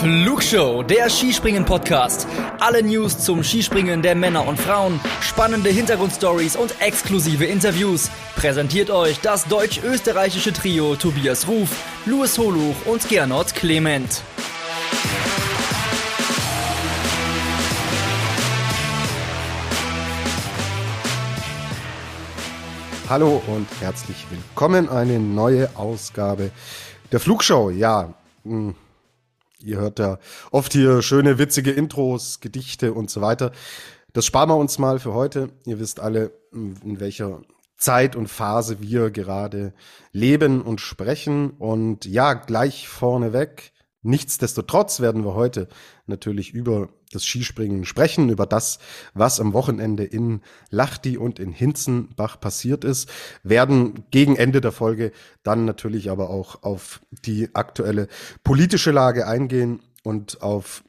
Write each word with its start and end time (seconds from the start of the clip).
Flugshow, 0.00 0.84
der 0.84 1.10
Skispringen-Podcast. 1.10 2.28
Alle 2.60 2.84
News 2.84 3.18
zum 3.18 3.42
Skispringen 3.42 4.00
der 4.00 4.14
Männer 4.14 4.46
und 4.46 4.56
Frauen, 4.56 5.00
spannende 5.20 5.70
Hintergrundstories 5.70 6.54
und 6.54 6.80
exklusive 6.80 7.44
Interviews. 7.44 8.08
Präsentiert 8.36 8.90
euch 8.90 9.18
das 9.18 9.46
deutsch-österreichische 9.46 10.52
Trio 10.52 10.94
Tobias 10.94 11.48
Ruf, 11.48 11.70
Louis 12.06 12.38
Holuch 12.38 12.76
und 12.86 13.08
Gernot 13.08 13.56
Clement. 13.56 14.22
Hallo 23.08 23.42
und 23.48 23.66
herzlich 23.80 24.26
willkommen. 24.30 24.88
Eine 24.88 25.18
neue 25.18 25.76
Ausgabe 25.76 26.52
der 27.10 27.18
Flugshow. 27.18 27.70
Ja, 27.70 28.14
mh, 28.44 28.52
hm, 28.52 28.74
ihr 29.62 29.78
hört 29.78 29.98
ja 29.98 30.18
oft 30.50 30.72
hier 30.72 31.02
schöne, 31.02 31.38
witzige 31.38 31.70
Intros, 31.70 32.40
Gedichte 32.40 32.92
und 32.92 33.10
so 33.10 33.20
weiter. 33.20 33.52
Das 34.12 34.26
sparen 34.26 34.50
wir 34.50 34.56
uns 34.56 34.78
mal 34.78 34.98
für 34.98 35.14
heute. 35.14 35.50
Ihr 35.66 35.78
wisst 35.78 36.00
alle, 36.00 36.32
in 36.52 37.00
welcher 37.00 37.42
Zeit 37.76 38.16
und 38.16 38.28
Phase 38.28 38.80
wir 38.80 39.10
gerade 39.10 39.72
leben 40.12 40.62
und 40.62 40.80
sprechen. 40.80 41.50
Und 41.50 42.04
ja, 42.06 42.34
gleich 42.34 42.88
vorneweg 42.88 43.72
Nichtsdestotrotz 44.02 45.00
werden 45.00 45.24
wir 45.24 45.34
heute 45.34 45.68
natürlich 46.06 46.54
über 46.54 46.88
das 47.12 47.24
Skispringen 47.24 47.84
sprechen, 47.84 48.28
über 48.28 48.46
das, 48.46 48.78
was 49.14 49.40
am 49.40 49.52
Wochenende 49.52 50.04
in 50.04 50.42
Lachti 50.70 51.16
und 51.16 51.38
in 51.38 51.52
Hinzenbach 51.52 52.38
passiert 52.38 52.84
ist, 52.84 53.08
werden 53.42 54.04
gegen 54.10 54.36
Ende 54.36 54.60
der 54.60 54.72
Folge 54.72 55.12
dann 55.42 55.64
natürlich 55.64 56.10
aber 56.10 56.30
auch 56.30 56.62
auf 56.62 57.00
die 57.24 57.54
aktuelle 57.54 58.08
politische 58.44 58.90
Lage 58.90 59.26
eingehen 59.26 59.80
und 60.02 60.42
auf 60.42 60.84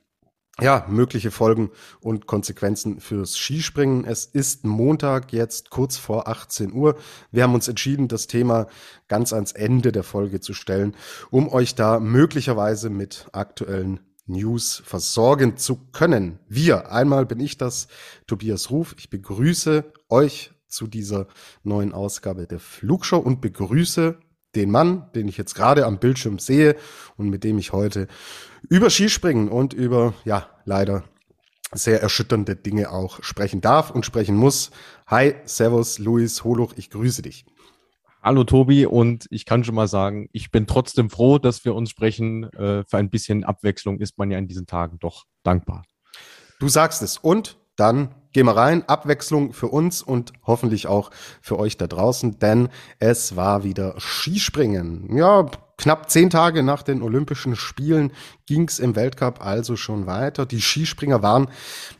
ja, 0.61 0.85
mögliche 0.89 1.31
Folgen 1.31 1.71
und 2.01 2.27
Konsequenzen 2.27 2.99
fürs 2.99 3.37
Skispringen. 3.37 4.05
Es 4.05 4.25
ist 4.25 4.65
Montag, 4.65 5.31
jetzt 5.31 5.69
kurz 5.69 5.97
vor 5.97 6.27
18 6.27 6.73
Uhr. 6.73 6.97
Wir 7.31 7.43
haben 7.43 7.53
uns 7.53 7.67
entschieden, 7.67 8.09
das 8.09 8.27
Thema 8.27 8.67
ganz 9.07 9.31
ans 9.31 9.53
Ende 9.53 9.93
der 9.93 10.03
Folge 10.03 10.41
zu 10.41 10.53
stellen, 10.53 10.95
um 11.31 11.47
euch 11.47 11.75
da 11.75 11.99
möglicherweise 11.99 12.89
mit 12.89 13.27
aktuellen 13.31 14.01
News 14.29 14.81
versorgen 14.85 15.57
zu 15.57 15.77
können. 15.91 16.39
Wir, 16.47 16.91
einmal 16.91 17.25
bin 17.25 17.39
ich 17.39 17.57
das, 17.57 17.87
Tobias 18.27 18.69
Ruf. 18.69 18.95
Ich 18.97 19.09
begrüße 19.09 19.91
euch 20.09 20.51
zu 20.67 20.87
dieser 20.87 21.27
neuen 21.63 21.93
Ausgabe 21.93 22.47
der 22.47 22.59
Flugshow 22.59 23.17
und 23.17 23.41
begrüße 23.41 24.17
den 24.55 24.71
Mann, 24.71 25.11
den 25.13 25.27
ich 25.27 25.37
jetzt 25.37 25.55
gerade 25.55 25.85
am 25.85 25.99
Bildschirm 25.99 26.39
sehe 26.39 26.75
und 27.17 27.29
mit 27.29 27.43
dem 27.43 27.57
ich 27.57 27.73
heute 27.73 28.07
über 28.67 28.89
Skispringen 28.89 29.49
und 29.49 29.73
über, 29.73 30.13
ja, 30.25 30.49
leider 30.65 31.03
sehr 31.71 32.01
erschütternde 32.01 32.55
Dinge 32.55 32.91
auch 32.91 33.23
sprechen 33.23 33.61
darf 33.61 33.91
und 33.91 34.05
sprechen 34.05 34.35
muss. 34.35 34.71
Hi, 35.07 35.35
Servus, 35.45 35.99
Luis 35.99 36.43
Holuch, 36.43 36.73
ich 36.77 36.89
grüße 36.89 37.21
dich. 37.21 37.45
Hallo 38.21 38.43
Tobi 38.43 38.85
und 38.85 39.27
ich 39.29 39.45
kann 39.45 39.63
schon 39.63 39.75
mal 39.75 39.87
sagen, 39.87 40.27
ich 40.33 40.51
bin 40.51 40.67
trotzdem 40.67 41.09
froh, 41.09 41.37
dass 41.37 41.63
wir 41.63 41.73
uns 41.73 41.89
sprechen. 41.89 42.51
Äh, 42.51 42.83
für 42.83 42.97
ein 42.97 43.09
bisschen 43.09 43.45
Abwechslung 43.45 43.99
ist 43.99 44.17
man 44.17 44.29
ja 44.29 44.37
in 44.37 44.47
diesen 44.47 44.67
Tagen 44.67 44.99
doch 44.99 45.23
dankbar. 45.43 45.85
Du 46.59 46.67
sagst 46.67 47.01
es 47.01 47.17
und 47.17 47.57
dann 47.77 48.09
gehen 48.33 48.45
wir 48.45 48.57
rein. 48.57 48.83
Abwechslung 48.87 49.53
für 49.53 49.69
uns 49.69 50.01
und 50.01 50.33
hoffentlich 50.45 50.85
auch 50.85 51.11
für 51.41 51.57
euch 51.57 51.77
da 51.77 51.87
draußen, 51.87 52.39
denn 52.39 52.67
es 52.99 53.37
war 53.37 53.63
wieder 53.63 53.95
Skispringen. 53.97 55.15
Ja, 55.15 55.45
knapp 55.77 56.09
zehn 56.09 56.29
Tage 56.29 56.61
nach 56.61 56.83
den 56.83 57.01
Olympischen 57.01 57.55
Spielen 57.55 58.11
ging's 58.45 58.79
im 58.79 58.97
Weltcup 58.97 59.45
also 59.45 59.77
schon 59.77 60.07
weiter. 60.07 60.45
Die 60.45 60.61
Skispringer 60.61 61.23
waren 61.23 61.47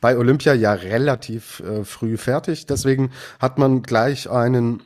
bei 0.02 0.18
Olympia 0.18 0.54
ja 0.54 0.74
relativ 0.74 1.62
äh, 1.62 1.86
früh 1.86 2.18
fertig. 2.18 2.66
Deswegen 2.66 3.12
hat 3.40 3.58
man 3.58 3.84
gleich 3.84 4.30
einen 4.30 4.84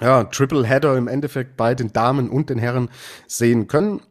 ja, 0.00 0.24
Triple 0.24 0.66
Header 0.66 0.96
im 0.96 1.08
Endeffekt 1.08 1.56
bei 1.56 1.74
den 1.74 1.92
Damen 1.92 2.28
und 2.28 2.50
den 2.50 2.58
Herren 2.58 2.90
sehen 3.26 3.68
können. 3.68 4.02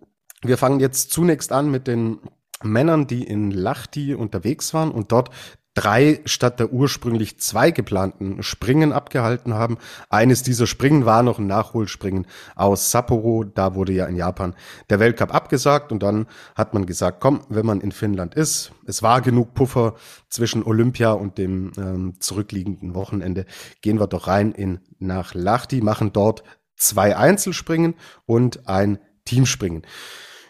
Wir 0.41 0.57
fangen 0.57 0.79
jetzt 0.79 1.11
zunächst 1.11 1.51
an 1.51 1.71
mit 1.71 1.87
den 1.87 2.19
Männern, 2.61 3.07
die 3.07 3.23
in 3.23 3.51
Lahti 3.51 4.13
unterwegs 4.13 4.73
waren 4.73 4.91
und 4.91 5.11
dort 5.11 5.29
drei 5.73 6.21
statt 6.25 6.59
der 6.59 6.71
ursprünglich 6.71 7.39
zwei 7.39 7.71
geplanten 7.71 8.43
Springen 8.43 8.91
abgehalten 8.91 9.53
haben. 9.53 9.77
Eines 10.09 10.43
dieser 10.43 10.67
Springen 10.67 11.05
war 11.05 11.23
noch 11.23 11.39
ein 11.39 11.47
Nachholspringen 11.47 12.27
aus 12.55 12.91
Sapporo. 12.91 13.43
Da 13.43 13.75
wurde 13.75 13.93
ja 13.93 14.05
in 14.05 14.15
Japan 14.15 14.55
der 14.89 14.99
Weltcup 14.99 15.33
abgesagt 15.33 15.91
und 15.91 16.03
dann 16.03 16.27
hat 16.55 16.73
man 16.73 16.85
gesagt, 16.85 17.19
komm, 17.21 17.41
wenn 17.49 17.65
man 17.65 17.81
in 17.81 17.91
Finnland 17.91 18.35
ist, 18.35 18.71
es 18.85 19.01
war 19.01 19.21
genug 19.21 19.53
Puffer 19.53 19.95
zwischen 20.29 20.63
Olympia 20.63 21.11
und 21.11 21.37
dem 21.37 21.71
ähm, 21.77 22.13
zurückliegenden 22.19 22.93
Wochenende, 22.93 23.45
gehen 23.81 23.99
wir 23.99 24.07
doch 24.07 24.27
rein 24.27 24.51
in 24.51 24.79
nach 24.99 25.33
Lahti, 25.33 25.81
machen 25.81 26.13
dort 26.13 26.43
zwei 26.75 27.15
Einzelspringen 27.15 27.95
und 28.25 28.67
ein 28.67 28.99
Teamspringen. 29.25 29.83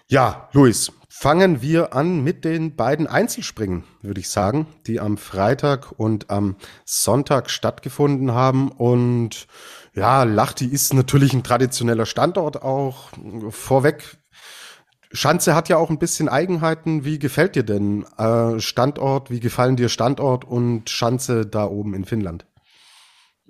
Ja, 0.08 0.50
Luis, 0.52 0.92
fangen 1.16 1.62
wir 1.62 1.94
an 1.94 2.24
mit 2.24 2.44
den 2.44 2.76
beiden 2.76 3.06
Einzelspringen, 3.06 3.84
würde 4.02 4.20
ich 4.20 4.30
sagen, 4.30 4.66
die 4.88 5.00
am 5.00 5.18
Freitag 5.18 5.92
und 5.98 6.32
am 6.32 6.56
Sonntag 6.86 7.52
stattgefunden 7.52 8.32
haben. 8.34 8.72
Und 8.72 9.46
ja, 9.94 10.24
Lachti 10.24 10.66
ist 10.66 10.92
natürlich 10.92 11.34
ein 11.34 11.44
traditioneller 11.44 12.08
Standort 12.08 12.64
auch. 12.64 13.10
Vorweg, 13.50 14.18
Schanze 15.12 15.54
hat 15.54 15.70
ja 15.70 15.78
auch 15.78 15.92
ein 15.92 16.00
bisschen 16.00 16.30
Eigenheiten. 16.30 17.06
Wie 17.06 17.20
gefällt 17.20 17.56
dir 17.56 17.64
denn 17.64 18.06
äh, 18.18 18.60
Standort? 18.60 19.30
Wie 19.30 19.40
gefallen 19.40 19.76
dir 19.76 19.90
Standort 19.90 20.44
und 20.44 20.90
Schanze 20.90 21.46
da 21.46 21.66
oben 21.66 21.94
in 21.94 22.06
Finnland? 22.06 22.48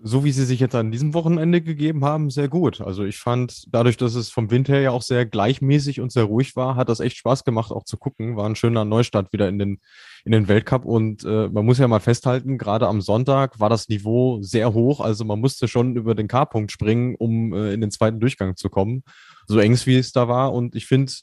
So 0.06 0.26
wie 0.26 0.34
sie 0.34 0.44
sich 0.44 0.60
jetzt 0.60 0.76
an 0.76 0.92
diesem 0.92 1.14
Wochenende 1.14 1.62
gegeben 1.62 2.04
haben, 2.04 2.30
sehr 2.30 2.50
gut. 2.50 2.82
Also 2.82 3.06
ich 3.06 3.18
fand, 3.18 3.74
dadurch, 3.74 3.96
dass 3.96 4.16
es 4.16 4.30
vom 4.30 4.52
Wind 4.52 4.68
her 4.68 4.82
ja 4.82 4.92
auch 4.92 5.02
sehr 5.02 5.26
gleichmäßig 5.26 6.02
und 6.02 6.12
sehr 6.12 6.26
ruhig 6.26 6.58
war, 6.58 6.76
hat 6.76 6.90
das 6.90 7.00
echt 7.00 7.16
Spaß 7.16 7.46
gemacht, 7.46 7.72
auch 7.72 7.86
zu 7.86 7.96
gucken. 7.96 8.36
War 8.36 8.46
ein 8.46 8.58
schöner 8.58 8.84
Neustart 8.84 9.32
wieder 9.32 9.48
in 9.48 9.58
den, 9.60 9.80
in 10.26 10.34
den 10.34 10.50
Weltcup. 10.50 10.84
Und 10.84 11.24
äh, 11.24 11.48
man 11.48 11.66
muss 11.66 11.78
ja 11.78 11.88
mal 11.88 12.02
festhalten, 12.02 12.58
gerade 12.58 12.90
am 12.90 13.00
Sonntag 13.00 13.62
war 13.62 13.70
das 13.70 13.88
Niveau 13.88 14.42
sehr 14.42 14.74
hoch. 14.74 15.00
Also 15.00 15.24
man 15.24 15.40
musste 15.40 15.70
schon 15.70 15.96
über 15.96 16.16
den 16.16 16.28
K-Punkt 16.28 16.74
springen, 16.74 17.16
um 17.16 17.54
äh, 17.54 17.72
in 17.72 17.80
den 17.80 17.90
zweiten 17.90 18.20
Durchgang 18.20 18.58
zu 18.58 18.70
kommen. 18.70 19.04
So 19.48 19.60
eng 19.60 19.78
wie 19.86 19.96
es 19.96 20.12
da 20.12 20.28
war. 20.28 20.52
Und 20.52 20.76
ich 20.76 20.86
finde, 20.86 21.14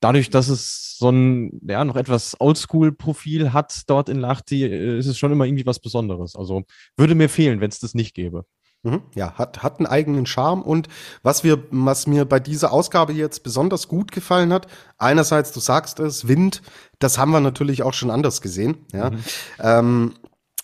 dadurch, 0.00 0.30
dass 0.30 0.48
es 0.48 0.96
so 0.98 1.10
ein, 1.10 1.60
ja, 1.66 1.84
noch 1.84 1.96
etwas 1.96 2.36
Oldschool-Profil 2.40 3.52
hat 3.52 3.82
dort 3.86 4.08
in 4.08 4.18
Lahti, 4.18 4.64
äh, 4.64 4.98
ist 4.98 5.06
es 5.06 5.18
schon 5.18 5.32
immer 5.32 5.44
irgendwie 5.44 5.66
was 5.66 5.80
Besonderes. 5.80 6.36
Also 6.36 6.62
würde 6.96 7.14
mir 7.14 7.28
fehlen, 7.28 7.60
wenn 7.60 7.70
es 7.70 7.80
das 7.80 7.94
nicht 7.94 8.14
gäbe. 8.14 8.44
Mhm. 8.84 9.02
Ja, 9.14 9.34
hat, 9.34 9.62
hat 9.62 9.78
einen 9.78 9.86
eigenen 9.86 10.24
Charme 10.24 10.62
und 10.62 10.88
was 11.22 11.42
wir, 11.42 11.64
was 11.70 12.06
mir 12.06 12.24
bei 12.24 12.38
dieser 12.38 12.72
Ausgabe 12.72 13.12
jetzt 13.12 13.42
besonders 13.42 13.88
gut 13.88 14.12
gefallen 14.12 14.52
hat, 14.52 14.68
einerseits, 14.98 15.50
du 15.50 15.58
sagst 15.58 15.98
es, 15.98 16.28
Wind, 16.28 16.62
das 17.00 17.18
haben 17.18 17.32
wir 17.32 17.40
natürlich 17.40 17.82
auch 17.82 17.94
schon 17.94 18.10
anders 18.10 18.40
gesehen, 18.40 18.86
ja. 18.92 19.10
Mhm. 19.10 19.24
Ähm, 19.60 20.14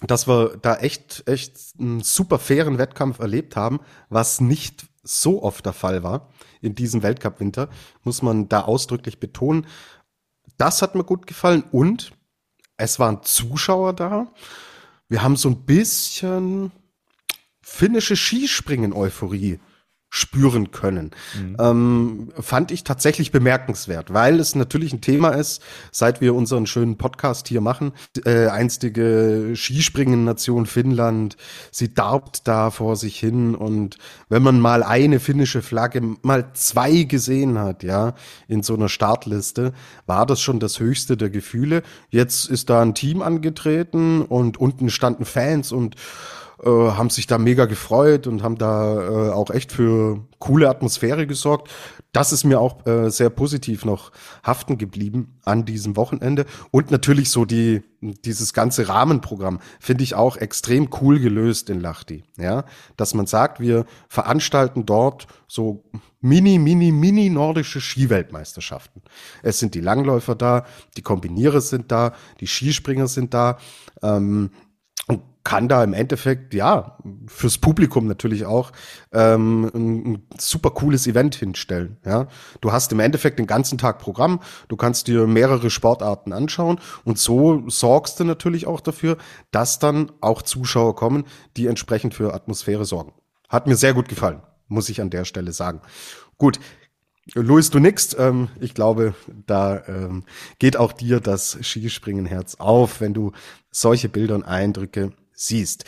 dass 0.01 0.28
wir 0.28 0.59
da 0.61 0.77
echt, 0.77 1.25
echt 1.27 1.56
einen 1.78 2.01
super 2.01 2.39
fairen 2.39 2.78
Wettkampf 2.78 3.21
erlebt 3.21 3.56
haben, 3.56 3.81
was 4.11 4.41
nicht 4.41 4.87
so 5.03 5.43
oft 5.43 5.65
der 5.65 5.72
Fall 5.72 6.03
war 6.03 6.28
in 6.64 6.75
diesem 6.75 7.02
Weltcup-Winter, 7.02 7.69
muss 8.02 8.22
man 8.22 8.48
da 8.48 8.62
ausdrücklich 8.62 9.20
betonen. 9.20 9.66
Das 10.56 10.82
hat 10.82 10.94
mir 10.94 11.04
gut 11.04 11.26
gefallen 11.26 11.64
und 11.70 12.12
es 12.76 12.98
waren 12.98 13.22
Zuschauer 13.22 13.92
da. 13.92 14.32
Wir 15.08 15.22
haben 15.22 15.36
so 15.36 15.48
ein 15.48 15.64
bisschen 15.64 16.72
finnische 17.60 18.16
Skispringen-Euphorie 18.16 19.60
spüren 20.14 20.70
können. 20.70 21.10
Mhm. 21.36 21.56
Ähm, 21.58 22.28
fand 22.39 22.71
ich 22.71 22.84
tatsächlich 22.84 23.33
bemerkenswert, 23.33 24.15
weil 24.15 24.39
es 24.39 24.54
natürlich 24.54 24.92
ein 24.92 25.00
Thema 25.00 25.30
ist, 25.30 25.60
seit 25.91 26.21
wir 26.21 26.36
unseren 26.36 26.66
schönen 26.68 26.97
Podcast 26.97 27.48
hier 27.48 27.60
machen. 27.60 27.91
Äh, 28.24 28.47
einstige 28.47 29.54
Skispringen-Nation 29.56 30.66
Finnland, 30.66 31.36
sie 31.72 31.94
darbt 31.94 32.47
da 32.47 32.71
vor 32.71 32.94
sich 32.94 33.18
hin 33.18 33.56
und 33.56 33.98
wenn 34.28 34.44
man 34.44 34.60
mal 34.60 34.84
eine 34.84 35.18
finnische 35.18 35.62
Flagge, 35.62 36.00
mal 36.22 36.53
zwei 36.53 37.03
gesehen 37.03 37.59
hat, 37.59 37.83
ja, 37.83 38.15
in 38.47 38.62
so 38.62 38.74
einer 38.74 38.89
Startliste, 38.89 39.72
war 40.06 40.27
das 40.27 40.41
schon 40.41 40.60
das 40.60 40.78
höchste 40.78 41.16
der 41.16 41.30
Gefühle. 41.30 41.83
Jetzt 42.10 42.48
ist 42.48 42.71
da 42.71 42.83
ein 42.83 42.94
Team 42.94 43.21
angetreten 43.21 44.22
und 44.22 44.59
unten 44.59 44.91
standen 44.91 45.24
Fans 45.24 45.72
und 45.72 45.97
äh, 46.62 46.68
haben 46.68 47.10
sich 47.10 47.27
da 47.27 47.39
mega 47.39 47.65
gefreut 47.66 48.27
und 48.27 48.42
haben 48.42 48.59
da 48.59 49.28
äh, 49.28 49.30
auch 49.30 49.51
echt 49.51 49.72
für 49.72 50.24
coole 50.39 50.68
Atmosphäre 50.68 51.27
gesorgt. 51.27 51.71
Das 52.12 52.33
ist 52.33 52.45
mir 52.45 52.60
auch 52.60 52.86
äh, 52.86 53.10
sehr 53.10 53.30
positiv 53.30 53.84
noch 53.84 54.12
haften 54.45 54.78
geblieben 54.78 55.41
an 55.45 55.65
diesem 55.65 55.97
Wochenende. 55.97 56.47
Und 56.71 56.91
natürlich 56.91 57.30
so 57.30 57.45
die, 57.45 57.83
dieses 58.01 58.53
ganze 58.53 58.89
Rahmenprogramm 58.89 59.59
finde 59.80 60.04
ich 60.04 60.15
auch 60.15 60.36
extrem 60.36 60.91
cool 61.01 61.18
gelöst 61.18 61.71
in 61.71 61.80
Lachti. 61.80 62.22
Ja, 62.36 62.65
dass 62.97 63.15
man 63.15 63.27
sagt, 63.27 63.59
wir 63.59 63.84
veranstalten 64.09 64.86
dort 64.86 65.27
so 65.48 65.83
mini, 66.21 66.59
mini, 66.59 66.92
mini 66.92 67.30
nordische 67.30 67.80
Skiweltmeisterschaften. 67.80 69.03
Es 69.42 69.59
sind 69.59 69.74
die 69.74 69.80
Langläufer 69.80 70.34
da, 70.34 70.66
die 70.97 71.03
Kombinierer 71.03 71.60
sind 71.60 71.91
da, 71.91 72.12
die 72.41 72.47
Skispringer 72.47 73.09
sind 73.09 73.34
da. 73.34 73.59
Ähm, 74.03 74.51
kann 75.44 75.68
da 75.68 75.84
im 75.84 75.92
Endeffekt, 75.92 76.54
ja, 76.54 76.98
fürs 77.26 77.58
Publikum 77.58 78.06
natürlich 78.06 78.46
auch 78.46 78.72
ähm, 79.12 79.70
ein, 79.74 80.04
ein, 80.06 80.22
super 80.38 80.70
cooles 80.70 81.06
Event 81.06 81.34
hinstellen. 81.34 81.98
Ja, 82.04 82.28
du 82.62 82.72
hast 82.72 82.91
im 82.92 83.00
Endeffekt 83.00 83.38
den 83.38 83.46
ganzen 83.46 83.76
Tag 83.76 83.98
Programm, 83.98 84.41
du 84.68 84.76
kannst 84.76 85.06
dir 85.06 85.26
mehrere 85.26 85.68
Sportarten 85.68 86.32
anschauen 86.32 86.80
und 87.04 87.18
so 87.18 87.62
sorgst 87.68 88.18
du 88.18 88.24
natürlich 88.24 88.66
auch 88.66 88.80
dafür, 88.80 89.18
dass 89.50 89.78
dann 89.78 90.10
auch 90.22 90.41
Zuschauer 90.41 90.96
kommen, 90.96 91.24
die 91.58 91.66
entsprechend 91.66 92.14
für 92.14 92.32
Atmosphäre 92.32 92.86
sorgen. 92.86 93.12
Hat 93.50 93.66
mir 93.66 93.76
sehr 93.76 93.92
gut 93.92 94.08
gefallen, 94.08 94.42
muss 94.68 94.88
ich 94.88 95.02
an 95.02 95.10
der 95.10 95.26
Stelle 95.26 95.52
sagen. 95.52 95.82
Gut, 96.38 96.58
Louis, 97.34 97.70
du 97.70 97.78
nix. 97.78 98.16
Ähm, 98.18 98.48
ich 98.60 98.74
glaube, 98.74 99.14
da 99.46 99.82
ähm, 99.86 100.24
geht 100.58 100.76
auch 100.76 100.92
dir 100.92 101.20
das 101.20 101.58
Skispringenherz 101.62 102.56
auf, 102.56 103.00
wenn 103.00 103.14
du 103.14 103.32
solche 103.70 104.08
Bilder 104.08 104.34
und 104.34 104.42
Eindrücke 104.42 105.12
siehst. 105.34 105.84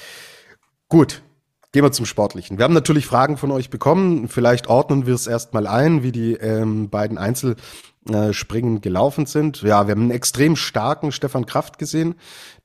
Gut, 0.89 1.23
gehen 1.73 1.85
wir 1.85 1.93
zum 1.93 2.07
Sportlichen. 2.07 2.59
Wir 2.59 2.65
haben 2.65 2.75
natürlich 2.75 3.07
Fragen 3.07 3.37
von 3.37 3.51
euch 3.51 3.71
bekommen. 3.71 4.29
Vielleicht 4.29 4.69
ordnen 4.69 5.07
wir 5.07 5.15
es 5.15 5.27
erstmal 5.27 5.67
ein, 5.67 6.03
wie 6.03 6.13
die 6.13 6.35
ähm, 6.35 6.91
beiden 6.91 7.19
Einzelspringen 7.19 8.81
gelaufen 8.81 9.27
sind. 9.27 9.63
Ja, 9.63 9.87
wir 9.87 9.93
haben 9.93 10.03
einen 10.03 10.11
extrem 10.11 10.57
starken 10.57 11.13
Stefan 11.13 11.47
Kraft 11.47 11.79
gesehen, 11.79 12.15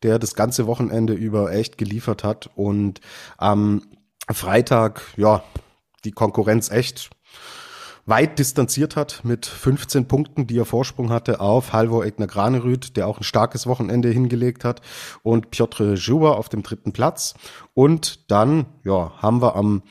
der 0.04 0.20
das 0.20 0.36
ganze 0.36 0.68
Wochenende 0.68 1.14
über 1.14 1.52
echt 1.52 1.78
geliefert 1.78 2.24
hat 2.24 2.50
und 2.56 3.02
am 3.38 3.82
Freitag, 4.30 5.02
ja, 5.18 5.44
die 6.06 6.12
Konkurrenz 6.12 6.72
echt 6.72 7.10
weit 8.06 8.40
distanziert 8.40 8.96
hat 8.96 9.22
mit 9.24 9.46
15 9.46 10.08
Punkten, 10.08 10.48
die 10.48 10.58
er 10.58 10.66
Vorsprung 10.66 11.10
hatte 11.10 11.40
auf 11.40 11.74
Halvor 11.74 12.06
Egner 12.06 12.28
Granerüt, 12.28 12.98
der 12.98 13.08
auch 13.08 13.20
ein 13.20 13.24
starkes 13.24 13.68
Wochenende 13.68 14.10
hingelegt 14.10 14.64
hat 14.64 14.82
und 15.24 15.52
Piotr 15.52 15.94
Juba 15.94 16.32
auf 16.32 16.50
dem 16.50 16.64
dritten 16.64 16.94
Platz. 16.94 17.36
Und 17.74 18.32
dann, 18.32 18.66
ja, 18.84 19.14
haben 19.18 19.42
wir 19.42 19.56
am 19.56 19.84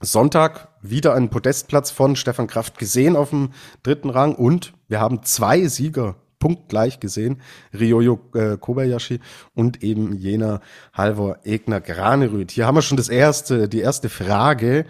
Sonntag 0.00 0.68
wieder 0.82 1.14
einen 1.14 1.30
Podestplatz 1.30 1.90
von 1.90 2.16
Stefan 2.16 2.46
Kraft 2.46 2.78
gesehen 2.78 3.16
auf 3.16 3.30
dem 3.30 3.50
dritten 3.82 4.10
Rang 4.10 4.34
und 4.34 4.74
wir 4.88 5.00
haben 5.00 5.22
zwei 5.22 5.66
Sieger 5.66 6.16
punktgleich 6.44 7.00
gesehen. 7.00 7.40
Ryoyo 7.72 8.20
äh, 8.34 8.58
Kobayashi 8.58 9.18
und 9.54 9.82
eben 9.82 10.14
jener 10.14 10.60
Halvor 10.92 11.38
Egner 11.44 11.80
Granerüt. 11.80 12.50
Hier 12.50 12.66
haben 12.66 12.74
wir 12.74 12.82
schon 12.82 12.98
das 12.98 13.08
erste, 13.08 13.66
die 13.66 13.80
erste 13.80 14.10
Frage. 14.10 14.84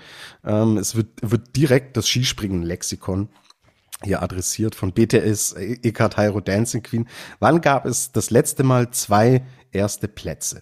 Ähm, 0.44 0.78
es 0.78 0.96
wird, 0.96 1.10
wird 1.22 1.54
direkt 1.54 1.96
das 1.96 2.08
Skispringen-Lexikon 2.08 3.28
hier 4.02 4.20
adressiert 4.20 4.74
von 4.74 4.90
BTS 4.90 5.52
Eckhart 5.52 6.16
Hairo 6.16 6.40
Dancing 6.40 6.82
Queen. 6.82 7.08
Wann 7.38 7.60
gab 7.60 7.86
es 7.86 8.10
das 8.10 8.30
letzte 8.30 8.64
Mal 8.64 8.90
zwei 8.90 9.44
erste 9.70 10.08
Plätze? 10.08 10.60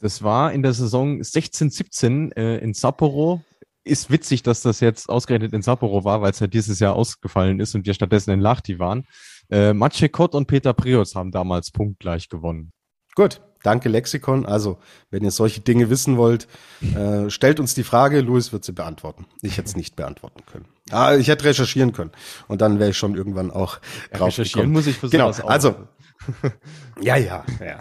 Das 0.00 0.22
war 0.22 0.52
in 0.52 0.62
der 0.62 0.72
Saison 0.72 1.20
16, 1.20 1.70
17 1.70 2.30
äh, 2.32 2.58
in 2.58 2.74
Sapporo 2.74 3.42
ist 3.84 4.10
witzig, 4.10 4.42
dass 4.42 4.62
das 4.62 4.80
jetzt 4.80 5.08
ausgerechnet 5.08 5.52
in 5.52 5.62
Sapporo 5.62 6.04
war, 6.04 6.22
weil 6.22 6.30
es 6.30 6.40
ja 6.40 6.46
dieses 6.46 6.80
Jahr 6.80 6.94
ausgefallen 6.94 7.60
ist 7.60 7.74
und 7.74 7.86
wir 7.86 7.94
stattdessen 7.94 8.30
in 8.30 8.40
Lahti 8.40 8.78
waren. 8.78 9.06
Äh, 9.50 9.72
Maciej 9.72 10.10
Kott 10.10 10.34
und 10.34 10.46
Peter 10.46 10.72
Prios 10.72 11.14
haben 11.14 11.30
damals 11.30 11.70
punktgleich 11.70 12.28
gewonnen. 12.28 12.72
Gut, 13.14 13.40
danke 13.62 13.88
Lexikon. 13.88 14.46
Also, 14.46 14.78
wenn 15.10 15.24
ihr 15.24 15.30
solche 15.30 15.60
Dinge 15.60 15.90
wissen 15.90 16.16
wollt, 16.16 16.46
äh, 16.94 17.28
stellt 17.30 17.58
uns 17.58 17.74
die 17.74 17.82
Frage, 17.82 18.20
Louis 18.20 18.52
wird 18.52 18.64
sie 18.64 18.72
beantworten. 18.72 19.26
Ich 19.42 19.56
hätte 19.56 19.68
es 19.68 19.76
nicht 19.76 19.96
beantworten 19.96 20.44
können. 20.46 20.66
Ah, 20.90 21.16
ich 21.16 21.28
hätte 21.28 21.44
recherchieren 21.44 21.92
können. 21.92 22.12
Und 22.48 22.60
dann 22.60 22.78
wäre 22.78 22.90
ich 22.90 22.96
schon 22.96 23.14
irgendwann 23.14 23.50
auch 23.50 23.78
drauf 24.12 24.28
Recherchieren 24.28 24.66
gekommen. 24.68 24.72
muss 24.72 24.86
ich 24.86 24.96
für 24.96 25.08
genau, 25.08 25.30
auch. 25.30 25.44
Also, 25.44 25.74
ja, 27.00 27.16
ja, 27.16 27.44
ja. 27.60 27.80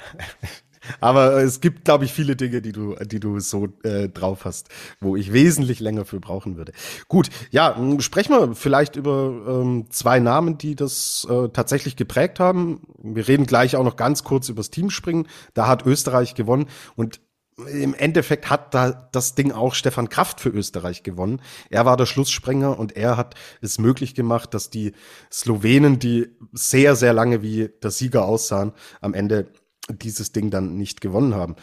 Aber 1.00 1.41
es 1.44 1.62
gibt, 1.62 1.86
glaube 1.86 2.06
ich, 2.06 2.13
viele 2.13 2.36
Dinge, 2.36 2.62
die 2.62 2.71
du, 2.71 2.95
die 2.95 3.19
du 3.19 3.39
so 3.39 3.68
äh, 3.83 4.09
drauf 4.09 4.45
hast, 4.45 4.69
wo 5.00 5.15
ich 5.15 5.33
wesentlich 5.33 5.80
länger 5.80 6.06
für 6.06 6.19
brauchen 6.19 6.57
würde. 6.57 6.71
Gut, 7.07 7.30
ja, 7.51 7.75
sprechen 8.00 8.33
wir 8.33 8.56
vielleicht 8.56 8.95
über 8.95 9.62
ähm, 9.62 9.88
zwei 9.89 10.19
Namen, 10.19 10.57
die 10.57 10.75
das 10.75 11.27
äh, 11.30 11.50
tatsächlich 11.50 11.95
geprägt 11.95 12.39
haben. 12.39 12.81
Wir 13.01 13.27
reden 13.27 13.45
gleich 13.45 13.75
auch 13.75 13.83
noch 13.83 13.95
ganz 13.95 14.24
kurz 14.24 14.50
über 14.50 14.59
das 14.59 14.69
Teamspringen. 14.69 15.27
Da 15.53 15.68
hat 15.68 15.86
Österreich 15.86 16.36
gewonnen 16.36 16.68
und 16.95 17.21
im 17.68 17.94
Endeffekt 17.94 18.50
hat 18.50 18.74
da 18.74 19.09
das 19.12 19.36
Ding 19.36 19.51
auch 19.51 19.74
Stefan 19.74 20.09
Kraft 20.09 20.39
für 20.39 20.50
Österreich 20.50 21.03
gewonnen. 21.03 21.41
Er 21.69 21.86
war 21.86 21.97
der 21.97 22.06
Schlusssprenger 22.06 22.77
und 22.80 22.95
er 22.95 23.18
hat 23.18 23.36
es 23.62 23.80
möglich 23.80 24.15
gemacht, 24.15 24.53
dass 24.53 24.69
die 24.69 24.94
Slowenen, 25.31 26.00
die 26.00 26.30
sehr, 26.53 26.95
sehr 26.95 27.13
lange 27.13 27.41
wie 27.41 27.69
der 27.83 27.91
Sieger 27.91 28.25
aussahen, 28.25 28.74
am 29.01 29.13
Ende 29.13 29.51
dieses 29.89 30.31
Ding 30.31 30.50
dann 30.50 30.75
nicht 30.75 31.01
gewonnen 31.01 31.36
haben. 31.36 31.56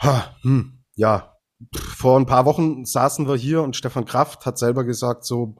Ha, 0.00 0.36
hm, 0.42 0.84
ja, 0.94 1.36
vor 1.72 2.18
ein 2.18 2.26
paar 2.26 2.44
Wochen 2.44 2.84
saßen 2.84 3.28
wir 3.28 3.36
hier 3.36 3.62
und 3.62 3.76
Stefan 3.76 4.04
Kraft 4.04 4.44
hat 4.44 4.58
selber 4.58 4.84
gesagt, 4.84 5.24
so, 5.24 5.56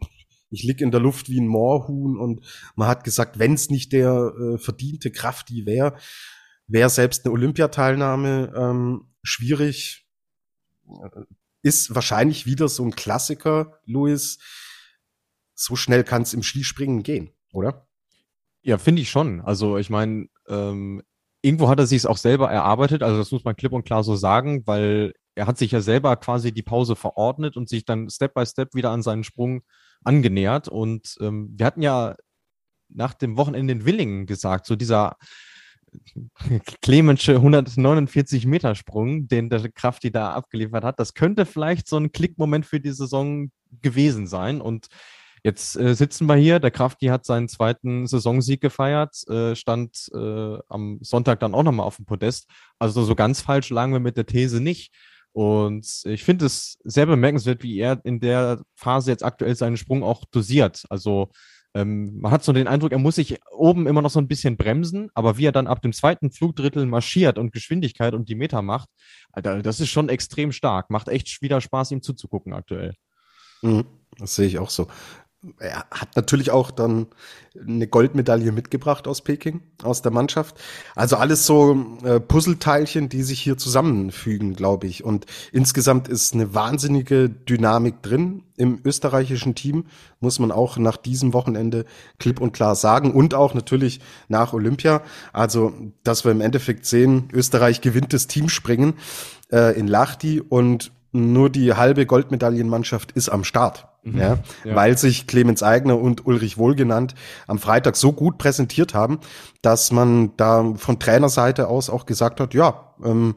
ich 0.51 0.63
lieg 0.63 0.81
in 0.81 0.91
der 0.91 1.01
Luft 1.01 1.29
wie 1.29 1.41
ein 1.41 1.49
Moorhuhn 1.49 2.19
und 2.19 2.45
man 2.77 2.89
hat 2.89 3.05
gesagt, 3.05 3.39
wenn 3.39 3.55
es 3.55 3.71
nicht 3.71 3.93
der 3.93 4.33
äh, 4.39 4.59
verdiente 4.59 5.11
Kraft 5.11 5.49
die 5.49 5.67
wäre, 5.67 5.97
wäre 6.67 6.91
selbst 6.91 7.25
eine 7.25 7.33
Olympiateilnahme 7.33 8.53
ähm, 8.57 9.09
schwierig. 9.23 10.07
Ist 11.63 11.95
wahrscheinlich 11.95 12.47
wieder 12.47 12.69
so 12.69 12.85
ein 12.85 12.95
Klassiker, 12.95 13.81
Louis. 13.87 14.39
So 15.55 15.75
schnell 15.75 16.05
kann 16.05 16.23
es 16.23 16.35
im 16.35 16.43
Skispringen 16.43 17.03
gehen, 17.03 17.31
oder? 17.53 17.89
Ja, 18.63 18.79
finde 18.79 19.03
ich 19.03 19.11
schon. 19.11 19.41
Also 19.41 19.79
ich 19.79 19.91
meine, 19.91 20.29
ähm, 20.49 21.03
irgendwo 21.43 21.69
hat 21.69 21.79
er 21.79 21.87
sich 21.87 21.99
es 21.99 22.07
auch 22.07 22.17
selber 22.17 22.51
erarbeitet, 22.51 23.03
also 23.03 23.19
das 23.19 23.31
muss 23.31 23.45
man 23.45 23.57
klipp 23.57 23.73
und 23.73 23.85
klar 23.85 24.03
so 24.03 24.17
sagen, 24.17 24.67
weil 24.67 25.13
er 25.37 25.47
hat 25.47 25.59
sich 25.59 25.71
ja 25.71 25.81
selber 25.81 26.17
quasi 26.17 26.53
die 26.53 26.63
Pause 26.63 26.97
verordnet 26.97 27.57
und 27.57 27.69
sich 27.69 27.85
dann 27.85 28.09
Step 28.09 28.35
by 28.35 28.47
Step 28.47 28.75
wieder 28.75 28.91
an 28.91 29.03
seinen 29.03 29.23
Sprung 29.23 29.63
angenähert. 30.03 30.69
Und 30.69 31.17
ähm, 31.21 31.55
wir 31.57 31.67
hatten 31.67 31.83
ja 31.83 32.17
nach 32.89 33.15
dem 33.15 33.37
Wochenende 33.37 33.73
in 33.73 33.85
Willingen 33.85 34.27
gesagt, 34.27 34.67
so 34.67 34.77
dieser 34.77 35.17
Clemensche 36.83 37.37
149 37.37 38.47
Meter 38.47 38.75
Sprung, 38.75 39.29
den 39.29 39.51
der 39.51 39.71
Krafti 39.71 40.11
da 40.11 40.33
abgeliefert 40.33 40.85
hat, 40.85 40.99
das 40.99 41.15
könnte 41.15 41.45
vielleicht 41.45 41.87
so 41.87 41.99
ein 41.99 42.13
Klickmoment 42.13 42.65
für 42.65 42.81
die 42.81 42.93
Saison 42.93 43.51
gewesen 43.83 44.27
sein. 44.27 44.61
Und 44.63 44.87
Jetzt 45.43 45.77
äh, 45.77 45.95
sitzen 45.95 46.27
wir 46.27 46.37
hier, 46.37 46.59
der 46.59 46.71
Krafti 46.71 47.07
hat 47.07 47.25
seinen 47.25 47.49
zweiten 47.49 48.07
Saisonsieg 48.07 48.61
gefeiert, 48.61 49.17
äh, 49.29 49.55
stand 49.55 50.09
äh, 50.15 50.59
am 50.69 50.99
Sonntag 51.03 51.41
dann 51.41 51.55
auch 51.55 51.63
nochmal 51.63 51.87
auf 51.87 51.97
dem 51.97 52.07
Podest. 52.07 52.49
Also 52.79 53.05
so 53.05 53.15
ganz 53.15 53.41
falsch 53.41 53.71
lagen 53.71 53.93
wir 53.93 54.01
mit 54.01 54.17
der 54.17 54.27
These 54.27 54.61
nicht. 54.61 54.93
Und 55.33 55.87
ich 56.05 56.25
finde 56.25 56.47
es 56.47 56.79
sehr 56.85 57.05
bemerkenswert, 57.05 57.63
wie 57.63 57.79
er 57.79 58.01
in 58.05 58.21
der 58.21 58.63
Phase 58.75 59.11
jetzt 59.11 59.23
aktuell 59.23 59.55
seinen 59.55 59.77
Sprung 59.77 60.03
auch 60.03 60.25
dosiert. 60.25 60.85
Also 60.89 61.31
ähm, 61.75 62.21
man 62.21 62.33
hat 62.33 62.43
so 62.43 62.55
den 62.55 62.69
Eindruck, 62.69 62.93
er 62.93 62.99
muss 62.99 63.17
sich 63.17 63.39
oben 63.53 63.87
immer 63.87 64.01
noch 64.01 64.09
so 64.09 64.19
ein 64.19 64.29
bisschen 64.29 64.57
bremsen, 64.57 65.11
aber 65.13 65.37
wie 65.37 65.45
er 65.45 65.53
dann 65.53 65.67
ab 65.67 65.83
dem 65.83 65.93
zweiten 65.93 66.31
Flugdrittel 66.31 66.87
marschiert 66.87 67.37
und 67.37 67.53
Geschwindigkeit 67.53 68.15
und 68.15 68.31
die 68.31 68.35
Meter 68.35 68.63
macht, 68.63 68.89
Alter, 69.31 69.61
das 69.61 69.79
ist 69.79 69.91
schon 69.91 70.09
extrem 70.09 70.53
stark. 70.53 70.89
Macht 70.89 71.09
echt 71.09 71.43
wieder 71.43 71.61
Spaß, 71.61 71.91
ihm 71.91 72.01
zuzugucken 72.01 72.55
aktuell. 72.55 72.95
Mhm, 73.61 73.85
das 74.17 74.37
sehe 74.37 74.47
ich 74.47 74.59
auch 74.59 74.71
so 74.71 74.89
er 75.59 75.85
hat 75.91 76.17
natürlich 76.17 76.51
auch 76.51 76.71
dann 76.71 77.07
eine 77.61 77.87
Goldmedaille 77.87 78.53
mitgebracht 78.53 79.09
aus 79.09 79.23
Peking, 79.23 79.63
aus 79.83 80.03
der 80.03 80.13
Mannschaft. 80.13 80.59
Also 80.95 81.17
alles 81.17 81.47
so 81.47 81.99
äh, 82.05 82.21
Puzzleteilchen, 82.21 83.09
die 83.09 83.23
sich 83.23 83.41
hier 83.41 83.57
zusammenfügen, 83.57 84.55
glaube 84.55 84.87
ich. 84.87 85.05
Und 85.05 85.27
insgesamt 85.53 86.09
ist 86.09 86.35
eine 86.35 86.55
wahnsinnige 86.55 87.29
Dynamik 87.29 88.03
drin 88.03 88.43
im 88.57 88.81
österreichischen 88.85 89.55
Team, 89.55 89.87
muss 90.21 90.39
man 90.39 90.53
auch 90.53 90.77
nach 90.79 90.97
diesem 90.97 91.33
Wochenende 91.33 91.85
klipp 92.19 92.41
und 92.41 92.53
klar 92.53 92.75
sagen. 92.75 93.13
Und 93.13 93.35
auch 93.35 93.55
natürlich 93.55 94.01
nach 94.29 94.53
Olympia. 94.53 95.03
Also, 95.33 95.73
dass 96.05 96.25
wir 96.25 96.33
im 96.33 96.41
Endeffekt 96.41 96.87
sehen, 96.87 97.29
Österreich 97.33 97.81
gewinnt 97.81 98.13
das 98.13 98.27
Teamspringen 98.27 98.95
äh, 99.51 99.79
in 99.79 99.87
Lahti 99.87 100.41
und 100.41 100.93
nur 101.13 101.51
die 101.51 101.73
halbe 101.75 102.05
Goldmedaillenmannschaft 102.05 103.13
ist 103.13 103.29
am 103.31 103.45
Start. 103.45 103.89
Mhm. 104.07 104.19
Ja, 104.19 104.39
ja, 104.65 104.75
weil 104.75 104.97
sich 104.97 105.27
Clemens 105.27 105.63
Eigner 105.63 105.99
und 105.99 106.27
Ulrich 106.27 106.59
Wohlgenannt 106.59 107.15
am 107.49 107.59
Freitag 107.59 107.97
so 107.97 108.13
gut 108.13 108.39
präsentiert 108.39 108.95
haben, 108.95 109.19
dass 109.63 109.91
man 109.91 110.37
da 110.37 110.75
von 110.77 110.99
Trainerseite 111.01 111.69
aus 111.69 111.91
auch 111.91 112.07
gesagt 112.07 112.41
hat, 112.41 112.55
ja, 112.55 112.95
ähm, 113.05 113.35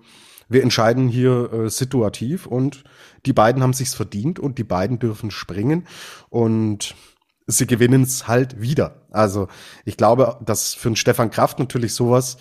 wir 0.47 0.63
entscheiden 0.63 1.09
hier 1.09 1.51
äh, 1.51 1.69
situativ 1.69 2.45
und 2.45 2.83
die 3.25 3.33
beiden 3.33 3.63
haben 3.63 3.73
sich's 3.73 3.93
verdient 3.95 4.39
und 4.39 4.57
die 4.57 4.63
beiden 4.63 4.99
dürfen 4.99 5.31
springen 5.31 5.87
und 6.29 6.95
sie 7.47 7.65
gewinnen 7.65 8.03
es 8.03 8.27
halt 8.27 8.61
wieder. 8.61 9.01
Also 9.11 9.47
ich 9.85 9.97
glaube, 9.97 10.37
dass 10.45 10.75
für 10.75 10.89
einen 10.89 10.95
Stefan 10.95 11.31
Kraft 11.31 11.57
natürlich 11.59 11.93
sowas 11.93 12.37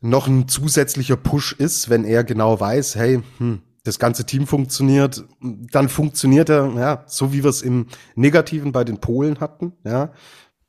noch 0.00 0.26
ein 0.26 0.48
zusätzlicher 0.48 1.16
Push 1.16 1.52
ist, 1.52 1.90
wenn 1.90 2.04
er 2.04 2.24
genau 2.24 2.58
weiß, 2.58 2.96
hey, 2.96 3.22
hm, 3.38 3.60
das 3.84 3.98
ganze 3.98 4.26
Team 4.26 4.46
funktioniert, 4.46 5.24
dann 5.40 5.88
funktioniert 5.88 6.48
er, 6.48 6.72
ja, 6.74 7.04
so 7.06 7.32
wie 7.32 7.42
wir 7.42 7.50
es 7.50 7.62
im 7.62 7.86
Negativen 8.14 8.72
bei 8.72 8.84
den 8.84 8.98
Polen 8.98 9.40
hatten, 9.40 9.72
ja. 9.84 10.12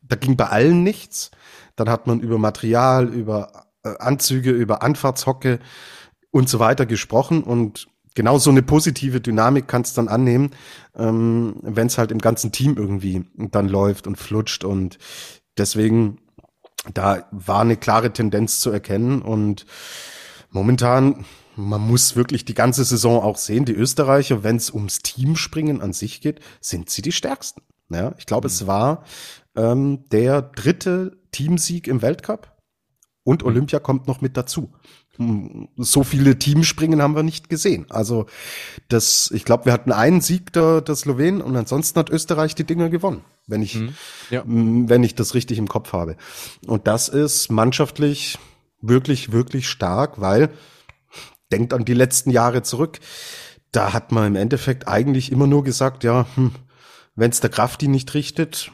Da 0.02 0.16
ging 0.18 0.36
bei 0.36 0.48
allen 0.48 0.84
nichts. 0.84 1.32
Dann 1.78 1.88
hat 1.88 2.06
man 2.06 2.20
über 2.20 2.38
Material, 2.38 3.08
über 3.08 3.68
äh, 3.84 3.94
Anzüge, 4.00 4.52
über 4.52 4.84
Anfahrtshocke 4.84 5.60
und 6.32 6.50
so 6.50 6.60
weiter 6.60 6.86
gesprochen 6.86 7.44
und 7.44 7.88
genau 8.14 8.38
so 8.38 8.50
eine 8.50 8.62
positive 8.62 9.22
Dynamik 9.22 9.68
kannst 9.68 9.98
dann 9.98 10.08
annehmen, 10.08 10.52
ähm, 10.96 11.56
wenn 11.62 11.88
es 11.88 11.98
halt 11.98 12.12
im 12.12 12.20
ganzen 12.20 12.52
Team 12.52 12.76
irgendwie 12.78 13.26
dann 13.36 13.70
läuft 13.70 14.08
und 14.08 14.18
flutscht 14.18 14.64
und 14.64 14.98
deswegen 15.58 16.18
da 16.94 17.28
war 17.32 17.62
eine 17.62 17.78
klare 17.78 18.12
Tendenz 18.12 18.60
zu 18.60 18.72
erkennen 18.72 19.22
und 19.22 19.66
momentan 20.50 21.26
man 21.56 21.82
muss 21.82 22.16
wirklich 22.16 22.46
die 22.46 22.54
ganze 22.54 22.84
Saison 22.84 23.22
auch 23.22 23.38
sehen, 23.38 23.66
die 23.66 23.74
Österreicher, 23.74 24.44
wenn 24.44 24.56
es 24.56 24.72
ums 24.72 25.00
Teamspringen 25.00 25.82
an 25.82 25.94
sich 25.94 26.22
geht, 26.22 26.40
sind 26.60 26.90
sie 26.90 27.02
die 27.02 27.12
stärksten. 27.12 27.62
Ja, 27.90 28.14
ich 28.18 28.26
glaube, 28.26 28.48
mhm. 28.48 28.54
es 28.54 28.68
war 28.68 29.04
ähm, 29.56 30.06
der 30.12 30.42
dritte 30.42 31.18
Teamsieg 31.32 31.88
im 31.88 32.02
Weltcup 32.02 32.58
und 33.24 33.42
mhm. 33.42 33.48
Olympia 33.48 33.80
kommt 33.80 34.08
noch 34.08 34.22
mit 34.22 34.38
dazu. 34.38 34.72
Hm, 35.18 35.68
so 35.76 36.04
viele 36.04 36.40
Teamspringen 36.40 37.02
haben 37.02 37.16
wir 37.16 37.24
nicht 37.24 37.50
gesehen. 37.50 37.86
Also 37.90 38.28
das, 38.88 39.30
ich 39.34 39.44
glaube, 39.44 39.66
wir 39.66 39.74
hatten 39.74 39.92
einen 39.92 40.22
Sieg 40.22 40.54
der, 40.54 40.82
der 40.82 40.96
Slowenen 40.96 41.42
und 41.42 41.56
ansonsten 41.56 42.00
hat 42.00 42.10
Österreich 42.10 42.56
die 42.56 42.64
Dinger 42.64 42.90
gewonnen, 42.90 43.22
wenn 43.48 43.62
ich, 43.62 43.76
mhm. 43.76 43.94
ja. 44.30 44.44
Hm, 44.44 44.90
wenn 44.90 45.04
ich 45.04 45.16
das 45.16 45.34
richtig 45.34 45.58
im 45.58 45.68
Kopf 45.68 45.92
habe. 45.94 46.16
Und 46.66 46.88
das 46.88 47.10
ist 47.10 47.52
mannschaftlich 47.52 48.40
wirklich, 48.82 49.32
wirklich 49.32 49.70
stark, 49.70 50.20
weil 50.22 50.50
denkt 51.52 51.74
an 51.74 51.86
die 51.86 51.94
letzten 51.94 52.32
Jahre 52.32 52.64
zurück. 52.64 53.00
Da 53.72 53.94
hat 53.94 54.12
man 54.12 54.28
im 54.28 54.36
Endeffekt 54.36 54.88
eigentlich 54.88 55.32
immer 55.32 55.48
nur 55.48 55.64
gesagt, 55.64 56.04
ja, 56.04 56.26
hm, 56.36 56.52
wenn 57.16 57.32
es 57.32 57.40
der 57.40 57.50
Krafti 57.50 57.88
nicht 57.88 58.14
richtet, 58.14 58.72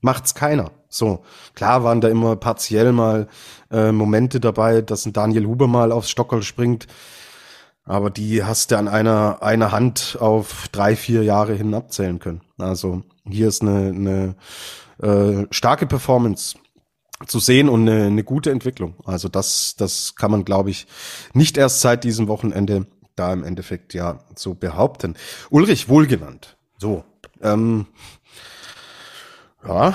macht's 0.00 0.34
keiner. 0.34 0.70
So, 0.88 1.24
klar 1.54 1.84
waren 1.84 2.00
da 2.00 2.08
immer 2.08 2.36
partiell 2.36 2.92
mal 2.92 3.28
äh, 3.70 3.92
Momente 3.92 4.40
dabei, 4.40 4.80
dass 4.80 5.04
ein 5.04 5.12
Daniel 5.12 5.46
Huber 5.46 5.66
mal 5.66 5.92
aufs 5.92 6.10
Stockerl 6.10 6.42
springt, 6.42 6.86
aber 7.84 8.10
die 8.10 8.44
hast 8.44 8.70
du 8.70 8.78
an 8.78 8.88
einer, 8.88 9.42
einer 9.42 9.72
Hand 9.72 10.16
auf 10.20 10.68
drei, 10.68 10.96
vier 10.96 11.24
Jahre 11.24 11.54
hin 11.54 11.74
abzählen 11.74 12.18
können. 12.18 12.42
Also 12.58 13.02
hier 13.26 13.48
ist 13.48 13.62
eine, 13.62 14.34
eine 15.00 15.06
äh, 15.42 15.46
starke 15.50 15.86
Performance 15.86 16.56
zu 17.26 17.40
sehen 17.40 17.68
und 17.68 17.88
eine, 17.88 18.06
eine 18.06 18.24
gute 18.24 18.50
Entwicklung. 18.50 18.94
Also 19.04 19.28
das, 19.28 19.74
das 19.76 20.14
kann 20.14 20.30
man, 20.30 20.44
glaube 20.44 20.70
ich, 20.70 20.86
nicht 21.32 21.56
erst 21.56 21.80
seit 21.80 22.04
diesem 22.04 22.28
Wochenende 22.28 22.86
da 23.16 23.32
im 23.32 23.44
Endeffekt 23.44 23.94
ja 23.94 24.20
so 24.36 24.54
behaupten. 24.54 25.16
Ulrich 25.50 25.88
wohlgenannt. 25.88 26.56
So, 26.78 27.04
ähm, 27.42 27.86
ja, 29.66 29.94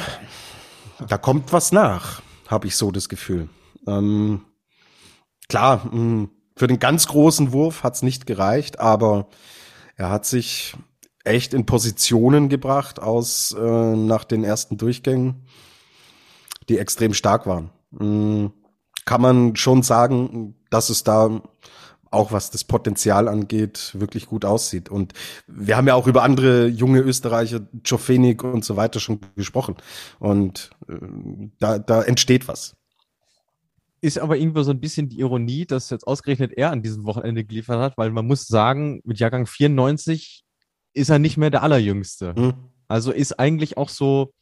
da 1.07 1.17
kommt 1.17 1.53
was 1.53 1.71
nach, 1.71 2.21
habe 2.47 2.67
ich 2.67 2.75
so 2.75 2.91
das 2.91 3.07
Gefühl. 3.07 3.49
Ähm, 3.87 4.41
klar, 5.47 5.83
hm, 5.83 6.29
für 6.55 6.67
den 6.67 6.79
ganz 6.79 7.07
großen 7.07 7.51
Wurf 7.53 7.83
hat's 7.83 8.01
nicht 8.01 8.25
gereicht, 8.25 8.79
aber 8.79 9.27
er 9.95 10.09
hat 10.09 10.25
sich 10.25 10.75
echt 11.23 11.53
in 11.53 11.65
Positionen 11.65 12.49
gebracht 12.49 12.99
aus 12.99 13.55
äh, 13.57 13.95
nach 13.95 14.25
den 14.25 14.43
ersten 14.43 14.77
Durchgängen, 14.77 15.45
die 16.69 16.77
extrem 16.77 17.13
stark 17.13 17.45
waren. 17.45 17.69
Mhm. 17.91 18.51
Kann 19.05 19.21
man 19.21 19.55
schon 19.55 19.83
sagen, 19.83 20.55
dass 20.69 20.89
es 20.89 21.03
da 21.03 21.41
auch 22.13 22.31
was 22.31 22.51
das 22.51 22.63
Potenzial 22.63 23.27
angeht, 23.27 23.91
wirklich 23.95 24.27
gut 24.27 24.45
aussieht. 24.45 24.87
Und 24.89 25.13
wir 25.47 25.75
haben 25.75 25.87
ja 25.87 25.95
auch 25.95 26.07
über 26.07 26.23
andere 26.23 26.67
junge 26.67 26.99
Österreicher, 26.99 27.61
Jofenik 27.83 28.43
und 28.43 28.63
so 28.63 28.77
weiter 28.77 28.99
schon 28.99 29.19
gesprochen. 29.35 29.75
Und 30.19 30.69
äh, 30.87 30.95
da, 31.59 31.79
da 31.79 32.03
entsteht 32.03 32.47
was. 32.47 32.75
Ist 33.99 34.19
aber 34.19 34.37
irgendwie 34.37 34.63
so 34.63 34.71
ein 34.71 34.79
bisschen 34.79 35.09
die 35.09 35.19
Ironie, 35.19 35.65
dass 35.65 35.89
jetzt 35.89 36.05
ausgerechnet 36.05 36.53
er 36.53 36.71
an 36.71 36.83
diesem 36.83 37.05
Wochenende 37.05 37.43
geliefert 37.43 37.79
hat, 37.79 37.97
weil 37.97 38.11
man 38.11 38.27
muss 38.27 38.47
sagen, 38.47 39.01
mit 39.05 39.19
Jahrgang 39.19 39.47
94 39.47 40.43
ist 40.93 41.09
er 41.09 41.19
nicht 41.19 41.37
mehr 41.37 41.49
der 41.49 41.63
Allerjüngste. 41.63 42.35
Hm. 42.35 42.53
Also 42.87 43.11
ist 43.11 43.39
eigentlich 43.39 43.77
auch 43.77 43.89
so, 43.89 44.33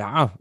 ja, 0.00 0.32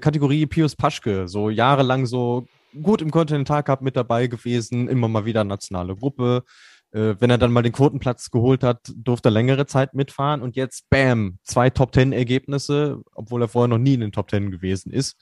Kategorie 0.00 0.46
Pius 0.46 0.74
Paschke, 0.74 1.28
so 1.28 1.50
jahrelang 1.50 2.04
so 2.04 2.46
gut 2.82 3.00
im 3.00 3.12
Continental 3.12 3.62
Cup 3.62 3.80
mit 3.80 3.96
dabei 3.96 4.26
gewesen, 4.26 4.88
immer 4.88 5.06
mal 5.06 5.24
wieder 5.24 5.44
nationale 5.44 5.94
Gruppe. 5.94 6.42
Äh, 6.90 7.14
wenn 7.20 7.30
er 7.30 7.38
dann 7.38 7.52
mal 7.52 7.62
den 7.62 7.72
Quotenplatz 7.72 8.30
geholt 8.30 8.64
hat, 8.64 8.80
durfte 8.96 9.28
er 9.28 9.32
längere 9.32 9.66
Zeit 9.66 9.94
mitfahren 9.94 10.42
und 10.42 10.56
jetzt, 10.56 10.90
bam, 10.90 11.38
zwei 11.44 11.70
Top 11.70 11.92
Ten 11.92 12.12
Ergebnisse, 12.12 13.00
obwohl 13.14 13.42
er 13.42 13.48
vorher 13.48 13.68
noch 13.68 13.78
nie 13.78 13.94
in 13.94 14.00
den 14.00 14.12
Top 14.12 14.28
Ten 14.28 14.50
gewesen 14.50 14.92
ist. 14.92 15.16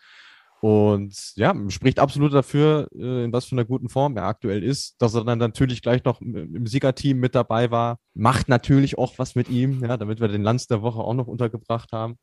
Und 0.62 1.14
ja, 1.36 1.54
spricht 1.68 1.98
absolut 1.98 2.32
dafür, 2.32 2.88
äh, 2.94 3.24
in 3.24 3.32
was 3.32 3.44
für 3.44 3.54
einer 3.54 3.64
guten 3.66 3.90
Form 3.90 4.16
er 4.16 4.24
aktuell 4.24 4.62
ist, 4.62 5.00
dass 5.02 5.14
er 5.14 5.24
dann 5.24 5.38
natürlich 5.38 5.82
gleich 5.82 6.04
noch 6.04 6.20
im 6.20 6.66
Siegerteam 6.66 7.18
mit 7.18 7.34
dabei 7.34 7.70
war. 7.70 7.98
Macht 8.14 8.48
natürlich 8.48 8.96
auch 8.96 9.18
was 9.18 9.34
mit 9.34 9.50
ihm, 9.50 9.82
ja, 9.84 9.96
damit 9.98 10.20
wir 10.20 10.28
den 10.28 10.42
Lanz 10.42 10.66
der 10.66 10.82
Woche 10.82 11.00
auch 11.00 11.14
noch 11.14 11.26
untergebracht 11.26 11.92
haben. 11.92 12.16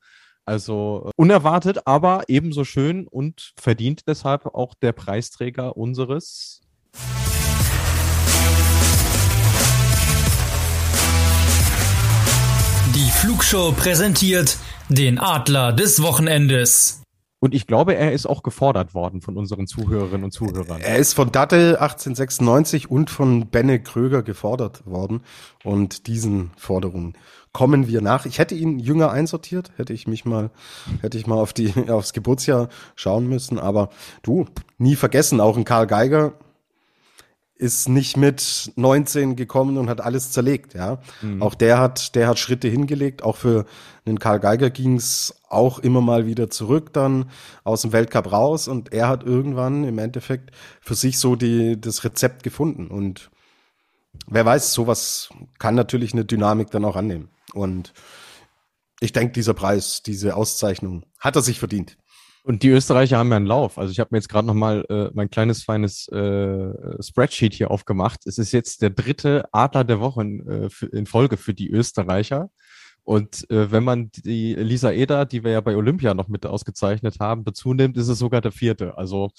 Also 0.48 1.08
äh, 1.08 1.12
unerwartet, 1.18 1.86
aber 1.86 2.24
ebenso 2.30 2.64
schön 2.64 3.06
und 3.06 3.52
verdient 3.60 4.08
deshalb 4.08 4.46
auch 4.46 4.74
der 4.76 4.94
Preisträger 4.94 5.76
unseres 5.76 6.62
Die 12.96 13.12
Flugshow 13.12 13.74
präsentiert 13.74 14.58
den 14.88 15.20
Adler 15.20 15.74
des 15.74 16.02
Wochenendes. 16.02 17.04
Und 17.40 17.54
ich 17.54 17.68
glaube, 17.68 17.96
er 17.96 18.14
ist 18.14 18.26
auch 18.26 18.42
gefordert 18.42 18.96
worden 18.96 19.22
von 19.22 19.38
unseren 19.38 19.68
Zuhörerinnen 19.68 20.24
und 20.24 20.32
Zuhörern. 20.32 20.82
Er 20.82 20.98
ist 20.98 21.14
von 21.14 21.32
Dattel 21.32 21.76
1896 21.76 22.90
und 22.90 23.12
von 23.12 23.48
Benne 23.50 23.80
Kröger 23.80 24.24
gefordert 24.24 24.88
worden. 24.88 25.22
Und 25.64 26.08
diesen 26.08 26.52
Forderungen 26.58 27.14
kommen 27.54 27.88
wir 27.88 28.02
nach. 28.02 28.26
Ich 28.26 28.40
hätte 28.40 28.56
ihn 28.56 28.80
jünger 28.80 29.12
einsortiert, 29.12 29.72
hätte 29.78 29.94
ich 29.94 30.08
mich 30.08 30.26
mal, 30.26 30.50
hätte 31.02 31.18
ich 31.20 31.28
mal 31.28 31.38
auf 31.38 31.54
die, 31.54 31.74
aufs 31.90 32.14
Geburtsjahr 32.14 32.70
schauen 32.96 33.28
müssen. 33.28 33.60
Aber 33.60 33.90
du, 34.24 34.46
nie 34.80 34.96
vergessen, 34.96 35.40
auch 35.40 35.58
ein 35.58 35.66
Karl 35.66 35.86
Geiger 35.86 36.34
ist 37.58 37.90
nicht 37.90 38.18
mit 38.18 38.72
19 38.76 39.36
gekommen 39.36 39.78
und 39.78 39.90
hat 39.90 40.02
alles 40.02 40.32
zerlegt, 40.32 40.74
ja. 40.74 41.00
Mhm. 41.22 41.42
Auch 41.42 41.56
der 41.56 41.80
hat, 41.80 42.16
der 42.16 42.28
hat 42.28 42.40
Schritte 42.40 42.68
hingelegt. 42.68 43.24
Auch 43.24 43.38
für 43.38 43.66
den 44.06 44.20
Karl 44.20 44.40
Geiger 44.40 44.70
ging's 44.70 45.42
auch 45.50 45.80
immer 45.80 46.02
mal 46.02 46.26
wieder 46.26 46.50
zurück 46.50 46.94
dann 46.94 47.30
aus 47.64 47.82
dem 47.82 47.92
Weltcup 47.92 48.32
raus 48.32 48.68
und 48.68 48.94
er 48.94 49.08
hat 49.08 49.24
irgendwann 49.24 49.84
im 49.84 49.98
Endeffekt 49.98 50.52
für 50.82 50.96
sich 50.96 51.20
so 51.20 51.36
die, 51.36 51.80
das 51.80 52.04
Rezept 52.04 52.44
gefunden 52.44 52.88
und 52.88 53.32
wer 54.28 54.46
weiß, 54.46 54.74
sowas 54.74 55.30
kann 55.60 55.76
natürlich 55.76 56.14
eine 56.14 56.26
Dynamik 56.26 56.72
dann 56.72 56.86
auch 56.86 56.96
annehmen. 56.96 57.30
Und 57.54 57.94
ich 59.00 59.14
denke, 59.14 59.34
dieser 59.34 59.54
Preis, 59.54 60.02
diese 60.04 60.36
Auszeichnung, 60.36 61.06
hat 61.20 61.36
er 61.36 61.42
sich 61.42 61.60
verdient. 61.60 61.98
Und 62.48 62.64
die 62.64 62.70
Österreicher 62.70 63.18
haben 63.18 63.30
ja 63.30 63.36
einen 63.36 63.46
Lauf. 63.46 63.78
Also 63.78 63.92
ich 63.92 64.00
habe 64.00 64.08
mir 64.12 64.20
jetzt 64.20 64.30
gerade 64.30 64.48
noch 64.48 64.54
mal 64.54 64.86
äh, 64.88 65.10
mein 65.14 65.30
kleines 65.30 65.66
feines 65.66 66.08
äh, 66.08 67.04
Spreadsheet 67.04 67.54
hier 67.54 67.70
aufgemacht. 67.72 68.26
Es 68.26 68.38
ist 68.38 68.54
jetzt 68.54 68.82
der 68.82 68.90
dritte 68.90 69.50
Adler 69.52 69.84
der 69.84 70.00
Woche 70.00 70.22
in, 70.22 70.48
äh, 70.48 70.70
in 70.94 71.08
Folge 71.08 71.36
für 71.36 71.54
die 71.54 71.70
Österreicher. 71.70 72.50
Und 73.04 73.50
äh, 73.52 73.70
wenn 73.70 73.84
man 73.84 74.12
die 74.12 74.56
Lisa 74.56 74.92
Eder, 74.92 75.26
die 75.26 75.44
wir 75.44 75.52
ja 75.52 75.60
bei 75.60 75.76
Olympia 75.76 76.14
noch 76.14 76.30
mit 76.30 76.46
ausgezeichnet 76.46 77.20
haben, 77.20 77.44
dazu 77.44 77.74
nimmt, 77.74 77.98
ist 77.98 78.08
es 78.08 78.18
sogar 78.18 78.40
der 78.40 78.54
vierte. 78.54 78.98
Also 78.98 79.32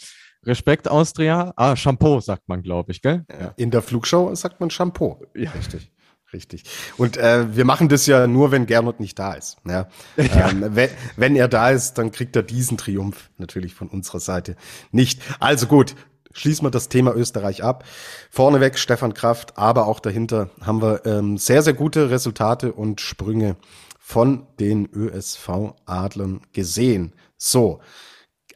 Respekt 0.45 0.87
Austria. 0.87 1.55
Ah, 1.57 1.77
Shampoo 1.77 2.21
sagt 2.21 2.47
man, 2.47 2.63
glaube 2.63 2.93
ich, 2.93 3.01
gell? 3.01 3.25
Ja. 3.31 3.55
In 3.57 3.71
der 3.71 3.81
Flugshow 3.81 4.35
sagt 4.35 4.61
man 4.61 4.69
Shampoo. 4.69 5.25
Ja, 5.35 5.51
richtig. 5.53 5.91
Richtig. 6.33 6.65
Und 6.99 7.17
äh, 7.17 7.57
wir 7.57 7.65
machen 7.65 7.89
das 7.89 8.07
ja 8.07 8.27
nur, 8.27 8.51
wenn 8.51 8.67
Gernot 8.67 9.01
nicht 9.01 9.19
da 9.19 9.33
ist. 9.33 9.57
Ja. 9.67 9.89
ja. 10.17 10.51
Ähm, 10.51 10.65
wenn, 10.75 10.91
wenn 11.17 11.37
er 11.37 11.49
da 11.49 11.71
ist, 11.71 11.95
dann 11.95 12.13
kriegt 12.13 12.37
er 12.37 12.43
diesen 12.43 12.77
Triumph 12.77 13.31
natürlich 13.39 13.75
von 13.75 13.89
unserer 13.89 14.21
Seite 14.21 14.55
nicht. 14.93 15.23
Also 15.41 15.67
gut, 15.67 15.95
schließen 16.33 16.67
wir 16.67 16.71
das 16.71 16.89
Thema 16.89 17.15
Österreich 17.15 17.65
ab. 17.65 17.85
Vorneweg 18.31 18.79
Stefan 18.79 19.15
Kraft, 19.15 19.57
aber 19.57 19.87
auch 19.87 20.01
dahinter 20.01 20.51
haben 20.61 20.83
wir 20.83 21.07
ähm, 21.07 21.39
sehr, 21.39 21.63
sehr 21.63 21.75
gute 21.75 22.11
Resultate 22.11 22.73
und 22.73 23.01
Sprünge 23.01 23.57
von 23.99 24.47
den 24.61 24.89
ÖSV-Adlern 24.93 26.41
gesehen. 26.53 27.13
So, 27.37 27.81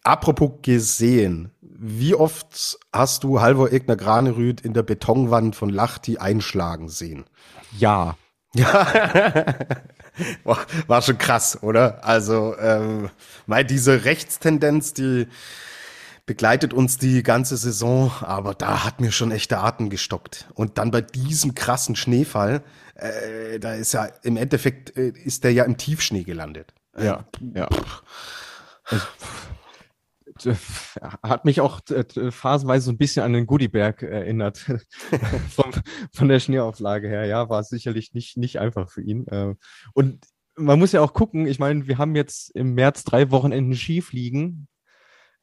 apropos 0.03 0.53
gesehen, 0.63 1.53
wie 1.85 2.15
oft 2.15 2.79
hast 2.93 3.25
du 3.25 3.41
Halvor 3.41 3.73
Egner 3.73 3.97
Granerüth 3.97 4.61
in 4.61 4.73
der 4.73 4.85
Betonwand 4.85 5.57
von 5.57 5.69
Lachti 5.69 6.17
einschlagen 6.17 6.89
sehen? 6.89 7.25
Ja. 7.77 8.17
Ja, 8.55 8.87
war, 10.45 11.03
schon 11.03 11.19
krass, 11.19 11.61
oder? 11.63 12.05
Also, 12.05 12.55
ähm, 12.59 13.11
weil 13.47 13.65
diese 13.65 14.05
Rechtstendenz, 14.05 14.93
die 14.93 15.27
begleitet 16.25 16.73
uns 16.73 16.99
die 16.99 17.23
ganze 17.23 17.57
Saison, 17.57 18.13
aber 18.21 18.55
da 18.55 18.85
hat 18.85 19.01
mir 19.01 19.11
schon 19.11 19.33
echt 19.33 19.51
der 19.51 19.65
Atem 19.65 19.91
gestockt. 19.91 20.47
Und 20.55 20.79
dann 20.79 20.91
bei 20.91 21.01
diesem 21.01 21.55
krassen 21.55 21.97
Schneefall, 21.97 22.63
äh, 22.95 23.59
da 23.59 23.73
ist 23.73 23.93
ja 23.93 24.05
im 24.23 24.37
Endeffekt 24.37 24.97
äh, 24.97 25.09
ist 25.09 25.45
der 25.45 25.53
ja 25.53 25.65
im 25.65 25.79
Tiefschnee 25.79 26.23
gelandet. 26.23 26.75
Ja, 26.97 27.25
ja. 27.55 27.69
Also, 28.85 29.05
hat 31.23 31.45
mich 31.45 31.61
auch 31.61 31.81
äh, 31.91 32.31
phasenweise 32.31 32.87
so 32.87 32.93
ein 32.93 32.99
bisschen 32.99 33.25
an 33.25 33.33
den 33.33 33.47
Goodieberg 33.47 34.03
erinnert. 34.03 34.59
von, 35.51 35.73
von 36.13 36.29
der 36.29 36.41
Schneeauflage 36.41 37.09
her, 37.09 37.27
ja, 37.27 37.49
war 37.49 37.61
es 37.61 37.69
sicherlich 37.69 38.15
nicht, 38.15 38.37
nicht 38.37 38.59
einfach 38.59 38.91
für 38.91 39.03
ihn. 39.03 39.27
Äh, 39.29 39.55
und 39.95 40.25
man 40.57 40.79
muss 40.79 40.93
ja 40.93 41.01
auch 41.01 41.15
gucken, 41.15 41.47
ich 41.47 41.59
meine, 41.59 41.87
wir 41.87 41.99
haben 41.99 42.15
jetzt 42.15 42.51
im 42.55 42.75
März 42.75 43.05
drei 43.05 43.31
Wochenenden 43.31 43.75
Skifliegen, 43.75 44.69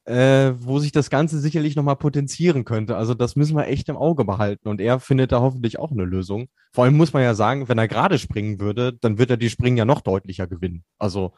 äh, 0.05 0.53
wo 0.57 0.79
sich 0.79 0.91
das 0.91 1.09
Ganze 1.09 1.39
sicherlich 1.39 1.75
nochmal 1.75 1.95
potenzieren 1.95 2.65
könnte. 2.65 2.95
Also 2.95 3.13
das 3.13 3.35
müssen 3.35 3.55
wir 3.55 3.67
echt 3.67 3.89
im 3.89 3.97
Auge 3.97 4.25
behalten. 4.25 4.67
Und 4.67 4.81
er 4.81 4.99
findet 4.99 5.31
da 5.31 5.41
hoffentlich 5.41 5.79
auch 5.79 5.91
eine 5.91 6.05
Lösung. 6.05 6.47
Vor 6.73 6.83
allem 6.83 6.97
muss 6.97 7.13
man 7.13 7.23
ja 7.23 7.33
sagen, 7.35 7.69
wenn 7.69 7.77
er 7.77 7.87
gerade 7.87 8.17
springen 8.17 8.59
würde, 8.59 8.93
dann 8.93 9.17
wird 9.17 9.29
er 9.29 9.37
die 9.37 9.49
Springen 9.49 9.77
ja 9.77 9.85
noch 9.85 10.01
deutlicher 10.01 10.47
gewinnen. 10.47 10.83
Also 10.97 11.33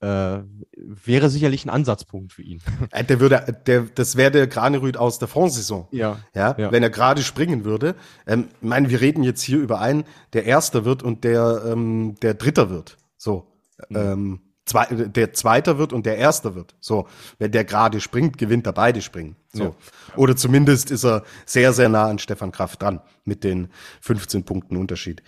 äh, 0.00 0.42
wäre 0.76 1.30
sicherlich 1.30 1.64
ein 1.64 1.70
Ansatzpunkt 1.70 2.32
für 2.32 2.42
ihn. 2.42 2.60
Äh, 2.90 3.04
der 3.04 3.18
würde, 3.18 3.56
der, 3.66 3.82
das 3.94 4.16
wäre 4.16 4.30
der 4.30 4.46
Granerüth 4.46 4.96
aus 4.96 5.18
der 5.18 5.26
Fondsaison. 5.26 5.88
Ja, 5.90 6.18
ja. 6.34 6.54
Ja, 6.58 6.70
wenn 6.70 6.82
er 6.82 6.90
gerade 6.90 7.22
springen 7.22 7.64
würde. 7.64 7.94
Ähm, 8.26 8.48
ich 8.60 8.68
meine, 8.68 8.90
wir 8.90 9.00
reden 9.00 9.22
jetzt 9.22 9.42
hier 9.42 9.58
über 9.58 9.80
einen, 9.80 10.04
der 10.32 10.44
Erster 10.44 10.84
wird 10.84 11.02
und 11.02 11.24
der, 11.24 11.62
ähm, 11.66 12.14
der 12.22 12.34
Dritter 12.34 12.70
wird. 12.70 12.98
So. 13.16 13.46
Mhm. 13.88 13.96
Ähm, 13.96 14.40
zwei, 14.66 14.86
der 14.86 15.32
Zweiter 15.32 15.78
wird 15.78 15.92
und 15.92 16.06
der 16.06 16.18
Erster 16.18 16.54
wird. 16.54 16.74
So. 16.80 17.08
Wenn 17.38 17.52
der 17.52 17.64
gerade 17.64 18.00
springt, 18.00 18.38
gewinnt 18.38 18.66
er 18.66 18.72
beide 18.72 19.02
springen. 19.02 19.36
So. 19.52 19.64
Ja. 19.64 19.74
Oder 20.16 20.36
zumindest 20.36 20.90
ist 20.90 21.04
er 21.04 21.24
sehr, 21.46 21.72
sehr 21.72 21.88
nah 21.88 22.06
an 22.06 22.18
Stefan 22.18 22.52
Kraft 22.52 22.82
dran 22.82 23.00
mit 23.24 23.42
den 23.44 23.68
15 24.02 24.44
Punkten 24.44 24.76
Unterschied. 24.76 25.22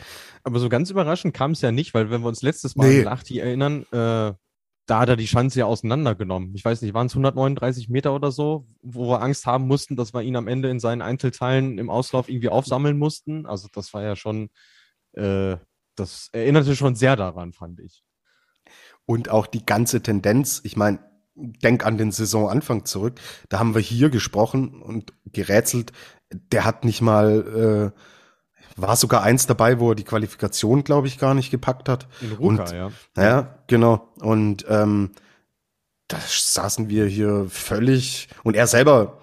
Aber 0.44 0.58
so 0.58 0.68
ganz 0.68 0.90
überraschend 0.90 1.35
kam 1.35 1.52
es 1.52 1.62
ja 1.62 1.73
nicht, 1.73 1.94
weil 1.94 2.11
wenn 2.11 2.20
wir 2.20 2.28
uns 2.28 2.42
letztes 2.42 2.76
Mal 2.76 2.88
nee. 2.88 3.02
nach 3.02 3.23
die 3.23 3.40
erinnern, 3.40 3.85
äh, 3.92 4.35
da 4.86 5.00
hat 5.00 5.08
er 5.08 5.16
die 5.16 5.26
Schanze 5.26 5.60
ja 5.60 5.66
auseinandergenommen. 5.66 6.54
Ich 6.54 6.64
weiß 6.64 6.80
nicht, 6.82 6.94
waren 6.94 7.08
es 7.08 7.12
139 7.12 7.88
Meter 7.88 8.14
oder 8.14 8.30
so, 8.30 8.66
wo 8.82 9.08
wir 9.10 9.20
Angst 9.20 9.44
haben 9.44 9.66
mussten, 9.66 9.96
dass 9.96 10.14
wir 10.14 10.22
ihn 10.22 10.36
am 10.36 10.46
Ende 10.46 10.70
in 10.70 10.78
seinen 10.78 11.02
Einzelteilen 11.02 11.78
im 11.78 11.90
Auslauf 11.90 12.28
irgendwie 12.28 12.48
aufsammeln 12.48 12.96
mussten. 12.96 13.46
Also 13.46 13.68
das 13.72 13.92
war 13.92 14.02
ja 14.02 14.14
schon, 14.14 14.48
äh, 15.12 15.56
das 15.96 16.28
erinnerte 16.32 16.76
schon 16.76 16.94
sehr 16.94 17.16
daran, 17.16 17.52
fand 17.52 17.80
ich. 17.80 18.04
Und 19.06 19.28
auch 19.28 19.46
die 19.46 19.66
ganze 19.66 20.02
Tendenz, 20.02 20.60
ich 20.64 20.76
meine, 20.76 21.00
denk 21.34 21.84
an 21.84 21.98
den 21.98 22.12
Saisonanfang 22.12 22.84
zurück, 22.84 23.20
da 23.48 23.58
haben 23.58 23.74
wir 23.74 23.82
hier 23.82 24.08
gesprochen 24.08 24.82
und 24.82 25.12
gerätselt, 25.26 25.92
der 26.30 26.64
hat 26.64 26.84
nicht 26.84 27.02
mal 27.02 27.92
äh, 27.94 28.00
war 28.76 28.97
sogar 28.97 29.23
eins 29.23 29.47
dabei, 29.47 29.80
wo 29.80 29.90
er 29.90 29.95
die 29.95 30.04
Qualifikation, 30.04 30.85
glaube 30.85 31.06
ich, 31.06 31.18
gar 31.18 31.35
nicht 31.35 31.50
gepackt 31.50 31.88
hat. 31.88 32.06
In 32.21 32.33
Ruka, 32.33 32.62
und, 32.62 32.73
ja. 32.73 32.90
Ja, 33.16 33.59
genau. 33.66 34.09
Und 34.21 34.66
ähm, 34.68 35.11
da 36.09 36.18
saßen 36.21 36.88
wir 36.88 37.06
hier 37.06 37.47
völlig 37.49 38.28
und 38.45 38.54
er 38.54 38.66
selber 38.66 39.18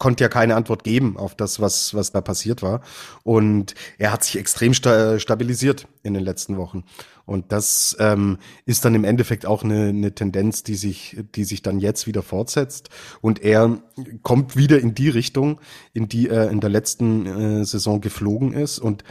konnte 0.00 0.24
ja 0.24 0.28
keine 0.28 0.56
Antwort 0.56 0.82
geben 0.82 1.16
auf 1.16 1.36
das, 1.36 1.60
was, 1.60 1.94
was 1.94 2.10
da 2.10 2.22
passiert 2.22 2.62
war. 2.62 2.80
Und 3.22 3.74
er 3.98 4.12
hat 4.12 4.24
sich 4.24 4.38
extrem 4.38 4.74
sta 4.74 5.20
stabilisiert 5.20 5.86
in 6.02 6.14
den 6.14 6.24
letzten 6.24 6.56
Wochen. 6.56 6.84
Und 7.26 7.52
das 7.52 7.96
ähm, 8.00 8.38
ist 8.64 8.84
dann 8.84 8.94
im 8.94 9.04
Endeffekt 9.04 9.46
auch 9.46 9.62
eine, 9.62 9.88
eine 9.88 10.12
Tendenz, 10.14 10.64
die 10.64 10.74
sich, 10.74 11.18
die 11.36 11.44
sich 11.44 11.62
dann 11.62 11.78
jetzt 11.78 12.06
wieder 12.06 12.22
fortsetzt. 12.22 12.88
Und 13.20 13.40
er 13.42 13.78
kommt 14.22 14.56
wieder 14.56 14.80
in 14.80 14.94
die 14.94 15.10
Richtung, 15.10 15.60
in 15.92 16.08
die 16.08 16.28
er 16.28 16.50
in 16.50 16.60
der 16.60 16.70
letzten 16.70 17.26
äh, 17.60 17.64
Saison 17.64 18.00
geflogen 18.00 18.52
ist. 18.54 18.78
Und 18.78 19.04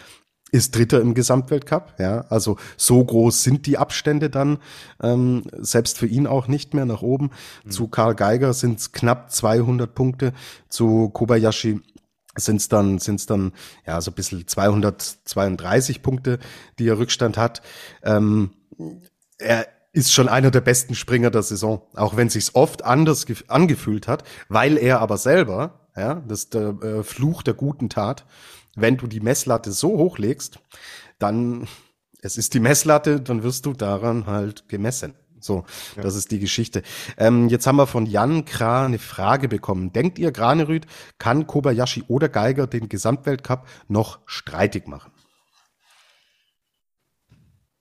ist 0.52 0.76
Dritter 0.76 1.02
im 1.02 1.14
Gesamtweltcup. 1.14 1.96
Ja, 2.00 2.26
also 2.30 2.58
so 2.78 3.04
groß 3.04 3.44
sind 3.44 3.66
die 3.66 3.78
Abstände 3.78 4.30
dann 4.30 4.60
ähm, 5.02 5.44
selbst 5.58 5.98
für 5.98 6.08
ihn 6.08 6.28
auch 6.28 6.48
nicht 6.48 6.74
mehr 6.74 6.86
nach 6.86 7.02
oben. 7.02 7.32
Mhm. 7.64 7.72
Zu 7.72 7.88
Karl 7.88 8.16
Geiger 8.16 8.54
sind 8.54 8.80
es 8.80 8.92
knapp 8.92 9.32
200 9.32 9.94
Punkte, 9.94 10.34
zu 10.70 11.10
Kobayashi 11.10 11.82
sind 12.36 12.58
es 12.58 12.70
dann 12.70 13.00
sind's 13.00 13.26
dann 13.26 13.52
ja 13.86 14.00
so 14.02 14.12
ein 14.12 14.14
bisschen 14.14 14.48
232 14.48 16.02
Punkte, 16.02 16.40
die 16.78 16.88
er 16.88 16.98
Rückstand 16.98 17.38
hat. 17.38 17.62
Ähm, 18.04 18.52
er 19.38 19.68
ist 19.92 20.14
schon 20.14 20.30
einer 20.30 20.52
der 20.52 20.62
besten 20.62 20.96
Springer 20.96 21.32
der 21.32 21.44
Saison, 21.44 21.82
auch 21.96 22.16
wenn 22.16 22.30
sich's 22.30 22.54
oft 22.54 22.86
anders 22.86 23.26
angefühlt 23.48 24.08
hat, 24.08 24.24
weil 24.48 24.78
er 24.78 25.00
aber 25.00 25.18
selber, 25.18 25.88
ja, 25.96 26.16
das 26.28 26.44
ist 26.44 26.54
der 26.54 26.82
äh, 26.82 27.04
Fluch 27.04 27.42
der 27.42 27.56
guten 27.56 27.90
Tat, 27.90 28.26
wenn 28.82 28.98
du 28.98 29.08
die 29.08 29.20
Messlatte 29.20 29.72
so 29.72 29.98
hochlegst, 29.98 30.60
dann, 31.18 31.68
es 32.22 32.38
ist 32.38 32.54
die 32.54 32.60
Messlatte, 32.60 33.22
dann 33.22 33.44
wirst 33.44 33.66
du 33.66 33.74
daran 33.74 34.26
halt 34.26 34.68
gemessen. 34.70 35.14
So, 35.42 35.64
ja. 35.96 36.04
das 36.04 36.16
ist 36.16 36.32
die 36.32 36.40
Geschichte. 36.40 36.84
Ähm, 37.18 37.48
jetzt 37.50 37.66
haben 37.66 37.78
wir 37.78 37.88
von 37.88 38.06
Jan 38.06 38.46
Kra 38.46 38.86
eine 38.86 39.00
Frage 39.00 39.48
bekommen. 39.48 39.94
Denkt 39.94 40.20
ihr, 40.20 40.32
Granerüth 40.32 40.86
kann 41.18 41.48
Kobayashi 41.48 42.04
oder 42.08 42.30
Geiger 42.30 42.68
den 42.68 42.90
Gesamtweltcup 42.90 43.66
noch 43.88 44.20
streitig 44.26 44.88
machen? 44.88 45.12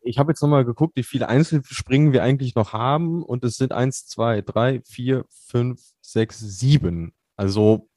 Ich 0.00 0.18
habe 0.18 0.30
jetzt 0.30 0.40
nochmal 0.40 0.64
geguckt, 0.64 0.96
wie 0.96 1.02
viele 1.02 1.28
Einzelspringen 1.28 2.12
wir 2.12 2.22
eigentlich 2.22 2.54
noch 2.54 2.72
haben 2.72 3.22
und 3.22 3.44
es 3.44 3.56
sind 3.56 3.72
eins, 3.72 4.06
zwei, 4.06 4.40
drei, 4.40 4.80
vier, 4.86 5.26
fünf, 5.28 5.82
sechs, 6.00 6.38
sieben. 6.38 7.12
Also 7.36 7.90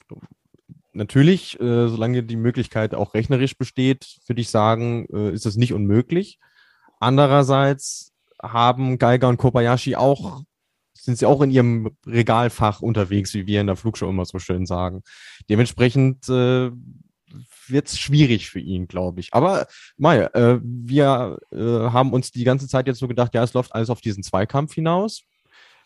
natürlich, 0.94 1.60
äh, 1.60 1.88
solange 1.88 2.24
die 2.24 2.36
Möglichkeit 2.36 2.94
auch 2.94 3.14
rechnerisch 3.14 3.58
besteht, 3.58 4.18
würde 4.28 4.42
ich 4.42 4.50
sagen, 4.50 5.08
äh, 5.14 5.32
ist 5.32 5.46
es 5.46 5.56
nicht 5.56 5.74
unmöglich. 5.74 6.40
Andererseits 7.00 8.14
haben 8.42 8.98
Geiger 8.98 9.28
und 9.30 9.38
Kobayashi 9.38 9.96
auch, 9.96 10.42
sind 10.94 11.18
sie 11.18 11.26
auch 11.26 11.42
in 11.42 11.52
ihrem 11.52 11.92
Regalfach 12.06 12.82
unterwegs, 12.82 13.34
wie 13.34 13.48
wir 13.48 13.62
in 13.62 13.68
der 13.68 13.76
Flugshow 13.76 14.10
immer 14.10 14.26
so 14.26 14.40
schön 14.40 14.66
sagen. 14.66 15.02
Dementsprechend 15.50 16.30
äh, 16.30 16.72
wird 17.68 17.88
es 17.88 17.98
schwierig 17.98 18.50
für 18.50 18.60
ihn, 18.60 18.88
glaube 18.88 19.20
ich. 19.20 19.34
Aber 19.34 19.68
Mai, 19.98 20.20
äh, 20.20 20.60
wir 20.62 21.40
äh, 21.52 21.58
haben 21.58 22.14
uns 22.14 22.32
die 22.32 22.44
ganze 22.44 22.68
Zeit 22.68 22.88
jetzt 22.88 23.00
so 23.00 23.08
gedacht, 23.08 23.34
ja, 23.34 23.44
es 23.44 23.54
läuft 23.54 23.74
alles 23.74 23.90
auf 23.90 24.02
diesen 24.02 24.24
Zweikampf 24.24 24.74
hinaus 24.74 25.24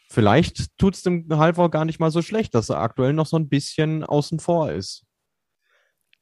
vielleicht 0.09 0.77
tut 0.77 0.95
es 0.95 1.03
dem 1.03 1.27
Halvor 1.29 1.71
gar 1.71 1.85
nicht 1.85 1.99
mal 1.99 2.11
so 2.11 2.21
schlecht, 2.21 2.55
dass 2.55 2.69
er 2.69 2.79
aktuell 2.79 3.13
noch 3.13 3.27
so 3.27 3.37
ein 3.37 3.49
bisschen 3.49 4.03
außen 4.03 4.39
vor 4.39 4.71
ist. 4.71 5.05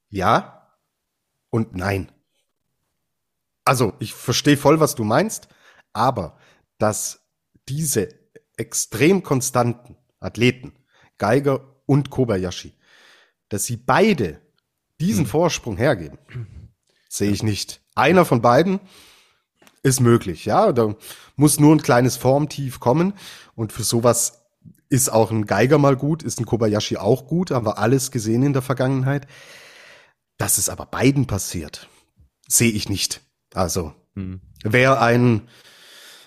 Ja 0.08 0.70
und 1.50 1.74
nein. 1.74 2.10
Also, 3.64 3.94
ich 3.98 4.12
verstehe 4.12 4.56
voll, 4.56 4.80
was 4.80 4.94
du 4.94 5.04
meinst, 5.04 5.48
aber 5.92 6.38
dass 6.78 7.26
diese 7.68 8.08
extrem 8.56 9.22
konstanten 9.22 9.96
Athleten, 10.20 10.74
Geiger 11.18 11.80
und 11.86 12.10
Kobayashi, 12.10 12.74
dass 13.48 13.64
sie 13.64 13.76
beide 13.76 14.40
diesen 15.00 15.24
hm. 15.24 15.30
Vorsprung 15.30 15.76
hergeben, 15.76 16.18
sehe 17.08 17.30
ich 17.30 17.42
nicht. 17.42 17.80
Einer 17.94 18.24
von 18.24 18.42
beiden 18.42 18.80
ist 19.84 20.00
möglich, 20.00 20.46
ja. 20.46 20.72
Da 20.72 20.96
muss 21.36 21.60
nur 21.60 21.74
ein 21.74 21.82
kleines 21.82 22.16
Formtief 22.16 22.80
kommen. 22.80 23.12
Und 23.54 23.72
für 23.72 23.84
sowas 23.84 24.44
ist 24.88 25.10
auch 25.10 25.30
ein 25.30 25.46
Geiger 25.46 25.78
mal 25.78 25.96
gut, 25.96 26.22
ist 26.22 26.40
ein 26.40 26.46
Kobayashi 26.46 26.96
auch 26.96 27.26
gut, 27.26 27.50
haben 27.50 27.66
wir 27.66 27.78
alles 27.78 28.10
gesehen 28.10 28.42
in 28.42 28.52
der 28.52 28.62
Vergangenheit. 28.62 29.28
Dass 30.38 30.58
es 30.58 30.68
aber 30.68 30.86
beiden 30.86 31.26
passiert, 31.26 31.88
sehe 32.48 32.72
ich 32.72 32.88
nicht. 32.88 33.20
Also, 33.52 33.94
hm. 34.14 34.40
wäre 34.64 35.00
ein 35.00 35.42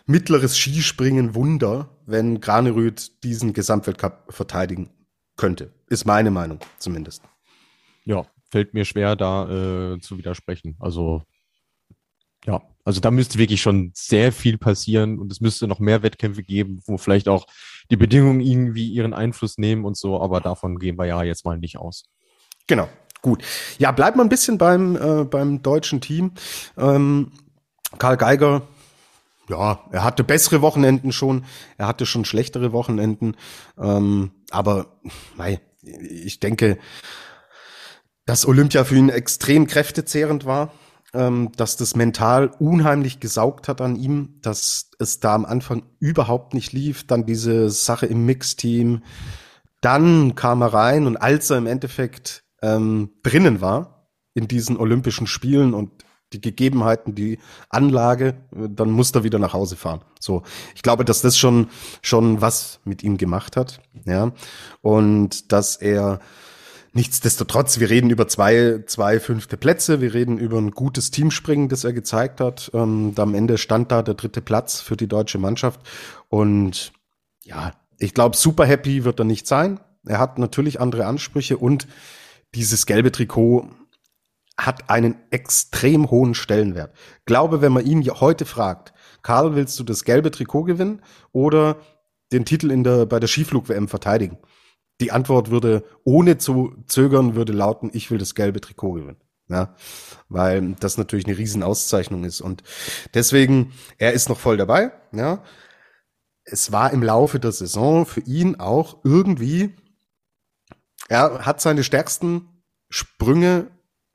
mittleres 0.06 0.58
Skispringen 0.58 1.36
Wunder, 1.36 1.90
wenn 2.06 2.40
Granerüth 2.40 3.24
diesen 3.24 3.52
Gesamtweltcup 3.52 4.32
verteidigen 4.34 4.92
könnte. 5.36 5.74
Ist 5.90 6.06
meine 6.06 6.32
Meinung 6.32 6.60
zumindest. 6.78 7.24
Ja, 8.06 8.26
fällt 8.50 8.74
mir 8.74 8.86
schwer, 8.86 9.16
da 9.16 9.96
äh, 9.96 10.00
zu 10.00 10.18
widersprechen. 10.18 10.78
Also 10.80 11.24
ja, 12.46 12.62
also 12.88 13.02
da 13.02 13.12
müsste 13.12 13.38
wirklich 13.38 13.62
schon 13.62 13.92
sehr 13.94 14.32
viel 14.32 14.58
passieren 14.58 15.20
und 15.20 15.30
es 15.30 15.42
müsste 15.42 15.68
noch 15.68 15.80
mehr 15.80 16.04
Wettkämpfe 16.04 16.42
geben, 16.42 16.80
wo 16.86 16.98
vielleicht 16.98 17.28
auch 17.28 17.46
die 17.92 17.98
Bedingungen 17.98 18.40
irgendwie 18.40 18.88
ihren 18.88 19.14
Einfluss 19.14 19.58
nehmen 19.58 19.84
und 19.84 19.98
so, 19.98 20.22
aber 20.22 20.40
davon 20.40 20.80
gehen 20.80 20.98
wir 20.98 21.06
ja 21.06 21.22
jetzt 21.22 21.44
mal 21.44 21.58
nicht 21.58 21.78
aus. 21.78 22.06
Genau, 22.66 22.88
gut. 23.22 23.44
Ja, 23.78 23.92
bleibt 23.92 24.16
mal 24.16 24.24
ein 24.24 24.30
bisschen 24.30 24.58
beim, 24.58 24.96
äh, 24.96 25.26
beim 25.26 25.62
deutschen 25.62 26.00
Team. 26.00 26.32
Ähm, 26.78 27.34
Karl 27.98 28.16
Geiger, 28.16 28.62
ja, 29.50 29.84
er 29.92 30.06
hatte 30.06 30.24
bessere 30.24 30.62
Wochenenden 30.62 31.12
schon, 31.12 31.44
er 31.78 31.88
hatte 31.88 32.06
schon 32.06 32.24
schlechtere 32.24 32.72
Wochenenden, 32.72 33.36
ähm, 33.78 34.32
aber 34.50 34.98
mei, 35.36 35.60
ich 35.82 36.40
denke, 36.40 36.78
dass 38.26 38.48
Olympia 38.48 38.86
für 38.86 38.96
ihn 38.96 39.10
extrem 39.10 39.68
kräftezehrend 39.68 40.46
war, 40.46 40.72
ähm, 41.14 41.52
dass 41.56 41.78
das 41.78 41.96
mental 41.96 42.52
unheimlich 42.60 43.20
gesaugt 43.20 43.68
hat 43.68 43.82
an 43.82 43.96
ihm, 43.96 44.40
dass 44.42 44.92
es 45.00 45.20
da 45.20 45.36
am 45.36 45.46
Anfang 45.46 45.84
überhaupt 46.00 46.54
nicht 46.54 46.74
lief, 46.74 47.06
dann 47.08 47.26
diese 47.26 47.70
Sache 47.70 48.06
im 48.06 48.26
Mixteam, 48.26 49.04
dann 49.82 50.36
kam 50.36 50.62
er 50.62 50.74
rein 50.74 51.08
und 51.08 51.18
als 51.18 51.50
er 51.50 51.58
im 51.58 51.68
Endeffekt 51.68 52.44
ähm, 52.62 53.12
drinnen 53.24 53.62
war 53.62 54.10
in 54.34 54.48
diesen 54.48 54.78
Olympischen 54.78 55.28
Spielen 55.28 55.74
und 55.74 55.92
die 56.34 56.42
Gegebenheiten, 56.42 57.16
die 57.16 57.40
Anlage, 57.70 58.36
dann 58.52 58.92
muss 58.92 59.12
er 59.12 59.24
wieder 59.24 59.40
nach 59.40 59.54
Hause 59.54 59.78
fahren. 59.78 60.02
So, 60.20 60.44
ich 60.76 60.82
glaube, 60.82 61.06
dass 61.06 61.22
das 61.22 61.38
schon 61.38 61.70
schon 62.02 62.42
was 62.42 62.82
mit 62.84 63.02
ihm 63.02 63.18
gemacht 63.18 63.56
hat, 63.56 63.80
ja, 64.06 64.34
und 64.82 65.54
dass 65.54 65.78
er 65.78 66.20
Nichtsdestotrotz, 66.98 67.80
wir 67.80 67.92
reden 67.92 68.10
über 68.10 68.28
zwei, 68.28 68.82
zwei 68.88 69.20
fünfte 69.20 69.56
Plätze, 69.56 70.02
wir 70.02 70.16
reden 70.16 70.40
über 70.40 70.58
ein 70.58 70.72
gutes 70.72 71.12
Teamspringen, 71.12 71.70
das 71.70 71.84
er 71.84 71.94
gezeigt 71.94 72.42
hat. 72.42 72.72
Ähm, 72.74 73.14
am 73.18 73.36
Ende 73.36 73.60
stand 73.60 73.92
da 73.92 74.02
der 74.02 74.16
dritte 74.16 74.42
Platz 74.42 74.82
für 74.82 74.98
die 74.98 75.08
deutsche 75.08 75.38
Mannschaft. 75.38 75.80
Und 76.28 76.94
ja, 77.44 77.74
ich 78.00 78.16
glaube, 78.16 78.36
super 78.36 78.66
happy 78.66 79.04
wird 79.04 79.20
er 79.20 79.26
nicht 79.26 79.46
sein. 79.46 79.80
Er 80.08 80.18
hat 80.18 80.40
natürlich 80.40 80.82
andere 80.82 81.06
Ansprüche 81.06 81.58
und 81.60 81.88
dieses 82.56 82.88
gelbe 82.88 83.12
Trikot 83.12 83.70
hat 84.58 84.90
einen 84.90 85.18
extrem 85.30 86.10
hohen 86.10 86.34
Stellenwert. 86.34 86.96
Glaube, 87.28 87.62
wenn 87.62 87.74
man 87.74 87.86
ihn 87.86 88.04
heute 88.10 88.48
fragt, 88.48 88.92
Karl, 89.22 89.54
willst 89.54 89.80
du 89.80 89.84
das 89.84 90.04
gelbe 90.04 90.32
Trikot 90.32 90.64
gewinnen 90.64 91.04
oder 91.32 91.78
den 92.32 92.44
Titel 92.44 92.72
in 92.72 92.84
der, 92.84 93.06
bei 93.06 93.20
der 93.20 93.28
Skiflug-WM 93.28 93.88
verteidigen? 93.88 94.40
Die 95.00 95.12
Antwort 95.12 95.52
würde, 95.52 95.84
ohne 96.04 96.38
zu 96.38 96.76
zögern, 96.88 97.36
würde 97.36 97.54
lauten, 97.54 97.92
ich 97.94 98.10
will 98.10 98.18
das 98.18 98.36
gelbe 98.36 98.62
Trikot 98.62 98.94
gewinnen. 98.94 99.22
Ja, 99.50 99.76
weil 100.28 100.74
das 100.80 100.98
natürlich 100.98 101.26
eine 101.26 101.38
Riesenauszeichnung 101.38 102.26
ist. 102.26 102.42
Und 102.42 102.64
deswegen, 103.14 103.72
er 103.98 104.12
ist 104.12 104.28
noch 104.28 104.40
voll 104.40 104.58
dabei. 104.58 104.92
Ja, 105.14 105.42
es 106.44 106.72
war 106.72 106.92
im 106.92 107.04
Laufe 107.04 107.40
der 107.40 107.52
Saison 107.52 108.06
für 108.06 108.22
ihn 108.22 108.56
auch 108.60 109.00
irgendwie, 109.04 109.76
er 111.08 111.46
hat 111.46 111.62
seine 111.62 111.84
stärksten 111.84 112.64
Sprünge 112.90 113.68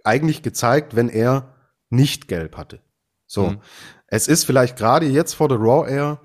eigentlich 0.04 0.42
gezeigt, 0.42 0.96
wenn 0.96 1.08
er 1.08 1.54
nicht 1.88 2.28
gelb 2.28 2.56
hatte. 2.56 2.80
So. 3.26 3.50
Mhm. 3.50 3.60
Es 4.06 4.28
ist 4.28 4.44
vielleicht 4.44 4.76
gerade 4.76 5.06
jetzt 5.06 5.34
vor 5.34 5.48
der 5.48 5.58
Raw 5.58 5.90
Air 5.90 6.20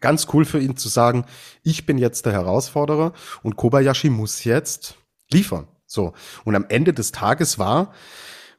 ganz 0.00 0.26
cool 0.32 0.44
für 0.44 0.60
ihn 0.60 0.76
zu 0.76 0.88
sagen, 0.88 1.24
ich 1.62 1.86
bin 1.86 1.98
jetzt 1.98 2.26
der 2.26 2.32
Herausforderer 2.32 3.12
und 3.42 3.56
Kobayashi 3.56 4.10
muss 4.10 4.44
jetzt 4.44 4.96
liefern. 5.30 5.68
So. 5.86 6.12
Und 6.44 6.56
am 6.56 6.66
Ende 6.68 6.92
des 6.92 7.12
Tages 7.12 7.58
war 7.58 7.92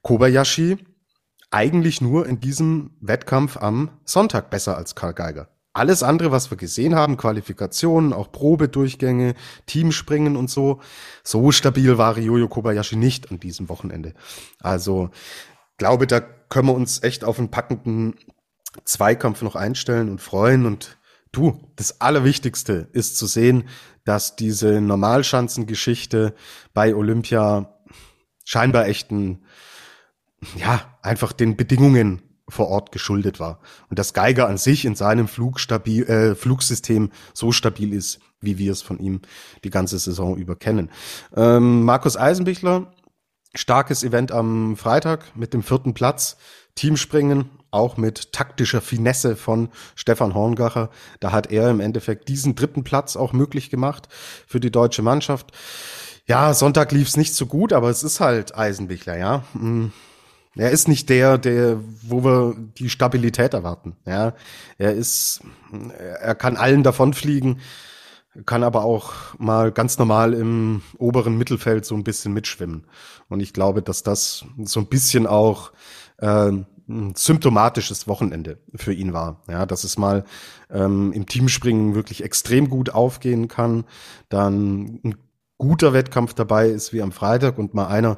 Kobayashi 0.01 0.77
eigentlich 1.51 2.01
nur 2.01 2.27
in 2.27 2.39
diesem 2.39 2.91
Wettkampf 2.99 3.57
am 3.57 3.89
Sonntag 4.03 4.49
besser 4.49 4.77
als 4.77 4.95
Karl 4.95 5.13
Geiger. 5.13 5.49
Alles 5.73 6.01
andere, 6.01 6.31
was 6.31 6.49
wir 6.49 6.57
gesehen 6.57 6.95
haben, 6.95 7.17
Qualifikationen, 7.17 8.11
auch 8.11 8.31
Probedurchgänge, 8.31 9.35
Teamspringen 9.67 10.35
und 10.35 10.49
so, 10.49 10.81
so 11.23 11.51
stabil 11.51 11.99
war 11.99 12.17
Ryoyo 12.17 12.47
Kobayashi 12.47 12.95
nicht 12.95 13.29
an 13.29 13.39
diesem 13.39 13.69
Wochenende. 13.69 14.15
Also, 14.59 15.11
glaube, 15.77 16.07
da 16.07 16.19
können 16.19 16.69
wir 16.69 16.73
uns 16.73 17.03
echt 17.03 17.23
auf 17.23 17.37
einen 17.37 17.51
packenden 17.51 18.15
Zweikampf 18.85 19.43
noch 19.43 19.55
einstellen 19.55 20.09
und 20.09 20.19
freuen 20.19 20.65
und 20.65 20.96
Du, 21.37 21.61
das 21.75 22.01
Allerwichtigste 22.01 22.89
ist 22.93 23.15
zu 23.15 23.27
sehen, 23.27 23.65
dass 24.05 24.35
diese 24.35 24.81
Normalschanzengeschichte 24.81 26.33
bei 26.73 26.95
Olympia 26.95 27.77
scheinbar 28.43 28.87
echten, 28.87 29.43
ja, 30.55 30.97
einfach 31.03 31.33
den 31.33 31.55
Bedingungen 31.55 32.23
vor 32.49 32.69
Ort 32.69 32.91
geschuldet 32.91 33.39
war. 33.39 33.59
Und 33.87 33.99
dass 33.99 34.15
Geiger 34.15 34.47
an 34.47 34.57
sich 34.57 34.83
in 34.83 34.95
seinem 34.95 35.27
Flugstabil, 35.27 36.05
äh, 36.09 36.33
Flugsystem 36.33 37.11
so 37.35 37.51
stabil 37.51 37.93
ist, 37.93 38.19
wie 38.41 38.57
wir 38.57 38.71
es 38.71 38.81
von 38.81 38.97
ihm 38.97 39.21
die 39.63 39.69
ganze 39.69 39.99
Saison 39.99 40.37
über 40.37 40.55
kennen. 40.55 40.89
Ähm, 41.35 41.83
Markus 41.83 42.17
Eisenbichler, 42.17 42.91
starkes 43.53 44.03
Event 44.03 44.31
am 44.31 44.75
Freitag 44.75 45.35
mit 45.35 45.53
dem 45.53 45.61
vierten 45.61 45.93
Platz. 45.93 46.37
Teamspringen, 46.73 47.51
auch 47.77 47.97
mit 47.97 48.33
taktischer 48.33 48.81
Finesse 48.81 49.35
von 49.35 49.69
Stefan 49.95 50.33
Horngacher. 50.33 50.89
Da 51.19 51.31
hat 51.31 51.51
er 51.51 51.69
im 51.69 51.79
Endeffekt 51.79 52.27
diesen 52.27 52.55
dritten 52.55 52.83
Platz 52.83 53.15
auch 53.15 53.33
möglich 53.33 53.69
gemacht 53.69 54.09
für 54.47 54.59
die 54.59 54.71
deutsche 54.71 55.01
Mannschaft. 55.01 55.51
Ja, 56.27 56.53
Sonntag 56.53 56.91
lief 56.91 57.07
es 57.07 57.15
nicht 57.15 57.33
so 57.33 57.45
gut, 57.45 57.71
aber 57.71 57.89
es 57.89 58.03
ist 58.03 58.19
halt 58.19 58.55
Eisenbichler, 58.55 59.17
ja. 59.17 59.43
Mm. 59.53 59.91
Er 60.57 60.71
ist 60.71 60.87
nicht 60.87 61.09
der, 61.09 61.37
der, 61.37 61.79
wo 62.01 62.23
wir 62.23 62.55
die 62.79 62.89
Stabilität 62.89 63.53
erwarten. 63.53 63.95
Ja, 64.05 64.33
er 64.77 64.93
ist, 64.93 65.41
er 66.19 66.33
kann 66.33 66.57
allen 66.57 66.81
davonfliegen, 66.81 67.59
kann 68.45 68.63
aber 68.63 68.83
auch 68.83 69.13
mal 69.37 69.71
ganz 69.71 69.99
normal 69.99 70.33
im 70.33 70.81
oberen 70.97 71.37
Mittelfeld 71.37 71.85
so 71.85 71.95
ein 71.95 72.03
bisschen 72.03 72.33
mitschwimmen. 72.33 72.87
Und 73.29 73.39
ich 73.39 73.53
glaube, 73.53 73.83
dass 73.83 74.03
das 74.03 74.45
so 74.63 74.79
ein 74.79 74.87
bisschen 74.87 75.27
auch 75.27 75.71
äh, 76.17 76.51
symptomatisches 77.15 78.07
Wochenende 78.07 78.59
für 78.75 78.93
ihn 78.93 79.13
war. 79.13 79.43
Ja, 79.49 79.65
dass 79.65 79.83
es 79.83 79.97
mal 79.97 80.23
ähm, 80.69 81.11
im 81.13 81.25
Teamspringen 81.25 81.95
wirklich 81.95 82.23
extrem 82.23 82.69
gut 82.69 82.89
aufgehen 82.89 83.47
kann, 83.47 83.85
dann 84.29 84.99
ein 85.03 85.15
guter 85.57 85.93
Wettkampf 85.93 86.33
dabei 86.33 86.69
ist 86.69 86.93
wie 86.93 87.01
am 87.01 87.11
Freitag 87.11 87.57
und 87.57 87.73
mal 87.73 87.87
einer, 87.87 88.17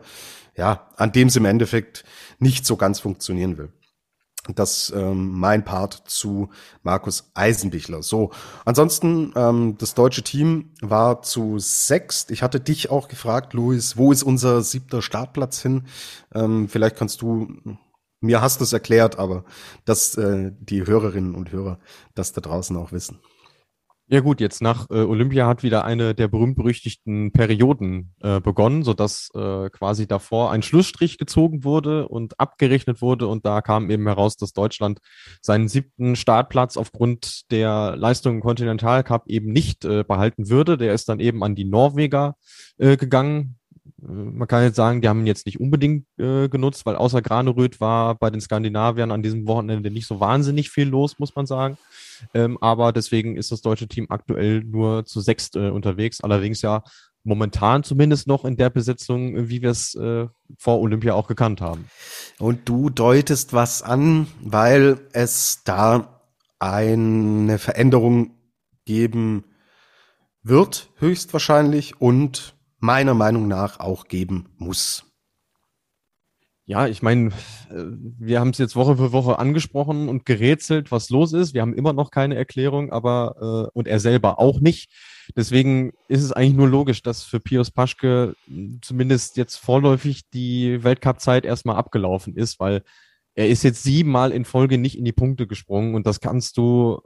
ja, 0.56 0.88
an 0.98 1.12
dem 1.12 1.30
es 1.30 1.36
im 1.36 1.46
Endeffekt 1.46 2.04
nicht 2.38 2.66
so 2.66 2.76
ganz 2.76 3.00
funktionieren 3.00 3.58
will. 3.58 3.72
Das 4.56 4.92
ähm, 4.96 5.32
mein 5.32 5.66
Part 5.66 6.04
zu 6.08 6.50
Markus 6.82 7.30
Eisenbichler. 7.34 8.02
So, 8.02 8.32
ansonsten 8.66 9.34
ähm, 9.36 9.78
das 9.78 9.96
deutsche 9.96 10.24
Team 10.24 10.72
war 10.82 11.22
zu 11.22 11.60
sechst. 11.60 12.32
Ich 12.32 12.42
hatte 12.42 12.60
dich 12.60 12.90
auch 12.90 13.10
gefragt, 13.10 13.54
Luis, 13.54 13.98
wo 13.98 14.12
ist 14.12 14.24
unser 14.24 14.62
siebter 14.62 15.02
Startplatz 15.02 15.62
hin? 15.62 15.84
Ähm, 16.34 16.70
vielleicht 16.70 16.96
kannst 16.96 17.22
du 17.22 17.48
mir 18.22 18.42
hast 18.42 18.60
du 18.60 18.64
es 18.64 18.74
erklärt, 18.74 19.18
aber 19.18 19.46
dass 19.86 20.16
äh, 20.16 20.52
die 20.60 20.86
Hörerinnen 20.86 21.36
und 21.36 21.52
Hörer 21.52 21.80
das 22.16 22.34
da 22.34 22.42
draußen 22.42 22.76
auch 22.78 22.92
wissen. 22.92 23.20
Ja 24.12 24.22
gut, 24.22 24.42
jetzt 24.42 24.60
nach 24.64 24.90
äh, 24.90 25.04
Olympia 25.04 25.46
hat 25.46 25.62
wieder 25.62 25.86
eine 25.86 26.16
der 26.16 26.28
berühmt-berüchtigten 26.28 27.32
Perioden 27.32 28.16
äh, 28.22 28.42
begonnen, 28.42 28.82
sodass 28.82 29.30
äh, 29.36 29.70
quasi 29.70 30.08
davor 30.08 30.50
ein 30.50 30.64
Schlussstrich 30.64 31.20
gezogen 31.20 31.64
wurde 31.64 32.08
und 32.08 32.40
abgerechnet 32.40 33.04
wurde. 33.04 33.28
Und 33.28 33.46
da 33.46 33.62
kam 33.62 33.92
eben 33.92 34.08
heraus, 34.08 34.36
dass 34.36 34.52
Deutschland 34.52 34.98
seinen 35.44 35.68
siebten 35.68 36.16
Startplatz 36.16 36.76
aufgrund 36.76 37.52
der 37.52 37.96
Leistung 37.98 38.38
im 38.38 38.42
Continental 38.42 39.04
Cup 39.04 39.28
eben 39.28 39.52
nicht 39.52 39.86
äh, 39.86 40.04
behalten 40.04 40.50
würde. 40.50 40.78
Der 40.78 40.96
ist 40.96 41.08
dann 41.08 41.20
eben 41.20 41.44
an 41.44 41.54
die 41.54 41.66
Norweger 41.66 42.36
äh, 42.80 42.98
gegangen. 42.98 43.59
Man 44.02 44.48
kann 44.48 44.64
jetzt 44.64 44.76
sagen, 44.76 45.02
die 45.02 45.10
haben 45.10 45.22
ihn 45.22 45.28
jetzt 45.28 45.46
nicht 45.46 45.60
unbedingt 45.60 46.06
äh, 46.18 46.48
genutzt, 46.48 46.86
weil 46.86 46.96
außer 46.96 47.22
Graneröd 47.22 47.80
war 47.80 48.16
bei 48.16 48.30
den 48.30 48.42
Skandinaviern 48.42 49.12
an 49.12 49.24
diesem 49.24 49.48
Wochenende 49.48 49.92
nicht 49.92 50.08
so 50.08 50.20
wahnsinnig 50.20 50.70
viel 50.70 50.88
los, 50.88 51.20
muss 51.20 51.36
man 51.36 51.46
sagen. 51.46 51.78
Ähm, 52.34 52.58
aber 52.62 52.92
deswegen 52.94 53.36
ist 53.36 53.52
das 53.52 53.62
deutsche 53.62 53.88
Team 53.88 54.08
aktuell 54.10 54.64
nur 54.64 55.06
zu 55.06 55.22
sechst 55.22 55.56
äh, 55.56 55.70
unterwegs. 55.70 56.22
Allerdings 56.22 56.62
ja 56.62 56.84
momentan 57.24 57.84
zumindest 57.84 58.28
noch 58.28 58.46
in 58.46 58.58
der 58.58 58.70
Besetzung, 58.70 59.50
wie 59.50 59.62
wir 59.62 59.72
es 59.72 59.96
äh, 59.96 60.28
vor 60.58 60.80
Olympia 60.80 61.14
auch 61.14 61.28
gekannt 61.28 61.62
haben. 61.62 61.86
Und 62.40 62.68
du 62.68 62.90
deutest 62.90 63.54
was 63.54 63.82
an, 63.82 64.28
weil 64.42 65.00
es 65.14 65.62
da 65.64 66.22
eine 66.60 67.58
Veränderung 67.58 68.36
geben 68.86 69.46
wird, 70.44 70.90
höchstwahrscheinlich, 70.98 72.02
und 72.02 72.56
meiner 72.80 73.14
Meinung 73.14 73.48
nach 73.48 73.80
auch 73.80 74.08
geben 74.08 74.50
muss. 74.58 75.06
Ja, 76.70 76.88
ich 76.88 77.02
meine, 77.02 77.30
äh, 77.72 77.84
wir 78.20 78.40
haben 78.40 78.52
es 78.52 78.60
jetzt 78.60 78.76
Woche 78.76 78.96
für 78.96 79.12
Woche 79.12 79.40
angesprochen 79.40 80.08
und 80.08 80.28
gerätselt, 80.28 80.92
was 80.92 81.10
los 81.10 81.34
ist. 81.34 81.56
Wir 81.56 81.64
haben 81.64 81.74
immer 81.74 81.94
noch 81.94 82.12
keine 82.12 82.36
Erklärung, 82.36 82.92
aber 82.92 83.70
äh, 83.74 83.78
und 83.78 83.88
er 83.88 84.00
selber 84.00 84.38
auch 84.38 84.60
nicht. 84.60 84.92
Deswegen 85.36 85.94
ist 86.08 86.22
es 86.22 86.32
eigentlich 86.32 86.56
nur 86.56 86.70
logisch, 86.70 87.02
dass 87.02 87.24
für 87.24 87.40
Pius 87.40 87.72
Paschke 87.72 88.36
zumindest 88.84 89.36
jetzt 89.36 89.56
vorläufig 89.56 90.30
die 90.30 90.84
Weltcup-Zeit 90.84 91.44
erstmal 91.44 91.76
abgelaufen 91.76 92.36
ist, 92.36 92.60
weil 92.60 92.84
er 93.34 93.50
ist 93.50 93.64
jetzt 93.64 93.82
siebenmal 93.82 94.32
in 94.32 94.46
Folge 94.46 94.78
nicht 94.78 94.96
in 94.96 95.06
die 95.06 95.12
Punkte 95.12 95.48
gesprungen 95.48 95.96
und 95.96 96.06
das 96.06 96.20
kannst 96.20 96.58
du 96.58 97.02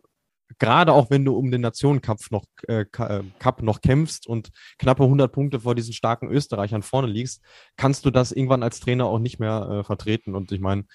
gerade 0.59 0.93
auch 0.93 1.09
wenn 1.09 1.25
du 1.25 1.35
um 1.35 1.51
den 1.51 1.61
Nationencup 1.61 2.19
noch, 2.31 2.45
äh, 2.67 2.85
äh, 2.97 3.23
Cup 3.39 3.61
noch 3.61 3.81
kämpfst 3.81 4.27
und 4.27 4.49
knappe 4.77 5.03
100 5.03 5.31
Punkte 5.31 5.59
vor 5.59 5.75
diesen 5.75 5.93
starken 5.93 6.29
Österreichern 6.29 6.83
vorne 6.83 7.07
liegst, 7.07 7.41
kannst 7.77 8.05
du 8.05 8.11
das 8.11 8.31
irgendwann 8.31 8.63
als 8.63 8.79
Trainer 8.79 9.05
auch 9.05 9.19
nicht 9.19 9.39
mehr 9.39 9.67
äh, 9.69 9.83
vertreten. 9.83 10.35
Und 10.35 10.51
ich 10.51 10.59
meine, 10.59 10.85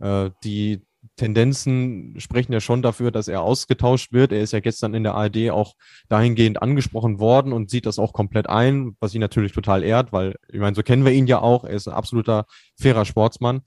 äh, 0.00 0.30
die 0.44 0.82
Tendenzen 1.16 2.14
sprechen 2.18 2.52
ja 2.52 2.60
schon 2.60 2.82
dafür, 2.82 3.10
dass 3.10 3.28
er 3.28 3.42
ausgetauscht 3.42 4.12
wird. 4.12 4.32
Er 4.32 4.40
ist 4.40 4.52
ja 4.52 4.60
gestern 4.60 4.94
in 4.94 5.04
der 5.04 5.14
ARD 5.14 5.50
auch 5.50 5.74
dahingehend 6.08 6.60
angesprochen 6.60 7.18
worden 7.18 7.52
und 7.52 7.70
sieht 7.70 7.86
das 7.86 7.98
auch 7.98 8.12
komplett 8.12 8.48
ein, 8.48 8.96
was 9.00 9.14
ihn 9.14 9.20
natürlich 9.20 9.52
total 9.52 9.82
ehrt, 9.82 10.12
weil, 10.12 10.36
ich 10.48 10.60
meine, 10.60 10.74
so 10.74 10.82
kennen 10.82 11.04
wir 11.04 11.12
ihn 11.12 11.26
ja 11.26 11.40
auch. 11.40 11.64
Er 11.64 11.70
ist 11.70 11.88
ein 11.88 11.94
absoluter 11.94 12.46
fairer 12.80 13.04
Sportsmann. 13.04 13.62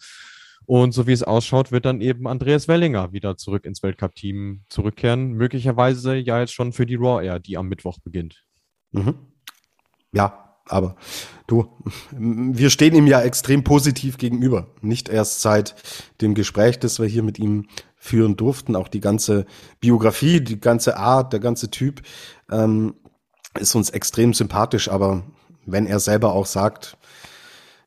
Und 0.71 0.93
so 0.93 1.05
wie 1.05 1.11
es 1.11 1.21
ausschaut, 1.21 1.73
wird 1.73 1.83
dann 1.83 1.99
eben 1.99 2.29
Andreas 2.29 2.69
Wellinger 2.69 3.11
wieder 3.11 3.35
zurück 3.35 3.65
ins 3.65 3.83
Weltcup-Team 3.83 4.61
zurückkehren. 4.69 5.33
Möglicherweise 5.33 6.15
ja 6.15 6.39
jetzt 6.39 6.53
schon 6.53 6.71
für 6.71 6.85
die 6.85 6.95
Raw 6.95 7.21
Air, 7.21 7.39
die 7.39 7.57
am 7.57 7.67
Mittwoch 7.67 7.99
beginnt. 7.99 8.45
Mhm. 8.93 9.15
Ja, 10.13 10.55
aber 10.69 10.95
du, 11.45 11.67
wir 12.11 12.69
stehen 12.69 12.95
ihm 12.95 13.05
ja 13.05 13.19
extrem 13.19 13.65
positiv 13.65 14.17
gegenüber. 14.17 14.67
Nicht 14.79 15.09
erst 15.09 15.41
seit 15.41 15.75
dem 16.21 16.35
Gespräch, 16.35 16.79
das 16.79 17.01
wir 17.01 17.05
hier 17.05 17.23
mit 17.23 17.37
ihm 17.37 17.67
führen 17.97 18.37
durften, 18.37 18.77
auch 18.77 18.87
die 18.87 19.01
ganze 19.01 19.45
Biografie, 19.81 20.39
die 20.39 20.61
ganze 20.61 20.95
Art, 20.95 21.33
der 21.33 21.41
ganze 21.41 21.69
Typ 21.69 22.01
ähm, 22.49 22.95
ist 23.59 23.75
uns 23.75 23.89
extrem 23.89 24.33
sympathisch. 24.33 24.87
Aber 24.87 25.23
wenn 25.65 25.85
er 25.85 25.99
selber 25.99 26.31
auch 26.31 26.45
sagt, 26.45 26.97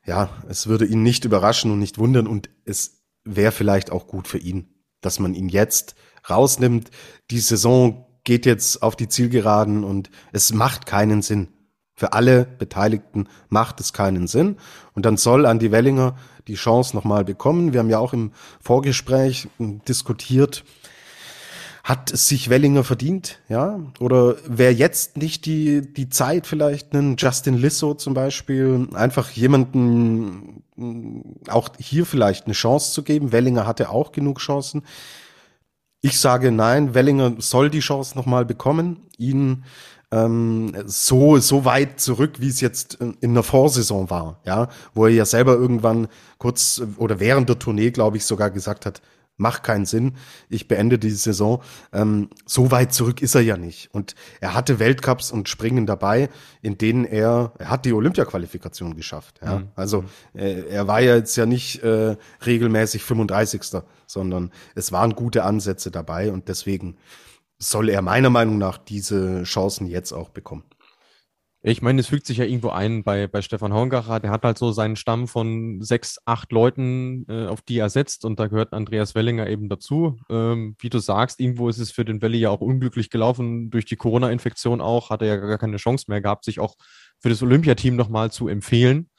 ja, 0.05 0.29
es 0.47 0.67
würde 0.67 0.85
ihn 0.85 1.03
nicht 1.03 1.25
überraschen 1.25 1.71
und 1.71 1.79
nicht 1.79 1.97
wundern 1.97 2.27
und 2.27 2.49
es 2.63 3.03
wäre 3.23 3.51
vielleicht 3.51 3.91
auch 3.91 4.07
gut 4.07 4.27
für 4.27 4.37
ihn, 4.37 4.69
dass 5.01 5.19
man 5.19 5.33
ihn 5.33 5.49
jetzt 5.49 5.95
rausnimmt. 6.29 6.91
Die 7.31 7.39
Saison 7.39 8.05
geht 8.23 8.45
jetzt 8.45 8.83
auf 8.83 8.95
die 8.95 9.07
Zielgeraden 9.07 9.83
und 9.83 10.09
es 10.31 10.53
macht 10.53 10.85
keinen 10.85 11.21
Sinn. 11.21 11.49
Für 11.95 12.13
alle 12.13 12.45
Beteiligten 12.45 13.27
macht 13.47 13.79
es 13.79 13.93
keinen 13.93 14.27
Sinn. 14.27 14.57
Und 14.93 15.05
dann 15.05 15.15
soll 15.15 15.45
Andy 15.45 15.71
Wellinger 15.71 16.17
die 16.47 16.55
Chance 16.55 16.95
nochmal 16.95 17.23
bekommen. 17.23 17.71
Wir 17.71 17.79
haben 17.79 17.89
ja 17.89 17.99
auch 17.99 18.13
im 18.13 18.31
Vorgespräch 18.59 19.47
diskutiert, 19.59 20.65
hat 21.85 22.11
es 22.11 22.27
sich 22.27 22.49
Wellinger 22.49 22.83
verdient, 22.83 23.37
ja? 23.47 23.79
Oder 23.99 24.37
wäre 24.47 24.71
jetzt 24.71 25.17
nicht 25.17 25.45
die, 25.45 25.93
die 25.93 26.09
Zeit 26.09 26.47
vielleicht 26.47 26.93
einen 26.95 27.15
Justin 27.15 27.53
Lissow 27.53 27.95
zum 27.95 28.15
Beispiel, 28.15 28.87
einfach 28.95 29.29
jemanden 29.29 30.63
auch 31.47 31.69
hier 31.77 32.07
vielleicht 32.07 32.45
eine 32.45 32.55
Chance 32.55 32.91
zu 32.91 33.03
geben? 33.03 33.31
Wellinger 33.31 33.67
hatte 33.67 33.91
auch 33.91 34.11
genug 34.11 34.39
Chancen. 34.39 34.81
Ich 36.01 36.19
sage 36.19 36.51
nein, 36.51 36.95
Wellinger 36.95 37.35
soll 37.37 37.69
die 37.69 37.81
Chance 37.81 38.17
nochmal 38.17 38.45
bekommen, 38.45 39.01
ihn 39.19 39.63
ähm, 40.11 40.73
so, 40.87 41.37
so 41.37 41.65
weit 41.65 41.99
zurück, 41.99 42.37
wie 42.39 42.49
es 42.49 42.61
jetzt 42.61 42.95
in 43.21 43.35
der 43.35 43.43
Vorsaison 43.43 44.09
war, 44.09 44.39
ja, 44.43 44.69
wo 44.95 45.05
er 45.05 45.11
ja 45.11 45.25
selber 45.25 45.53
irgendwann 45.53 46.07
kurz 46.39 46.81
oder 46.97 47.19
während 47.19 47.47
der 47.47 47.59
Tournee, 47.59 47.91
glaube 47.91 48.17
ich, 48.17 48.25
sogar 48.25 48.49
gesagt 48.49 48.87
hat, 48.87 49.03
macht 49.37 49.63
keinen 49.63 49.85
Sinn. 49.85 50.13
Ich 50.49 50.67
beende 50.67 50.97
die 50.97 51.09
Saison. 51.09 51.61
Ähm, 51.91 52.29
so 52.45 52.71
weit 52.71 52.93
zurück 52.93 53.21
ist 53.21 53.35
er 53.35 53.41
ja 53.41 53.57
nicht. 53.57 53.93
Und 53.93 54.15
er 54.39 54.53
hatte 54.53 54.79
Weltcups 54.79 55.31
und 55.31 55.49
Springen 55.49 55.85
dabei, 55.85 56.29
in 56.61 56.77
denen 56.77 57.05
er, 57.05 57.53
er 57.57 57.69
hat 57.69 57.85
die 57.85 57.93
Olympia-Qualifikation 57.93 58.95
geschafft. 58.95 59.39
Ja? 59.43 59.59
Mhm. 59.59 59.67
Also 59.75 60.05
äh, 60.33 60.67
er 60.69 60.87
war 60.87 61.01
ja 61.01 61.15
jetzt 61.15 61.35
ja 61.35 61.45
nicht 61.45 61.83
äh, 61.83 62.15
regelmäßig 62.45 63.03
35. 63.03 63.81
sondern 64.07 64.51
es 64.75 64.91
waren 64.91 65.15
gute 65.15 65.43
Ansätze 65.43 65.91
dabei 65.91 66.31
und 66.31 66.47
deswegen 66.47 66.97
soll 67.57 67.89
er 67.89 68.01
meiner 68.01 68.29
Meinung 68.29 68.57
nach 68.57 68.77
diese 68.77 69.43
Chancen 69.43 69.87
jetzt 69.87 70.11
auch 70.11 70.29
bekommen. 70.29 70.63
Ich 71.67 71.81
meine, 71.81 71.99
es 71.99 72.05
fügt 72.05 72.27
sich 72.27 72.37
ja 72.37 72.45
irgendwo 72.45 72.69
ein 72.69 73.03
bei, 73.03 73.25
bei 73.25 73.41
Stefan 73.41 73.73
Horngacher. 73.73 74.19
Der 74.19 74.29
hat 74.29 74.43
halt 74.43 74.59
so 74.59 74.71
seinen 74.71 74.95
Stamm 74.95 75.27
von 75.27 75.81
sechs, 75.81 76.19
acht 76.23 76.51
Leuten, 76.51 77.25
äh, 77.27 77.47
auf 77.47 77.63
die 77.63 77.79
er 77.79 77.89
setzt. 77.89 78.23
Und 78.23 78.39
da 78.39 78.45
gehört 78.45 78.71
Andreas 78.71 79.15
Wellinger 79.15 79.49
eben 79.49 79.67
dazu. 79.67 80.19
Ähm, 80.29 80.75
wie 80.77 80.89
du 80.91 80.99
sagst, 80.99 81.39
irgendwo 81.39 81.67
ist 81.67 81.79
es 81.79 81.91
für 81.91 82.05
den 82.05 82.21
Welli 82.21 82.37
ja 82.37 82.51
auch 82.51 82.61
unglücklich 82.61 83.09
gelaufen. 83.09 83.71
Durch 83.71 83.85
die 83.85 83.95
Corona-Infektion 83.95 84.79
auch 84.79 85.09
hat 85.09 85.23
er 85.23 85.27
ja 85.27 85.35
gar 85.37 85.57
keine 85.57 85.77
Chance 85.77 86.05
mehr 86.07 86.21
gehabt, 86.21 86.45
sich 86.45 86.59
auch 86.59 86.75
für 87.19 87.29
das 87.29 87.41
Olympiateam 87.41 87.95
nochmal 87.95 88.31
zu 88.31 88.47
empfehlen. 88.47 89.09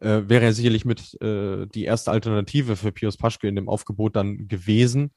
Äh, 0.00 0.22
wäre 0.26 0.46
er 0.46 0.52
sicherlich 0.52 0.84
mit 0.84 1.14
äh, 1.22 1.68
die 1.68 1.84
erste 1.84 2.10
Alternative 2.10 2.74
für 2.74 2.90
Pius 2.90 3.16
Paschke 3.16 3.46
in 3.46 3.54
dem 3.54 3.68
Aufgebot 3.68 4.16
dann 4.16 4.48
gewesen. 4.48 5.12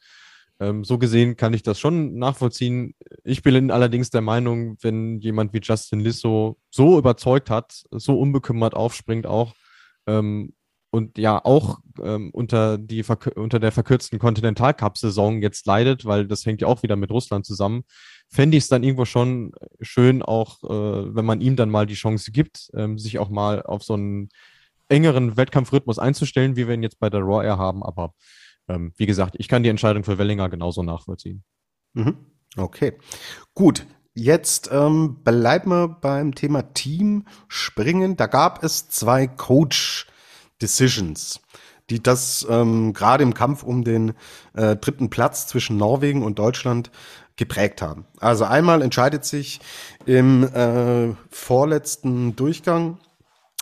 Ähm, 0.60 0.84
so 0.84 0.98
gesehen 0.98 1.38
kann 1.38 1.54
ich 1.54 1.64
das 1.64 1.80
schon 1.80 2.18
nachvollziehen. 2.18 2.96
Ich 3.24 3.44
bin 3.44 3.70
allerdings 3.72 4.10
der 4.10 4.22
Meinung, 4.22 4.78
wenn 4.82 5.20
jemand 5.20 5.54
wie 5.54 5.62
Justin 5.62 6.00
Lissow 6.00 6.58
so 6.70 6.98
überzeugt 6.98 7.50
hat, 7.50 7.84
so 7.92 8.20
unbekümmert 8.20 8.74
aufspringt 8.74 9.28
auch 9.28 9.54
ähm, 10.08 10.54
und 10.90 11.18
ja 11.18 11.44
auch 11.44 11.80
ähm, 12.02 12.32
unter, 12.32 12.78
die, 12.78 13.04
unter 13.36 13.60
der 13.60 13.72
verkürzten 13.72 14.20
Kontinentalcup-Saison 14.20 15.42
jetzt 15.42 15.68
leidet, 15.68 16.06
weil 16.06 16.28
das 16.28 16.46
hängt 16.46 16.62
ja 16.62 16.68
auch 16.68 16.82
wieder 16.82 16.96
mit 16.96 17.12
Russland 17.12 17.46
zusammen, 17.46 17.84
fände 18.30 18.58
ich 18.58 18.64
es 18.64 18.70
dann 18.70 18.84
irgendwo 18.84 19.06
schon 19.06 19.52
schön, 19.82 20.24
auch 20.24 20.64
äh, 20.64 21.16
wenn 21.16 21.26
man 21.26 21.42
ihm 21.42 21.56
dann 21.56 21.70
mal 21.70 21.86
die 21.86 21.94
Chance 21.94 22.32
gibt, 22.32 22.72
ähm, 22.74 22.98
sich 22.98 23.20
auch 23.20 23.30
mal 23.30 23.62
auf 23.62 23.84
so 23.84 23.94
einen 23.94 24.30
engeren 24.90 25.38
Wettkampfrhythmus 25.38 26.00
einzustellen, 26.00 26.56
wie 26.56 26.68
wir 26.68 26.74
ihn 26.74 26.84
jetzt 26.84 27.00
bei 27.00 27.10
der 27.10 27.22
Raw 27.22 27.46
Air 27.46 27.58
haben, 27.58 27.84
aber 27.84 28.14
ähm, 28.68 28.94
wie 28.98 29.06
gesagt, 29.06 29.36
ich 29.38 29.48
kann 29.48 29.64
die 29.64 29.70
Entscheidung 29.70 30.04
für 30.04 30.18
Wellinger 30.18 30.50
genauso 30.50 30.84
nachvollziehen. 30.84 31.44
Mhm. 31.94 32.18
Okay, 32.56 32.98
gut. 33.54 33.86
Jetzt 34.14 34.70
ähm, 34.72 35.18
bleiben 35.24 35.70
wir 35.70 35.88
beim 35.88 36.34
Thema 36.34 36.74
Team 36.74 37.26
springen. 37.48 38.18
Da 38.18 38.26
gab 38.26 38.64
es 38.64 38.90
zwei 38.90 39.28
Coach 39.28 40.08
Decisions, 40.60 41.40
die 41.92 42.02
das 42.02 42.46
ähm, 42.50 42.94
gerade 42.94 43.22
im 43.22 43.36
Kampf 43.36 43.62
um 43.62 43.84
den 43.84 44.14
äh, 44.54 44.76
dritten 44.76 45.12
Platz 45.12 45.46
zwischen 45.46 45.78
Norwegen 45.78 46.24
und 46.24 46.40
Deutschland 46.40 46.90
geprägt 47.36 47.84
haben. 47.84 48.06
Also 48.20 48.46
einmal 48.46 48.82
entscheidet 48.82 49.24
sich 49.24 49.60
im 50.08 50.44
äh, 50.44 51.14
vorletzten 51.30 52.36
Durchgang 52.36 52.98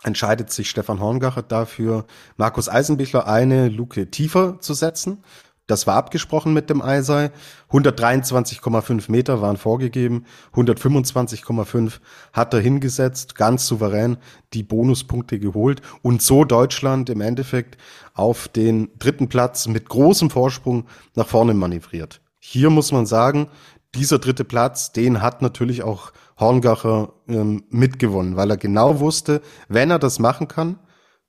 entscheidet 0.02 0.50
sich 0.50 0.70
Stefan 0.70 1.00
Horngacher 1.00 1.42
dafür, 1.42 2.06
Markus 2.36 2.68
Eisenbichler 2.68 3.26
eine 3.26 3.68
Luke 3.68 4.10
tiefer 4.10 4.60
zu 4.60 4.74
setzen. 4.74 5.24
Das 5.66 5.88
war 5.88 5.96
abgesprochen 5.96 6.52
mit 6.52 6.70
dem 6.70 6.80
Eisei. 6.80 7.32
123,5 7.70 9.10
Meter 9.10 9.40
waren 9.42 9.56
vorgegeben. 9.56 10.24
125,5 10.54 11.98
hat 12.32 12.54
er 12.54 12.60
hingesetzt, 12.60 13.34
ganz 13.34 13.66
souverän 13.66 14.18
die 14.52 14.62
Bonuspunkte 14.62 15.40
geholt 15.40 15.82
und 16.02 16.22
so 16.22 16.44
Deutschland 16.44 17.10
im 17.10 17.20
Endeffekt 17.20 17.78
auf 18.14 18.46
den 18.46 18.90
dritten 19.00 19.28
Platz 19.28 19.66
mit 19.66 19.88
großem 19.88 20.30
Vorsprung 20.30 20.86
nach 21.16 21.26
vorne 21.26 21.54
manövriert. 21.54 22.20
Hier 22.38 22.70
muss 22.70 22.92
man 22.92 23.06
sagen, 23.06 23.48
dieser 23.96 24.20
dritte 24.20 24.44
Platz, 24.44 24.92
den 24.92 25.20
hat 25.20 25.42
natürlich 25.42 25.82
auch 25.82 26.12
Horngacher 26.38 27.12
ähm, 27.28 27.64
mitgewonnen, 27.70 28.36
weil 28.36 28.50
er 28.50 28.56
genau 28.56 29.00
wusste, 29.00 29.42
wenn 29.68 29.90
er 29.90 29.98
das 29.98 30.18
machen 30.18 30.48
kann, 30.48 30.78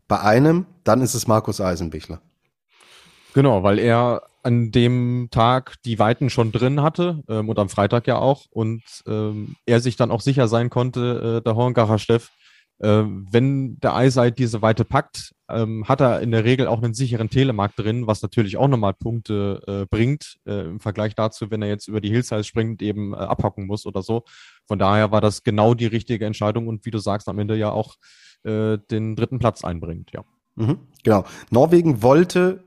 bei 0.07 0.19
einem, 0.19 0.65
dann 0.83 1.01
ist 1.01 1.13
es 1.13 1.27
Markus 1.27 1.61
Eisenbichler. 1.61 2.21
Genau, 3.33 3.63
weil 3.63 3.79
er 3.79 4.23
an 4.43 4.71
dem 4.71 5.27
Tag 5.29 5.75
die 5.83 5.99
Weiten 5.99 6.29
schon 6.29 6.51
drin 6.51 6.81
hatte 6.81 7.21
ähm, 7.27 7.49
und 7.49 7.59
am 7.59 7.69
Freitag 7.69 8.07
ja 8.07 8.17
auch 8.17 8.45
und 8.49 8.81
ähm, 9.05 9.55
er 9.65 9.81
sich 9.81 9.97
dann 9.97 10.09
auch 10.09 10.21
sicher 10.21 10.47
sein 10.47 10.69
konnte, 10.69 11.39
äh, 11.39 11.43
der 11.43 11.55
Horngacher 11.55 11.99
Steff, 11.99 12.31
wenn 12.79 13.79
der 13.79 13.95
Eyesight 13.95 14.37
diese 14.37 14.61
Weite 14.61 14.85
packt, 14.85 15.33
ähm, 15.49 15.87
hat 15.87 16.01
er 16.01 16.21
in 16.21 16.31
der 16.31 16.43
Regel 16.43 16.67
auch 16.67 16.83
einen 16.83 16.93
sicheren 16.93 17.29
Telemarkt 17.29 17.79
drin, 17.79 18.05
was 18.05 18.21
natürlich 18.21 18.57
auch 18.57 18.67
nochmal 18.67 18.93
Punkte 18.93 19.61
äh, 19.65 19.85
bringt 19.85 20.37
äh, 20.45 20.65
im 20.65 20.79
Vergleich 20.79 21.15
dazu, 21.15 21.49
wenn 21.49 21.61
er 21.61 21.69
jetzt 21.69 21.87
über 21.87 22.01
die 22.01 22.09
Hillsize 22.09 22.43
springt, 22.43 22.81
eben 22.81 23.13
äh, 23.13 23.17
abhocken 23.17 23.65
muss 23.65 23.85
oder 23.85 24.03
so. 24.03 24.23
Von 24.67 24.77
daher 24.77 25.11
war 25.11 25.21
das 25.21 25.43
genau 25.43 25.73
die 25.73 25.85
richtige 25.85 26.25
Entscheidung 26.25 26.67
und 26.67 26.85
wie 26.85 26.91
du 26.91 26.99
sagst, 26.99 27.29
am 27.29 27.39
Ende 27.39 27.55
ja 27.55 27.71
auch 27.71 27.95
äh, 28.43 28.77
den 28.91 29.15
dritten 29.15 29.39
Platz 29.39 29.63
einbringt, 29.63 30.11
ja. 30.13 30.23
Mhm, 30.55 30.79
genau. 31.03 31.23
Norwegen 31.49 32.01
wollte 32.01 32.63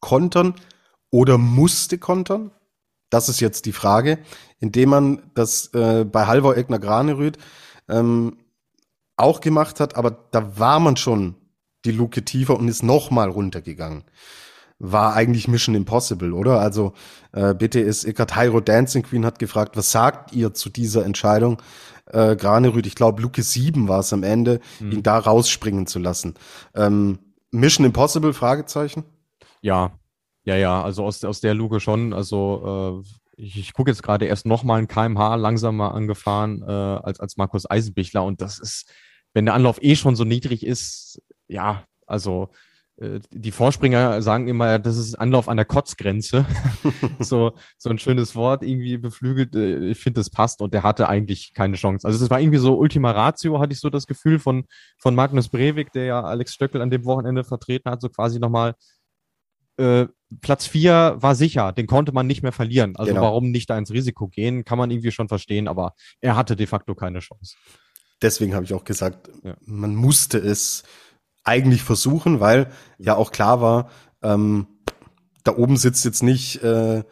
kontern 0.00 0.54
oder 1.10 1.38
musste 1.38 1.96
kontern. 1.98 2.50
Das 3.08 3.28
ist 3.28 3.40
jetzt 3.40 3.66
die 3.66 3.72
Frage, 3.72 4.18
indem 4.58 4.90
man 4.90 5.30
das 5.34 5.72
äh, 5.74 6.04
bei 6.04 6.26
Halvor 6.26 6.56
Egner 6.56 6.78
Granerüth 6.78 7.38
ähm, 7.88 8.36
auch 9.18 9.40
gemacht 9.40 9.80
hat, 9.80 9.96
aber 9.96 10.10
da 10.30 10.58
war 10.58 10.80
man 10.80 10.96
schon 10.96 11.36
die 11.84 11.92
Luke 11.92 12.24
tiefer 12.24 12.56
und 12.56 12.68
ist 12.68 12.82
nochmal 12.82 13.30
runtergegangen. 13.30 14.04
War 14.78 15.14
eigentlich 15.14 15.48
Mission 15.48 15.74
Impossible, 15.74 16.32
oder? 16.32 16.60
Also 16.60 16.92
äh, 17.32 17.54
bitte 17.54 17.80
ist 17.80 18.04
Eckart 18.04 18.36
Hyro 18.36 18.60
Dancing 18.60 19.02
Queen 19.02 19.26
hat 19.26 19.38
gefragt, 19.38 19.76
was 19.76 19.90
sagt 19.90 20.32
ihr 20.32 20.54
zu 20.54 20.70
dieser 20.70 21.04
Entscheidung? 21.04 21.60
Äh, 22.06 22.36
Granerüth, 22.36 22.86
ich 22.86 22.94
glaube 22.94 23.20
Luke 23.22 23.42
7 23.42 23.88
war 23.88 24.00
es 24.00 24.12
am 24.12 24.22
Ende, 24.22 24.60
mhm. 24.78 24.92
ihn 24.92 25.02
da 25.02 25.18
rausspringen 25.18 25.86
zu 25.86 25.98
lassen. 25.98 26.34
Ähm, 26.74 27.18
Mission 27.50 27.86
Impossible? 27.86 28.32
Fragezeichen? 28.32 29.04
Ja, 29.60 29.92
ja, 30.44 30.56
ja, 30.56 30.82
also 30.82 31.04
aus, 31.04 31.24
aus 31.24 31.40
der 31.40 31.54
Luke 31.54 31.80
schon. 31.80 32.14
Also 32.14 33.02
äh, 33.04 33.42
ich, 33.42 33.58
ich 33.58 33.72
gucke 33.72 33.90
jetzt 33.90 34.02
gerade 34.02 34.26
erst 34.26 34.46
nochmal 34.46 34.78
ein 34.78 34.88
kmh 34.88 35.34
langsamer 35.34 35.94
angefahren 35.94 36.62
äh, 36.62 36.70
als, 36.70 37.20
als 37.20 37.36
Markus 37.36 37.70
Eisenbichler 37.70 38.24
und 38.24 38.40
das 38.40 38.58
ist 38.58 38.90
wenn 39.38 39.46
der 39.46 39.54
Anlauf 39.54 39.80
eh 39.80 39.94
schon 39.94 40.16
so 40.16 40.24
niedrig 40.24 40.66
ist, 40.66 41.22
ja, 41.46 41.84
also 42.08 42.48
äh, 42.96 43.20
die 43.30 43.52
Vorspringer 43.52 44.20
sagen 44.20 44.48
immer, 44.48 44.80
das 44.80 44.96
ist 44.96 45.14
Anlauf 45.14 45.48
an 45.48 45.56
der 45.56 45.64
Kotzgrenze. 45.64 46.44
so, 47.20 47.52
so 47.76 47.88
ein 47.88 48.00
schönes 48.00 48.34
Wort 48.34 48.64
irgendwie 48.64 48.98
beflügelt. 48.98 49.54
Äh, 49.54 49.90
ich 49.90 49.98
finde, 50.00 50.18
das 50.18 50.30
passt 50.30 50.60
und 50.60 50.74
der 50.74 50.82
hatte 50.82 51.08
eigentlich 51.08 51.52
keine 51.54 51.76
Chance. 51.76 52.04
Also 52.04 52.24
es 52.24 52.30
war 52.30 52.40
irgendwie 52.40 52.58
so 52.58 52.76
Ultima 52.76 53.12
Ratio, 53.12 53.60
hatte 53.60 53.72
ich 53.72 53.78
so 53.78 53.90
das 53.90 54.08
Gefühl 54.08 54.40
von, 54.40 54.64
von 54.98 55.14
Magnus 55.14 55.48
Breivik, 55.48 55.92
der 55.92 56.06
ja 56.06 56.20
Alex 56.20 56.54
Stöckel 56.54 56.82
an 56.82 56.90
dem 56.90 57.04
Wochenende 57.04 57.44
vertreten 57.44 57.92
hat, 57.92 58.00
so 58.00 58.08
quasi 58.08 58.40
nochmal 58.40 58.74
äh, 59.76 60.06
Platz 60.40 60.66
vier 60.66 61.16
war 61.20 61.36
sicher, 61.36 61.72
den 61.72 61.86
konnte 61.86 62.10
man 62.10 62.26
nicht 62.26 62.42
mehr 62.42 62.50
verlieren. 62.50 62.96
Also 62.96 63.12
genau. 63.12 63.22
warum 63.22 63.52
nicht 63.52 63.70
da 63.70 63.78
ins 63.78 63.92
Risiko 63.92 64.26
gehen, 64.26 64.64
kann 64.64 64.78
man 64.78 64.90
irgendwie 64.90 65.12
schon 65.12 65.28
verstehen, 65.28 65.68
aber 65.68 65.94
er 66.20 66.34
hatte 66.34 66.56
de 66.56 66.66
facto 66.66 66.96
keine 66.96 67.20
Chance. 67.20 67.54
Deswegen 68.22 68.54
habe 68.54 68.64
ich 68.64 68.74
auch 68.74 68.84
gesagt, 68.84 69.30
ja. 69.42 69.54
man 69.64 69.94
musste 69.94 70.38
es 70.38 70.82
eigentlich 71.44 71.82
versuchen, 71.82 72.40
weil 72.40 72.70
ja 72.98 73.16
auch 73.16 73.32
klar 73.32 73.60
war, 73.60 73.90
ähm, 74.22 74.66
da 75.44 75.56
oben 75.56 75.76
sitzt 75.76 76.04
jetzt 76.04 76.22
nicht 76.22 76.62
äh, 76.62 77.02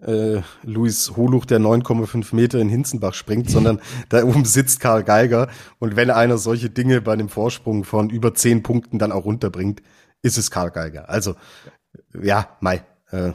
äh, 0.00 0.42
Luis 0.62 1.16
Holuch, 1.16 1.44
der 1.44 1.58
9,5 1.58 2.34
Meter 2.34 2.58
in 2.58 2.68
Hinzenbach 2.68 3.14
springt, 3.14 3.50
sondern 3.50 3.80
da 4.08 4.24
oben 4.24 4.44
sitzt 4.44 4.80
Karl 4.80 5.04
Geiger. 5.04 5.48
Und 5.78 5.96
wenn 5.96 6.10
einer 6.10 6.38
solche 6.38 6.70
Dinge 6.70 7.00
bei 7.00 7.12
einem 7.12 7.28
Vorsprung 7.28 7.84
von 7.84 8.10
über 8.10 8.34
zehn 8.34 8.62
Punkten 8.62 8.98
dann 8.98 9.12
auch 9.12 9.24
runterbringt, 9.24 9.82
ist 10.22 10.38
es 10.38 10.50
Karl 10.50 10.70
Geiger. 10.70 11.08
Also, 11.08 11.34
ja, 12.20 12.56
Mai. 12.60 12.82
Äh, 13.10 13.32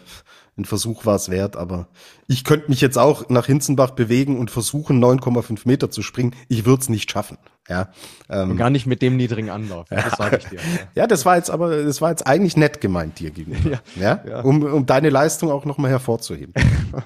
ein 0.58 0.66
Versuch 0.66 1.06
war 1.06 1.16
es 1.16 1.30
wert, 1.30 1.56
aber 1.56 1.88
ich 2.28 2.44
könnte 2.44 2.70
mich 2.70 2.80
jetzt 2.80 2.98
auch 2.98 3.30
nach 3.30 3.48
Hinzenbach 3.48 3.92
bewegen 3.92 4.38
und 4.40 4.52
versuchen, 4.52 5.04
9,5 5.04 5.62
Meter 5.66 5.90
zu 5.90 6.04
springen. 6.04 6.36
Ich 6.48 6.66
würde 6.66 6.82
es 6.82 6.90
nicht 6.90 7.10
schaffen. 7.10 7.38
Ja, 7.70 7.90
ähm, 8.30 8.52
und 8.52 8.58
gar 8.58 8.70
nicht 8.70 8.86
mit 8.86 9.02
dem 9.02 9.16
niedrigen 9.16 9.50
Anlauf, 9.50 9.90
ja, 9.90 10.02
das 10.02 10.18
sage 10.18 10.38
ich 10.38 10.46
dir. 10.46 10.60
Ja. 10.60 10.64
ja, 10.96 11.08
das 11.08 11.26
war 11.26 11.38
jetzt 11.38 11.50
aber, 11.50 11.84
das 11.84 12.02
war 12.02 12.10
jetzt 12.10 12.28
eigentlich 12.28 12.58
nett 12.58 12.82
gemeint 12.82 13.20
dir 13.20 13.32
gegenüber. 13.32 13.82
ja, 13.96 14.22
ja, 14.28 14.42
Um, 14.42 14.64
um 14.64 14.86
deine 14.86 15.10
Leistung 15.10 15.50
auch 15.50 15.64
nochmal 15.64 15.90
hervorzuheben. 15.90 16.54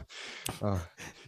ah, 0.62 0.78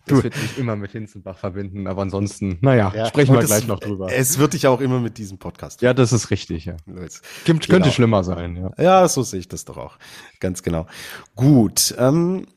das 0.10 0.24
wird 0.24 0.36
mich 0.36 0.58
immer 0.58 0.76
mit 0.76 0.92
Hinzenbach 0.92 1.38
verbinden, 1.38 1.88
aber 1.88 2.02
ansonsten, 2.02 2.58
naja, 2.62 2.92
ja, 2.96 3.06
sprechen 3.08 3.34
wir 3.34 3.44
gleich 3.44 3.68
noch 3.68 3.80
drüber. 3.80 4.12
Es 4.12 4.38
wird 4.38 4.54
dich 4.54 4.68
auch 4.68 4.82
immer 4.82 5.00
mit 5.00 5.18
diesem 5.18 5.38
Podcast. 5.38 5.82
Ja, 5.82 5.94
das 5.94 6.14
ist 6.14 6.30
richtig, 6.32 6.66
ja. 6.66 6.76
Gibt, 6.86 7.22
genau. 7.46 7.60
Könnte 7.68 7.92
schlimmer 7.92 8.24
sein, 8.24 8.56
ja. 8.56 8.72
Ja, 8.78 9.08
so 9.08 9.24
sehe 9.24 9.40
ich 9.40 9.48
das 9.48 9.66
doch 9.66 9.78
auch. 9.78 9.98
Ganz 10.40 10.64
genau. 10.64 10.88
Gut, 11.36 11.96
ähm, 11.98 12.48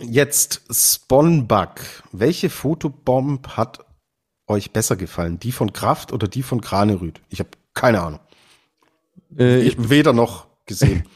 jetzt 0.00 0.62
Spawnbug. 0.70 1.74
Welche 2.12 2.50
Fotobomb 2.50 3.48
hat 3.56 3.84
euch 4.46 4.72
besser 4.72 4.96
gefallen? 4.96 5.38
Die 5.38 5.52
von 5.52 5.72
Kraft 5.72 6.12
oder 6.12 6.28
die 6.28 6.42
von 6.42 6.60
Kranerüth? 6.60 7.20
Ich 7.28 7.40
habe 7.40 7.50
keine 7.74 8.02
Ahnung. 8.02 8.20
Äh, 9.36 9.60
ich 9.62 9.90
weder 9.90 10.12
noch 10.12 10.46
gesehen. 10.66 11.04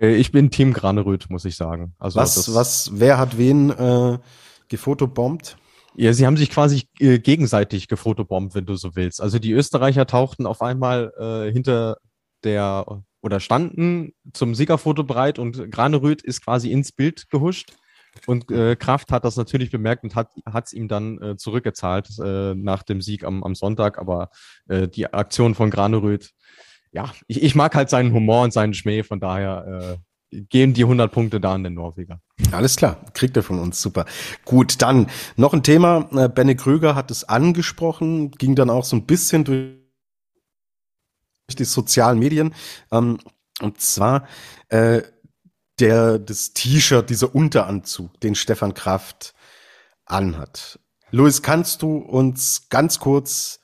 Äh, 0.00 0.14
ich 0.14 0.32
bin 0.32 0.50
Team 0.50 0.72
Graneröd, 0.72 1.28
muss 1.28 1.44
ich 1.44 1.56
sagen. 1.56 1.94
Also 1.98 2.18
was, 2.18 2.54
was, 2.54 2.90
wer 2.94 3.18
hat 3.18 3.36
wen 3.36 3.70
äh, 3.70 4.18
gefotobombt? 4.70 5.58
Ja, 5.94 6.12
sie 6.12 6.24
haben 6.24 6.36
sich 6.36 6.50
quasi 6.50 6.84
äh, 6.98 7.18
gegenseitig 7.18 7.88
gefotobombt, 7.88 8.54
wenn 8.54 8.64
du 8.64 8.76
so 8.76 8.96
willst. 8.96 9.20
Also 9.20 9.38
die 9.38 9.52
Österreicher 9.52 10.06
tauchten 10.06 10.46
auf 10.46 10.62
einmal 10.62 11.12
äh, 11.18 11.52
hinter 11.52 11.98
der 12.44 13.02
oder 13.22 13.40
standen 13.40 14.14
zum 14.32 14.54
Siegerfoto 14.54 15.04
bereit 15.04 15.38
und 15.38 15.70
Graneröd 15.70 16.22
ist 16.22 16.42
quasi 16.42 16.70
ins 16.70 16.92
Bild 16.92 17.28
gehuscht. 17.28 17.74
Und 18.26 18.50
äh, 18.50 18.76
Kraft 18.76 19.12
hat 19.12 19.24
das 19.24 19.36
natürlich 19.36 19.70
bemerkt 19.70 20.02
und 20.02 20.16
hat 20.16 20.30
es 20.64 20.72
ihm 20.72 20.88
dann 20.88 21.20
äh, 21.22 21.36
zurückgezahlt 21.36 22.08
äh, 22.18 22.54
nach 22.54 22.82
dem 22.82 23.00
Sieg 23.00 23.24
am, 23.24 23.44
am 23.44 23.54
Sonntag. 23.54 23.98
Aber 23.98 24.30
äh, 24.68 24.88
die 24.88 25.12
Aktion 25.12 25.54
von 25.54 25.70
Graneröd, 25.70 26.30
ja, 26.92 27.12
ich, 27.28 27.42
ich 27.42 27.54
mag 27.54 27.74
halt 27.74 27.88
seinen 27.90 28.12
Humor 28.12 28.42
und 28.42 28.52
seinen 28.52 28.74
Schmäh, 28.74 29.02
von 29.02 29.20
daher 29.20 30.00
gehen 30.30 30.74
die 30.74 30.84
100 30.84 31.10
Punkte 31.10 31.40
da 31.40 31.54
an 31.54 31.64
den 31.64 31.74
Norweger. 31.74 32.20
Alles 32.52 32.76
klar, 32.76 33.04
kriegt 33.14 33.36
er 33.36 33.42
von 33.42 33.58
uns, 33.58 33.82
super. 33.82 34.06
Gut, 34.44 34.80
dann 34.82 35.08
noch 35.36 35.52
ein 35.52 35.62
Thema. 35.62 36.08
Äh, 36.12 36.28
Benne 36.28 36.56
Kröger 36.56 36.94
hat 36.94 37.10
es 37.10 37.28
angesprochen, 37.28 38.30
ging 38.32 38.54
dann 38.54 38.70
auch 38.70 38.84
so 38.84 38.96
ein 38.96 39.06
bisschen 39.06 39.44
durch 39.44 39.76
die 41.58 41.64
sozialen 41.64 42.18
Medien. 42.18 42.54
Ähm, 42.92 43.18
und 43.60 43.80
zwar 43.80 44.26
äh, 44.68 45.02
der 45.80 46.18
das 46.18 46.52
T-Shirt, 46.52 47.10
dieser 47.10 47.34
Unteranzug, 47.34 48.20
den 48.20 48.34
Stefan 48.34 48.74
Kraft 48.74 49.34
anhat. 50.04 50.78
Luis, 51.10 51.42
kannst 51.42 51.82
du 51.82 51.96
uns 51.96 52.68
ganz 52.68 53.00
kurz 53.00 53.60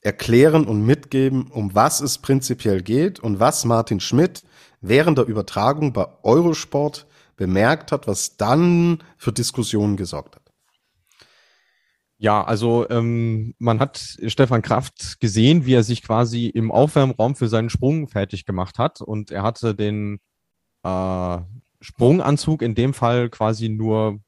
erklären 0.00 0.66
und 0.66 0.86
mitgeben, 0.86 1.50
um 1.50 1.74
was 1.74 2.00
es 2.00 2.18
prinzipiell 2.18 2.82
geht 2.82 3.18
und 3.18 3.40
was 3.40 3.64
Martin 3.64 4.00
Schmidt 4.00 4.44
während 4.80 5.18
der 5.18 5.26
Übertragung 5.26 5.92
bei 5.92 6.06
Eurosport 6.22 7.06
bemerkt 7.36 7.92
hat, 7.92 8.06
was 8.06 8.36
dann 8.36 9.02
für 9.16 9.32
Diskussionen 9.32 9.96
gesorgt 9.96 10.36
hat? 10.36 10.46
Ja, 12.18 12.42
also 12.42 12.88
ähm, 12.88 13.54
man 13.58 13.78
hat 13.78 14.18
Stefan 14.26 14.62
Kraft 14.62 15.20
gesehen, 15.20 15.66
wie 15.66 15.74
er 15.74 15.82
sich 15.82 16.02
quasi 16.02 16.46
im 16.46 16.72
Aufwärmraum 16.72 17.36
für 17.36 17.48
seinen 17.48 17.68
Sprung 17.68 18.08
fertig 18.08 18.46
gemacht 18.46 18.78
hat. 18.78 19.02
Und 19.02 19.30
er 19.30 19.42
hatte 19.42 19.74
den 19.74 20.20
äh, 20.82 21.38
Sprunganzug 21.82 22.62
in 22.62 22.74
dem 22.74 22.94
Fall 22.94 23.28
quasi 23.28 23.68
nur 23.68 24.20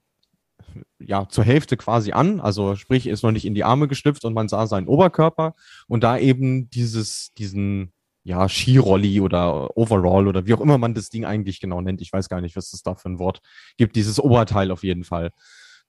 ja 0.99 1.29
zur 1.29 1.45
Hälfte 1.45 1.77
quasi 1.77 2.13
an, 2.13 2.41
also 2.41 2.77
sprich 2.77 3.07
ist 3.07 3.23
noch 3.23 3.33
nicht 3.33 3.47
in 3.47 3.55
die 3.55 3.65
Arme 3.65 3.89
gestüpft 3.89 4.25
und 4.25 4.35
man 4.35 4.49
sah 4.49 4.67
seinen 4.67 4.89
Oberkörper. 4.89 5.55
Und 5.87 6.05
da 6.05 6.19
eben 6.19 6.69
dieses 6.71 7.33
diesen 7.35 7.93
ja 8.29 8.49
Skirolli 8.49 9.21
oder 9.21 9.77
Overall 9.77 10.29
oder 10.29 10.47
wie 10.47 10.55
auch 10.55 10.61
immer 10.61 10.79
man 10.79 10.95
das 10.95 11.09
Ding 11.09 11.25
eigentlich 11.25 11.61
genau 11.61 11.81
nennt, 11.81 12.01
ich 12.01 12.13
weiß 12.13 12.29
gar 12.29 12.41
nicht, 12.41 12.57
was 12.57 12.71
das 12.71 12.83
da 12.83 12.95
für 12.95 13.09
ein 13.09 13.19
Wort 13.19 13.41
gibt, 13.77 13.97
dieses 13.97 14.21
Oberteil 14.21 14.71
auf 14.71 14.85
jeden 14.85 15.03
Fall. 15.03 15.31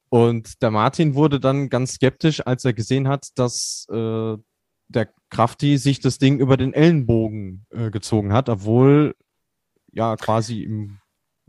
Und 0.08 0.62
der 0.63 0.71
Martin 0.71 1.13
wurde 1.13 1.39
dann 1.39 1.69
ganz 1.69 1.93
skeptisch, 1.93 2.45
als 2.47 2.65
er 2.65 2.73
gesehen 2.73 3.08
hat, 3.08 3.28
dass 3.36 3.86
äh, 3.91 4.38
der 4.88 5.10
Krafti 5.30 5.78
sich 5.78 5.99
das 5.99 6.17
Ding 6.17 6.39
über 6.39 6.58
den 6.58 6.73
Ellenbogen 6.73 7.65
äh, 7.69 7.91
gezogen 7.91 8.34
hat, 8.34 8.49
obwohl 8.49 9.15
ja 9.91 10.15
quasi 10.15 10.63
im 10.63 10.97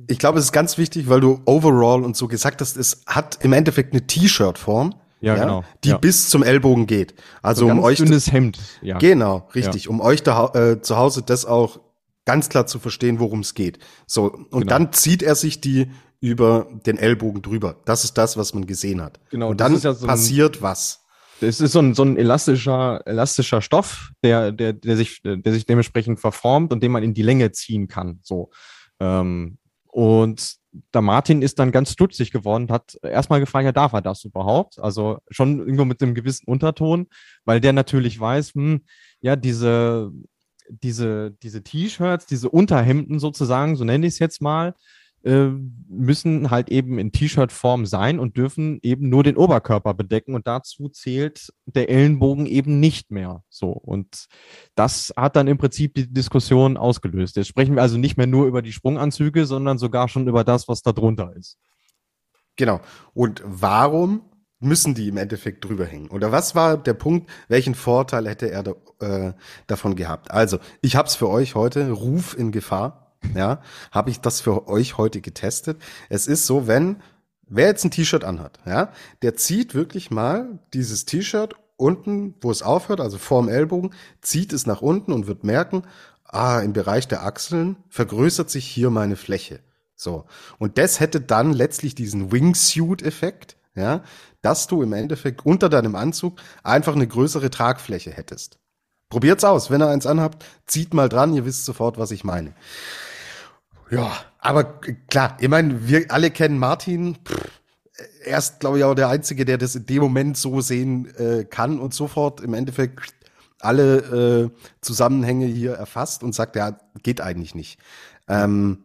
ich 0.06 0.18
glaube, 0.18 0.38
es 0.38 0.46
ist 0.46 0.52
ganz 0.52 0.78
wichtig, 0.78 1.10
weil 1.10 1.20
du 1.20 1.42
Overall 1.44 2.04
und 2.04 2.16
so 2.16 2.26
gesagt 2.26 2.62
hast, 2.62 2.78
es 2.78 3.02
hat 3.06 3.44
im 3.44 3.52
Endeffekt 3.52 3.92
eine 3.92 4.06
T-Shirt-Form. 4.06 4.94
Ja, 5.20 5.36
ja, 5.36 5.42
genau. 5.42 5.64
Die 5.84 5.90
ja. 5.90 5.98
bis 5.98 6.30
zum 6.30 6.42
Ellbogen 6.42 6.86
geht. 6.86 7.14
Also 7.42 7.66
so 7.66 7.72
um 7.72 7.80
euch. 7.80 7.98
Dünnes 7.98 8.32
Hemd. 8.32 8.58
Ja. 8.82 8.98
Genau, 8.98 9.48
richtig. 9.54 9.88
Um 9.88 10.00
euch 10.00 10.22
da, 10.22 10.48
äh, 10.54 10.80
zu 10.80 10.96
Hause 10.96 11.22
das 11.22 11.44
auch 11.44 11.80
ganz 12.24 12.48
klar 12.48 12.66
zu 12.66 12.78
verstehen, 12.78 13.18
worum 13.18 13.40
es 13.40 13.54
geht. 13.54 13.78
So. 14.06 14.32
Und 14.32 14.50
genau. 14.50 14.66
dann 14.66 14.92
zieht 14.92 15.22
er 15.22 15.34
sich 15.34 15.60
die 15.60 15.90
über 16.20 16.68
den 16.86 16.98
Ellbogen 16.98 17.42
drüber. 17.42 17.76
Das 17.84 18.04
ist 18.04 18.18
das, 18.18 18.36
was 18.36 18.54
man 18.54 18.66
gesehen 18.66 19.00
hat. 19.00 19.20
Genau. 19.30 19.50
Und 19.50 19.60
dann 19.60 19.76
so 19.76 19.94
passiert 20.06 20.58
ein, 20.58 20.62
was. 20.62 21.00
Das 21.40 21.60
ist 21.60 21.72
so 21.72 21.80
ein, 21.80 21.94
so 21.94 22.02
ein 22.02 22.16
elastischer, 22.16 23.00
elastischer 23.06 23.62
Stoff, 23.62 24.10
der, 24.22 24.52
der, 24.52 24.74
der 24.74 24.96
sich, 24.96 25.22
der 25.22 25.52
sich 25.52 25.64
dementsprechend 25.64 26.20
verformt 26.20 26.72
und 26.72 26.82
den 26.82 26.92
man 26.92 27.02
in 27.02 27.14
die 27.14 27.22
Länge 27.22 27.52
ziehen 27.52 27.88
kann. 27.88 28.20
So. 28.22 28.50
Ähm, 29.00 29.56
und 29.86 30.59
der 30.94 31.02
Martin 31.02 31.42
ist 31.42 31.58
dann 31.58 31.72
ganz 31.72 31.92
stutzig 31.92 32.30
geworden 32.30 32.64
und 32.64 32.70
hat 32.70 32.96
erstmal 33.02 33.40
gefragt, 33.40 33.64
ja, 33.64 33.72
darf 33.72 33.92
er 33.92 34.02
das 34.02 34.24
überhaupt? 34.24 34.78
Also 34.78 35.18
schon 35.30 35.58
irgendwo 35.58 35.84
mit 35.84 36.02
einem 36.02 36.14
gewissen 36.14 36.44
Unterton, 36.46 37.08
weil 37.44 37.60
der 37.60 37.72
natürlich 37.72 38.18
weiß, 38.18 38.54
hm, 38.54 38.84
ja, 39.20 39.36
diese, 39.36 40.12
diese, 40.68 41.32
diese 41.42 41.62
T-Shirts, 41.62 42.26
diese 42.26 42.50
Unterhemden 42.50 43.18
sozusagen, 43.18 43.76
so 43.76 43.84
nenne 43.84 44.06
ich 44.06 44.14
es 44.14 44.18
jetzt 44.20 44.40
mal, 44.40 44.74
müssen 45.22 46.50
halt 46.50 46.70
eben 46.70 46.98
in 46.98 47.12
T-Shirt-Form 47.12 47.84
sein 47.84 48.18
und 48.18 48.38
dürfen 48.38 48.78
eben 48.82 49.10
nur 49.10 49.22
den 49.22 49.36
Oberkörper 49.36 49.92
bedecken 49.92 50.34
und 50.34 50.46
dazu 50.46 50.88
zählt 50.88 51.52
der 51.66 51.90
Ellenbogen 51.90 52.46
eben 52.46 52.80
nicht 52.80 53.10
mehr. 53.10 53.42
So 53.50 53.70
und 53.70 54.28
das 54.74 55.12
hat 55.16 55.36
dann 55.36 55.46
im 55.46 55.58
Prinzip 55.58 55.94
die 55.94 56.10
Diskussion 56.10 56.78
ausgelöst. 56.78 57.36
Jetzt 57.36 57.48
sprechen 57.48 57.74
wir 57.74 57.82
also 57.82 57.98
nicht 57.98 58.16
mehr 58.16 58.26
nur 58.26 58.46
über 58.46 58.62
die 58.62 58.72
Sprunganzüge, 58.72 59.44
sondern 59.44 59.76
sogar 59.76 60.08
schon 60.08 60.26
über 60.26 60.42
das, 60.42 60.68
was 60.68 60.80
da 60.80 60.92
drunter 60.92 61.34
ist. 61.36 61.58
Genau. 62.56 62.80
Und 63.12 63.42
warum 63.44 64.22
müssen 64.58 64.94
die 64.94 65.08
im 65.08 65.16
Endeffekt 65.16 65.64
drüber 65.64 65.84
hängen? 65.84 66.08
Oder 66.08 66.32
was 66.32 66.54
war 66.54 66.76
der 66.76 66.94
Punkt? 66.94 67.30
Welchen 67.48 67.74
Vorteil 67.74 68.28
hätte 68.28 68.50
er 68.50 68.62
da, 68.62 68.74
äh, 69.00 69.32
davon 69.66 69.96
gehabt? 69.96 70.30
Also, 70.30 70.58
ich 70.82 70.96
habe 70.96 71.08
es 71.08 71.16
für 71.16 71.28
euch 71.28 71.54
heute. 71.54 71.90
Ruf 71.90 72.36
in 72.36 72.52
Gefahr 72.52 73.09
ja, 73.34 73.60
habe 73.90 74.10
ich 74.10 74.20
das 74.20 74.40
für 74.40 74.68
euch 74.68 74.98
heute 74.98 75.20
getestet. 75.20 75.80
Es 76.08 76.26
ist 76.26 76.46
so, 76.46 76.66
wenn 76.66 77.02
wer 77.46 77.66
jetzt 77.66 77.84
ein 77.84 77.90
T-Shirt 77.90 78.24
anhat, 78.24 78.58
ja, 78.64 78.92
der 79.22 79.36
zieht 79.36 79.74
wirklich 79.74 80.10
mal 80.10 80.58
dieses 80.72 81.04
T-Shirt 81.04 81.54
unten, 81.76 82.34
wo 82.40 82.50
es 82.50 82.62
aufhört, 82.62 83.00
also 83.00 83.18
vorm 83.18 83.48
Ellbogen, 83.48 83.94
zieht 84.20 84.52
es 84.52 84.66
nach 84.66 84.82
unten 84.82 85.12
und 85.12 85.26
wird 85.26 85.44
merken, 85.44 85.82
ah, 86.24 86.60
im 86.60 86.72
Bereich 86.72 87.08
der 87.08 87.24
Achseln 87.24 87.76
vergrößert 87.88 88.50
sich 88.50 88.66
hier 88.66 88.90
meine 88.90 89.16
Fläche. 89.16 89.60
So. 89.96 90.26
Und 90.58 90.78
das 90.78 91.00
hätte 91.00 91.20
dann 91.20 91.52
letztlich 91.52 91.94
diesen 91.94 92.32
Wingsuit-Effekt, 92.32 93.56
ja, 93.74 94.02
dass 94.42 94.66
du 94.66 94.82
im 94.82 94.92
Endeffekt 94.92 95.44
unter 95.44 95.68
deinem 95.68 95.94
Anzug 95.94 96.40
einfach 96.62 96.94
eine 96.94 97.06
größere 97.06 97.50
Tragfläche 97.50 98.10
hättest. 98.10 98.58
Probiert's 99.08 99.44
aus. 99.44 99.70
Wenn 99.70 99.82
ihr 99.82 99.88
eins 99.88 100.06
anhabt, 100.06 100.44
zieht 100.66 100.94
mal 100.94 101.08
dran, 101.08 101.34
ihr 101.34 101.44
wisst 101.44 101.64
sofort, 101.64 101.98
was 101.98 102.12
ich 102.12 102.24
meine. 102.24 102.54
Ja, 103.90 104.12
aber 104.38 104.64
klar, 105.08 105.36
ich 105.40 105.48
meine, 105.48 105.88
wir 105.88 106.10
alle 106.10 106.30
kennen 106.30 106.58
Martin. 106.58 107.16
Pff, 107.24 107.60
er 108.24 108.38
ist, 108.38 108.60
glaube 108.60 108.78
ich, 108.78 108.84
auch 108.84 108.94
der 108.94 109.08
Einzige, 109.08 109.44
der 109.44 109.58
das 109.58 109.74
in 109.74 109.86
dem 109.86 110.02
Moment 110.02 110.36
so 110.36 110.60
sehen 110.60 111.14
äh, 111.16 111.44
kann 111.44 111.80
und 111.80 111.94
sofort 111.94 112.40
im 112.40 112.54
Endeffekt 112.54 113.14
alle 113.58 113.98
äh, 113.98 114.50
Zusammenhänge 114.80 115.46
hier 115.46 115.74
erfasst 115.74 116.22
und 116.22 116.34
sagt, 116.34 116.56
ja, 116.56 116.78
geht 117.02 117.20
eigentlich 117.20 117.54
nicht. 117.54 117.78
Ähm, 118.28 118.84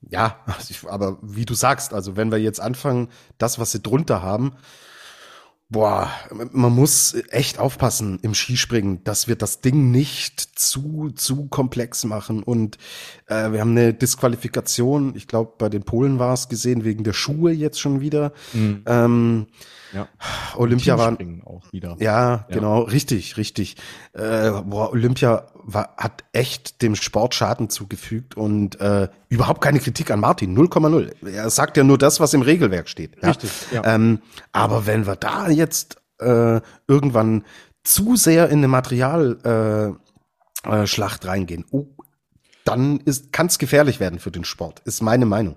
ja, 0.00 0.44
aber 0.88 1.18
wie 1.22 1.44
du 1.44 1.54
sagst, 1.54 1.92
also 1.92 2.16
wenn 2.16 2.30
wir 2.30 2.38
jetzt 2.38 2.60
anfangen, 2.60 3.08
das, 3.38 3.58
was 3.58 3.72
sie 3.72 3.82
drunter 3.82 4.22
haben, 4.22 4.52
Boah, 5.68 6.12
man 6.30 6.72
muss 6.72 7.16
echt 7.30 7.58
aufpassen 7.58 8.20
im 8.22 8.34
Skispringen, 8.34 9.02
dass 9.02 9.26
wir 9.26 9.34
das 9.34 9.62
Ding 9.62 9.90
nicht 9.90 10.40
zu 10.40 11.10
zu 11.10 11.48
komplex 11.48 12.04
machen. 12.04 12.44
Und 12.44 12.78
äh, 13.26 13.50
wir 13.50 13.60
haben 13.60 13.72
eine 13.72 13.92
Disqualifikation, 13.92 15.16
ich 15.16 15.26
glaube 15.26 15.54
bei 15.58 15.68
den 15.68 15.82
Polen 15.82 16.20
war 16.20 16.34
es 16.34 16.48
gesehen 16.48 16.84
wegen 16.84 17.02
der 17.02 17.14
Schuhe 17.14 17.50
jetzt 17.50 17.80
schon 17.80 18.00
wieder. 18.00 18.32
Mhm. 18.52 18.82
Ähm, 18.86 19.46
ja. 19.96 20.08
Olympia 20.56 20.98
war 20.98 21.16
auch 21.44 21.72
wieder. 21.72 21.96
Ja, 21.98 22.06
ja, 22.06 22.46
genau, 22.50 22.82
richtig, 22.82 23.36
richtig. 23.36 23.76
Äh, 24.12 24.50
boah, 24.64 24.92
Olympia 24.92 25.46
war, 25.54 25.94
hat 25.96 26.24
echt 26.32 26.82
dem 26.82 26.94
Sport 26.94 27.34
Schaden 27.34 27.70
zugefügt 27.70 28.36
und 28.36 28.80
äh, 28.80 29.08
überhaupt 29.28 29.60
keine 29.60 29.80
Kritik 29.80 30.10
an 30.10 30.20
Martin, 30.20 30.56
0,0. 30.56 31.26
Er 31.26 31.50
sagt 31.50 31.76
ja 31.76 31.84
nur 31.84 31.98
das, 31.98 32.20
was 32.20 32.34
im 32.34 32.42
Regelwerk 32.42 32.88
steht. 32.88 33.16
Ja? 33.22 33.28
Richtig. 33.28 33.50
Ja. 33.72 33.82
Ähm, 33.84 34.20
aber 34.52 34.86
wenn 34.86 35.06
wir 35.06 35.16
da 35.16 35.48
jetzt 35.48 35.96
äh, 36.20 36.60
irgendwann 36.86 37.44
zu 37.82 38.16
sehr 38.16 38.48
in 38.48 38.58
eine 38.58 38.68
Materialschlacht 38.68 39.96
äh, 40.66 40.82
äh, 40.82 40.86
Schlacht 40.86 41.26
reingehen, 41.26 41.64
oh, 41.70 41.86
dann 42.64 43.00
kann 43.32 43.46
es 43.46 43.58
gefährlich 43.58 44.00
werden 44.00 44.18
für 44.18 44.30
den 44.30 44.44
Sport, 44.44 44.80
ist 44.84 45.00
meine 45.00 45.24
Meinung. 45.24 45.56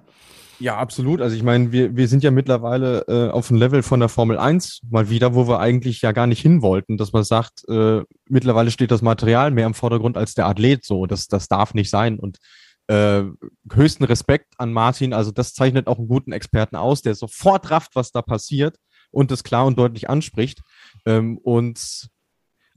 Ja, 0.60 0.78
absolut. 0.78 1.22
Also 1.22 1.36
ich 1.36 1.44
meine, 1.44 1.72
wir, 1.72 1.96
wir 1.96 2.08
sind 2.10 2.22
ja 2.22 2.32
mittlerweile 2.32 3.06
äh, 3.08 3.30
auf 3.30 3.48
dem 3.48 3.58
Level 3.58 3.82
von 3.82 4.02
der 4.02 4.10
Formel 4.10 4.38
1 4.38 4.82
mal 4.90 5.10
wieder, 5.10 5.34
wo 5.34 5.48
wir 5.48 5.60
eigentlich 5.60 6.02
ja 6.02 6.12
gar 6.12 6.28
nicht 6.28 6.42
hin 6.42 6.62
wollten, 6.62 6.98
dass 6.98 7.14
man 7.14 7.24
sagt, 7.24 7.68
äh, 7.70 8.02
mittlerweile 8.28 8.70
steht 8.70 8.92
das 8.92 9.02
Material 9.02 9.52
mehr 9.52 9.66
im 9.66 9.74
Vordergrund 9.74 10.18
als 10.18 10.34
der 10.34 10.48
Athlet 10.48 10.84
so. 10.84 11.06
Das, 11.06 11.28
das 11.28 11.48
darf 11.48 11.74
nicht 11.74 11.90
sein. 11.90 12.20
Und 12.20 12.40
äh, 12.88 13.24
höchsten 13.72 14.04
Respekt 14.04 14.54
an 14.58 14.74
Martin. 14.74 15.14
Also 15.14 15.32
das 15.32 15.54
zeichnet 15.54 15.88
auch 15.88 15.98
einen 15.98 16.10
guten 16.10 16.34
Experten 16.34 16.76
aus, 16.76 17.02
der 17.02 17.16
sofort 17.16 17.72
rafft, 17.72 17.96
was 17.96 18.12
da 18.12 18.22
passiert 18.22 18.78
und 19.12 19.32
das 19.32 19.44
klar 19.44 19.66
und 19.66 19.80
deutlich 19.80 20.10
anspricht. 20.10 20.62
Ähm, 21.06 21.38
und 21.38 22.10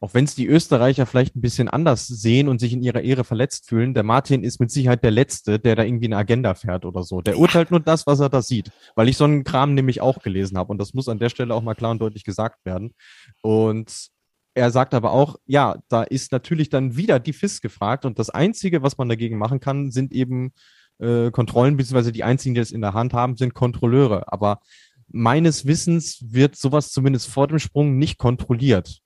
auch 0.02 0.14
wenn 0.14 0.24
es 0.24 0.34
die 0.34 0.48
Österreicher 0.48 1.06
vielleicht 1.06 1.36
ein 1.36 1.40
bisschen 1.40 1.68
anders 1.68 2.08
sehen 2.08 2.48
und 2.48 2.58
sich 2.58 2.72
in 2.72 2.82
ihrer 2.82 3.02
Ehre 3.02 3.22
verletzt 3.22 3.68
fühlen, 3.68 3.94
der 3.94 4.02
Martin 4.02 4.42
ist 4.42 4.58
mit 4.58 4.72
Sicherheit 4.72 5.04
der 5.04 5.12
Letzte, 5.12 5.60
der 5.60 5.76
da 5.76 5.84
irgendwie 5.84 6.06
eine 6.06 6.16
Agenda 6.16 6.54
fährt 6.54 6.84
oder 6.84 7.04
so. 7.04 7.20
Der 7.20 7.38
urteilt 7.38 7.70
nur 7.70 7.78
das, 7.78 8.04
was 8.04 8.18
er 8.18 8.28
da 8.28 8.42
sieht, 8.42 8.72
weil 8.96 9.08
ich 9.08 9.16
so 9.16 9.22
einen 9.24 9.44
Kram 9.44 9.74
nämlich 9.74 10.00
auch 10.00 10.20
gelesen 10.20 10.58
habe 10.58 10.72
und 10.72 10.78
das 10.78 10.92
muss 10.92 11.08
an 11.08 11.20
der 11.20 11.28
Stelle 11.28 11.54
auch 11.54 11.62
mal 11.62 11.76
klar 11.76 11.92
und 11.92 12.00
deutlich 12.00 12.24
gesagt 12.24 12.64
werden. 12.64 12.94
Und 13.42 14.08
er 14.54 14.72
sagt 14.72 14.92
aber 14.92 15.12
auch, 15.12 15.36
ja, 15.46 15.76
da 15.88 16.02
ist 16.02 16.32
natürlich 16.32 16.68
dann 16.68 16.96
wieder 16.96 17.20
die 17.20 17.32
FIS 17.32 17.60
gefragt 17.60 18.04
und 18.04 18.18
das 18.18 18.28
Einzige, 18.28 18.82
was 18.82 18.98
man 18.98 19.08
dagegen 19.08 19.38
machen 19.38 19.60
kann, 19.60 19.92
sind 19.92 20.10
eben 20.10 20.52
äh, 20.98 21.30
Kontrollen, 21.30 21.76
beziehungsweise 21.76 22.10
die 22.10 22.24
einzigen, 22.24 22.56
die 22.56 22.60
es 22.60 22.72
in 22.72 22.80
der 22.80 22.94
Hand 22.94 23.14
haben, 23.14 23.36
sind 23.36 23.54
Kontrolleure. 23.54 24.32
Aber 24.32 24.58
meines 25.06 25.64
Wissens 25.64 26.24
wird 26.26 26.56
sowas 26.56 26.90
zumindest 26.90 27.28
vor 27.28 27.46
dem 27.46 27.60
Sprung 27.60 27.98
nicht 27.98 28.18
kontrolliert. 28.18 29.02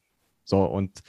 So, 0.46 0.64
und 0.64 1.00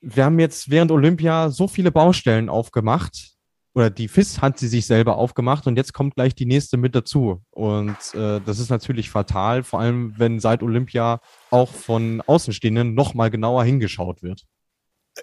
wir 0.00 0.24
haben 0.24 0.38
jetzt 0.38 0.70
während 0.70 0.90
Olympia 0.90 1.50
so 1.50 1.68
viele 1.68 1.90
Baustellen 1.90 2.48
aufgemacht, 2.48 3.30
oder 3.72 3.88
die 3.88 4.08
FIS 4.08 4.40
hat 4.42 4.58
sie 4.58 4.66
sich 4.66 4.86
selber 4.86 5.16
aufgemacht 5.16 5.66
und 5.66 5.76
jetzt 5.76 5.94
kommt 5.94 6.16
gleich 6.16 6.34
die 6.34 6.46
nächste 6.46 6.76
mit 6.76 6.94
dazu. 6.94 7.42
Und 7.50 7.96
äh, 8.14 8.40
das 8.40 8.58
ist 8.58 8.68
natürlich 8.68 9.10
fatal, 9.10 9.62
vor 9.62 9.80
allem 9.80 10.18
wenn 10.18 10.40
seit 10.40 10.62
Olympia 10.62 11.20
auch 11.50 11.72
von 11.72 12.20
Außenstehenden 12.26 12.94
nochmal 12.94 13.30
genauer 13.30 13.64
hingeschaut 13.64 14.22
wird. 14.22 14.44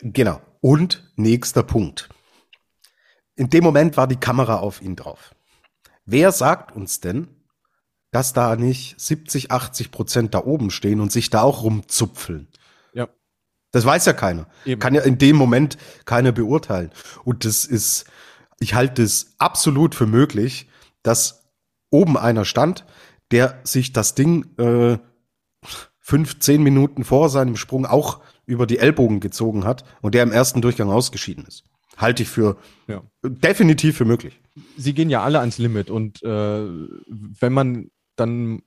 Genau. 0.01 0.41
Und 0.61 1.11
nächster 1.17 1.63
Punkt. 1.63 2.09
In 3.35 3.49
dem 3.49 3.63
Moment 3.63 3.97
war 3.97 4.07
die 4.07 4.15
Kamera 4.15 4.59
auf 4.59 4.81
ihn 4.81 4.95
drauf. 4.95 5.35
Wer 6.05 6.31
sagt 6.31 6.73
uns 6.75 7.01
denn, 7.01 7.27
dass 8.11 8.31
da 8.31 8.55
nicht 8.55 8.99
70, 8.99 9.51
80 9.51 9.91
Prozent 9.91 10.33
da 10.33 10.43
oben 10.45 10.71
stehen 10.71 11.01
und 11.01 11.11
sich 11.11 11.29
da 11.29 11.41
auch 11.41 11.63
rumzupfeln? 11.63 12.47
Das 13.77 13.85
weiß 13.85 14.07
ja 14.07 14.13
keiner. 14.13 14.47
Eben. 14.65 14.81
Kann 14.81 14.95
ja 14.95 15.03
in 15.03 15.19
dem 15.19 15.35
Moment 15.35 15.77
keiner 16.05 16.31
beurteilen. 16.31 16.89
Und 17.23 17.45
das 17.45 17.63
ist, 17.63 18.05
ich 18.59 18.73
halte 18.73 19.03
es 19.03 19.35
absolut 19.37 19.93
für 19.93 20.07
möglich, 20.07 20.67
dass 21.03 21.47
oben 21.91 22.17
einer 22.17 22.43
stand, 22.43 22.85
der 23.29 23.59
sich 23.63 23.93
das 23.93 24.15
Ding 24.15 24.47
äh, 24.57 24.97
fünf, 25.99 26.39
zehn 26.39 26.63
Minuten 26.63 27.03
vor 27.03 27.29
seinem 27.29 27.55
Sprung 27.55 27.85
auch 27.85 28.19
über 28.47 28.65
die 28.65 28.79
Ellbogen 28.79 29.19
gezogen 29.19 29.63
hat 29.63 29.85
und 30.01 30.15
der 30.15 30.23
im 30.23 30.31
ersten 30.31 30.63
Durchgang 30.63 30.89
ausgeschieden 30.89 31.45
ist. 31.45 31.63
Halte 31.97 32.23
ich 32.23 32.29
für 32.29 32.57
ja. 32.87 33.03
definitiv 33.23 33.95
für 33.95 34.05
möglich. 34.05 34.41
Sie 34.75 34.95
gehen 34.95 35.11
ja 35.11 35.21
alle 35.21 35.39
ans 35.39 35.59
Limit 35.59 35.91
und 35.91 36.23
äh, 36.23 36.27
wenn 36.27 37.53
man 37.53 37.91
dann 38.15 38.63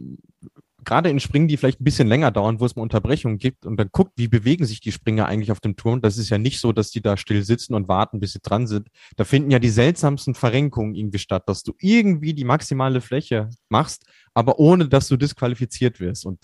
gerade 0.90 1.08
in 1.08 1.20
Springen, 1.20 1.46
die 1.46 1.56
vielleicht 1.56 1.80
ein 1.80 1.84
bisschen 1.84 2.08
länger 2.08 2.32
dauern, 2.32 2.58
wo 2.58 2.66
es 2.66 2.74
mal 2.74 2.82
Unterbrechungen 2.82 3.38
gibt 3.38 3.64
und 3.64 3.76
dann 3.76 3.90
guckt, 3.92 4.10
wie 4.16 4.26
bewegen 4.26 4.66
sich 4.66 4.80
die 4.80 4.90
Springer 4.90 5.26
eigentlich 5.26 5.52
auf 5.52 5.60
dem 5.60 5.76
Turm. 5.76 6.00
Das 6.00 6.18
ist 6.18 6.30
ja 6.30 6.36
nicht 6.36 6.58
so, 6.58 6.72
dass 6.72 6.90
die 6.90 7.00
da 7.00 7.16
still 7.16 7.44
sitzen 7.44 7.74
und 7.74 7.86
warten, 7.86 8.18
bis 8.18 8.32
sie 8.32 8.40
dran 8.42 8.66
sind. 8.66 8.88
Da 9.14 9.22
finden 9.22 9.52
ja 9.52 9.60
die 9.60 9.68
seltsamsten 9.68 10.34
Verrenkungen 10.34 10.96
irgendwie 10.96 11.20
statt, 11.20 11.44
dass 11.46 11.62
du 11.62 11.74
irgendwie 11.78 12.34
die 12.34 12.42
maximale 12.42 13.00
Fläche 13.00 13.50
machst, 13.68 14.04
aber 14.34 14.58
ohne, 14.58 14.88
dass 14.88 15.06
du 15.06 15.16
disqualifiziert 15.16 16.00
wirst. 16.00 16.26
Und 16.26 16.40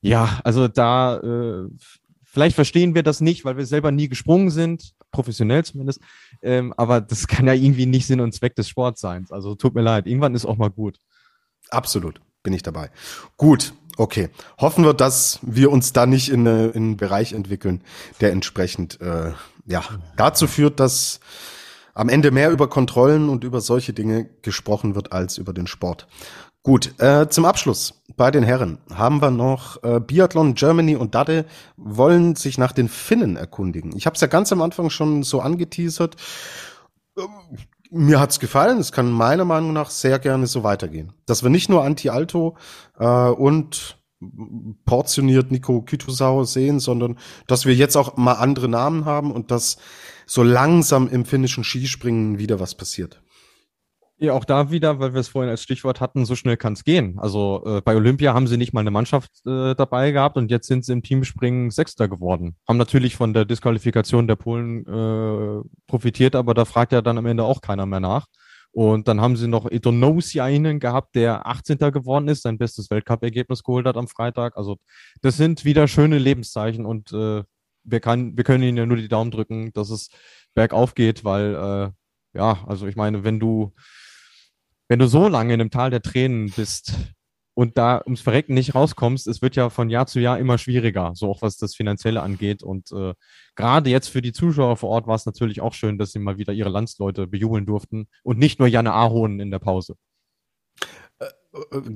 ja, 0.00 0.38
also 0.44 0.68
da, 0.68 1.16
äh, 1.16 1.68
vielleicht 2.22 2.54
verstehen 2.54 2.94
wir 2.94 3.02
das 3.02 3.20
nicht, 3.20 3.44
weil 3.44 3.56
wir 3.56 3.66
selber 3.66 3.90
nie 3.90 4.08
gesprungen 4.08 4.50
sind, 4.50 4.92
professionell 5.10 5.64
zumindest. 5.64 6.00
Ähm, 6.40 6.72
aber 6.76 7.00
das 7.00 7.26
kann 7.26 7.48
ja 7.48 7.54
irgendwie 7.54 7.86
nicht 7.86 8.06
Sinn 8.06 8.20
und 8.20 8.32
Zweck 8.32 8.54
des 8.54 8.68
Sports 8.68 9.00
sein. 9.00 9.26
Also 9.30 9.56
tut 9.56 9.74
mir 9.74 9.82
leid, 9.82 10.06
irgendwann 10.06 10.36
ist 10.36 10.46
auch 10.46 10.56
mal 10.56 10.70
gut. 10.70 11.00
Absolut 11.70 12.20
bin 12.46 12.52
ich 12.52 12.62
dabei. 12.62 12.90
Gut, 13.36 13.74
okay. 13.96 14.28
Hoffen 14.60 14.84
wir, 14.84 14.94
dass 14.94 15.40
wir 15.42 15.72
uns 15.72 15.92
da 15.92 16.06
nicht 16.06 16.28
in, 16.28 16.46
in 16.46 16.72
einen 16.74 16.96
Bereich 16.96 17.32
entwickeln, 17.32 17.82
der 18.20 18.30
entsprechend 18.30 19.00
äh, 19.00 19.32
ja 19.66 19.82
dazu 20.16 20.46
führt, 20.46 20.78
dass 20.78 21.18
am 21.92 22.08
Ende 22.08 22.30
mehr 22.30 22.52
über 22.52 22.68
Kontrollen 22.68 23.28
und 23.28 23.42
über 23.42 23.60
solche 23.60 23.92
Dinge 23.92 24.28
gesprochen 24.42 24.94
wird 24.94 25.10
als 25.10 25.38
über 25.38 25.52
den 25.52 25.66
Sport. 25.66 26.06
Gut, 26.62 26.94
äh, 27.00 27.28
zum 27.28 27.44
Abschluss 27.44 28.02
bei 28.16 28.30
den 28.30 28.44
Herren 28.44 28.78
haben 28.94 29.20
wir 29.20 29.32
noch 29.32 29.82
äh, 29.82 29.98
Biathlon 29.98 30.54
Germany 30.54 30.94
und 30.94 31.16
Dade 31.16 31.46
wollen 31.76 32.36
sich 32.36 32.58
nach 32.58 32.70
den 32.70 32.88
Finnen 32.88 33.34
erkundigen. 33.34 33.92
Ich 33.96 34.06
habe 34.06 34.14
es 34.14 34.20
ja 34.20 34.28
ganz 34.28 34.52
am 34.52 34.62
Anfang 34.62 34.88
schon 34.88 35.24
so 35.24 35.40
angeteasert. 35.40 36.14
Mir 37.90 38.20
hat's 38.20 38.40
gefallen. 38.40 38.78
Es 38.78 38.92
kann 38.92 39.10
meiner 39.10 39.44
Meinung 39.44 39.72
nach 39.72 39.90
sehr 39.90 40.18
gerne 40.18 40.46
so 40.46 40.62
weitergehen. 40.62 41.12
Dass 41.26 41.42
wir 41.42 41.50
nicht 41.50 41.68
nur 41.68 41.84
Anti-Alto 41.84 42.56
äh, 42.98 43.04
und 43.04 43.98
portioniert 44.84 45.50
Nico 45.50 45.82
Kytusau 45.82 46.44
sehen, 46.44 46.80
sondern 46.80 47.18
dass 47.46 47.66
wir 47.66 47.74
jetzt 47.74 47.96
auch 47.96 48.16
mal 48.16 48.34
andere 48.34 48.68
Namen 48.68 49.04
haben 49.04 49.30
und 49.30 49.50
dass 49.50 49.76
so 50.26 50.42
langsam 50.42 51.08
im 51.08 51.24
finnischen 51.24 51.64
Skispringen 51.64 52.38
wieder 52.38 52.58
was 52.58 52.74
passiert. 52.74 53.20
Ja, 54.18 54.32
auch 54.32 54.46
da 54.46 54.70
wieder, 54.70 54.98
weil 54.98 55.12
wir 55.12 55.20
es 55.20 55.28
vorhin 55.28 55.50
als 55.50 55.62
Stichwort 55.62 56.00
hatten, 56.00 56.24
so 56.24 56.34
schnell 56.34 56.56
kann 56.56 56.72
es 56.72 56.84
gehen. 56.84 57.18
Also 57.18 57.62
äh, 57.66 57.80
bei 57.82 57.94
Olympia 57.94 58.32
haben 58.32 58.46
sie 58.46 58.56
nicht 58.56 58.72
mal 58.72 58.80
eine 58.80 58.90
Mannschaft 58.90 59.30
äh, 59.44 59.74
dabei 59.74 60.10
gehabt 60.10 60.38
und 60.38 60.50
jetzt 60.50 60.68
sind 60.68 60.86
sie 60.86 60.94
im 60.94 61.02
Teamspringen 61.02 61.70
Sechster 61.70 62.08
geworden. 62.08 62.56
Haben 62.66 62.78
natürlich 62.78 63.14
von 63.14 63.34
der 63.34 63.44
Disqualifikation 63.44 64.26
der 64.26 64.36
Polen 64.36 64.86
äh, 64.86 65.62
profitiert, 65.86 66.34
aber 66.34 66.54
da 66.54 66.64
fragt 66.64 66.92
ja 66.92 67.02
dann 67.02 67.18
am 67.18 67.26
Ende 67.26 67.44
auch 67.44 67.60
keiner 67.60 67.84
mehr 67.84 68.00
nach. 68.00 68.26
Und 68.72 69.06
dann 69.06 69.20
haben 69.20 69.36
sie 69.36 69.48
noch 69.48 69.70
Etonosiainen 69.70 70.80
gehabt, 70.80 71.14
der 71.14 71.46
18. 71.46 71.78
geworden 71.78 72.28
ist, 72.28 72.42
sein 72.42 72.56
bestes 72.56 72.90
Weltcup-Ergebnis 72.90 73.62
geholt 73.62 73.86
hat 73.86 73.98
am 73.98 74.08
Freitag. 74.08 74.56
Also 74.56 74.78
das 75.20 75.36
sind 75.36 75.66
wieder 75.66 75.88
schöne 75.88 76.18
Lebenszeichen 76.18 76.86
und 76.86 77.12
äh, 77.12 77.42
wir, 77.84 78.00
kann, 78.00 78.36
wir 78.36 78.44
können 78.44 78.64
ihnen 78.64 78.78
ja 78.78 78.86
nur 78.86 78.96
die 78.96 79.08
Daumen 79.08 79.30
drücken, 79.30 79.72
dass 79.74 79.90
es 79.90 80.08
bergauf 80.54 80.94
geht, 80.94 81.22
weil 81.22 81.54
äh, 81.54 82.38
ja, 82.38 82.64
also 82.66 82.86
ich 82.86 82.96
meine, 82.96 83.24
wenn 83.24 83.40
du 83.40 83.74
wenn 84.88 84.98
du 84.98 85.06
so 85.06 85.28
lange 85.28 85.54
in 85.54 85.60
einem 85.60 85.70
Tal 85.70 85.90
der 85.90 86.02
Tränen 86.02 86.50
bist 86.50 86.92
und 87.54 87.78
da 87.78 88.02
ums 88.04 88.20
Verrecken 88.20 88.54
nicht 88.54 88.74
rauskommst, 88.74 89.26
es 89.26 89.40
wird 89.40 89.56
ja 89.56 89.70
von 89.70 89.88
Jahr 89.88 90.06
zu 90.06 90.20
Jahr 90.20 90.38
immer 90.38 90.58
schwieriger, 90.58 91.12
so 91.14 91.30
auch 91.30 91.42
was 91.42 91.56
das 91.56 91.74
Finanzielle 91.74 92.22
angeht. 92.22 92.62
Und 92.62 92.92
äh, 92.92 93.14
gerade 93.54 93.90
jetzt 93.90 94.08
für 94.08 94.22
die 94.22 94.32
Zuschauer 94.32 94.76
vor 94.76 94.90
Ort 94.90 95.06
war 95.06 95.14
es 95.14 95.26
natürlich 95.26 95.60
auch 95.60 95.72
schön, 95.72 95.98
dass 95.98 96.12
sie 96.12 96.18
mal 96.18 96.38
wieder 96.38 96.52
ihre 96.52 96.68
Landsleute 96.68 97.26
bejubeln 97.26 97.66
durften 97.66 98.08
und 98.22 98.38
nicht 98.38 98.58
nur 98.58 98.68
Janne 98.68 98.92
Ahorn 98.92 99.40
in 99.40 99.50
der 99.50 99.58
Pause. 99.58 99.96
Äh, 101.18 101.26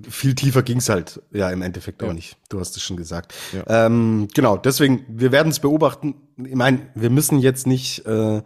viel 0.09 0.35
tiefer 0.35 0.63
ging's 0.63 0.89
halt 0.89 1.23
ja 1.31 1.51
im 1.51 1.61
Endeffekt 1.61 2.01
ja. 2.01 2.09
auch 2.09 2.15
nicht. 2.15 2.39
Du 2.49 2.59
hast 2.59 2.77
es 2.77 2.83
schon 2.83 2.97
gesagt. 2.97 3.35
Ja. 3.53 3.87
Ähm, 3.87 4.29
genau, 4.35 4.57
deswegen, 4.57 5.05
wir 5.09 5.31
werden 5.31 5.51
es 5.51 5.61
beobachten. 5.61 6.15
Ich 6.43 6.55
meine, 6.55 6.91
wir 6.95 7.11
müssen 7.11 7.39
jetzt 7.39 7.67
nicht 7.67 8.07
äh, 8.07 8.43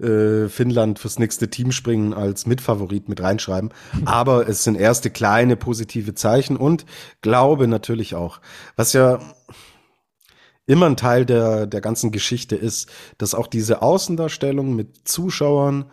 äh, 0.00 0.48
Finnland 0.48 0.98
fürs 0.98 1.18
nächste 1.18 1.48
Team 1.48 1.72
springen 1.72 2.14
als 2.14 2.46
Mitfavorit 2.46 3.08
mit 3.08 3.20
reinschreiben. 3.20 3.70
Aber 4.04 4.48
es 4.48 4.64
sind 4.64 4.76
erste 4.76 5.10
kleine 5.10 5.56
positive 5.56 6.14
Zeichen 6.14 6.56
und 6.56 6.86
glaube 7.20 7.68
natürlich 7.68 8.14
auch, 8.14 8.40
was 8.76 8.92
ja 8.92 9.18
immer 10.66 10.86
ein 10.86 10.96
Teil 10.96 11.24
der, 11.24 11.66
der 11.66 11.80
ganzen 11.80 12.12
Geschichte 12.12 12.54
ist, 12.54 12.90
dass 13.16 13.34
auch 13.34 13.46
diese 13.46 13.82
Außendarstellung 13.82 14.76
mit 14.76 15.08
Zuschauern, 15.08 15.86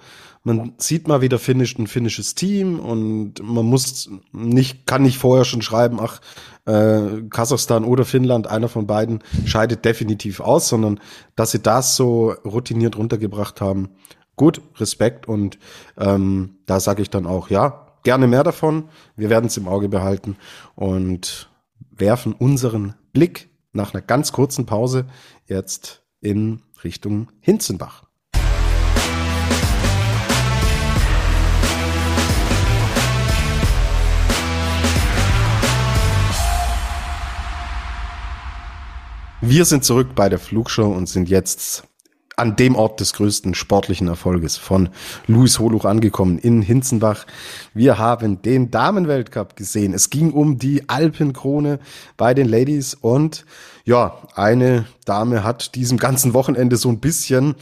man 0.45 0.73
sieht 0.77 1.07
mal 1.07 1.21
wieder 1.21 1.39
Finnisch, 1.39 1.77
ein 1.77 1.87
finnisches 1.87 2.35
Team 2.35 2.79
und 2.79 3.41
man 3.41 3.65
muss 3.65 4.09
nicht, 4.31 4.85
kann 4.85 5.01
nicht 5.01 5.17
vorher 5.17 5.43
schon 5.43 5.63
schreiben, 5.63 5.99
ach, 5.99 6.21
äh, 6.65 7.23
Kasachstan 7.29 7.83
oder 7.83 8.05
Finnland, 8.05 8.47
einer 8.47 8.69
von 8.69 8.85
beiden 8.85 9.23
scheidet 9.45 9.83
definitiv 9.85 10.39
aus, 10.39 10.69
sondern 10.69 10.99
dass 11.35 11.51
sie 11.51 11.61
das 11.61 11.95
so 11.95 12.35
routiniert 12.45 12.95
runtergebracht 12.95 13.59
haben. 13.59 13.89
Gut, 14.35 14.61
Respekt 14.77 15.27
und 15.27 15.57
ähm, 15.97 16.57
da 16.67 16.79
sage 16.79 17.01
ich 17.01 17.09
dann 17.09 17.25
auch, 17.25 17.49
ja, 17.49 17.87
gerne 18.03 18.27
mehr 18.27 18.43
davon. 18.43 18.89
Wir 19.15 19.31
werden 19.31 19.47
es 19.47 19.57
im 19.57 19.67
Auge 19.67 19.89
behalten 19.89 20.37
und 20.75 21.49
werfen 21.89 22.33
unseren 22.33 22.93
Blick 23.13 23.49
nach 23.73 23.93
einer 23.93 24.03
ganz 24.03 24.31
kurzen 24.31 24.67
Pause 24.67 25.07
jetzt 25.47 26.03
in 26.21 26.61
Richtung 26.83 27.31
Hinzenbach. 27.39 28.04
Wir 39.41 39.65
sind 39.65 39.83
zurück 39.83 40.15
bei 40.15 40.29
der 40.29 40.39
Flugshow 40.39 40.91
und 40.91 41.09
sind 41.09 41.29
jetzt 41.29 41.83
an 42.37 42.55
dem 42.55 42.75
Ort 42.75 42.99
des 42.99 43.13
größten 43.13 43.53
sportlichen 43.53 44.07
Erfolges 44.07 44.57
von 44.57 44.89
Louis 45.27 45.59
Holuch 45.59 45.85
angekommen 45.85 46.37
in 46.37 46.61
Hinzenbach. 46.61 47.25
Wir 47.73 47.97
haben 47.97 48.41
den 48.41 48.71
Damenweltcup 48.71 49.55
gesehen. 49.55 49.93
Es 49.93 50.09
ging 50.09 50.31
um 50.31 50.57
die 50.57 50.89
Alpenkrone 50.89 51.79
bei 52.17 52.33
den 52.33 52.47
Ladies 52.47 52.93
und 52.93 53.45
ja, 53.83 54.17
eine 54.35 54.85
Dame 55.05 55.43
hat 55.43 55.75
diesem 55.75 55.97
ganzen 55.97 56.33
Wochenende 56.33 56.77
so 56.77 56.89
ein 56.89 56.99
bisschen 56.99 57.55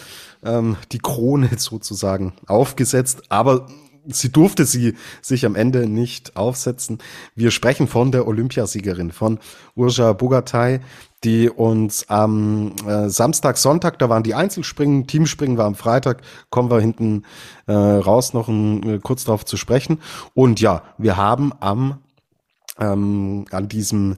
ähm, 0.43 0.77
die 0.91 0.99
Krone 0.99 1.49
sozusagen 1.57 2.33
aufgesetzt, 2.47 3.23
aber 3.29 3.67
sie 4.07 4.31
durfte 4.31 4.65
sie 4.65 4.95
sich 5.21 5.45
am 5.45 5.55
Ende 5.55 5.87
nicht 5.87 6.35
aufsetzen. 6.35 6.99
Wir 7.35 7.51
sprechen 7.51 7.87
von 7.87 8.11
der 8.11 8.27
Olympiasiegerin, 8.27 9.11
von 9.11 9.39
Urja 9.75 10.13
Bogatay, 10.13 10.79
die 11.23 11.49
uns 11.49 12.09
am 12.09 12.73
äh, 12.87 13.09
Samstag, 13.09 13.57
Sonntag, 13.57 13.99
da 13.99 14.09
waren 14.09 14.23
die 14.23 14.35
Einzelspringen, 14.35 15.07
Teamspringen 15.07 15.57
war 15.57 15.65
am 15.65 15.75
Freitag, 15.75 16.21
kommen 16.49 16.69
wir 16.69 16.79
hinten 16.79 17.23
äh, 17.67 17.73
raus 17.73 18.33
noch 18.33 18.47
ein, 18.47 18.95
äh, 18.95 18.99
kurz 18.99 19.23
darauf 19.23 19.45
zu 19.45 19.57
sprechen. 19.57 19.99
Und 20.33 20.59
ja, 20.59 20.83
wir 20.97 21.17
haben 21.17 21.53
am 21.59 21.99
ähm, 22.79 23.45
an 23.51 23.67
diesem 23.67 24.17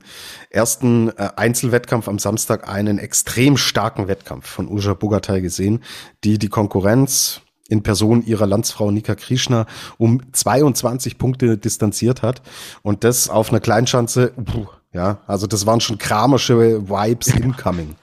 ersten 0.50 1.10
äh, 1.10 1.30
Einzelwettkampf 1.36 2.08
am 2.08 2.20
Samstag 2.20 2.70
einen 2.70 3.00
extrem 3.00 3.58
starken 3.58 4.08
Wettkampf 4.08 4.48
von 4.48 4.70
Uja 4.70 4.94
Bogatay 4.94 5.42
gesehen, 5.42 5.84
die 6.24 6.40
die 6.40 6.48
Konkurrenz 6.48 7.42
in 7.68 7.84
Person 7.84 8.24
ihrer 8.24 8.46
Landsfrau 8.46 8.92
Nika 8.92 9.16
Krishna 9.16 9.66
um 9.98 10.22
22 10.32 11.18
Punkte 11.18 11.58
distanziert 11.58 12.22
hat 12.22 12.42
und 12.84 13.04
das 13.04 13.30
auf 13.30 13.50
einer 13.50 13.60
Kleinschanze, 13.60 14.32
puh, 14.32 14.68
ja, 14.96 15.20
also 15.28 15.46
das 15.46 15.66
waren 15.66 15.82
schon 15.82 15.98
kramersche 15.98 16.88
Vibes 16.88 17.28
incoming. 17.36 17.96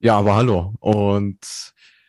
Ja, 0.00 0.18
aber 0.18 0.34
hallo. 0.34 0.72
Und 0.80 1.38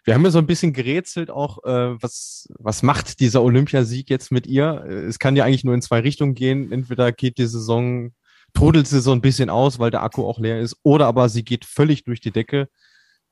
wir 0.06 0.14
haben 0.14 0.24
ja 0.24 0.32
so 0.32 0.38
ein 0.38 0.48
bisschen 0.48 0.72
gerätselt 0.72 1.30
auch, 1.30 1.64
äh, 1.66 2.02
was, 2.02 2.48
was 2.58 2.82
macht 2.82 3.20
dieser 3.20 3.44
Olympiasieg 3.44 4.10
jetzt 4.10 4.32
mit 4.32 4.48
ihr? 4.48 4.86
Es 4.86 5.20
kann 5.20 5.36
ja 5.36 5.44
eigentlich 5.44 5.66
nur 5.66 5.74
in 5.74 5.82
zwei 5.82 6.00
Richtungen 6.00 6.34
gehen. 6.34 6.72
Entweder 6.72 7.12
geht 7.12 7.38
die 7.38 7.46
Saison, 7.46 8.14
trudelt 8.54 8.88
sie 8.88 9.02
so 9.02 9.12
ein 9.12 9.22
bisschen 9.22 9.50
aus, 9.50 9.80
weil 9.80 9.92
der 9.92 10.04
Akku 10.04 10.26
auch 10.26 10.40
leer 10.40 10.62
ist, 10.62 10.78
oder 10.84 11.08
aber 11.08 11.28
sie 11.28 11.44
geht 11.44 11.66
völlig 11.66 12.06
durch 12.06 12.22
die 12.22 12.32
Decke. 12.32 12.70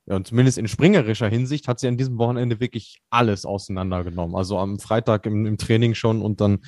Ja, 0.05 0.17
und 0.17 0.27
zumindest 0.27 0.57
in 0.57 0.67
springerischer 0.67 1.29
Hinsicht 1.29 1.69
hat 1.69 1.79
sie 1.79 1.87
an 1.87 1.95
diesem 1.95 2.17
Wochenende 2.17 2.59
wirklich 2.59 2.99
alles 3.09 3.45
auseinandergenommen. 3.45 4.35
Also 4.35 4.57
am 4.59 4.79
Freitag 4.79 5.25
im, 5.27 5.45
im 5.45 5.57
Training 5.57 5.93
schon 5.93 6.21
und 6.21 6.41
dann 6.41 6.59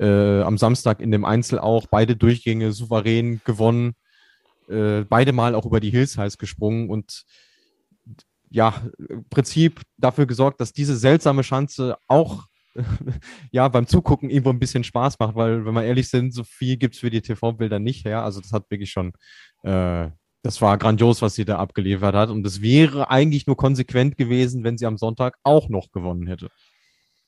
äh, 0.00 0.42
am 0.42 0.56
Samstag 0.56 1.00
in 1.00 1.10
dem 1.10 1.24
Einzel 1.24 1.58
auch 1.58 1.86
beide 1.86 2.16
Durchgänge 2.16 2.72
souverän 2.72 3.40
gewonnen, 3.44 3.94
äh, 4.68 5.02
beide 5.02 5.32
Mal 5.32 5.54
auch 5.54 5.66
über 5.66 5.80
die 5.80 5.90
Hills 5.90 6.16
heiß 6.16 6.38
gesprungen 6.38 6.88
und 6.88 7.24
ja, 8.48 8.82
im 9.08 9.28
Prinzip 9.28 9.82
dafür 9.96 10.26
gesorgt, 10.26 10.60
dass 10.60 10.72
diese 10.72 10.96
seltsame 10.96 11.44
Schanze 11.44 11.96
auch 12.08 12.46
ja, 13.52 13.68
beim 13.68 13.86
Zugucken 13.86 14.30
irgendwo 14.30 14.50
ein 14.50 14.58
bisschen 14.58 14.84
Spaß 14.84 15.18
macht, 15.18 15.34
weil, 15.34 15.64
wenn 15.64 15.74
wir 15.74 15.84
ehrlich 15.84 16.08
sind, 16.08 16.32
so 16.32 16.44
viel 16.44 16.76
gibt's 16.76 16.98
für 16.98 17.10
die 17.10 17.20
TV-Bilder 17.20 17.78
nicht 17.78 18.04
her. 18.04 18.22
Also 18.22 18.40
das 18.40 18.52
hat 18.52 18.70
wirklich 18.70 18.90
schon, 18.90 19.12
äh, 19.62 20.08
das 20.42 20.62
war 20.62 20.78
grandios, 20.78 21.20
was 21.20 21.34
sie 21.34 21.44
da 21.44 21.58
abgeliefert 21.58 22.14
hat. 22.14 22.30
Und 22.30 22.46
es 22.46 22.62
wäre 22.62 23.10
eigentlich 23.10 23.46
nur 23.46 23.56
konsequent 23.56 24.16
gewesen, 24.16 24.64
wenn 24.64 24.78
sie 24.78 24.86
am 24.86 24.96
Sonntag 24.98 25.36
auch 25.42 25.68
noch 25.68 25.90
gewonnen 25.90 26.26
hätte. 26.26 26.48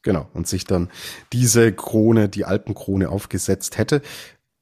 Genau, 0.03 0.29
und 0.35 0.49
sich 0.49 0.65
dann 0.65 0.91
diese 1.33 1.73
Krone, 1.73 2.29
die 2.29 2.45
Alpenkrone 2.45 3.09
aufgesetzt 3.09 3.79
hätte. 3.79 4.03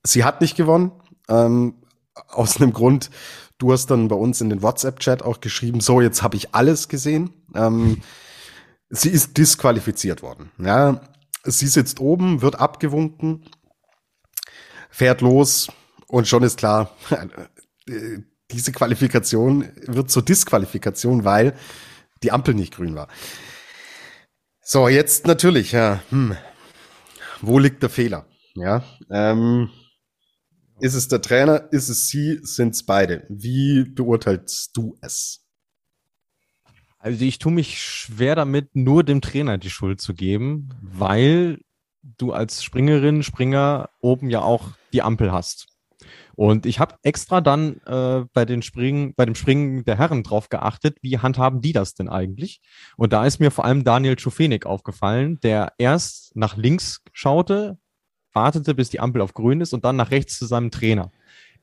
Sie 0.05 0.25
hat 0.25 0.41
nicht 0.41 0.57
gewonnen, 0.57 0.93
ähm, 1.29 1.75
aus 2.29 2.61
einem 2.61 2.73
Grund, 2.73 3.11
du 3.59 3.73
hast 3.73 3.87
dann 3.87 4.09
bei 4.09 4.17
uns 4.17 4.41
in 4.41 4.51
den 4.51 4.63
WhatsApp-Chat 4.63 5.23
auch 5.23 5.41
geschrieben, 5.41 5.81
so, 5.81 6.01
jetzt 6.01 6.23
habe 6.23 6.37
ich 6.37 6.55
alles 6.55 6.89
gesehen. 6.89 7.31
Ähm, 7.55 8.03
sie 8.91 9.11
ist 9.11 9.37
disqualifiziert 9.37 10.23
worden. 10.23 10.51
Ja, 10.59 11.01
sie 11.45 11.69
sitzt 11.69 12.01
oben, 12.01 12.43
wird 12.43 12.61
abgewunken, 12.61 13.47
fährt 14.91 15.21
los 15.21 15.69
und 16.09 16.29
schon 16.29 16.43
ist 16.43 16.59
klar, 16.59 16.95
diese 18.51 18.73
Qualifikation 18.73 19.69
wird 19.87 20.11
zur 20.11 20.23
Disqualifikation, 20.23 21.25
weil 21.25 21.55
die 22.23 22.33
Ampel 22.33 22.55
nicht 22.55 22.75
grün 22.75 22.95
war. 22.95 23.09
So, 24.73 24.87
jetzt 24.87 25.27
natürlich, 25.27 25.73
ja. 25.73 26.01
Hm. 26.11 26.37
Wo 27.41 27.59
liegt 27.59 27.83
der 27.83 27.91
Fehler? 27.91 28.29
Ja. 28.55 28.85
Ähm, 29.11 29.69
ist 30.79 30.95
es 30.95 31.09
der 31.09 31.21
Trainer? 31.21 31.73
Ist 31.73 31.89
es 31.89 32.07
sie? 32.07 32.39
Sind 32.43 32.75
es 32.77 32.85
beide? 32.85 33.27
Wie 33.29 33.83
beurteilst 33.83 34.77
du 34.77 34.97
es? 35.01 35.45
Also 37.01 37.25
ich 37.25 37.41
tue 37.41 37.51
mich 37.51 37.83
schwer 37.83 38.37
damit, 38.37 38.77
nur 38.77 39.03
dem 39.03 39.21
Trainer 39.21 39.59
die 39.59 39.71
Schuld 39.71 40.01
zu 40.01 40.15
geben, 40.15 40.69
weil 40.81 41.59
du 42.03 42.33
als 42.33 42.63
Springerin, 42.63 43.25
Springer 43.25 43.91
oben 43.99 44.31
ja 44.31 44.43
auch 44.43 44.69
die 44.93 45.03
Ampel 45.03 45.33
hast. 45.33 45.67
Und 46.41 46.65
ich 46.65 46.81
habe 46.81 46.95
extra 47.03 47.43
dann 47.43 47.83
äh, 47.85 48.25
bei, 48.33 48.47
den 48.47 48.63
Springen, 48.63 49.13
bei 49.15 49.27
dem 49.27 49.35
Springen 49.35 49.85
der 49.85 49.99
Herren 49.99 50.23
drauf 50.23 50.49
geachtet, 50.49 50.97
wie 51.03 51.19
handhaben 51.19 51.61
die 51.61 51.75
das 51.75 51.93
denn 51.93 52.09
eigentlich? 52.09 52.63
Und 52.97 53.13
da 53.13 53.27
ist 53.27 53.41
mir 53.41 53.51
vor 53.51 53.67
allem 53.67 53.85
Daniel 53.85 54.19
Schufenik 54.19 54.65
aufgefallen, 54.65 55.39
der 55.41 55.75
erst 55.77 56.35
nach 56.35 56.57
links 56.57 57.03
schaute, 57.13 57.77
wartete, 58.33 58.75
bis 58.75 58.89
die 58.89 59.01
Ampel 59.01 59.21
auf 59.21 59.35
grün 59.35 59.61
ist 59.61 59.75
und 59.75 59.85
dann 59.85 59.97
nach 59.97 60.13
rechts 60.13 60.39
zu 60.39 60.47
seinem 60.47 60.71
Trainer, 60.71 61.13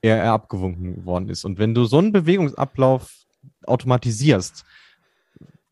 er, 0.02 0.18
er 0.18 0.34
abgewunken 0.34 1.08
worden 1.08 1.30
ist. 1.30 1.44
Und 1.44 1.58
wenn 1.58 1.74
du 1.74 1.86
so 1.86 1.98
einen 1.98 2.12
Bewegungsablauf 2.12 3.12
automatisierst, 3.66 4.64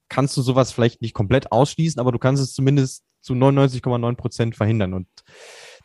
kannst 0.09 0.35
du 0.35 0.41
sowas 0.41 0.71
vielleicht 0.71 1.03
nicht 1.03 1.13
komplett 1.13 1.51
ausschließen, 1.51 1.99
aber 1.99 2.11
du 2.11 2.17
kannst 2.17 2.41
es 2.41 2.55
zumindest 2.55 3.03
zu 3.21 3.33
99,9 3.33 4.15
Prozent 4.15 4.55
verhindern. 4.55 4.95
Und 4.95 5.07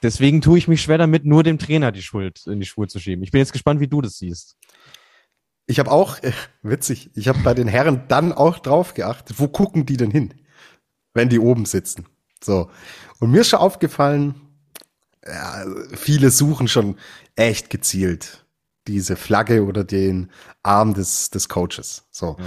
Deswegen 0.03 0.40
tue 0.40 0.59
ich 0.59 0.68
mich 0.68 0.82
schwer 0.82 0.98
damit, 0.98 1.24
nur 1.24 1.42
dem 1.42 1.59
Trainer 1.59 1.92
die 1.92 2.03
Schuld 2.03 2.46
in 2.46 2.61
die 2.61 2.66
Schuhe 2.66 2.88
zu 2.88 2.98
schieben. 2.98 3.22
Ich 3.22 3.30
bin 3.30 3.40
jetzt 3.40 3.53
gespannt, 3.53 3.80
wie 3.80 3.88
du 3.88 4.01
das 4.01 4.18
siehst. 4.18 4.57
Ich 5.66 5.78
habe 5.78 5.90
auch, 5.90 6.18
äh, 6.22 6.32
witzig, 6.62 7.11
ich 7.14 7.28
habe 7.28 7.40
bei 7.40 7.55
den 7.55 7.68
Herren 7.68 8.05
dann 8.09 8.32
auch 8.32 8.59
drauf 8.59 8.94
geachtet, 8.94 9.38
wo 9.38 9.48
gucken 9.48 9.86
die 9.86 9.96
denn 9.96 10.11
hin, 10.11 10.34
wenn 11.12 11.28
die 11.28 11.38
oben 11.38 11.66
sitzen. 11.66 12.07
So. 12.42 12.70
Und 13.18 13.30
mir 13.30 13.42
ist 13.42 13.51
schon 13.51 13.61
aufgefallen, 13.61 14.34
ja, 15.24 15.64
viele 15.94 16.30
suchen 16.30 16.66
schon 16.66 16.96
echt 17.36 17.70
gezielt 17.70 18.46
diese 18.86 19.16
Flagge 19.16 19.64
oder 19.64 19.84
den 19.84 20.30
Arm 20.62 20.94
des, 20.94 21.30
des 21.30 21.48
Coaches. 21.48 22.05
So. 22.11 22.36
Ja. 22.38 22.46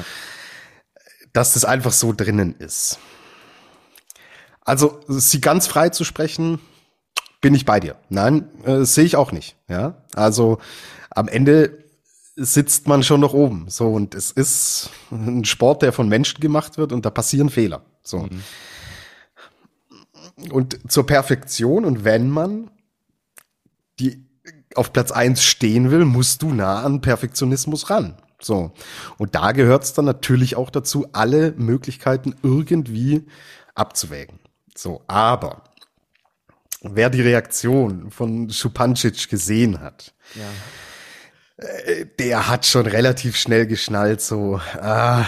Dass 1.32 1.54
das 1.54 1.66
einfach 1.66 1.92
so 1.92 2.14
drinnen 2.14 2.56
ist. 2.56 3.00
Also, 4.62 5.02
sie 5.08 5.42
ganz 5.42 5.68
frei 5.68 5.90
zu 5.90 6.04
sprechen, 6.04 6.60
bin 7.44 7.54
ich 7.54 7.66
bei 7.66 7.80
dir. 7.82 7.98
Nein, 8.10 8.50
äh, 8.64 8.86
sehe 8.86 9.04
ich 9.04 9.18
auch 9.18 9.34
nicht. 9.34 9.58
Ja, 9.68 9.98
also 10.16 10.60
am 11.12 11.28
Ende 11.28 11.84
sitzt 12.36 12.88
man 12.88 13.04
schon 13.04 13.20
noch 13.20 13.34
oben. 13.34 13.66
So 13.68 13.92
und 13.92 14.16
es 14.16 14.32
ist 14.32 14.90
ein 15.12 15.46
Sport, 15.46 15.84
der 15.84 15.92
von 15.92 16.08
Menschen 16.08 16.40
gemacht 16.40 16.78
wird 16.78 16.94
und 16.94 17.06
da 17.06 17.12
passieren 17.12 17.50
Fehler. 17.50 17.84
So 18.02 18.30
mhm. 18.30 18.42
und 20.52 20.80
zur 20.90 21.06
Perfektion 21.06 21.86
und 21.86 22.06
wenn 22.06 22.30
man 22.30 22.72
die 24.00 24.26
auf 24.76 24.94
Platz 24.94 25.12
eins 25.12 25.44
stehen 25.44 25.92
will, 25.92 26.06
musst 26.06 26.42
du 26.42 26.54
nah 26.54 26.82
an 26.82 27.02
Perfektionismus 27.02 27.90
ran. 27.90 28.16
So. 28.42 28.72
Und 29.18 29.36
da 29.36 29.52
gehört 29.52 29.84
es 29.84 29.94
dann 29.94 30.06
natürlich 30.06 30.56
auch 30.56 30.70
dazu, 30.70 31.08
alle 31.12 31.52
Möglichkeiten 31.58 32.36
irgendwie 32.42 33.28
abzuwägen. 33.76 34.40
So, 34.76 35.04
aber 35.08 35.64
wer 36.84 37.10
die 37.10 37.22
Reaktion 37.22 38.12
von 38.12 38.50
Schupancic 38.50 39.30
gesehen 39.30 39.80
hat, 39.80 40.14
ja. 40.36 41.66
äh, 41.66 42.06
der 42.20 42.48
hat 42.48 42.66
schon 42.66 42.86
relativ 42.86 43.38
schnell 43.38 43.66
geschnallt, 43.66 44.22
so, 44.22 44.60
ah, 44.80 45.26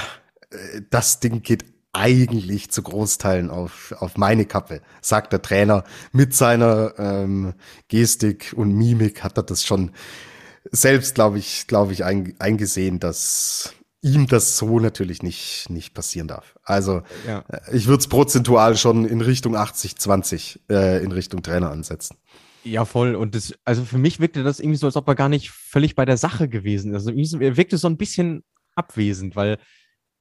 äh, 0.51 0.81
das 0.89 1.19
Ding 1.19 1.41
geht 1.41 1.65
eigentlich 1.93 2.71
zu 2.71 2.83
Großteilen 2.83 3.49
auf, 3.49 3.95
auf 3.99 4.17
meine 4.17 4.45
Kappe, 4.45 4.81
sagt 5.01 5.31
der 5.31 5.41
Trainer. 5.41 5.85
Mit 6.11 6.35
seiner 6.35 6.93
ähm, 6.97 7.53
Gestik 7.87 8.53
und 8.55 8.73
Mimik 8.73 9.23
hat 9.23 9.37
er 9.37 9.43
das 9.43 9.63
schon 9.63 9.91
selbst, 10.71 11.15
glaube 11.15 11.37
ich, 11.37 11.67
glaube 11.67 11.93
ich, 11.93 12.03
ein, 12.03 12.35
eingesehen, 12.39 12.99
dass 12.99 13.73
ihm 14.05 14.27
das 14.27 14.57
so 14.57 14.79
natürlich 14.79 15.23
nicht, 15.23 15.67
nicht 15.69 15.93
passieren 15.95 16.27
darf. 16.27 16.55
Also 16.63 17.01
ja. 17.27 17.43
Äh, 17.49 17.75
ich 17.75 17.87
würde 17.87 18.01
es 18.01 18.07
prozentual 18.07 18.77
schon 18.77 19.05
in 19.05 19.21
Richtung 19.21 19.55
80-20 19.55 20.59
äh, 20.69 21.03
in 21.03 21.11
Richtung 21.11 21.41
Trainer 21.41 21.71
ansetzen. 21.71 22.17
Ja, 22.63 22.85
voll. 22.85 23.15
Und 23.15 23.35
das, 23.35 23.53
also 23.63 23.83
für 23.83 23.97
mich 23.97 24.19
wirkte 24.19 24.43
das 24.43 24.59
irgendwie 24.59 24.77
so, 24.77 24.85
als 24.85 24.95
ob 24.95 25.07
er 25.07 25.15
gar 25.15 25.29
nicht 25.29 25.49
völlig 25.51 25.95
bei 25.95 26.05
der 26.05 26.17
Sache 26.17 26.47
gewesen 26.47 26.93
ist. 26.93 27.07
Also 27.07 27.39
er 27.39 27.57
wirkte 27.57 27.77
so 27.77 27.87
ein 27.87 27.97
bisschen 27.97 28.43
abwesend, 28.75 29.35
weil 29.35 29.57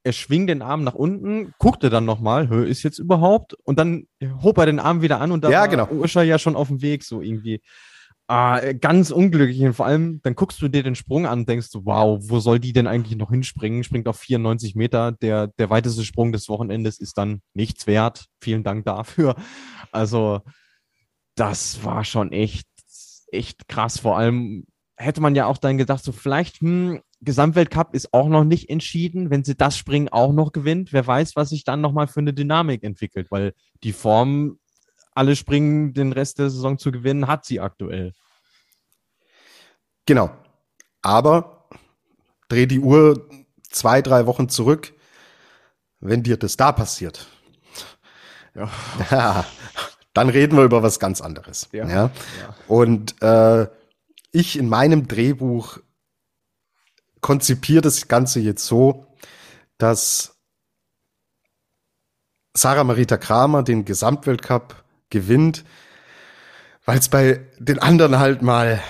er 0.02 0.12
schwingt 0.12 0.50
den 0.50 0.62
Arm 0.62 0.84
nach 0.84 0.94
unten, 0.94 1.54
guckte 1.58 1.88
dann 1.88 2.04
nochmal, 2.04 2.52
ist 2.66 2.82
jetzt 2.82 2.98
überhaupt? 2.98 3.54
Und 3.64 3.78
dann 3.78 4.06
hob 4.42 4.58
er 4.58 4.66
den 4.66 4.78
Arm 4.78 5.00
wieder 5.00 5.20
an 5.20 5.32
und 5.32 5.44
da 5.44 5.50
ja, 5.50 5.60
war 5.60 5.68
genau. 5.68 5.88
Usher 5.90 6.22
ja 6.22 6.38
schon 6.38 6.56
auf 6.56 6.68
dem 6.68 6.82
Weg, 6.82 7.04
so 7.04 7.22
irgendwie. 7.22 7.62
Ah, 8.36 8.72
ganz 8.72 9.12
unglücklich. 9.12 9.62
Und 9.62 9.74
vor 9.74 9.86
allem, 9.86 10.20
dann 10.24 10.34
guckst 10.34 10.60
du 10.60 10.66
dir 10.66 10.82
den 10.82 10.96
Sprung 10.96 11.24
an 11.24 11.40
und 11.40 11.48
denkst, 11.48 11.68
wow, 11.74 12.18
wo 12.20 12.40
soll 12.40 12.58
die 12.58 12.72
denn 12.72 12.88
eigentlich 12.88 13.16
noch 13.16 13.30
hinspringen? 13.30 13.84
Springt 13.84 14.08
auf 14.08 14.18
94 14.18 14.74
Meter. 14.74 15.12
Der, 15.12 15.46
der 15.46 15.70
weiteste 15.70 16.02
Sprung 16.02 16.32
des 16.32 16.48
Wochenendes 16.48 16.98
ist 16.98 17.16
dann 17.16 17.42
nichts 17.52 17.86
wert. 17.86 18.26
Vielen 18.40 18.64
Dank 18.64 18.86
dafür. 18.86 19.36
Also, 19.92 20.40
das 21.36 21.84
war 21.84 22.04
schon 22.04 22.32
echt, 22.32 22.66
echt 23.30 23.68
krass. 23.68 24.00
Vor 24.00 24.18
allem 24.18 24.66
hätte 24.96 25.20
man 25.20 25.36
ja 25.36 25.46
auch 25.46 25.58
dann 25.58 25.78
gedacht, 25.78 26.02
so 26.02 26.10
vielleicht, 26.10 26.60
hm, 26.60 27.02
Gesamtweltcup 27.20 27.94
ist 27.94 28.12
auch 28.12 28.28
noch 28.28 28.42
nicht 28.42 28.68
entschieden. 28.68 29.30
Wenn 29.30 29.44
sie 29.44 29.54
das 29.54 29.78
Springen 29.78 30.08
auch 30.08 30.32
noch 30.32 30.50
gewinnt, 30.50 30.92
wer 30.92 31.06
weiß, 31.06 31.36
was 31.36 31.50
sich 31.50 31.62
dann 31.62 31.80
nochmal 31.80 32.08
für 32.08 32.18
eine 32.18 32.34
Dynamik 32.34 32.82
entwickelt, 32.82 33.30
weil 33.30 33.52
die 33.84 33.92
Form 33.92 34.58
alle 35.14 35.36
Springen 35.36 35.92
den 35.94 36.12
Rest 36.12 36.40
der 36.40 36.50
Saison 36.50 36.78
zu 36.78 36.90
gewinnen, 36.90 37.28
hat 37.28 37.44
sie 37.44 37.60
aktuell. 37.60 38.12
Genau. 40.06 40.30
Aber 41.02 41.68
dreh 42.48 42.66
die 42.66 42.80
Uhr 42.80 43.28
zwei, 43.70 44.02
drei 44.02 44.26
Wochen 44.26 44.48
zurück, 44.48 44.92
wenn 46.00 46.22
dir 46.22 46.36
das 46.36 46.56
da 46.56 46.72
passiert. 46.72 47.26
Ja. 48.54 48.70
ja 49.10 49.44
dann 50.14 50.28
reden 50.28 50.56
wir 50.56 50.64
über 50.64 50.82
was 50.82 51.00
ganz 51.00 51.20
anderes. 51.20 51.68
Ja. 51.72 51.88
ja. 51.88 52.10
Und 52.68 53.20
äh, 53.20 53.66
ich 54.30 54.56
in 54.58 54.68
meinem 54.68 55.08
Drehbuch 55.08 55.78
konzipiere 57.20 57.82
das 57.82 58.06
Ganze 58.08 58.40
jetzt 58.40 58.64
so, 58.64 59.06
dass 59.76 60.36
Sarah 62.56 62.84
Marita 62.84 63.16
Kramer 63.16 63.64
den 63.64 63.84
Gesamtweltcup 63.84 64.84
gewinnt, 65.10 65.64
weil 66.84 66.98
es 66.98 67.08
bei 67.08 67.40
den 67.58 67.80
anderen 67.80 68.18
halt 68.18 68.42
mal 68.42 68.80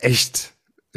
echt 0.00 0.54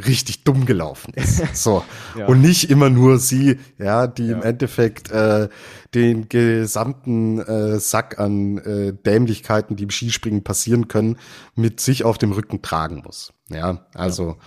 richtig 0.07 0.43
dumm 0.43 0.65
gelaufen 0.65 1.13
ist. 1.13 1.43
So. 1.53 1.83
ja. 2.17 2.25
Und 2.25 2.41
nicht 2.41 2.69
immer 2.69 2.89
nur 2.89 3.19
sie, 3.19 3.59
ja, 3.77 4.07
die 4.07 4.27
ja. 4.27 4.37
im 4.37 4.43
Endeffekt 4.43 5.11
äh, 5.11 5.49
den 5.93 6.29
gesamten 6.29 7.39
äh, 7.39 7.79
Sack 7.79 8.19
an 8.19 8.57
äh, 8.57 8.93
Dämlichkeiten, 8.93 9.75
die 9.75 9.83
im 9.83 9.91
Skispringen 9.91 10.43
passieren 10.43 10.87
können, 10.87 11.17
mit 11.55 11.79
sich 11.79 12.03
auf 12.03 12.17
dem 12.17 12.31
Rücken 12.31 12.61
tragen 12.61 13.03
muss. 13.05 13.33
Ja, 13.49 13.85
also 13.93 14.37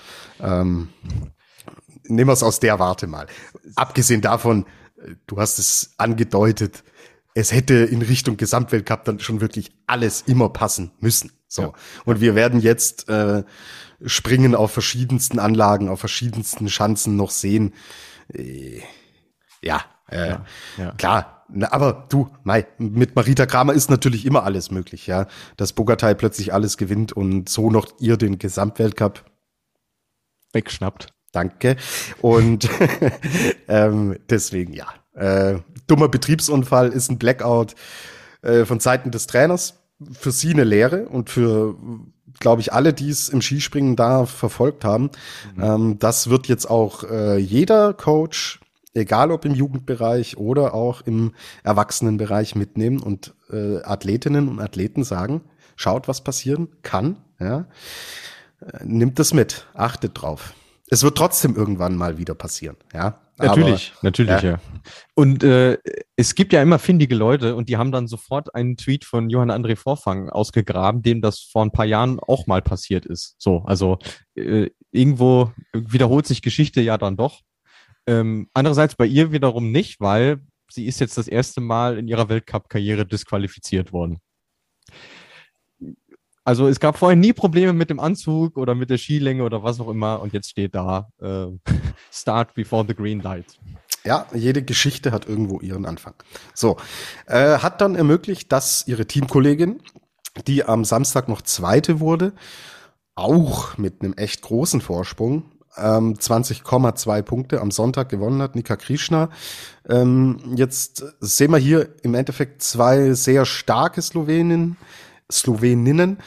ja. 0.41 0.63
Ähm, 0.63 0.89
nehmen 2.05 2.29
wir 2.29 2.35
es 2.35 2.43
aus 2.43 2.59
der 2.59 2.79
Warte 2.79 3.07
mal. 3.07 3.27
Abgesehen 3.77 4.21
davon, 4.21 4.67
äh, 4.97 5.15
du 5.27 5.39
hast 5.39 5.59
es 5.59 5.95
angedeutet, 5.97 6.83
es 7.35 7.53
hätte 7.53 7.75
in 7.75 8.03
Richtung 8.03 8.37
Gesamtweltcup 8.37 9.05
dann 9.05 9.21
schon 9.21 9.41
wirklich 9.41 9.71
alles 9.87 10.23
immer 10.23 10.49
passen 10.49 10.93
müssen. 11.01 11.33
So. 11.47 11.63
Ja. 11.63 11.73
Und 12.05 12.21
wir 12.21 12.35
werden 12.35 12.61
jetzt 12.61 13.09
äh, 13.09 13.45
Springen 14.05 14.55
auf 14.55 14.73
verschiedensten 14.73 15.39
Anlagen, 15.39 15.89
auf 15.89 16.01
verschiedensten 16.01 16.69
Schanzen 16.69 17.17
noch 17.17 17.31
sehen. 17.31 17.73
Äh, 18.33 18.81
ja, 19.63 19.85
äh, 20.09 20.29
ja, 20.29 20.47
ja. 20.79 20.91
klar. 20.93 21.45
Na, 21.49 21.73
aber 21.73 22.07
du, 22.09 22.29
Mai, 22.43 22.67
mit 22.79 23.15
Marita 23.15 23.47
Kramer 23.47 23.73
ist 23.73 23.89
natürlich 23.89 24.27
immer 24.27 24.43
alles 24.43 24.71
möglich, 24.71 25.07
ja. 25.07 25.27
Dass 25.57 25.73
Bogatay 25.73 26.15
plötzlich 26.15 26.53
alles 26.53 26.77
gewinnt 26.77 27.13
und 27.13 27.49
so 27.49 27.71
noch 27.71 27.87
ihr 28.01 28.17
den 28.17 28.39
Gesamtweltcup 28.39 29.25
wegschnappt. 30.53 31.09
Danke. 31.33 31.77
Und 32.21 32.69
ähm, 33.69 34.19
deswegen 34.29 34.73
ja, 34.73 34.89
äh, 35.15 35.61
dummer 35.87 36.09
Betriebsunfall 36.09 36.89
ist 36.89 37.11
ein 37.11 37.19
Blackout 37.19 37.75
äh, 38.43 38.65
von 38.65 38.81
Seiten 38.81 39.11
des 39.11 39.27
Trainers. 39.27 39.83
Für 40.13 40.31
sie 40.31 40.53
eine 40.53 40.65
Lehre 40.65 41.09
und 41.09 41.31
für, 41.31 41.77
glaube 42.41 42.61
ich, 42.61 42.72
alle, 42.72 42.93
die 42.93 43.11
es 43.11 43.28
im 43.28 43.41
Skispringen 43.41 43.97
da 43.97 44.26
verfolgt 44.26 44.84
haben. 44.84 45.11
Mhm. 45.57 45.62
Ähm, 45.62 45.99
das 45.99 46.28
wird 46.28 46.49
jetzt 46.49 46.66
auch 46.68 47.05
äh, 47.05 47.37
jeder 47.39 47.95
Coach, 47.95 48.61
egal 48.95 49.30
ob 49.30 49.45
im 49.45 49.55
Jugendbereich 49.55 50.37
oder 50.37 50.74
auch 50.74 51.03
im 51.03 51.32
Erwachsenenbereich 51.62 52.55
mitnehmen 52.55 53.01
und 53.01 53.34
äh, 53.51 53.82
Athletinnen 53.82 54.49
und 54.49 54.61
Athleten 54.61 55.05
sagen, 55.05 55.43
schaut, 55.76 56.09
was 56.09 56.22
passieren 56.22 56.68
kann. 56.82 57.16
Ja? 57.39 57.66
Äh, 58.61 58.84
nimmt 58.84 59.20
es 59.20 59.34
mit, 59.34 59.66
achtet 59.74 60.20
drauf 60.20 60.55
es 60.89 61.03
wird 61.03 61.18
trotzdem 61.18 61.57
irgendwann 61.57 61.97
mal 61.97 62.18
wieder 62.18 62.34
passieren, 62.34 62.76
ja. 62.93 63.20
Natürlich, 63.39 63.93
Aber, 63.93 64.01
natürlich, 64.03 64.43
ja. 64.43 64.51
ja. 64.51 64.61
Und 65.14 65.45
äh, 65.45 65.76
es 66.16 66.34
gibt 66.34 66.53
ja 66.55 66.62
immer 66.62 66.78
findige 66.78 67.14
Leute 67.14 67.55
und 67.55 67.68
die 67.68 67.76
haben 67.76 67.93
dann 67.93 68.07
sofort 68.07 68.55
einen 68.55 68.76
Tweet 68.76 69.05
von 69.05 69.28
Johann 69.28 69.51
André 69.51 69.76
Vorfang 69.76 70.30
ausgegraben, 70.30 71.03
dem 71.03 71.20
das 71.20 71.41
vor 71.41 71.62
ein 71.62 71.70
paar 71.70 71.84
Jahren 71.84 72.18
auch 72.18 72.47
mal 72.47 72.62
passiert 72.62 73.05
ist. 73.05 73.34
So, 73.39 73.62
also 73.66 73.99
äh, 74.37 74.70
irgendwo 74.91 75.53
wiederholt 75.72 76.26
sich 76.26 76.41
Geschichte 76.41 76.80
ja 76.80 76.97
dann 76.97 77.16
doch. 77.16 77.43
Ähm, 78.07 78.49
andererseits 78.55 78.95
bei 78.95 79.07
ihr 79.07 79.32
wiederum 79.32 79.70
nicht, 79.70 80.01
weil 80.01 80.41
sie 80.70 80.87
ist 80.87 81.01
jetzt 81.01 81.18
das 81.18 81.28
erste 81.28 81.61
Mal 81.61 81.99
in 81.99 82.09
ihrer 82.09 82.28
Weltcup-Karriere 82.28 83.05
disqualifiziert 83.05 83.93
worden. 83.93 84.18
Also 86.47 86.69
es 86.69 86.79
gab 86.79 86.97
vorher 86.97 87.17
nie 87.17 87.33
Probleme 87.33 87.73
mit 87.73 87.91
dem 87.91 87.99
Anzug 87.99 88.57
oder 88.57 88.77
mit 88.77 88.89
der 88.89 88.99
Skilänge 88.99 89.43
oder 89.43 89.65
was 89.65 89.81
auch 89.81 89.89
immer 89.89 90.23
und 90.23 90.33
jetzt 90.33 90.49
steht 90.49 90.77
da 90.77 91.09
äh, 91.21 91.47
Start 92.13 92.55
before 92.55 92.85
the 92.87 92.95
green 92.95 93.21
light. 93.21 93.59
Ja, 94.05 94.27
jede 94.33 94.63
Geschichte 94.63 95.11
hat 95.11 95.27
irgendwo 95.27 95.59
ihren 95.59 95.85
Anfang. 95.85 96.15
So, 96.55 96.77
äh, 97.27 97.59
hat 97.59 97.81
dann 97.81 97.97
ermöglicht, 97.97 98.53
dass 98.53 98.87
ihre 98.87 99.07
Teamkollegin, 99.07 99.81
die 100.47 100.65
am 100.65 100.85
Samstag 100.85 101.29
noch 101.29 101.43
Zweite 101.43 101.99
wurde, 101.99 102.33
auch 103.17 103.77
mit 103.77 104.03
einem 104.03 104.13
echt 104.13 104.43
großen 104.43 104.81
Vorsprung, 104.81 105.51
ähm, 105.77 106.15
20,2 106.15 107.23
Punkte 107.23 107.61
am 107.61 107.73
Sonntag 107.73 108.09
gewonnen 108.09 108.41
hat, 108.41 108.55
Nika 108.55 108.77
Krishna. 108.77 109.31
Ähm, 109.89 110.39
jetzt 110.55 111.05
sehen 111.19 111.51
wir 111.51 111.59
hier 111.59 111.89
im 112.03 112.15
Endeffekt 112.15 112.63
zwei 112.63 113.15
sehr 113.15 113.45
starke 113.47 114.01
Sloweninnen, 114.01 114.77
Sloweninnen. 115.31 116.18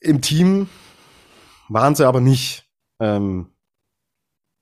Im 0.00 0.20
Team 0.20 0.68
waren 1.68 1.94
sie 1.94 2.06
aber 2.06 2.20
nicht 2.20 2.68
ähm, 3.00 3.52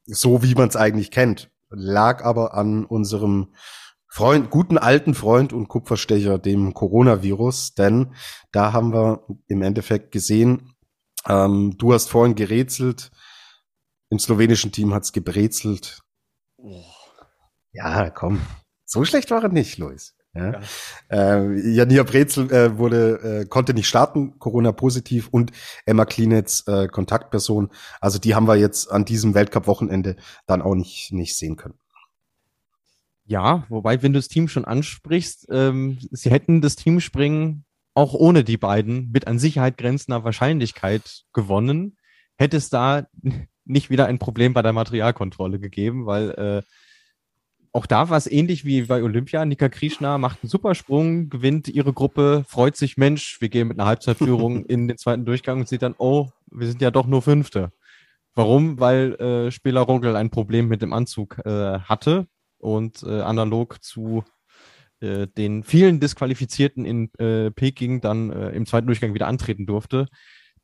so, 0.04 0.42
wie 0.42 0.54
man 0.54 0.68
es 0.68 0.76
eigentlich 0.76 1.10
kennt. 1.10 1.50
Lag 1.70 2.24
aber 2.24 2.54
an 2.54 2.84
unserem 2.84 3.54
Freund, 4.10 4.50
guten 4.50 4.78
alten 4.78 5.14
Freund 5.14 5.52
und 5.52 5.68
Kupferstecher, 5.68 6.38
dem 6.38 6.72
Coronavirus, 6.72 7.74
denn 7.74 8.14
da 8.52 8.72
haben 8.72 8.92
wir 8.92 9.26
im 9.46 9.62
Endeffekt 9.62 10.12
gesehen, 10.12 10.74
ähm, 11.26 11.76
du 11.76 11.92
hast 11.92 12.08
vorhin 12.08 12.34
gerätselt, 12.34 13.10
im 14.08 14.18
slowenischen 14.18 14.72
Team 14.72 14.94
hat's 14.94 15.12
gebrezelt. 15.12 16.00
Oh. 16.56 16.82
Ja, 17.72 18.08
komm, 18.08 18.40
so 18.86 19.04
schlecht 19.04 19.30
war 19.30 19.42
er 19.42 19.50
nicht, 19.50 19.76
Luis. 19.76 20.16
Ja. 20.38 20.60
Äh, 21.10 21.70
Jania 21.72 22.02
Brezel 22.02 22.50
äh, 22.52 22.78
wurde, 22.78 23.42
äh, 23.42 23.46
konnte 23.46 23.74
nicht 23.74 23.88
starten, 23.88 24.38
Corona 24.38 24.72
positiv 24.72 25.28
und 25.30 25.52
Emma 25.86 26.04
Klinetz 26.04 26.64
äh, 26.66 26.88
Kontaktperson. 26.88 27.70
Also 28.00 28.18
die 28.18 28.34
haben 28.34 28.46
wir 28.46 28.56
jetzt 28.56 28.90
an 28.90 29.04
diesem 29.04 29.34
Weltcup-Wochenende 29.34 30.16
dann 30.46 30.62
auch 30.62 30.74
nicht, 30.74 31.12
nicht 31.12 31.36
sehen 31.36 31.56
können. 31.56 31.78
Ja, 33.24 33.66
wobei, 33.68 34.02
wenn 34.02 34.14
du 34.14 34.18
das 34.18 34.28
Team 34.28 34.48
schon 34.48 34.64
ansprichst, 34.64 35.48
ähm, 35.50 35.98
sie 36.10 36.30
hätten 36.30 36.62
das 36.62 36.76
Teamspringen 36.76 37.64
auch 37.94 38.14
ohne 38.14 38.44
die 38.44 38.56
beiden 38.56 39.10
mit 39.10 39.26
an 39.26 39.38
Sicherheit 39.38 39.76
grenzender 39.76 40.24
Wahrscheinlichkeit 40.24 41.24
gewonnen. 41.32 41.98
Hätte 42.36 42.56
es 42.56 42.70
da 42.70 43.06
nicht 43.64 43.90
wieder 43.90 44.06
ein 44.06 44.18
Problem 44.18 44.54
bei 44.54 44.62
der 44.62 44.72
Materialkontrolle 44.72 45.58
gegeben, 45.58 46.06
weil 46.06 46.30
äh, 46.30 46.62
auch 47.78 47.86
da 47.86 48.10
war 48.10 48.16
es 48.16 48.26
ähnlich 48.26 48.64
wie 48.64 48.82
bei 48.82 49.04
Olympia. 49.04 49.44
Nika 49.44 49.68
Krishna 49.68 50.18
macht 50.18 50.42
einen 50.42 50.50
Supersprung, 50.50 51.30
gewinnt 51.30 51.68
ihre 51.68 51.92
Gruppe, 51.92 52.44
freut 52.48 52.76
sich, 52.76 52.96
Mensch, 52.96 53.40
wir 53.40 53.48
gehen 53.50 53.68
mit 53.68 53.78
einer 53.78 53.86
Halbzeitführung 53.86 54.64
in 54.66 54.88
den 54.88 54.98
zweiten 54.98 55.24
Durchgang 55.24 55.60
und 55.60 55.68
sieht 55.68 55.82
dann, 55.82 55.94
oh, 55.96 56.28
wir 56.50 56.66
sind 56.66 56.82
ja 56.82 56.90
doch 56.90 57.06
nur 57.06 57.22
Fünfte. 57.22 57.70
Warum? 58.34 58.80
Weil 58.80 59.14
äh, 59.20 59.52
Spieler 59.52 59.82
Rogel 59.82 60.16
ein 60.16 60.30
Problem 60.30 60.66
mit 60.66 60.82
dem 60.82 60.92
Anzug 60.92 61.38
äh, 61.44 61.78
hatte 61.78 62.26
und 62.58 63.04
äh, 63.04 63.20
analog 63.20 63.80
zu 63.80 64.24
äh, 64.98 65.28
den 65.28 65.62
vielen 65.62 66.00
Disqualifizierten 66.00 66.84
in 66.84 67.14
äh, 67.14 67.52
Peking 67.52 68.00
dann 68.00 68.32
äh, 68.32 68.50
im 68.50 68.66
zweiten 68.66 68.88
Durchgang 68.88 69.14
wieder 69.14 69.28
antreten 69.28 69.66
durfte. 69.66 70.08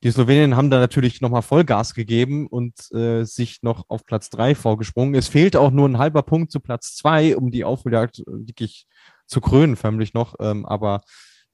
Die 0.04 0.10
Slowenien 0.10 0.54
haben 0.54 0.68
da 0.68 0.78
natürlich 0.78 1.22
nochmal 1.22 1.40
Vollgas 1.40 1.94
gegeben 1.94 2.46
und 2.46 2.74
äh, 2.92 3.24
sich 3.24 3.62
noch 3.62 3.86
auf 3.88 4.04
Platz 4.04 4.28
drei 4.28 4.54
vorgesprungen. 4.54 5.14
Es 5.14 5.28
fehlte 5.28 5.60
auch 5.60 5.70
nur 5.70 5.88
ein 5.88 5.96
halber 5.96 6.22
Punkt 6.22 6.52
zu 6.52 6.60
Platz 6.60 6.94
zwei, 6.94 7.34
um 7.36 7.50
die 7.50 7.64
Aufholjagd 7.64 8.18
äh, 8.18 8.24
wirklich 8.26 8.86
zu 9.26 9.40
krönen, 9.40 9.76
förmlich 9.76 10.12
noch. 10.12 10.34
Ähm, 10.40 10.66
aber 10.66 11.00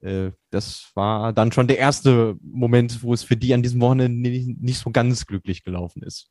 äh, 0.01 0.31
das 0.49 0.91
war 0.95 1.31
dann 1.31 1.53
schon 1.53 1.67
der 1.67 1.77
erste 1.77 2.35
Moment, 2.41 3.03
wo 3.03 3.13
es 3.13 3.23
für 3.23 3.37
die 3.37 3.53
an 3.53 3.63
diesem 3.63 3.79
Wochenende 3.79 4.29
nicht, 4.29 4.61
nicht 4.61 4.79
so 4.79 4.91
ganz 4.91 5.25
glücklich 5.25 5.63
gelaufen 5.63 6.03
ist. 6.03 6.29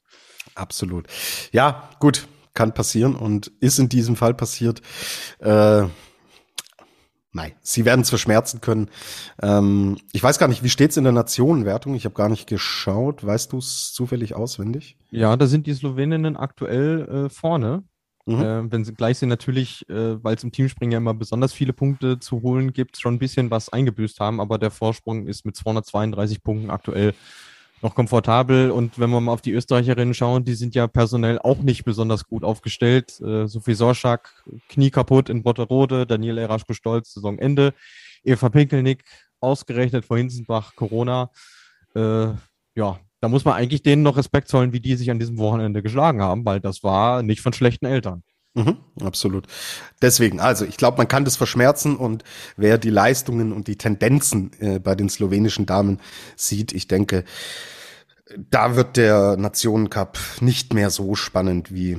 Absolut. 0.55 1.07
Ja, 1.53 1.89
gut, 2.01 2.29
kann 2.53 2.75
passieren 2.75 3.17
und 3.17 3.51
ist 3.61 3.79
in 3.79 3.89
diesem 3.89 4.15
Fall 4.15 4.35
passiert. 4.35 4.83
Äh, 5.39 5.87
Nein, 7.33 7.53
sie 7.63 7.85
werden 7.85 8.01
es 8.01 8.09
verschmerzen 8.09 8.61
können. 8.61 8.89
Ähm, 9.41 9.99
ich 10.13 10.23
weiß 10.23 10.39
gar 10.39 10.49
nicht, 10.49 10.65
wie 10.65 10.69
steht's 10.69 10.97
in 10.97 11.05
der 11.05 11.13
Nationenwertung? 11.13 11.95
Ich 11.95 12.05
habe 12.05 12.15
gar 12.15 12.29
nicht 12.29 12.49
geschaut. 12.49 13.25
Weißt 13.25 13.53
du 13.53 13.59
es 13.59 13.93
zufällig 13.93 14.35
auswendig? 14.35 14.97
Ja, 15.11 15.37
da 15.37 15.47
sind 15.47 15.67
die 15.67 15.75
Sloweninnen 15.75 16.37
aktuell 16.37 17.27
äh, 17.27 17.29
vorne. 17.31 17.85
Mhm. 18.27 18.41
Äh, 18.41 18.73
wenn 18.73 18.85
sie 18.85 18.95
gleich 18.95 19.19
sind, 19.19 19.29
natürlich, 19.29 19.89
äh, 19.89 20.23
weil 20.23 20.35
es 20.35 20.45
im 20.45 20.53
Teamspringen 20.53 20.93
ja 20.93 20.99
immer 20.99 21.15
besonders 21.15 21.53
viele 21.53 21.73
Punkte 21.73 22.19
zu 22.19 22.43
holen 22.43 22.73
gibt, 22.73 22.99
schon 22.99 23.15
ein 23.15 23.19
bisschen 23.19 23.51
was 23.51 23.73
eingebüßt 23.73 24.21
haben, 24.21 24.41
aber 24.41 24.59
der 24.59 24.71
Vorsprung 24.71 25.27
ist 25.27 25.47
mit 25.47 25.57
232 25.57 26.43
Punkten 26.43 26.71
aktuell 26.71 27.15
noch 27.83 27.95
komfortabel. 27.95 28.71
Und 28.71 28.99
wenn 28.99 29.11
wir 29.11 29.21
mal 29.21 29.33
auf 29.33 29.43
die 29.43 29.53
Österreicherinnen 29.53 30.15
schauen, 30.15 30.45
die 30.45 30.55
sind 30.55 30.75
ja 30.75 30.87
personell 30.87 31.39
auch 31.39 31.59
nicht 31.59 31.85
besonders 31.85 32.25
gut 32.27 32.45
aufgestellt. 32.45 33.21
Äh, 33.21 33.47
Sophie 33.47 33.75
Sorschak, 33.75 34.45
Knie 34.69 34.91
kaputt 34.91 35.29
in 35.29 35.43
Botterode, 35.43 36.07
Daniel 36.07 36.39
Eraschko-Stolz, 36.39 37.15
Saisonende, 37.15 37.75
Eva 38.23 38.49
Pinkelnick, 38.49 39.05
ausgerechnet 39.41 40.05
vor 40.05 40.19
Hinsenbach, 40.19 40.75
Corona. 40.77 41.31
Äh, 41.95 42.29
ja, 42.75 42.99
da 43.21 43.29
muss 43.29 43.45
man 43.45 43.55
eigentlich 43.55 43.83
denen 43.83 44.03
noch 44.03 44.17
Respekt 44.17 44.49
zollen, 44.49 44.73
wie 44.73 44.81
die 44.81 44.97
sich 44.97 45.11
an 45.11 45.19
diesem 45.19 45.39
Wochenende 45.39 45.83
geschlagen 45.83 46.23
haben, 46.23 46.45
weil 46.45 46.61
das 46.61 46.83
war 46.83 47.23
nicht 47.23 47.41
von 47.41 47.53
schlechten 47.53 47.87
Eltern. 47.87 48.23
Mhm, 48.55 48.79
absolut. 49.01 49.47
Deswegen, 50.03 50.41
also 50.41 50.65
ich 50.65 50.77
glaube, 50.77 50.99
man 50.99 51.07
kann 51.07 51.25
das 51.25 51.37
verschmerzen 51.37 51.97
und 51.97 52.25
wer 52.57 52.79
die 52.79 52.91
Leistungen 52.91 53.53
und 53.53 53.69
die 53.69 53.77
Tendenzen 53.77 54.51
äh, 54.59 54.81
bei 54.81 54.97
den 54.97 55.09
slowenischen 55.09 55.67
Damen 55.67 56.01
sieht, 56.37 56.73
ich 56.73 56.89
denke, 56.89 57.25
da 58.37 58.75
wird 58.75 58.97
der 58.97 59.37
Nationencup 59.37 60.19
nicht 60.41 60.75
mehr 60.75 60.91
so 60.91 61.15
spannend, 61.15 61.73
wie 61.73 61.99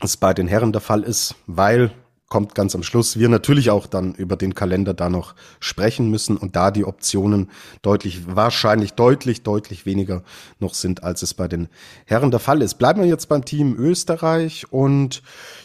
es 0.00 0.16
bei 0.16 0.32
den 0.32 0.48
Herren 0.48 0.72
der 0.72 0.80
Fall 0.80 1.02
ist, 1.02 1.34
weil 1.46 1.92
kommt 2.28 2.56
ganz 2.56 2.74
am 2.74 2.82
Schluss, 2.82 3.18
wir 3.18 3.28
natürlich 3.28 3.70
auch 3.70 3.86
dann 3.86 4.12
über 4.14 4.36
den 4.36 4.56
Kalender 4.56 4.92
da 4.92 5.08
noch 5.08 5.36
sprechen 5.60 6.10
müssen 6.10 6.36
und 6.36 6.56
da 6.56 6.72
die 6.72 6.84
Optionen 6.84 7.48
deutlich, 7.82 8.26
wahrscheinlich 8.26 8.94
deutlich, 8.94 9.42
deutlich 9.44 9.86
weniger 9.86 10.24
noch 10.58 10.74
sind, 10.74 11.04
als 11.04 11.22
es 11.22 11.34
bei 11.34 11.46
den 11.46 11.68
Herren 12.06 12.32
der 12.32 12.40
Fall 12.40 12.62
ist. 12.62 12.74
Bleiben 12.74 13.02
wir 13.02 13.08
jetzt 13.08 13.28
beim 13.28 13.44
Team 13.44 13.76
Österreich 13.78 14.72
und 14.72 15.22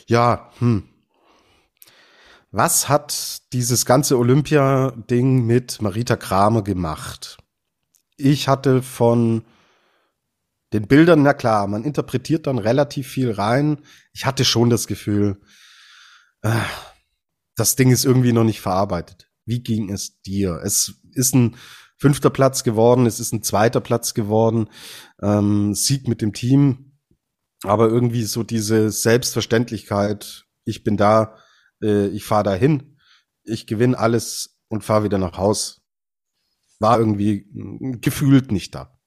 ja, 0.10 0.51
hm, 0.57 0.84
was 2.51 2.89
hat 2.89 3.43
dieses 3.53 3.86
ganze 3.86 4.18
Olympia-Ding 4.18 5.45
mit 5.45 5.82
Marita 5.82 6.16
Kramer 6.16 6.64
gemacht? 6.64 7.38
Ich 8.18 8.47
hatte 8.47 8.82
von 8.82 9.43
den 10.74 10.88
Bildern, 10.88 11.22
na 11.22 11.34
klar, 11.34 11.68
man 11.68 11.84
interpretiert 11.84 12.47
dann 12.47 12.57
relativ 12.57 13.07
viel 13.07 13.32
rein. 13.32 13.78
Ich 14.14 14.26
hatte 14.26 14.45
schon 14.45 14.72
das 14.72 14.88
Gefühl, 14.88 15.39
das 17.55 17.76
Ding 17.76 17.91
ist 17.91 18.05
irgendwie 18.05 18.34
noch 18.34 18.43
nicht 18.43 18.62
verarbeitet. 18.62 19.30
Wie 19.45 19.62
ging 19.62 19.91
es 19.91 20.22
dir? 20.22 20.60
Es 20.64 20.95
ist 21.14 21.36
ein 21.36 21.55
fünfter 21.97 22.32
Platz 22.32 22.64
geworden, 22.64 23.05
es 23.05 23.20
ist 23.20 23.32
ein 23.32 23.43
zweiter 23.43 23.82
Platz 23.82 24.14
geworden, 24.16 24.70
ähm, 25.22 25.76
Sieg 25.76 26.07
mit 26.07 26.22
dem 26.22 26.34
Team, 26.34 26.89
aber 27.64 27.89
irgendwie 27.89 28.24
so 28.24 28.43
diese 28.43 28.89
Selbstverständlichkeit, 28.91 30.45
ich 30.66 30.84
bin 30.84 30.97
da, 30.97 31.38
äh, 31.82 32.07
ich 32.07 32.24
fahre 32.24 32.43
dahin, 32.43 32.97
ich 33.43 33.68
gewinne 33.68 33.97
alles 33.97 34.60
und 34.70 34.84
fahre 34.84 35.03
wieder 35.03 35.18
nach 35.18 35.38
Haus, 35.38 35.82
war 36.80 36.99
irgendwie 36.99 37.47
gefühlt 38.01 38.51
nicht 38.51 38.76
da. 38.76 38.97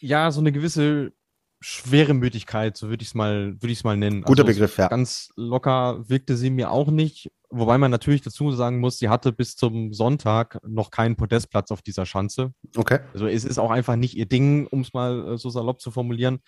Ja, 0.00 0.30
so 0.30 0.40
eine 0.40 0.50
gewisse 0.50 1.12
Schweremütigkeit, 1.60 2.76
so 2.76 2.88
würde 2.88 3.02
ich 3.02 3.10
es 3.10 3.14
mal, 3.14 3.54
würde 3.60 3.72
ich 3.72 3.78
es 3.78 3.84
mal 3.84 3.96
nennen. 3.96 4.22
Guter 4.22 4.42
also 4.42 4.54
Begriff, 4.54 4.78
ja. 4.78 4.88
Ganz 4.88 5.28
locker 5.36 6.08
wirkte 6.08 6.36
sie 6.36 6.50
mir 6.50 6.70
auch 6.70 6.90
nicht. 6.90 7.30
Wobei 7.50 7.78
man 7.78 7.90
natürlich 7.90 8.22
dazu 8.22 8.50
sagen 8.52 8.78
muss, 8.78 8.98
sie 8.98 9.08
hatte 9.08 9.32
bis 9.32 9.56
zum 9.56 9.92
Sonntag 9.92 10.58
noch 10.66 10.90
keinen 10.90 11.16
Podestplatz 11.16 11.70
auf 11.70 11.82
dieser 11.82 12.06
Schanze. 12.06 12.54
Okay. 12.76 13.00
Also 13.12 13.26
es 13.26 13.44
ist 13.44 13.58
auch 13.58 13.70
einfach 13.70 13.96
nicht 13.96 14.16
ihr 14.16 14.26
Ding, 14.26 14.66
um 14.68 14.80
es 14.80 14.94
mal 14.94 15.34
äh, 15.34 15.36
so 15.38 15.50
salopp 15.50 15.80
zu 15.80 15.90
formulieren. 15.90 16.40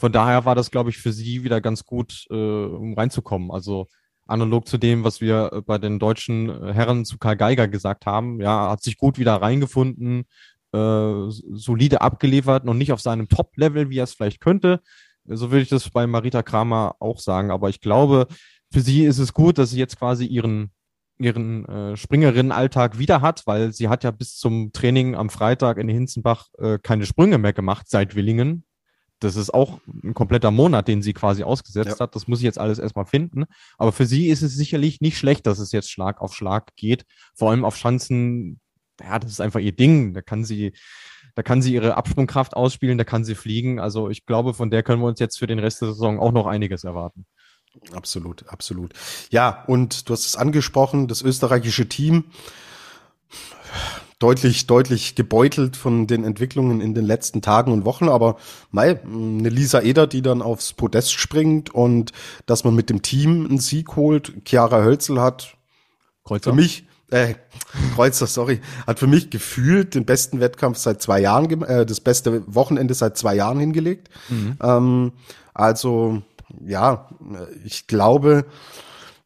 Von 0.00 0.12
daher 0.12 0.46
war 0.46 0.54
das, 0.54 0.70
glaube 0.70 0.88
ich, 0.88 0.96
für 0.96 1.12
sie 1.12 1.44
wieder 1.44 1.60
ganz 1.60 1.84
gut, 1.84 2.24
äh, 2.30 2.34
um 2.34 2.94
reinzukommen. 2.94 3.50
Also 3.50 3.86
analog 4.26 4.66
zu 4.66 4.78
dem, 4.78 5.04
was 5.04 5.20
wir 5.20 5.50
äh, 5.52 5.60
bei 5.60 5.76
den 5.76 5.98
deutschen 5.98 6.48
äh, 6.48 6.72
Herren 6.72 7.04
zu 7.04 7.18
Karl 7.18 7.36
Geiger 7.36 7.68
gesagt 7.68 8.06
haben. 8.06 8.40
Ja, 8.40 8.70
hat 8.70 8.82
sich 8.82 8.96
gut 8.96 9.18
wieder 9.18 9.34
reingefunden, 9.34 10.24
äh, 10.72 11.12
solide 11.28 12.00
abgeliefert, 12.00 12.64
noch 12.64 12.72
nicht 12.72 12.92
auf 12.92 13.02
seinem 13.02 13.28
Top-Level, 13.28 13.90
wie 13.90 13.98
er 13.98 14.04
es 14.04 14.14
vielleicht 14.14 14.40
könnte. 14.40 14.80
So 15.26 15.50
würde 15.50 15.64
ich 15.64 15.68
das 15.68 15.90
bei 15.90 16.06
Marita 16.06 16.42
Kramer 16.42 16.96
auch 16.98 17.20
sagen. 17.20 17.50
Aber 17.50 17.68
ich 17.68 17.82
glaube, 17.82 18.26
für 18.72 18.80
sie 18.80 19.04
ist 19.04 19.18
es 19.18 19.34
gut, 19.34 19.58
dass 19.58 19.70
sie 19.72 19.78
jetzt 19.78 19.98
quasi 19.98 20.24
ihren 20.24 20.70
ihren 21.18 21.66
äh, 21.66 21.96
Springerinnenalltag 21.98 22.98
wieder 22.98 23.20
hat, 23.20 23.42
weil 23.46 23.74
sie 23.74 23.88
hat 23.88 24.04
ja 24.04 24.10
bis 24.10 24.36
zum 24.36 24.72
Training 24.72 25.14
am 25.14 25.28
Freitag 25.28 25.76
in 25.76 25.90
Hinzenbach 25.90 26.46
äh, 26.56 26.78
keine 26.82 27.04
Sprünge 27.04 27.36
mehr 27.36 27.52
gemacht 27.52 27.90
seit 27.90 28.14
Willingen. 28.14 28.64
Das 29.20 29.36
ist 29.36 29.52
auch 29.52 29.80
ein 30.02 30.14
kompletter 30.14 30.50
Monat, 30.50 30.88
den 30.88 31.02
sie 31.02 31.12
quasi 31.12 31.42
ausgesetzt 31.42 31.98
ja. 31.98 32.00
hat. 32.00 32.16
Das 32.16 32.26
muss 32.26 32.38
ich 32.38 32.44
jetzt 32.44 32.58
alles 32.58 32.78
erstmal 32.78 33.04
finden. 33.04 33.44
Aber 33.76 33.92
für 33.92 34.06
sie 34.06 34.28
ist 34.28 34.42
es 34.42 34.56
sicherlich 34.56 35.00
nicht 35.00 35.18
schlecht, 35.18 35.46
dass 35.46 35.58
es 35.58 35.72
jetzt 35.72 35.90
Schlag 35.90 36.20
auf 36.20 36.34
Schlag 36.34 36.74
geht. 36.76 37.04
Vor 37.34 37.50
allem 37.50 37.64
auf 37.64 37.76
Schanzen, 37.76 38.60
ja, 39.00 39.18
das 39.18 39.30
ist 39.30 39.40
einfach 39.40 39.60
ihr 39.60 39.72
Ding. 39.72 40.14
Da 40.14 40.22
kann 40.22 40.44
sie, 40.44 40.72
da 41.34 41.42
kann 41.42 41.60
sie 41.60 41.74
ihre 41.74 41.96
Absprungkraft 41.96 42.54
ausspielen, 42.54 42.96
da 42.96 43.04
kann 43.04 43.24
sie 43.24 43.34
fliegen. 43.34 43.78
Also 43.78 44.08
ich 44.08 44.24
glaube, 44.24 44.54
von 44.54 44.70
der 44.70 44.82
können 44.82 45.02
wir 45.02 45.08
uns 45.08 45.20
jetzt 45.20 45.38
für 45.38 45.46
den 45.46 45.58
Rest 45.58 45.82
der 45.82 45.88
Saison 45.88 46.18
auch 46.18 46.32
noch 46.32 46.46
einiges 46.46 46.84
erwarten. 46.84 47.26
Absolut, 47.92 48.48
absolut. 48.48 48.94
Ja, 49.30 49.64
und 49.66 50.08
du 50.08 50.14
hast 50.14 50.26
es 50.26 50.34
angesprochen, 50.34 51.08
das 51.08 51.22
österreichische 51.22 51.88
Team 51.88 52.24
deutlich, 54.20 54.66
deutlich 54.68 55.16
gebeutelt 55.16 55.76
von 55.76 56.06
den 56.06 56.24
Entwicklungen 56.24 56.80
in 56.80 56.94
den 56.94 57.04
letzten 57.04 57.42
Tagen 57.42 57.72
und 57.72 57.84
Wochen, 57.84 58.08
aber 58.08 58.36
mei, 58.70 59.00
eine 59.02 59.48
Lisa 59.48 59.80
Eder, 59.80 60.06
die 60.06 60.22
dann 60.22 60.42
aufs 60.42 60.74
Podest 60.74 61.12
springt 61.12 61.74
und 61.74 62.12
dass 62.46 62.62
man 62.62 62.74
mit 62.74 62.90
dem 62.90 63.02
Team 63.02 63.46
einen 63.46 63.58
Sieg 63.58 63.96
holt. 63.96 64.32
Chiara 64.46 64.82
Hölzel 64.84 65.20
hat 65.20 65.56
Kreuzer. 66.22 66.50
für 66.50 66.56
mich 66.56 66.84
äh, 67.10 67.34
Kreuzer, 67.94 68.26
sorry, 68.26 68.60
hat 68.86 68.98
für 68.98 69.06
mich 69.06 69.30
gefühlt 69.30 69.94
den 69.94 70.04
besten 70.04 70.38
Wettkampf 70.38 70.78
seit 70.78 71.02
zwei 71.02 71.20
Jahren, 71.20 71.62
äh, 71.62 71.84
das 71.84 72.00
beste 72.00 72.42
Wochenende 72.54 72.94
seit 72.94 73.16
zwei 73.16 73.34
Jahren 73.34 73.58
hingelegt. 73.58 74.10
Mhm. 74.28 74.56
Ähm, 74.62 75.12
also 75.54 76.22
ja, 76.64 77.08
ich 77.64 77.86
glaube, 77.86 78.44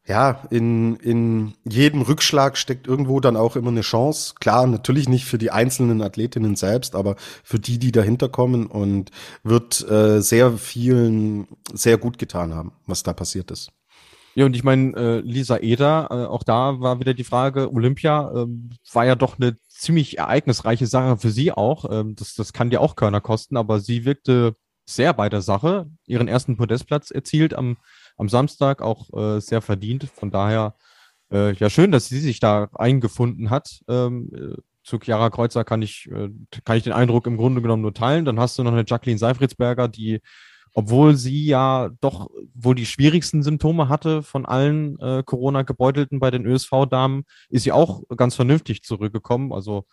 ja, 0.07 0.43
in, 0.51 0.97
in 0.97 1.53
jedem 1.63 2.01
Rückschlag 2.03 2.57
steckt 2.57 2.85
irgendwo 2.87 3.19
dann 3.19 3.35
auch 3.35 3.55
immer 3.55 3.71
eine 3.71 3.81
Chance. 3.81 4.35
Klar, 4.39 4.67
natürlich 4.67 5.09
nicht 5.09 5.25
für 5.25 5.39
die 5.39 5.49
einzelnen 5.49 6.01
Athletinnen 6.01 6.55
selbst, 6.55 6.95
aber 6.95 7.15
für 7.43 7.59
die, 7.59 7.79
die 7.79 7.91
dahinter 7.91 8.29
kommen 8.29 8.67
und 8.67 9.09
wird 9.43 9.87
äh, 9.89 10.21
sehr 10.21 10.57
vielen 10.57 11.47
sehr 11.73 11.97
gut 11.97 12.19
getan 12.19 12.53
haben, 12.53 12.71
was 12.85 13.01
da 13.01 13.13
passiert 13.13 13.49
ist. 13.49 13.71
Ja, 14.35 14.45
und 14.45 14.55
ich 14.55 14.63
meine, 14.63 14.95
äh, 14.95 15.19
Lisa 15.21 15.57
Eder, 15.57 16.09
äh, 16.11 16.25
auch 16.25 16.43
da 16.43 16.81
war 16.81 16.99
wieder 16.99 17.13
die 17.13 17.23
Frage, 17.23 17.71
Olympia 17.73 18.31
äh, 18.31 18.45
war 18.91 19.05
ja 19.05 19.15
doch 19.15 19.39
eine 19.39 19.57
ziemlich 19.69 20.17
ereignisreiche 20.17 20.87
Sache 20.87 21.17
für 21.17 21.31
sie 21.31 21.51
auch. 21.51 21.85
Ähm, 21.89 22.15
das, 22.15 22.35
das 22.35 22.53
kann 22.53 22.69
dir 22.69 22.81
auch 22.81 22.95
Körner 22.95 23.21
kosten, 23.21 23.57
aber 23.57 23.79
sie 23.79 24.05
wirkte 24.05 24.55
sehr 24.85 25.13
bei 25.13 25.29
der 25.29 25.41
Sache, 25.41 25.89
ihren 26.05 26.27
ersten 26.27 26.57
Podestplatz 26.57 27.11
erzielt 27.11 27.53
am, 27.53 27.77
am 28.17 28.29
Samstag, 28.29 28.81
auch 28.81 29.11
äh, 29.13 29.39
sehr 29.39 29.61
verdient. 29.61 30.05
Von 30.13 30.31
daher, 30.31 30.75
äh, 31.31 31.53
ja, 31.53 31.69
schön, 31.69 31.91
dass 31.91 32.07
sie 32.07 32.19
sich 32.19 32.39
da 32.39 32.69
eingefunden 32.73 33.49
hat. 33.49 33.81
Ähm, 33.87 34.29
äh, 34.33 34.61
zu 34.83 34.99
Chiara 34.99 35.29
Kreuzer 35.29 35.63
kann 35.63 35.81
ich, 35.81 36.09
äh, 36.11 36.29
kann 36.63 36.77
ich 36.77 36.83
den 36.83 36.93
Eindruck 36.93 37.27
im 37.27 37.37
Grunde 37.37 37.61
genommen 37.61 37.81
nur 37.81 37.93
teilen. 37.93 38.25
Dann 38.25 38.39
hast 38.39 38.57
du 38.57 38.63
noch 38.63 38.71
eine 38.71 38.85
Jacqueline 38.87 39.17
Seifritzberger, 39.17 39.87
die, 39.87 40.21
obwohl 40.73 41.15
sie 41.15 41.45
ja 41.45 41.89
doch 42.01 42.29
wohl 42.53 42.75
die 42.75 42.85
schwierigsten 42.85 43.41
Symptome 43.43 43.89
hatte 43.89 44.21
von 44.21 44.45
allen 44.45 44.99
äh, 44.99 45.23
Corona-Gebeutelten 45.25 46.19
bei 46.19 46.31
den 46.31 46.45
ÖSV-Damen, 46.45 47.23
ist 47.49 47.63
sie 47.63 47.71
auch 47.71 48.03
ganz 48.15 48.35
vernünftig 48.35 48.83
zurückgekommen. 48.83 49.53
Also 49.53 49.85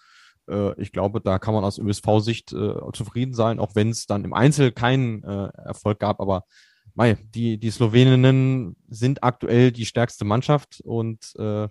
ich 0.76 0.90
glaube, 0.90 1.20
da 1.20 1.38
kann 1.38 1.54
man 1.54 1.62
aus 1.62 1.78
ÖSV-Sicht 1.78 2.52
äh, 2.52 2.74
zufrieden 2.92 3.32
sein, 3.32 3.60
auch 3.60 3.76
wenn 3.76 3.90
es 3.90 4.06
dann 4.06 4.24
im 4.24 4.34
Einzel 4.34 4.72
keinen 4.72 5.22
äh, 5.22 5.48
Erfolg 5.64 6.00
gab. 6.00 6.20
Aber 6.20 6.46
mei, 6.94 7.16
die, 7.34 7.58
die 7.58 7.70
Sloweninnen 7.70 8.76
sind 8.88 9.22
aktuell 9.22 9.72
die 9.72 9.86
stärkste 9.86 10.24
Mannschaft 10.24 10.80
und 10.84 11.34
äh, 11.38 11.68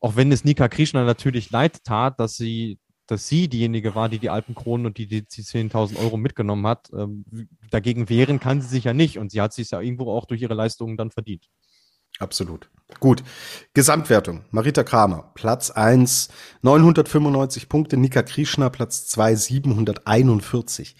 auch 0.00 0.16
wenn 0.16 0.30
es 0.32 0.44
Nika 0.44 0.68
Krishna 0.68 1.04
natürlich 1.04 1.50
leid 1.50 1.82
tat, 1.84 2.20
dass 2.20 2.36
sie, 2.36 2.78
dass 3.06 3.28
sie 3.28 3.48
diejenige 3.48 3.94
war, 3.94 4.08
die 4.08 4.18
die 4.18 4.30
Alpenkronen 4.30 4.86
und 4.86 4.98
die 4.98 5.06
die, 5.06 5.22
die 5.22 5.42
10.000 5.42 5.98
Euro 5.98 6.16
mitgenommen 6.16 6.66
hat, 6.66 6.88
ähm, 6.92 7.24
dagegen 7.70 8.08
wehren 8.08 8.40
kann 8.40 8.60
sie 8.60 8.68
sich 8.68 8.84
ja 8.84 8.92
nicht 8.92 9.18
und 9.18 9.30
sie 9.30 9.40
hat 9.40 9.52
sich 9.52 9.70
ja 9.70 9.80
irgendwo 9.80 10.12
auch 10.12 10.26
durch 10.26 10.42
ihre 10.42 10.54
Leistungen 10.54 10.96
dann 10.96 11.10
verdient. 11.10 11.48
Absolut. 12.18 12.70
Gut. 13.00 13.22
Gesamtwertung. 13.74 14.44
Marita 14.50 14.84
Kramer, 14.84 15.30
Platz 15.34 15.70
1, 15.70 16.28
995 16.62 17.68
Punkte. 17.68 17.96
Nika 17.96 18.22
Krishna, 18.22 18.70
Platz 18.70 19.06
2, 19.08 19.34
741. 19.34 20.96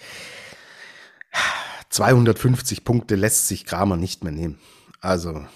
250 1.97 2.84
Punkte 2.84 3.14
lässt 3.14 3.49
sich 3.49 3.64
Kramer 3.64 3.97
nicht 3.97 4.22
mehr 4.22 4.32
nehmen. 4.32 4.59
Also 5.01 5.47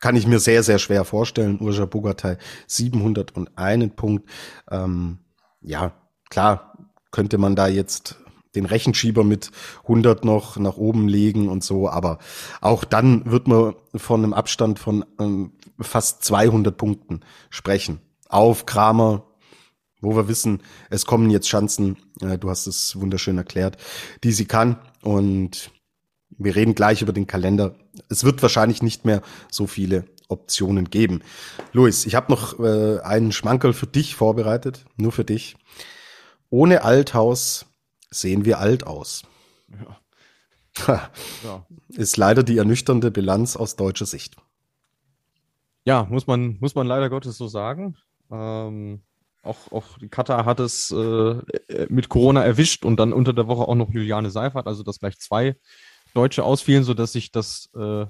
kann 0.00 0.16
ich 0.16 0.26
mir 0.26 0.38
sehr, 0.40 0.62
sehr 0.62 0.78
schwer 0.78 1.04
vorstellen. 1.04 1.60
Urja 1.60 1.84
Bogatay 1.84 2.36
701 2.66 3.92
Punkt. 3.94 4.28
Ähm, 4.70 5.18
ja, 5.60 5.92
klar, 6.30 6.78
könnte 7.10 7.36
man 7.36 7.54
da 7.54 7.68
jetzt 7.68 8.16
den 8.54 8.64
Rechenschieber 8.64 9.24
mit 9.24 9.50
100 9.82 10.24
noch 10.24 10.56
nach 10.56 10.78
oben 10.78 11.06
legen 11.06 11.48
und 11.50 11.62
so, 11.62 11.90
aber 11.90 12.18
auch 12.62 12.84
dann 12.84 13.30
wird 13.30 13.46
man 13.46 13.74
von 13.94 14.22
einem 14.22 14.32
Abstand 14.32 14.78
von 14.78 15.04
ähm, 15.20 15.52
fast 15.80 16.24
200 16.24 16.76
Punkten 16.76 17.20
sprechen. 17.50 18.00
Auf 18.30 18.64
Kramer, 18.64 19.26
wo 20.00 20.16
wir 20.16 20.28
wissen, 20.28 20.62
es 20.88 21.04
kommen 21.04 21.28
jetzt 21.30 21.48
Chancen, 21.48 21.98
äh, 22.22 22.38
du 22.38 22.48
hast 22.48 22.66
es 22.66 22.98
wunderschön 22.98 23.36
erklärt, 23.36 23.76
die 24.22 24.32
sie 24.32 24.46
kann 24.46 24.78
und 25.02 25.70
wir 26.30 26.56
reden 26.56 26.74
gleich 26.74 27.02
über 27.02 27.12
den 27.12 27.26
Kalender. 27.26 27.74
Es 28.08 28.24
wird 28.24 28.42
wahrscheinlich 28.42 28.82
nicht 28.82 29.04
mehr 29.04 29.22
so 29.50 29.66
viele 29.66 30.04
Optionen 30.28 30.90
geben. 30.90 31.22
Luis, 31.72 32.06
ich 32.06 32.14
habe 32.14 32.32
noch 32.32 32.58
äh, 32.58 33.00
einen 33.00 33.32
Schmankerl 33.32 33.72
für 33.72 33.86
dich 33.86 34.14
vorbereitet, 34.14 34.84
nur 34.96 35.12
für 35.12 35.24
dich. 35.24 35.56
Ohne 36.50 36.82
Althaus 36.82 37.66
sehen 38.10 38.44
wir 38.44 38.58
alt 38.58 38.86
aus. 38.86 39.22
Ja. 40.88 41.10
ja. 41.44 41.66
Ist 41.88 42.16
leider 42.16 42.42
die 42.42 42.58
ernüchternde 42.58 43.10
Bilanz 43.10 43.56
aus 43.56 43.76
deutscher 43.76 44.06
Sicht. 44.06 44.36
Ja, 45.84 46.06
muss 46.10 46.26
man, 46.26 46.56
muss 46.60 46.74
man 46.74 46.86
leider 46.86 47.10
Gottes 47.10 47.36
so 47.36 47.46
sagen. 47.46 47.96
Ähm, 48.30 49.02
auch, 49.42 49.70
auch 49.70 49.98
Katar 50.10 50.46
hat 50.46 50.58
es 50.60 50.90
äh, 50.90 51.86
mit 51.88 52.08
Corona 52.08 52.42
erwischt 52.42 52.84
und 52.84 52.96
dann 52.96 53.12
unter 53.12 53.34
der 53.34 53.46
Woche 53.46 53.68
auch 53.68 53.74
noch 53.74 53.90
Juliane 53.90 54.30
Seifert, 54.30 54.66
also 54.66 54.82
dass 54.82 54.98
gleich 54.98 55.18
zwei 55.18 55.56
Deutsche 56.14 56.44
ausfielen, 56.44 56.84
sodass 56.84 57.12
sich 57.12 57.32
das 57.32 57.70
äh, 57.76 58.06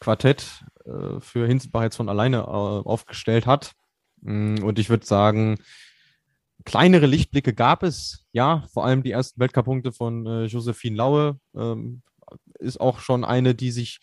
Quartett 0.00 0.64
äh, 0.84 1.20
für 1.20 1.46
Hinzenbach 1.46 1.82
jetzt 1.82 1.96
von 1.96 2.08
alleine 2.08 2.38
äh, 2.38 2.40
aufgestellt 2.40 3.46
hat. 3.46 3.72
Mm, 4.20 4.62
und 4.62 4.78
ich 4.78 4.90
würde 4.90 5.06
sagen, 5.06 5.58
kleinere 6.64 7.06
Lichtblicke 7.06 7.54
gab 7.54 7.82
es, 7.82 8.26
ja, 8.32 8.64
vor 8.72 8.84
allem 8.84 9.02
die 9.02 9.10
ersten 9.10 9.40
Weltcup-Punkte 9.40 9.92
von 9.92 10.26
äh, 10.26 10.44
Josephine 10.44 10.96
Laue 10.96 11.40
ähm, 11.56 12.02
ist 12.58 12.80
auch 12.80 13.00
schon 13.00 13.24
eine, 13.24 13.54
die 13.54 13.70
sich 13.70 14.00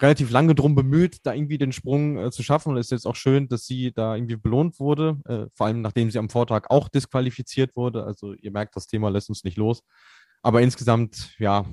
relativ 0.00 0.30
lange 0.30 0.54
drum 0.54 0.74
bemüht, 0.74 1.18
da 1.24 1.34
irgendwie 1.34 1.58
den 1.58 1.72
Sprung 1.72 2.16
äh, 2.18 2.30
zu 2.30 2.42
schaffen. 2.42 2.70
Und 2.70 2.78
es 2.78 2.86
ist 2.86 2.92
jetzt 2.92 3.06
auch 3.06 3.16
schön, 3.16 3.48
dass 3.48 3.66
sie 3.66 3.92
da 3.92 4.14
irgendwie 4.14 4.36
belohnt 4.36 4.80
wurde, 4.80 5.20
äh, 5.26 5.46
vor 5.54 5.66
allem 5.66 5.82
nachdem 5.82 6.10
sie 6.10 6.18
am 6.18 6.30
Vortag 6.30 6.70
auch 6.70 6.88
disqualifiziert 6.88 7.76
wurde. 7.76 8.04
Also 8.04 8.34
ihr 8.34 8.50
merkt, 8.50 8.76
das 8.76 8.86
Thema 8.86 9.10
lässt 9.10 9.28
uns 9.28 9.44
nicht 9.44 9.58
los. 9.58 9.82
Aber 10.42 10.62
insgesamt, 10.62 11.34
ja, 11.38 11.66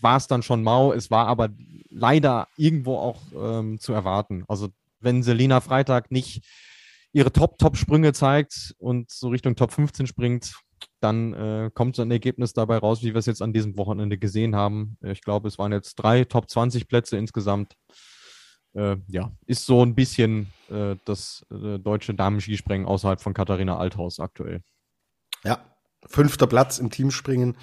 war 0.00 0.16
es 0.16 0.26
dann 0.26 0.42
schon 0.42 0.62
mau. 0.62 0.92
Es 0.92 1.10
war 1.10 1.26
aber 1.26 1.50
leider 1.90 2.48
irgendwo 2.56 2.96
auch 2.96 3.20
ähm, 3.34 3.78
zu 3.78 3.92
erwarten. 3.92 4.44
Also 4.48 4.68
wenn 5.00 5.22
Selina 5.22 5.60
Freitag 5.60 6.10
nicht 6.10 6.44
ihre 7.12 7.32
Top-Top-Sprünge 7.32 8.12
zeigt 8.12 8.74
und 8.78 9.10
so 9.10 9.28
Richtung 9.28 9.56
Top 9.56 9.72
15 9.72 10.06
springt, 10.06 10.54
dann 11.00 11.32
äh, 11.34 11.70
kommt 11.72 11.96
so 11.96 12.02
ein 12.02 12.10
Ergebnis 12.10 12.54
dabei 12.54 12.78
raus, 12.78 13.02
wie 13.02 13.14
wir 13.14 13.18
es 13.18 13.26
jetzt 13.26 13.42
an 13.42 13.52
diesem 13.52 13.76
Wochenende 13.76 14.18
gesehen 14.18 14.56
haben. 14.56 14.96
Ich 15.02 15.20
glaube, 15.20 15.48
es 15.48 15.58
waren 15.58 15.72
jetzt 15.72 15.96
drei 15.96 16.24
Top 16.24 16.50
20 16.50 16.88
Plätze 16.88 17.16
insgesamt. 17.16 17.74
Äh, 18.74 18.96
ja, 19.06 19.30
ist 19.46 19.66
so 19.66 19.84
ein 19.84 19.94
bisschen 19.94 20.52
äh, 20.68 20.96
das 21.04 21.46
äh, 21.50 21.78
deutsche 21.78 22.14
Damen-Skispringen 22.14 22.86
außerhalb 22.86 23.20
von 23.20 23.34
Katharina 23.34 23.78
Althaus 23.78 24.18
aktuell. 24.18 24.62
Ja, 25.44 25.64
fünfter 26.06 26.48
Platz 26.48 26.78
im 26.78 26.90
Teamspringen. 26.90 27.56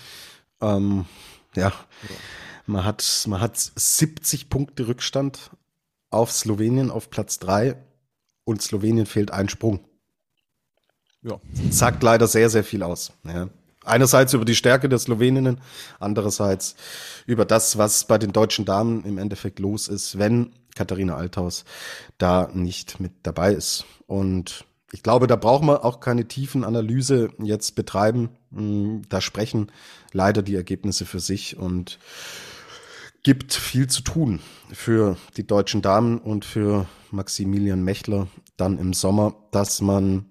Ähm, 0.61 1.05
ja. 1.55 1.67
ja. 1.67 1.73
Man 2.65 2.85
hat, 2.85 3.25
man 3.27 3.41
hat 3.41 3.57
70 3.57 4.49
Punkte 4.49 4.87
Rückstand 4.87 5.51
auf 6.09 6.31
Slowenien 6.31 6.91
auf 6.91 7.09
Platz 7.09 7.39
3 7.39 7.75
und 8.43 8.61
Slowenien 8.61 9.05
fehlt 9.05 9.31
ein 9.31 9.49
Sprung. 9.49 9.79
Ja. 11.21 11.39
Sagt 11.69 12.03
leider 12.03 12.27
sehr, 12.27 12.49
sehr 12.49 12.63
viel 12.63 12.83
aus. 12.83 13.13
Ja. 13.23 13.49
Einerseits 13.83 14.33
über 14.33 14.45
die 14.45 14.55
Stärke 14.55 14.89
der 14.89 14.99
Sloweninnen, 14.99 15.59
andererseits 15.99 16.75
über 17.25 17.45
das, 17.45 17.77
was 17.77 18.05
bei 18.05 18.17
den 18.19 18.31
deutschen 18.31 18.65
Damen 18.65 19.03
im 19.05 19.17
Endeffekt 19.17 19.59
los 19.59 19.87
ist, 19.87 20.19
wenn 20.19 20.53
Katharina 20.75 21.15
Althaus 21.15 21.65
da 22.17 22.49
nicht 22.53 22.99
mit 22.99 23.11
dabei 23.23 23.53
ist. 23.53 23.85
Und 24.05 24.65
ich 24.91 25.03
glaube, 25.03 25.27
da 25.27 25.35
braucht 25.35 25.63
man 25.63 25.77
auch 25.77 25.99
keine 25.99 26.27
tiefen 26.27 26.63
Analyse 26.63 27.29
jetzt 27.41 27.75
betreiben. 27.75 28.29
Hm, 28.53 29.03
da 29.09 29.21
sprechen 29.21 29.71
leider 30.11 30.41
die 30.41 30.55
Ergebnisse 30.55 31.05
für 31.05 31.19
sich 31.19 31.57
und 31.57 31.97
gibt 33.23 33.53
viel 33.53 33.87
zu 33.87 34.01
tun 34.01 34.41
für 34.71 35.15
die 35.37 35.45
deutschen 35.47 35.81
Damen 35.81 36.17
und 36.17 36.43
für 36.43 36.87
Maximilian 37.11 37.83
Mechler 37.83 38.27
dann 38.57 38.77
im 38.77 38.93
Sommer, 38.93 39.35
dass 39.51 39.79
man 39.79 40.25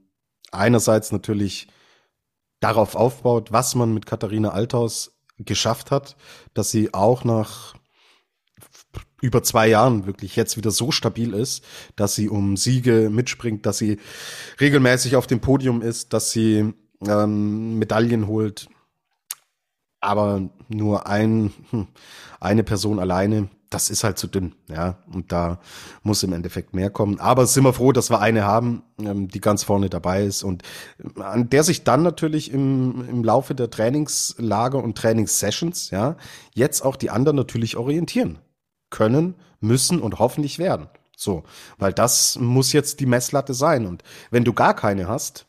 einerseits 0.53 1.13
natürlich 1.13 1.69
darauf 2.59 2.97
aufbaut, 2.97 3.53
was 3.53 3.75
man 3.75 3.95
mit 3.95 4.07
Katharina 4.07 4.51
Althaus 4.51 5.19
geschafft 5.39 5.91
hat, 5.91 6.17
dass 6.53 6.71
sie 6.71 6.93
auch 6.93 7.25
nach 7.25 7.75
über 9.21 9.43
zwei 9.43 9.69
Jahren 9.69 10.07
wirklich 10.07 10.37
jetzt 10.37 10.57
wieder 10.57 10.71
so 10.71 10.91
stabil 10.91 11.35
ist, 11.35 11.65
dass 11.97 12.15
sie 12.15 12.29
um 12.29 12.57
Siege 12.57 13.11
mitspringt, 13.11 13.67
dass 13.67 13.79
sie 13.79 13.99
regelmäßig 14.61 15.17
auf 15.17 15.27
dem 15.27 15.41
Podium 15.41 15.83
ist, 15.83 16.13
dass 16.13 16.31
sie 16.31 16.73
ähm, 17.07 17.79
Medaillen 17.79 18.27
holt. 18.27 18.69
Aber 20.01 20.49
nur 20.69 21.07
ein, 21.07 21.53
hm, 21.71 21.89
eine 22.41 22.63
Person 22.63 22.99
alleine, 22.99 23.51
das 23.69 23.89
ist 23.91 24.03
halt 24.03 24.19
zu 24.19 24.27
dünn, 24.27 24.55
ja. 24.69 24.97
Und 25.13 25.31
da 25.31 25.61
muss 26.03 26.23
im 26.23 26.33
Endeffekt 26.33 26.75
mehr 26.75 26.91
kommen. 26.91 27.21
Aber 27.21 27.47
sind 27.47 27.65
wir 27.65 27.73
froh, 27.73 27.93
dass 27.93 28.11
wir 28.11 28.21
eine 28.21 28.45
haben, 28.45 28.83
ähm, 28.99 29.29
die 29.29 29.41
ganz 29.41 29.63
vorne 29.63 29.91
dabei 29.91 30.25
ist 30.25 30.43
und 30.43 30.63
äh, 30.99 31.23
an 31.23 31.51
der 31.51 31.63
sich 31.63 31.85
dann 31.85 32.03
natürlich 32.03 32.51
im, 32.51 33.07
im 33.09 33.23
Laufe 33.23 33.55
der 33.55 33.71
Trainingslager 33.71 34.83
und 34.83 34.97
Trainingssessions, 34.97 35.91
ja, 35.91 36.17
jetzt 36.55 36.83
auch 36.83 36.97
die 36.97 37.11
anderen 37.11 37.37
natürlich 37.37 37.77
orientieren 37.77 38.39
können, 38.91 39.35
müssen 39.61 40.01
und 40.01 40.19
hoffentlich 40.19 40.59
werden. 40.59 40.89
So, 41.17 41.45
weil 41.79 41.93
das 41.93 42.39
muss 42.39 42.73
jetzt 42.73 43.01
die 43.01 43.07
Messlatte 43.07 43.55
sein. 43.55 43.87
Und 43.87 44.03
wenn 44.31 44.45
du 44.45 44.53
gar 44.53 44.75
keine 44.75 45.07
hast, 45.07 45.47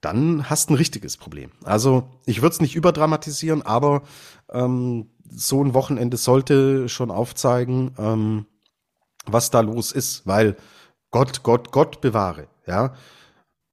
dann 0.00 0.48
hast 0.48 0.70
ein 0.70 0.76
richtiges 0.76 1.16
Problem. 1.16 1.50
Also 1.62 2.08
ich 2.24 2.40
würde 2.40 2.54
es 2.54 2.60
nicht 2.60 2.76
überdramatisieren, 2.76 3.62
aber 3.62 4.02
ähm, 4.50 5.10
so 5.30 5.62
ein 5.62 5.74
Wochenende 5.74 6.16
sollte 6.16 6.88
schon 6.88 7.10
aufzeigen, 7.10 7.94
ähm, 7.98 8.46
was 9.26 9.50
da 9.50 9.60
los 9.60 9.92
ist, 9.92 10.26
weil 10.26 10.56
Gott, 11.10 11.42
Gott, 11.42 11.72
Gott 11.72 12.00
bewahre, 12.00 12.48
ja. 12.66 12.94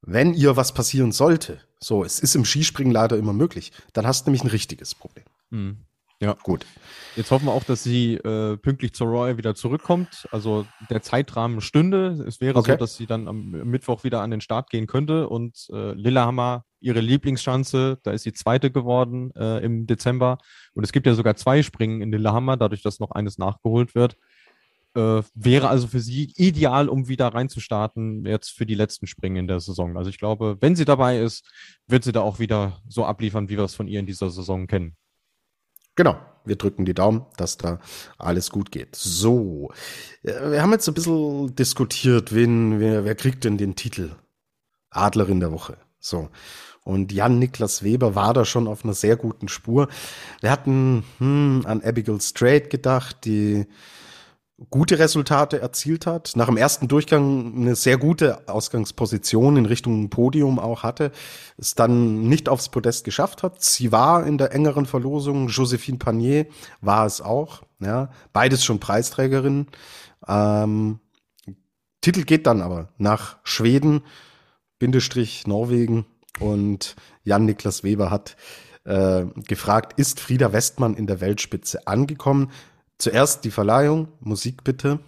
Wenn 0.02 0.34
ihr 0.34 0.56
was 0.56 0.74
passieren 0.74 1.12
sollte, 1.12 1.60
so, 1.80 2.04
es 2.04 2.20
ist 2.20 2.36
im 2.36 2.46
Skispringen 2.46 2.94
leider 2.94 3.18
immer 3.18 3.34
möglich, 3.34 3.72
dann 3.94 4.08
hast 4.08 4.26
du 4.26 4.30
nämlich 4.30 4.44
ein 4.44 4.50
richtiges 4.50 4.96
Problem. 4.96 5.26
Mhm. 5.50 5.87
Ja. 6.20 6.36
Gut. 6.42 6.66
Jetzt 7.16 7.30
hoffen 7.30 7.46
wir 7.46 7.52
auch, 7.52 7.64
dass 7.64 7.84
sie 7.84 8.16
äh, 8.16 8.58
pünktlich 8.58 8.94
zur 8.94 9.08
Royal 9.08 9.38
wieder 9.38 9.54
zurückkommt. 9.54 10.28
Also 10.32 10.66
der 10.90 11.02
Zeitrahmen 11.02 11.62
stünde. 11.62 12.24
Es 12.28 12.42
wäre 12.42 12.58
okay. 12.58 12.72
so, 12.72 12.78
dass 12.78 12.96
sie 12.96 13.06
dann 13.06 13.28
am 13.28 13.52
Mittwoch 13.52 14.04
wieder 14.04 14.22
an 14.22 14.32
den 14.32 14.42
Start 14.42 14.70
gehen 14.72 14.88
könnte. 14.88 15.30
Und 15.30 15.68
äh, 15.72 15.94
Lillehammer, 15.94 16.66
ihre 16.80 17.02
Lieblingschance, 17.02 18.00
da 18.02 18.12
ist 18.12 18.24
sie 18.24 18.34
zweite 18.34 18.72
geworden 18.72 19.32
äh, 19.36 19.64
im 19.64 19.86
Dezember. 19.86 20.40
Und 20.74 20.84
es 20.84 20.92
gibt 20.92 21.06
ja 21.06 21.14
sogar 21.14 21.36
zwei 21.36 21.62
Springen 21.62 22.02
in 22.02 22.12
Lillehammer, 22.12 22.58
dadurch, 22.58 22.82
dass 22.82 23.00
noch 23.00 23.12
eines 23.12 23.38
nachgeholt 23.38 23.94
wird. 23.94 24.18
Äh, 24.96 25.22
wäre 25.36 25.70
also 25.70 25.86
für 25.86 26.00
sie 26.00 26.34
ideal, 26.36 26.90
um 26.90 27.08
wieder 27.08 27.28
reinzustarten, 27.28 28.26
jetzt 28.26 28.50
für 28.50 28.66
die 28.66 28.74
letzten 28.74 29.06
Springen 29.06 29.36
in 29.36 29.48
der 29.48 29.60
Saison. 29.60 29.98
Also 29.98 30.10
ich 30.10 30.18
glaube, 30.18 30.58
wenn 30.62 30.76
sie 30.76 30.86
dabei 30.86 31.20
ist, 31.20 31.48
wird 31.86 32.04
sie 32.04 32.12
da 32.12 32.22
auch 32.22 32.40
wieder 32.40 32.82
so 32.88 33.06
abliefern, 33.06 33.50
wie 33.50 33.58
wir 33.58 33.66
es 33.66 33.76
von 33.76 33.88
ihr 33.88 34.00
in 34.00 34.08
dieser 34.08 34.32
Saison 34.32 34.66
kennen. 34.66 34.96
Genau. 35.98 36.16
Wir 36.46 36.56
drücken 36.56 36.86
die 36.86 36.94
Daumen, 36.94 37.26
dass 37.36 37.58
da 37.58 37.80
alles 38.18 38.52
gut 38.52 38.72
geht. 38.72 38.96
So. 38.96 39.70
Wir 40.24 40.62
haben 40.62 40.72
jetzt 40.72 40.88
ein 40.88 40.94
bisschen 40.94 41.54
diskutiert, 41.58 42.34
wen, 42.34 42.80
wer, 42.80 43.04
wer 43.04 43.16
kriegt 43.16 43.44
denn 43.44 43.58
den 43.58 43.76
Titel? 43.76 44.12
Adlerin 44.90 45.42
der 45.42 45.52
Woche. 45.52 45.78
So. 46.00 46.30
Und 46.84 47.12
Jan-Niklas 47.12 47.84
Weber 47.84 48.16
war 48.16 48.34
da 48.34 48.46
schon 48.46 48.70
auf 48.70 48.86
einer 48.86 48.94
sehr 48.94 49.18
guten 49.18 49.50
Spur. 49.50 49.90
Wir 50.40 50.52
hatten 50.52 51.04
hm, 51.18 51.64
an 51.66 51.82
Abigail 51.84 52.22
Strait 52.22 52.70
gedacht, 52.70 53.26
die 53.26 53.66
gute 54.70 54.98
Resultate 54.98 55.62
erzielt 55.62 56.08
hat, 56.08 56.32
nach 56.36 56.48
dem 56.48 56.58
ersten 56.58 56.88
Durchgang 56.88 57.54
eine 57.56 57.76
sehr 57.76 57.98
gute 57.98 58.48
Ausgangsposition 58.48 59.56
in 59.56 59.68
Richtung 59.68 60.10
Podium 60.10 60.58
auch 60.58 60.82
hatte, 60.82 61.12
es 61.58 61.76
dann 61.76 62.28
nicht 62.28 62.50
aufs 62.50 62.70
Podest 62.70 63.04
geschafft 63.04 63.44
hat. 63.44 63.62
Sie 63.62 63.92
war 63.92 64.26
in 64.26 64.40
der 64.40 64.54
engeren 64.54 64.88
Verlosung, 64.88 65.50
Josephine 65.50 66.00
Panier 66.00 66.48
war 66.82 67.06
es 67.06 67.22
auch, 67.22 67.62
ja, 67.80 68.10
beides 68.34 68.66
schon 68.66 68.80
Preisträgerin. 68.80 69.68
Ähm, 70.28 71.00
Titel 72.02 72.24
geht 72.24 72.48
dann 72.48 72.62
aber 72.62 72.90
nach 72.98 73.38
Schweden, 73.44 74.02
Bindestrich 74.80 75.46
Norwegen 75.46 76.06
und 76.40 76.96
Jan-Niklas 77.24 77.84
Weber 77.84 78.10
hat 78.10 78.38
äh, 78.86 79.26
gefragt, 79.48 80.00
ist 80.00 80.20
Frieda 80.20 80.52
Westmann 80.52 80.96
in 80.96 81.06
der 81.06 81.22
Weltspitze 81.22 81.86
angekommen? 81.86 82.52
Zuerst 83.00 83.46
die 83.46 83.52
Verleihung. 83.52 84.08
Musik 84.20 84.64
bitte. 84.64 85.00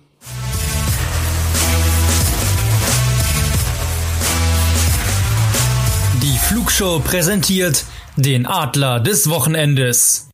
Die 6.22 6.38
Flugshow 6.38 7.00
präsentiert 7.00 7.86
den 8.16 8.46
Adler 8.46 9.00
des 9.00 9.30
Wochenendes. 9.30 10.30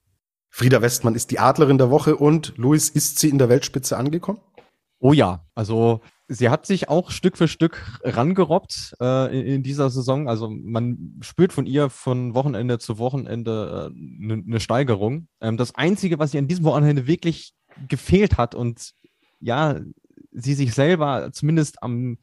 Frieda 0.50 0.82
Westmann 0.82 1.16
ist 1.16 1.32
die 1.32 1.40
Adlerin 1.40 1.78
der 1.78 1.90
Woche 1.90 2.18
und 2.18 2.54
Luis, 2.58 2.90
ist 2.90 3.20
sie 3.20 3.30
in 3.30 3.38
der 3.38 3.48
Weltspitze 3.48 3.96
angekommen? 3.96 4.40
Oh 5.06 5.14
ja, 5.14 5.46
also 5.54 6.02
sie 6.28 6.50
hat 6.50 6.66
sich 6.66 6.90
auch 6.90 7.12
Stück 7.12 7.38
für 7.38 7.48
Stück 7.48 8.00
rangerobbt 8.04 8.96
äh, 9.00 9.40
in, 9.40 9.46
in, 9.46 9.62
dieser 9.62 9.92
Saison. 9.92 10.28
Also 10.28 10.50
man 10.50 11.20
spürt 11.22 11.54
von 11.54 11.68
ihr 11.68 11.92
von 11.92 12.34
Wochenende 12.34 12.80
zu 12.80 12.98
Wochenende 12.98 13.92
eine 13.94 14.34
äh, 14.34 14.44
ne 14.44 14.60
Steigerung. 14.60 15.28
Ähm, 15.42 15.58
das 15.58 15.76
Einzige, 15.76 16.18
was 16.18 16.34
ihr 16.34 16.40
an 16.40 16.48
diesem 16.48 16.66
Wochenende 16.66 17.06
wirklich 17.06 17.54
gefehlt 17.88 18.40
hat 18.40 18.56
und 18.56 18.94
ja, 19.40 19.80
sie 20.32 20.56
sich 20.56 20.74
selber 20.74 21.30
zumindest 21.32 21.84
am 21.84 22.18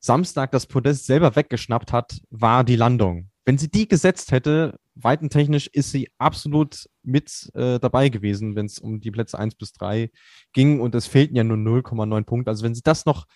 Samstag 0.00 0.50
das 0.50 0.66
Podest 0.66 1.06
selber 1.06 1.36
weggeschnappt 1.36 1.92
hat, 1.92 2.20
war 2.30 2.64
die 2.64 2.74
Landung. 2.74 3.30
Wenn 3.44 3.58
sie 3.58 3.70
die 3.70 3.86
gesetzt 3.86 4.32
hätte, 4.32 4.80
weitentechnisch 4.94 5.66
ist 5.68 5.90
sie 5.90 6.08
absolut 6.18 6.88
mit 7.02 7.50
äh, 7.54 7.78
dabei 7.78 8.08
gewesen, 8.08 8.54
wenn 8.56 8.66
es 8.66 8.78
um 8.78 9.00
die 9.00 9.10
Plätze 9.10 9.38
eins 9.38 9.54
bis 9.54 9.72
drei 9.72 10.10
ging 10.52 10.80
und 10.80 10.94
es 10.94 11.06
fehlten 11.06 11.36
ja 11.36 11.44
nur 11.44 11.56
0,9 11.56 12.24
Punkte. 12.24 12.50
Also 12.50 12.64
wenn 12.64 12.74
sie 12.74 12.82
das 12.82 13.04
noch 13.06 13.26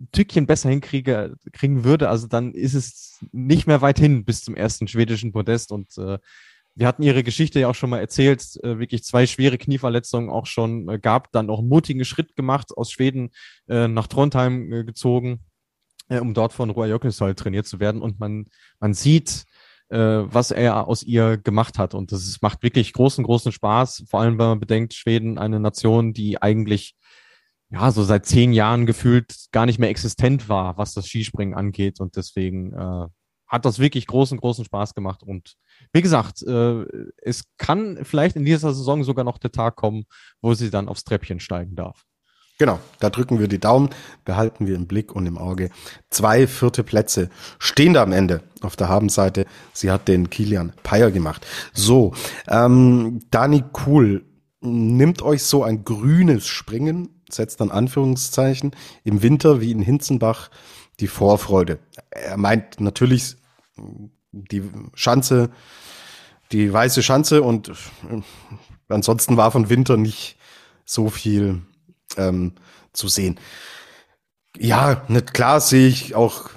ein 0.00 0.08
Tückchen 0.12 0.46
besser 0.46 0.70
hinkriege, 0.70 1.36
kriegen 1.52 1.84
würde, 1.84 2.08
also 2.08 2.26
dann 2.26 2.54
ist 2.54 2.74
es 2.74 3.18
nicht 3.32 3.66
mehr 3.66 3.82
weit 3.82 3.98
hin 3.98 4.24
bis 4.24 4.42
zum 4.42 4.56
ersten 4.56 4.88
schwedischen 4.88 5.32
Podest 5.32 5.72
und 5.72 5.96
äh, 5.98 6.18
wir 6.74 6.86
hatten 6.86 7.02
ihre 7.02 7.22
Geschichte 7.22 7.60
ja 7.60 7.68
auch 7.68 7.74
schon 7.74 7.90
mal 7.90 7.98
erzählt, 7.98 8.42
äh, 8.62 8.78
wirklich 8.78 9.04
zwei 9.04 9.26
schwere 9.26 9.58
Knieverletzungen 9.58 10.30
auch 10.30 10.46
schon 10.46 10.88
äh, 10.88 10.98
gab, 10.98 11.32
dann 11.32 11.50
auch 11.50 11.58
einen 11.58 11.68
mutigen 11.68 12.04
Schritt 12.04 12.36
gemacht, 12.36 12.76
aus 12.76 12.90
Schweden 12.92 13.30
äh, 13.68 13.88
nach 13.88 14.06
Trondheim 14.06 14.72
äh, 14.72 14.84
gezogen, 14.84 15.40
äh, 16.08 16.20
um 16.20 16.32
dort 16.32 16.52
von 16.52 16.70
Roy 16.70 16.88
Jökulsson 16.88 17.34
trainiert 17.36 17.66
zu 17.66 17.80
werden. 17.80 18.02
Und 18.02 18.20
man, 18.20 18.46
man 18.78 18.94
sieht, 18.94 19.44
äh, 19.90 19.98
was 19.98 20.50
er 20.50 20.86
aus 20.88 21.02
ihr 21.02 21.36
gemacht 21.36 21.78
hat. 21.78 21.94
Und 21.94 22.12
das 22.12 22.38
macht 22.40 22.62
wirklich 22.62 22.92
großen, 22.92 23.24
großen 23.24 23.52
Spaß, 23.52 24.04
vor 24.08 24.20
allem 24.20 24.38
wenn 24.38 24.46
man 24.46 24.60
bedenkt, 24.60 24.94
Schweden 24.94 25.38
eine 25.38 25.60
Nation, 25.60 26.12
die 26.12 26.40
eigentlich 26.40 26.94
ja, 27.70 27.90
so 27.92 28.02
seit 28.02 28.26
zehn 28.26 28.52
Jahren 28.52 28.86
gefühlt 28.86 29.32
gar 29.52 29.66
nicht 29.66 29.78
mehr 29.78 29.90
existent 29.90 30.48
war, 30.48 30.76
was 30.76 30.92
das 30.94 31.06
Skispringen 31.06 31.54
angeht. 31.54 32.00
Und 32.00 32.16
deswegen 32.16 32.72
äh, 32.72 33.06
hat 33.46 33.64
das 33.64 33.78
wirklich 33.78 34.06
großen, 34.06 34.38
großen 34.38 34.64
Spaß 34.64 34.94
gemacht. 34.94 35.22
Und 35.22 35.54
wie 35.92 36.02
gesagt, 36.02 36.42
äh, 36.42 36.84
es 37.18 37.44
kann 37.58 37.98
vielleicht 38.04 38.36
in 38.36 38.44
dieser 38.44 38.74
Saison 38.74 39.04
sogar 39.04 39.24
noch 39.24 39.38
der 39.38 39.52
Tag 39.52 39.76
kommen, 39.76 40.04
wo 40.40 40.54
sie 40.54 40.70
dann 40.70 40.88
aufs 40.88 41.04
Treppchen 41.04 41.40
steigen 41.40 41.76
darf. 41.76 42.04
Genau, 42.60 42.78
da 42.98 43.08
drücken 43.08 43.38
wir 43.38 43.48
die 43.48 43.58
Daumen, 43.58 43.88
behalten 44.26 44.66
wir 44.66 44.76
im 44.76 44.86
Blick 44.86 45.16
und 45.16 45.24
im 45.24 45.38
Auge. 45.38 45.70
Zwei 46.10 46.46
vierte 46.46 46.84
Plätze 46.84 47.30
stehen 47.58 47.94
da 47.94 48.02
am 48.02 48.12
Ende 48.12 48.42
auf 48.60 48.76
der 48.76 48.90
Habenseite. 48.90 49.46
Sie 49.72 49.90
hat 49.90 50.08
den 50.08 50.28
Kilian 50.28 50.74
Peyer 50.82 51.10
gemacht. 51.10 51.46
So, 51.72 52.12
ähm, 52.48 53.22
Dani 53.30 53.64
Kuhl 53.72 54.26
nimmt 54.60 55.22
euch 55.22 55.42
so 55.44 55.64
ein 55.64 55.84
grünes 55.84 56.46
Springen, 56.46 57.22
setzt 57.30 57.62
dann 57.62 57.70
Anführungszeichen, 57.70 58.72
im 59.04 59.22
Winter 59.22 59.62
wie 59.62 59.70
in 59.70 59.80
Hinzenbach 59.80 60.50
die 61.00 61.08
Vorfreude. 61.08 61.78
Er 62.10 62.36
meint 62.36 62.78
natürlich 62.78 63.36
die 64.32 64.64
Schanze, 64.92 65.48
die 66.52 66.70
weiße 66.70 67.02
Schanze 67.02 67.40
und 67.40 67.72
ansonsten 68.90 69.38
war 69.38 69.50
von 69.50 69.70
Winter 69.70 69.96
nicht 69.96 70.36
so 70.84 71.08
viel 71.08 71.62
ähm, 72.16 72.54
zu 72.92 73.08
sehen. 73.08 73.38
Ja, 74.56 75.04
nicht 75.08 75.32
klar 75.32 75.60
sehe 75.60 75.88
ich 75.88 76.14
auch 76.14 76.50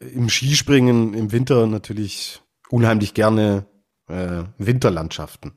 im 0.00 0.28
Skispringen 0.28 1.14
im 1.14 1.32
Winter 1.32 1.66
natürlich 1.66 2.42
unheimlich 2.68 3.14
gerne 3.14 3.66
äh, 4.08 4.44
Winterlandschaften. 4.58 5.52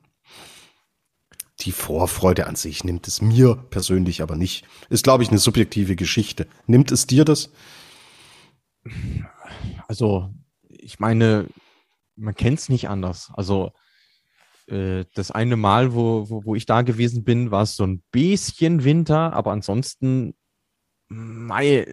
Die 1.60 1.72
Vorfreude 1.72 2.46
an 2.46 2.56
sich 2.56 2.84
nimmt 2.84 3.06
es 3.06 3.20
mir 3.20 3.54
persönlich 3.54 4.22
aber 4.22 4.36
nicht. 4.36 4.64
Ist, 4.88 5.04
glaube 5.04 5.22
ich, 5.22 5.28
eine 5.28 5.38
subjektive 5.38 5.94
Geschichte. 5.94 6.46
Nimmt 6.66 6.90
es 6.90 7.06
dir 7.06 7.24
das? 7.24 7.50
Also 9.86 10.30
ich 10.68 11.00
meine, 11.00 11.48
man 12.16 12.34
kennt 12.34 12.60
es 12.60 12.68
nicht 12.70 12.88
anders. 12.88 13.30
Also 13.34 13.72
äh, 14.70 15.04
das 15.14 15.30
eine 15.30 15.56
Mal, 15.56 15.94
wo, 15.94 16.28
wo, 16.30 16.44
wo 16.44 16.54
ich 16.54 16.66
da 16.66 16.82
gewesen 16.82 17.24
bin, 17.24 17.50
war 17.50 17.62
es 17.62 17.76
so 17.76 17.84
ein 17.86 18.02
bisschen 18.10 18.84
Winter, 18.84 19.32
aber 19.32 19.52
ansonsten, 19.52 20.34
mei, 21.08 21.86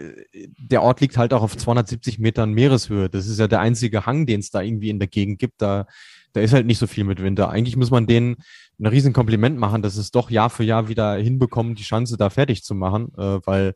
der 0.58 0.84
Ort 0.84 1.02
liegt 1.02 1.18
halt 1.18 1.34
auch 1.34 1.42
auf 1.42 1.58
270 1.58 2.20
Metern 2.20 2.54
Meereshöhe. 2.54 3.10
Das 3.10 3.28
ist 3.28 3.40
ja 3.40 3.48
der 3.48 3.62
einzige 3.62 4.06
Hang, 4.06 4.26
den 4.26 4.40
es 4.40 4.52
da 4.52 4.62
irgendwie 4.62 4.90
in 4.90 5.00
der 5.00 5.08
Gegend 5.08 5.40
gibt. 5.40 5.62
Da, 5.62 5.88
da 6.34 6.42
ist 6.42 6.54
halt 6.54 6.68
nicht 6.68 6.78
so 6.78 6.88
viel 6.88 7.04
mit 7.04 7.22
Winter. 7.22 7.50
Eigentlich 7.50 7.78
muss 7.78 7.92
man 7.92 8.06
denen 8.06 8.38
ein 8.80 8.86
riesen 8.86 9.14
Kompliment 9.14 9.58
machen, 9.58 9.82
dass 9.82 9.98
es 9.98 10.12
doch 10.12 10.30
Jahr 10.30 10.52
für 10.52 10.64
Jahr 10.64 10.88
wieder 10.88 11.16
hinbekommen, 11.16 11.76
die 11.76 11.84
Chance 11.84 12.16
da 12.18 12.30
fertig 12.30 12.64
zu 12.64 12.76
machen, 12.76 13.12
äh, 13.18 13.40
weil 13.46 13.74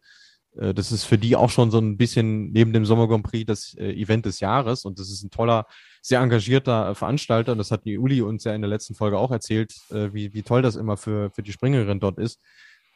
das 0.54 0.92
ist 0.92 1.06
für 1.06 1.18
die 1.18 1.36
auch 1.36 1.50
schon 1.50 1.72
so 1.72 1.80
ein 1.80 1.98
bisschen 1.98 2.52
neben 2.52 2.74
dem 2.74 2.86
Sommer 2.86 3.08
Grand 3.08 3.24
Prix 3.24 3.46
das 3.46 3.74
äh, 3.78 3.94
Event 3.94 4.26
des 4.26 4.42
Jahres 4.42 4.84
und 4.84 5.00
das 5.00 5.10
ist 5.10 5.24
ein 5.24 5.30
toller, 5.30 5.66
sehr 6.02 6.20
engagierter 6.20 6.90
äh, 6.90 6.96
Veranstalter. 6.96 7.54
Und 7.54 7.58
das 7.58 7.72
hat 7.72 7.86
die 7.86 7.98
Uli 7.98 8.22
uns 8.22 8.44
ja 8.44 8.54
in 8.54 8.62
der 8.62 8.70
letzten 8.70 8.96
Folge 8.96 9.18
auch 9.18 9.32
erzählt, 9.32 9.74
äh, 9.92 10.14
wie, 10.14 10.34
wie 10.34 10.44
toll 10.44 10.62
das 10.62 10.76
immer 10.76 10.98
für, 10.98 11.30
für 11.30 11.44
die 11.44 11.54
Springerin 11.54 12.00
dort 12.00 12.18
ist. 12.18 12.42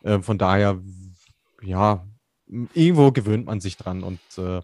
Äh, 0.03 0.19
von 0.19 0.37
daher, 0.37 0.81
ja, 1.61 2.05
irgendwo 2.73 3.11
gewöhnt 3.11 3.45
man 3.45 3.61
sich 3.61 3.77
dran 3.77 4.03
und 4.03 4.19
äh, 4.37 4.61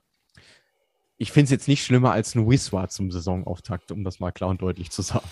ich 1.17 1.31
finde 1.31 1.45
es 1.45 1.51
jetzt 1.51 1.67
nicht 1.67 1.85
schlimmer 1.85 2.11
als 2.11 2.35
ein 2.35 2.49
Wiswa 2.49 2.89
zum 2.89 3.11
Saisonauftakt, 3.11 3.91
um 3.91 4.03
das 4.03 4.19
mal 4.19 4.31
klar 4.31 4.49
und 4.49 4.61
deutlich 4.61 4.89
zu 4.89 5.01
sagen. 5.03 5.27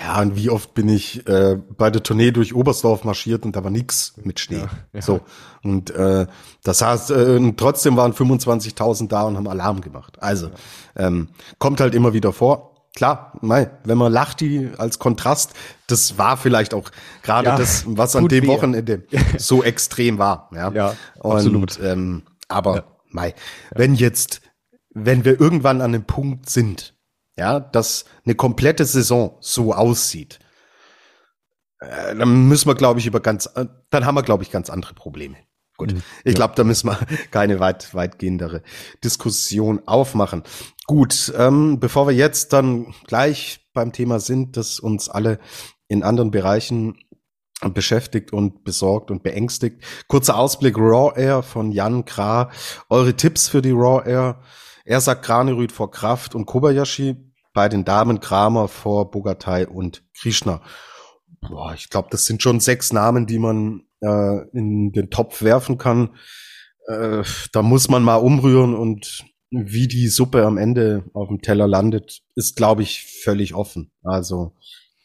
Ja, 0.00 0.20
und 0.20 0.34
wie 0.34 0.50
oft 0.50 0.74
bin 0.74 0.88
ich 0.88 1.26
äh, 1.28 1.56
bei 1.76 1.88
der 1.90 2.02
Tournee 2.02 2.32
durch 2.32 2.54
Oberstdorf 2.54 3.04
marschiert 3.04 3.44
und 3.44 3.54
da 3.54 3.62
war 3.62 3.70
nix 3.70 4.14
mit 4.24 4.40
Schnee. 4.40 4.58
Ja, 4.58 4.70
ja. 4.92 5.02
So. 5.02 5.20
Und 5.62 5.90
äh, 5.90 6.26
das 6.64 6.82
heißt, 6.82 7.12
äh, 7.12 7.52
trotzdem 7.56 7.96
waren 7.96 8.12
25.000 8.12 9.08
da 9.08 9.22
und 9.22 9.36
haben 9.36 9.46
Alarm 9.46 9.80
gemacht. 9.80 10.16
Also, 10.20 10.48
ja. 10.48 11.06
ähm, 11.06 11.28
kommt 11.58 11.80
halt 11.80 11.94
immer 11.94 12.12
wieder 12.12 12.32
vor. 12.32 12.74
Klar, 12.96 13.32
mei, 13.40 13.70
wenn 13.84 13.98
man 13.98 14.12
lacht, 14.12 14.40
die 14.40 14.70
als 14.78 14.98
Kontrast, 15.00 15.52
das 15.88 16.16
war 16.16 16.36
vielleicht 16.36 16.74
auch 16.74 16.90
gerade 17.22 17.48
das, 17.56 17.84
was 17.86 18.14
an 18.14 18.28
dem 18.28 18.46
Wochenende 18.46 19.04
so 19.38 19.64
extrem 19.64 20.18
war. 20.18 20.48
Ja, 20.54 20.70
ja 20.70 20.94
und, 21.18 21.36
absolut. 21.36 21.80
Ähm, 21.82 22.22
aber 22.48 22.84
mei, 23.08 23.34
wenn 23.74 23.94
jetzt, 23.94 24.42
wenn 24.90 25.24
wir 25.24 25.40
irgendwann 25.40 25.80
an 25.80 25.94
einem 25.94 26.04
Punkt 26.04 26.48
sind, 26.50 26.93
ja, 27.36 27.60
dass 27.60 28.04
eine 28.24 28.34
komplette 28.34 28.84
Saison 28.84 29.36
so 29.40 29.74
aussieht, 29.74 30.38
äh, 31.80 32.14
dann 32.14 32.48
müssen 32.48 32.68
wir, 32.68 32.74
glaube 32.74 33.00
ich, 33.00 33.06
über 33.06 33.20
ganz, 33.20 33.46
äh, 33.54 33.66
dann 33.90 34.06
haben 34.06 34.14
wir, 34.14 34.22
glaube 34.22 34.42
ich, 34.42 34.50
ganz 34.50 34.70
andere 34.70 34.94
Probleme. 34.94 35.36
Gut, 35.76 35.92
mhm, 35.92 36.02
ich 36.22 36.34
glaube, 36.34 36.54
da 36.54 36.62
müssen 36.62 36.88
wir 36.88 36.98
keine 37.32 37.58
weit, 37.58 37.94
weitgehendere 37.94 38.62
Diskussion 39.02 39.82
aufmachen. 39.86 40.44
Gut, 40.86 41.32
ähm, 41.36 41.80
bevor 41.80 42.06
wir 42.06 42.14
jetzt 42.14 42.52
dann 42.52 42.94
gleich 43.06 43.66
beim 43.72 43.92
Thema 43.92 44.20
sind, 44.20 44.56
das 44.56 44.78
uns 44.78 45.08
alle 45.08 45.40
in 45.88 46.04
anderen 46.04 46.30
Bereichen 46.30 46.96
beschäftigt 47.60 48.32
und 48.32 48.64
besorgt 48.64 49.10
und 49.10 49.22
beängstigt. 49.22 49.82
Kurzer 50.06 50.36
Ausblick 50.36 50.76
Raw 50.76 51.18
Air 51.18 51.42
von 51.42 51.72
Jan 51.72 52.04
Kra. 52.04 52.50
Eure 52.88 53.14
Tipps 53.14 53.48
für 53.48 53.62
die 53.62 53.70
Raw 53.70 54.08
Air. 54.08 54.40
Er 54.84 55.00
sagt 55.00 55.24
Granerüt 55.24 55.72
vor 55.72 55.90
Kraft 55.90 56.34
und 56.34 56.46
Kobayashi. 56.46 57.16
Bei 57.54 57.70
den 57.70 57.84
Damen 57.86 58.20
Kramer 58.20 58.68
vor 58.68 59.10
Bogatai 59.10 59.66
und 59.66 60.04
Krishna. 60.12 60.60
Boah, 61.40 61.72
ich 61.74 61.88
glaube, 61.88 62.08
das 62.10 62.26
sind 62.26 62.42
schon 62.42 62.60
sechs 62.60 62.92
Namen, 62.92 63.26
die 63.26 63.38
man 63.38 63.86
äh, 64.00 64.48
in 64.52 64.92
den 64.92 65.08
Topf 65.08 65.40
werfen 65.42 65.78
kann. 65.78 66.16
Äh, 66.86 67.22
da 67.52 67.62
muss 67.62 67.88
man 67.88 68.02
mal 68.02 68.16
umrühren 68.16 68.74
und 68.74 69.24
wie 69.50 69.88
die 69.88 70.08
Suppe 70.08 70.44
am 70.44 70.58
Ende 70.58 71.04
auf 71.14 71.28
dem 71.28 71.40
Teller 71.40 71.68
landet, 71.68 72.22
ist, 72.34 72.56
glaube 72.56 72.82
ich, 72.82 73.20
völlig 73.22 73.54
offen. 73.54 73.92
Also 74.02 74.56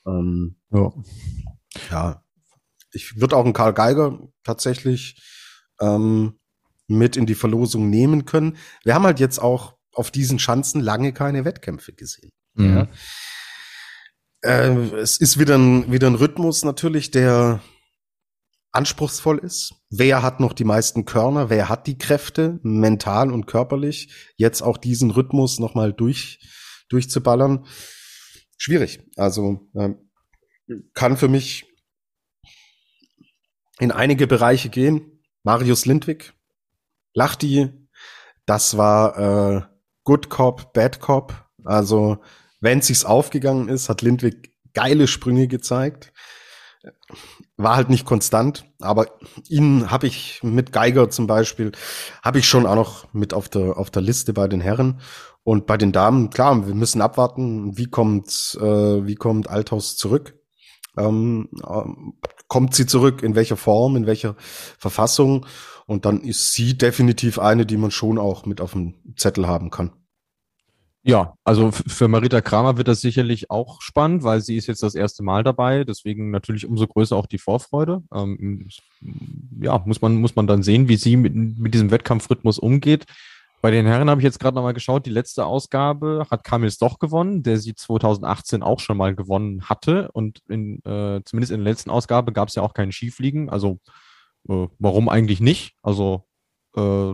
ähm, 0.05 0.57
ja. 0.71 0.91
ja, 1.91 2.23
ich 2.91 3.19
würde 3.19 3.37
auch 3.37 3.45
einen 3.45 3.53
Karl 3.53 3.73
Geiger 3.73 4.19
tatsächlich 4.43 5.21
ähm, 5.79 6.39
mit 6.87 7.15
in 7.15 7.25
die 7.25 7.35
Verlosung 7.35 7.89
nehmen 7.89 8.25
können. 8.25 8.57
Wir 8.83 8.95
haben 8.95 9.05
halt 9.05 9.19
jetzt 9.19 9.39
auch 9.39 9.77
auf 9.93 10.11
diesen 10.11 10.39
Schanzen 10.39 10.81
lange 10.81 11.13
keine 11.13 11.45
Wettkämpfe 11.45 11.93
gesehen. 11.93 12.31
Mhm. 12.59 12.75
Ja. 12.75 12.87
Äh, 14.41 14.75
es 14.97 15.17
ist 15.17 15.39
wieder 15.39 15.57
ein, 15.57 15.91
wieder 15.91 16.07
ein 16.07 16.15
Rhythmus 16.15 16.63
natürlich, 16.63 17.11
der 17.11 17.61
anspruchsvoll 18.71 19.39
ist. 19.39 19.73
Wer 19.89 20.21
hat 20.21 20.39
noch 20.39 20.53
die 20.53 20.63
meisten 20.63 21.05
Körner? 21.05 21.49
Wer 21.49 21.69
hat 21.69 21.87
die 21.87 21.97
Kräfte, 21.97 22.59
mental 22.61 23.31
und 23.31 23.47
körperlich, 23.47 24.13
jetzt 24.37 24.61
auch 24.61 24.77
diesen 24.77 25.11
Rhythmus 25.11 25.59
nochmal 25.59 25.93
durch, 25.93 26.39
durchzuballern? 26.89 27.65
Schwierig. 28.57 29.01
Also 29.15 29.69
äh, 29.73 29.89
kann 30.93 31.17
für 31.17 31.29
mich 31.29 31.65
in 33.79 33.91
einige 33.91 34.27
Bereiche 34.27 34.69
gehen. 34.69 35.23
Marius 35.43 35.85
Lindwig, 35.85 36.33
Lachti, 37.13 37.69
das 38.45 38.77
war 38.77 39.17
äh, 39.17 39.61
Good 40.03 40.29
Cop, 40.29 40.73
Bad 40.73 40.99
Cop. 40.99 41.49
Also 41.63 42.21
wenn 42.59 42.81
sich's 42.81 43.05
aufgegangen 43.05 43.69
ist, 43.69 43.89
hat 43.89 44.01
Lindwig 44.01 44.53
geile 44.73 45.07
Sprünge 45.07 45.47
gezeigt. 45.47 46.13
War 47.57 47.75
halt 47.75 47.89
nicht 47.89 48.05
konstant, 48.05 48.65
aber 48.79 49.07
ihn 49.49 49.91
habe 49.91 50.07
ich 50.07 50.39
mit 50.43 50.71
Geiger 50.71 51.09
zum 51.09 51.27
Beispiel, 51.27 51.73
habe 52.23 52.39
ich 52.39 52.47
schon 52.47 52.65
auch 52.65 52.75
noch 52.75 53.13
mit 53.13 53.33
auf 53.33 53.49
der, 53.49 53.77
auf 53.77 53.91
der 53.91 54.01
Liste 54.01 54.31
bei 54.31 54.47
den 54.47 54.61
Herren. 54.61 55.01
Und 55.43 55.65
bei 55.65 55.77
den 55.77 55.91
Damen, 55.91 56.29
klar, 56.29 56.67
wir 56.67 56.75
müssen 56.75 57.01
abwarten, 57.01 57.77
wie 57.77 57.87
kommt, 57.87 58.57
äh, 58.61 59.05
wie 59.05 59.15
kommt 59.15 59.49
Althaus 59.49 59.97
zurück. 59.97 60.35
Ähm, 60.97 61.49
ähm, 61.67 62.13
kommt 62.47 62.75
sie 62.75 62.85
zurück, 62.85 63.23
in 63.23 63.35
welcher 63.35 63.57
Form, 63.57 63.95
in 63.95 64.05
welcher 64.05 64.35
Verfassung. 64.77 65.45
Und 65.85 66.05
dann 66.05 66.21
ist 66.21 66.53
sie 66.53 66.77
definitiv 66.77 67.39
eine, 67.39 67.65
die 67.65 67.77
man 67.77 67.91
schon 67.91 68.17
auch 68.19 68.45
mit 68.45 68.61
auf 68.61 68.73
dem 68.73 68.95
Zettel 69.17 69.47
haben 69.47 69.69
kann. 69.69 69.91
Ja, 71.03 71.35
also 71.45 71.71
für 71.71 72.09
Marita 72.09 72.41
Kramer 72.41 72.77
wird 72.77 72.89
das 72.89 72.99
sicherlich 72.99 73.49
auch 73.49 73.81
spannend, 73.81 74.23
weil 74.23 74.41
sie 74.41 74.57
ist 74.57 74.67
jetzt 74.67 74.83
das 74.83 74.95
erste 74.95 75.23
Mal 75.23 75.43
dabei. 75.43 75.85
Deswegen 75.85 76.29
natürlich 76.29 76.65
umso 76.65 76.87
größer 76.87 77.15
auch 77.15 77.25
die 77.25 77.37
Vorfreude. 77.37 78.03
Ähm, 78.13 78.67
ja, 79.61 79.81
muss 79.85 80.01
man, 80.01 80.15
muss 80.15 80.35
man 80.35 80.45
dann 80.45 80.61
sehen, 80.61 80.89
wie 80.89 80.97
sie 80.97 81.15
mit, 81.15 81.33
mit 81.35 81.73
diesem 81.73 81.91
Wettkampfrhythmus 81.91 82.59
umgeht. 82.59 83.05
Bei 83.61 83.71
den 83.71 83.85
Herren 83.85 84.09
habe 84.09 84.21
ich 84.21 84.25
jetzt 84.25 84.39
gerade 84.39 84.55
nochmal 84.55 84.73
geschaut, 84.73 85.05
die 85.05 85.09
letzte 85.09 85.45
Ausgabe 85.45 86.25
hat 86.31 86.43
Kamils 86.45 86.77
doch 86.77 86.99
gewonnen, 86.99 87.43
der 87.43 87.57
sie 87.57 87.75
2018 87.75 88.63
auch 88.63 88.79
schon 88.79 88.97
mal 88.97 89.15
gewonnen 89.15 89.69
hatte. 89.69 90.09
Und 90.13 90.41
in, 90.49 90.83
äh, 90.85 91.21
zumindest 91.25 91.51
in 91.51 91.63
der 91.63 91.71
letzten 91.71 91.89
Ausgabe 91.89 92.33
gab 92.33 92.49
es 92.49 92.55
ja 92.55 92.63
auch 92.63 92.73
keinen 92.73 92.91
Skifliegen. 92.91 93.49
Also 93.49 93.79
äh, 94.49 94.67
warum 94.79 95.09
eigentlich 95.09 95.41
nicht? 95.41 95.75
Also 95.81 96.25
äh, 96.75 97.13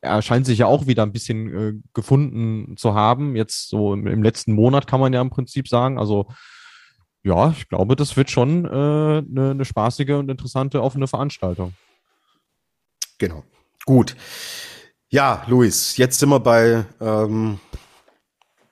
er 0.00 0.22
scheint 0.22 0.46
sich 0.46 0.58
ja 0.58 0.66
auch 0.66 0.86
wieder 0.86 1.02
ein 1.02 1.12
bisschen 1.12 1.54
äh, 1.54 1.72
gefunden 1.92 2.76
zu 2.76 2.94
haben. 2.94 3.36
Jetzt 3.36 3.68
so 3.68 3.94
im, 3.94 4.06
im, 4.06 4.22
letzten 4.22 4.52
Monat 4.52 4.86
kann 4.86 5.00
man 5.00 5.12
ja 5.12 5.20
im 5.20 5.30
Prinzip 5.30 5.68
sagen. 5.68 5.98
Also 5.98 6.28
ja, 7.22 7.50
ich 7.50 7.68
glaube, 7.68 7.96
das 7.96 8.16
wird 8.16 8.30
schon 8.30 8.66
eine 8.66 9.24
äh, 9.26 9.32
ne, 9.32 9.54
ne 9.54 9.64
spaßige 9.64 10.10
und 10.10 10.30
interessante 10.30 10.82
offene 10.82 11.08
Veranstaltung. 11.08 11.74
Genau. 13.18 13.42
Gut. 13.84 14.16
Ja, 15.08 15.44
Luis, 15.46 15.96
jetzt 15.96 16.18
sind 16.18 16.28
wir 16.28 16.40
bei 16.40 16.84
ähm, 17.00 17.58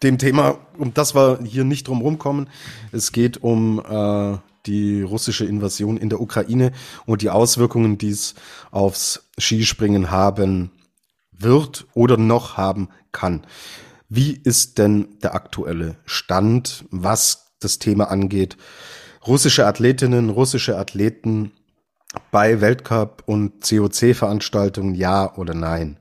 dem 0.03 0.19
Thema, 0.19 0.59
um 0.77 0.93
das 0.93 1.15
wir 1.15 1.41
hier 1.45 1.65
nicht 1.65 1.89
drum 1.89 2.01
rumkommen. 2.01 2.49
Es 2.93 3.13
geht 3.13 3.43
um 3.43 3.81
äh, 3.81 4.39
die 4.67 5.03
russische 5.03 5.45
Invasion 5.45 5.97
in 5.97 6.09
der 6.09 6.21
Ukraine 6.21 6.73
und 7.07 7.23
die 7.23 7.31
Auswirkungen, 7.31 7.99
die 7.99 8.11
es 8.11 8.35
aufs 8.71 9.29
Skispringen 9.39 10.11
haben 10.11 10.71
wird 11.39 11.87
oder 11.95 12.17
noch 12.17 12.57
haben 12.57 12.89
kann. 13.13 13.47
Wie 14.09 14.33
ist 14.33 14.79
denn 14.79 15.19
der 15.23 15.35
aktuelle 15.35 15.97
Stand, 16.05 16.85
was 16.91 17.55
das 17.61 17.79
Thema 17.79 18.11
angeht? 18.11 18.57
Russische 19.27 19.67
Athletinnen, 19.67 20.31
russische 20.31 20.77
Athleten 20.79 21.53
bei 22.31 22.61
Weltcup 22.61 23.23
und 23.27 23.63
COC-Veranstaltungen, 23.63 24.95
ja 24.95 25.35
oder 25.37 25.55
nein? 25.55 25.99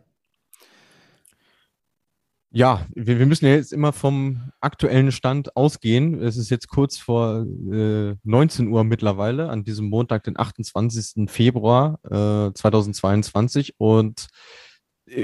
Ja, 2.56 2.86
wir, 2.94 3.18
wir, 3.18 3.26
müssen 3.26 3.48
ja 3.48 3.56
jetzt 3.56 3.74
immer 3.74 3.94
vom 3.94 4.52
aktuellen 4.62 5.12
Stand 5.12 5.56
ausgehen. 5.56 6.22
Es 6.22 6.38
ist 6.38 6.52
jetzt 6.52 6.68
kurz 6.68 7.00
vor 7.00 7.48
äh, 7.72 8.16
19 8.24 8.68
Uhr 8.68 8.84
mittlerweile, 8.84 9.50
an 9.50 9.64
diesem 9.64 9.90
Montag, 9.90 10.24
den 10.26 10.38
28. 10.38 11.32
Februar 11.32 11.98
äh, 12.04 12.54
2022. 12.54 13.74
Und 13.80 14.28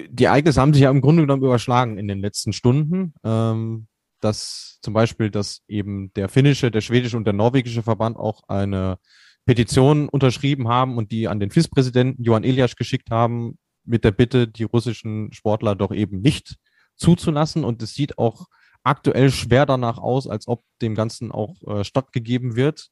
die 0.09 0.23
Ereignisse 0.23 0.61
haben 0.61 0.73
sich 0.73 0.83
ja 0.83 0.91
im 0.91 1.01
Grunde 1.01 1.23
genommen 1.23 1.43
überschlagen 1.43 1.97
in 1.97 2.07
den 2.07 2.19
letzten 2.19 2.53
Stunden. 2.53 3.13
Ähm, 3.23 3.87
dass 4.21 4.79
zum 4.81 4.93
Beispiel, 4.93 5.29
dass 5.29 5.61
eben 5.67 6.11
der 6.13 6.29
finnische, 6.29 6.71
der 6.71 6.81
schwedische 6.81 7.17
und 7.17 7.25
der 7.25 7.33
norwegische 7.33 7.83
Verband 7.83 8.17
auch 8.17 8.41
eine 8.47 8.97
Petition 9.45 10.09
unterschrieben 10.09 10.67
haben 10.67 10.97
und 10.97 11.11
die 11.11 11.27
an 11.27 11.39
den 11.39 11.51
FIS-Präsidenten 11.51 12.23
Johann 12.23 12.43
Elias 12.43 12.75
geschickt 12.75 13.09
haben, 13.11 13.57
mit 13.85 14.03
der 14.03 14.11
Bitte, 14.11 14.47
die 14.47 14.63
russischen 14.63 15.33
Sportler 15.33 15.75
doch 15.75 15.91
eben 15.91 16.21
nicht 16.21 16.57
zuzulassen. 16.95 17.63
Und 17.63 17.81
es 17.81 17.93
sieht 17.93 18.17
auch 18.17 18.47
aktuell 18.83 19.31
schwer 19.31 19.65
danach 19.65 19.97
aus, 19.97 20.27
als 20.27 20.47
ob 20.47 20.63
dem 20.81 20.95
Ganzen 20.95 21.31
auch 21.31 21.55
äh, 21.65 21.83
stattgegeben 21.83 22.55
wird. 22.55 22.89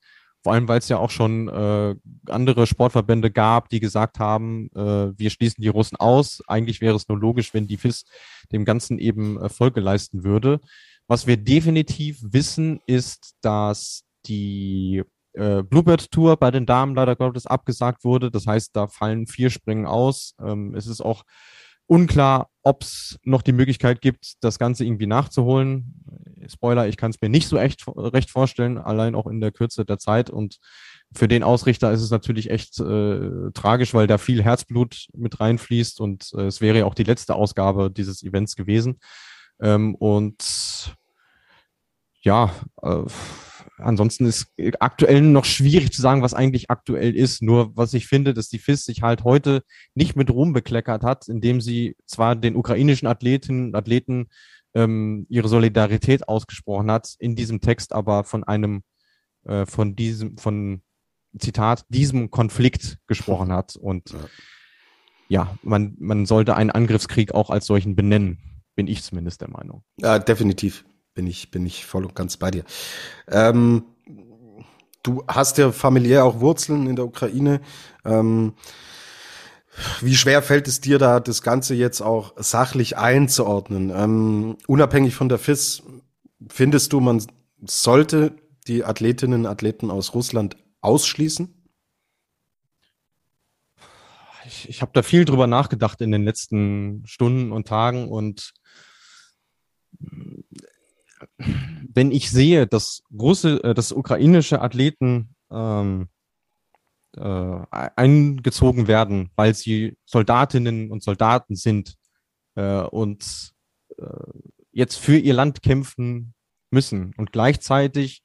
Vor 0.47 0.53
allem, 0.53 0.69
weil 0.69 0.79
es 0.79 0.87
ja 0.87 0.97
auch 0.97 1.09
schon 1.09 1.49
äh, 1.49 1.93
andere 2.29 2.67
Sportverbände 2.67 3.31
gab, 3.31 3.67
die 3.67 3.81
gesagt 3.81 4.17
haben, 4.17 4.69
äh, 4.73 5.11
wir 5.19 5.29
schließen 5.29 5.61
die 5.61 5.67
Russen 5.67 5.97
aus. 5.97 6.41
Eigentlich 6.47 6.79
wäre 6.79 6.95
es 6.95 7.09
nur 7.09 7.19
logisch, 7.19 7.53
wenn 7.53 7.67
die 7.67 7.75
FIS 7.75 8.05
dem 8.53 8.63
Ganzen 8.63 8.97
eben 8.97 9.37
äh, 9.41 9.49
Folge 9.49 9.81
leisten 9.81 10.23
würde. 10.23 10.61
Was 11.05 11.27
wir 11.27 11.35
definitiv 11.35 12.19
wissen, 12.21 12.79
ist, 12.87 13.35
dass 13.41 14.05
die 14.25 15.03
äh, 15.33 15.63
Bluebird 15.63 16.11
Tour 16.11 16.37
bei 16.37 16.49
den 16.49 16.65
Damen 16.65 16.95
leider 16.95 17.17
Gottes 17.17 17.45
abgesagt 17.45 18.05
wurde. 18.05 18.31
Das 18.31 18.47
heißt, 18.47 18.73
da 18.73 18.87
fallen 18.87 19.27
vier 19.27 19.49
Springen 19.49 19.85
aus. 19.85 20.33
Ähm, 20.41 20.75
es 20.75 20.87
ist 20.87 21.01
auch 21.01 21.25
Unklar, 21.87 22.49
ob 22.63 22.83
es 22.83 23.17
noch 23.23 23.41
die 23.41 23.53
Möglichkeit 23.53 24.01
gibt, 24.01 24.35
das 24.41 24.59
Ganze 24.59 24.85
irgendwie 24.85 25.07
nachzuholen. 25.07 26.03
Spoiler, 26.47 26.87
ich 26.87 26.97
kann 26.97 27.11
es 27.11 27.21
mir 27.21 27.29
nicht 27.29 27.47
so 27.47 27.57
echt 27.57 27.85
recht 27.87 28.29
vorstellen, 28.29 28.77
allein 28.77 29.15
auch 29.15 29.25
in 29.27 29.39
der 29.39 29.51
Kürze 29.51 29.85
der 29.85 29.97
Zeit. 29.97 30.29
Und 30.29 30.59
für 31.13 31.27
den 31.27 31.43
Ausrichter 31.43 31.91
ist 31.91 32.01
es 32.01 32.11
natürlich 32.11 32.49
echt 32.49 32.79
äh, 32.79 33.51
tragisch, 33.53 33.93
weil 33.93 34.07
da 34.07 34.17
viel 34.17 34.43
Herzblut 34.43 35.07
mit 35.13 35.39
reinfließt 35.39 36.01
und 36.01 36.29
äh, 36.35 36.47
es 36.47 36.61
wäre 36.61 36.79
ja 36.79 36.85
auch 36.85 36.95
die 36.95 37.03
letzte 37.03 37.35
Ausgabe 37.35 37.89
dieses 37.89 38.23
Events 38.23 38.55
gewesen. 38.55 38.99
Ähm, 39.61 39.95
und 39.95 40.95
ja, 42.21 42.53
äh, 42.81 43.03
ansonsten 43.77 44.25
ist 44.25 44.51
aktuell 44.79 45.21
noch 45.21 45.45
schwierig 45.45 45.91
zu 45.91 46.01
sagen, 46.01 46.21
was 46.21 46.33
eigentlich 46.33 46.69
aktuell 46.69 47.15
ist. 47.15 47.41
Nur 47.41 47.75
was 47.75 47.93
ich 47.93 48.07
finde, 48.07 48.33
dass 48.33 48.49
die 48.49 48.59
FIS 48.59 48.85
sich 48.85 49.01
halt 49.01 49.23
heute 49.23 49.63
nicht 49.95 50.15
mit 50.15 50.31
Ruhm 50.31 50.53
bekleckert 50.53 51.03
hat, 51.03 51.27
indem 51.27 51.61
sie 51.61 51.95
zwar 52.05 52.35
den 52.35 52.55
ukrainischen 52.55 53.07
Athletinnen 53.07 53.67
und 53.67 53.75
Athleten 53.75 54.27
ähm, 54.73 55.25
ihre 55.29 55.47
Solidarität 55.47 56.27
ausgesprochen 56.27 56.91
hat, 56.91 57.15
in 57.19 57.35
diesem 57.35 57.61
Text 57.61 57.93
aber 57.93 58.23
von 58.23 58.43
einem, 58.43 58.83
äh, 59.45 59.65
von 59.65 59.95
diesem, 59.95 60.37
von 60.37 60.81
Zitat, 61.37 61.85
diesem 61.89 62.31
Konflikt 62.31 62.97
gesprochen 63.07 63.51
hat. 63.51 63.75
Und 63.75 64.15
ja, 65.29 65.57
man, 65.61 65.95
man 65.99 66.25
sollte 66.25 66.55
einen 66.55 66.71
Angriffskrieg 66.71 67.33
auch 67.33 67.49
als 67.49 67.65
solchen 67.65 67.95
benennen, 67.95 68.39
bin 68.75 68.87
ich 68.87 69.03
zumindest 69.03 69.41
der 69.41 69.49
Meinung. 69.49 69.83
Ja, 69.97 70.19
definitiv 70.19 70.85
bin 71.17 71.25
ich, 71.27 71.49
bin 71.49 71.65
ich 71.65 71.85
voll 71.85 72.05
und 72.05 72.15
ganz 72.15 72.37
bei 72.37 72.51
dir. 72.51 72.63
Ähm, 73.27 73.83
du 75.01 75.23
hast 75.27 75.57
ja 75.57 75.71
familiär 75.71 76.23
auch 76.23 76.39
Wurzeln 76.39 76.87
in 76.87 76.95
der 76.95 77.05
Ukraine. 77.05 77.59
Ähm, 78.05 78.53
wie 80.01 80.15
schwer 80.15 80.43
fällt 80.43 80.67
es 80.67 80.79
dir 80.79 80.99
da, 80.99 81.19
das 81.19 81.41
Ganze 81.41 81.73
jetzt 81.73 82.01
auch 82.01 82.33
sachlich 82.37 82.97
einzuordnen? 82.97 83.91
Ähm, 83.93 84.57
unabhängig 84.67 85.15
von 85.15 85.27
der 85.27 85.39
FIS, 85.39 85.81
findest 86.47 86.93
du, 86.93 86.99
man 86.99 87.25
sollte 87.65 88.33
die 88.67 88.85
Athletinnen 88.85 89.41
und 89.41 89.51
Athleten 89.51 89.89
aus 89.89 90.13
Russland 90.13 90.55
ausschließen? 90.81 91.57
ich, 94.45 94.69
ich 94.69 94.81
habe 94.81 94.91
da 94.93 95.03
viel 95.03 95.25
drüber 95.25 95.47
nachgedacht 95.47 95.99
in 96.01 96.11
den 96.11 96.23
letzten 96.23 97.03
Stunden 97.05 97.51
und 97.51 97.67
Tagen 97.67 98.07
und 98.07 98.53
wenn 101.37 102.11
ich 102.11 102.31
sehe, 102.31 102.67
dass 102.67 103.03
große, 103.15 103.63
äh, 103.63 103.73
dass 103.73 103.91
ukrainische 103.91 104.61
Athleten 104.61 105.35
ähm, 105.51 106.09
äh, 107.15 107.59
eingezogen 107.95 108.87
werden, 108.87 109.31
weil 109.35 109.53
sie 109.53 109.97
Soldatinnen 110.05 110.91
und 110.91 111.03
Soldaten 111.03 111.55
sind 111.55 111.95
äh, 112.55 112.81
und 112.81 113.53
äh, 113.97 114.03
jetzt 114.71 114.97
für 114.97 115.17
ihr 115.17 115.33
Land 115.33 115.61
kämpfen 115.61 116.33
müssen 116.69 117.13
und 117.17 117.31
gleichzeitig 117.31 118.23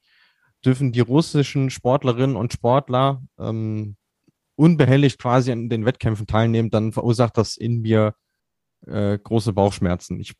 dürfen 0.65 0.91
die 0.91 0.99
russischen 0.99 1.69
Sportlerinnen 1.69 2.35
und 2.35 2.53
Sportler 2.53 3.23
ähm, 3.39 3.95
unbehelligt 4.55 5.19
quasi 5.19 5.51
an 5.51 5.69
den 5.69 5.85
Wettkämpfen 5.85 6.27
teilnehmen, 6.27 6.69
dann 6.69 6.91
verursacht 6.91 7.37
das 7.37 7.57
in 7.57 7.81
mir 7.81 8.15
äh, 8.85 9.17
große 9.17 9.53
Bauchschmerzen. 9.53 10.19
Ich 10.19 10.33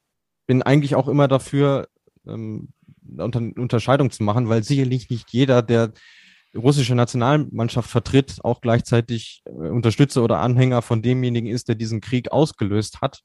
bin 0.46 0.62
eigentlich 0.62 0.96
auch 0.96 1.08
immer 1.08 1.28
dafür, 1.28 1.88
ähm, 2.28 2.70
unter, 3.18 3.40
Unterscheidung 3.40 4.12
zu 4.12 4.24
machen, 4.24 4.50
weil 4.50 4.64
sicherlich 4.64 5.10
nicht 5.10 5.32
jeder, 5.32 5.62
der 5.62 5.94
russische 6.56 6.96
Nationalmannschaft 6.96 7.90
vertritt, 7.90 8.40
auch 8.44 8.62
gleichzeitig 8.62 9.42
äh, 9.46 9.52
Unterstützer 9.52 10.24
oder 10.24 10.40
Anhänger 10.40 10.82
von 10.82 11.02
demjenigen 11.02 11.48
ist, 11.48 11.68
der 11.68 11.76
diesen 11.76 12.02
Krieg 12.02 12.32
ausgelöst 12.32 13.02
hat. 13.02 13.22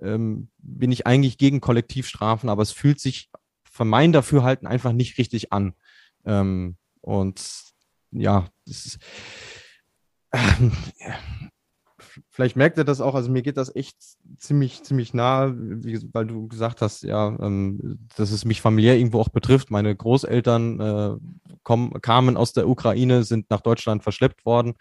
Ähm, 0.00 0.48
bin 0.58 0.92
ich 0.92 1.06
eigentlich 1.06 1.36
gegen 1.36 1.60
Kollektivstrafen, 1.60 2.48
aber 2.48 2.62
es 2.62 2.72
fühlt 2.72 3.00
sich 3.00 3.28
von 3.64 3.88
meinem 3.88 4.12
Dafürhalten 4.12 4.66
einfach 4.66 4.92
nicht 4.92 5.18
richtig 5.18 5.52
an. 5.52 5.74
Ähm, 6.24 6.76
und 7.00 7.42
ja, 8.12 8.48
das 8.66 8.86
ist, 8.86 8.98
ähm, 10.32 10.72
vielleicht 12.28 12.56
merkt 12.56 12.78
ihr 12.78 12.84
das 12.84 13.00
auch, 13.00 13.14
also 13.14 13.30
mir 13.30 13.42
geht 13.42 13.56
das 13.56 13.74
echt 13.74 13.96
ziemlich, 14.38 14.82
ziemlich 14.82 15.14
nah, 15.14 15.52
wie, 15.56 15.98
weil 16.12 16.26
du 16.26 16.48
gesagt 16.48 16.82
hast, 16.82 17.02
ja, 17.02 17.36
ähm, 17.40 17.98
dass 18.16 18.30
es 18.30 18.44
mich 18.44 18.60
familiär 18.60 18.96
irgendwo 18.96 19.20
auch 19.20 19.28
betrifft. 19.28 19.70
Meine 19.70 19.94
Großeltern 19.94 20.80
äh, 20.80 21.16
kommen, 21.62 21.92
kamen 22.00 22.36
aus 22.36 22.52
der 22.52 22.68
Ukraine, 22.68 23.24
sind 23.24 23.50
nach 23.50 23.60
Deutschland 23.60 24.02
verschleppt 24.02 24.44
worden. 24.44 24.74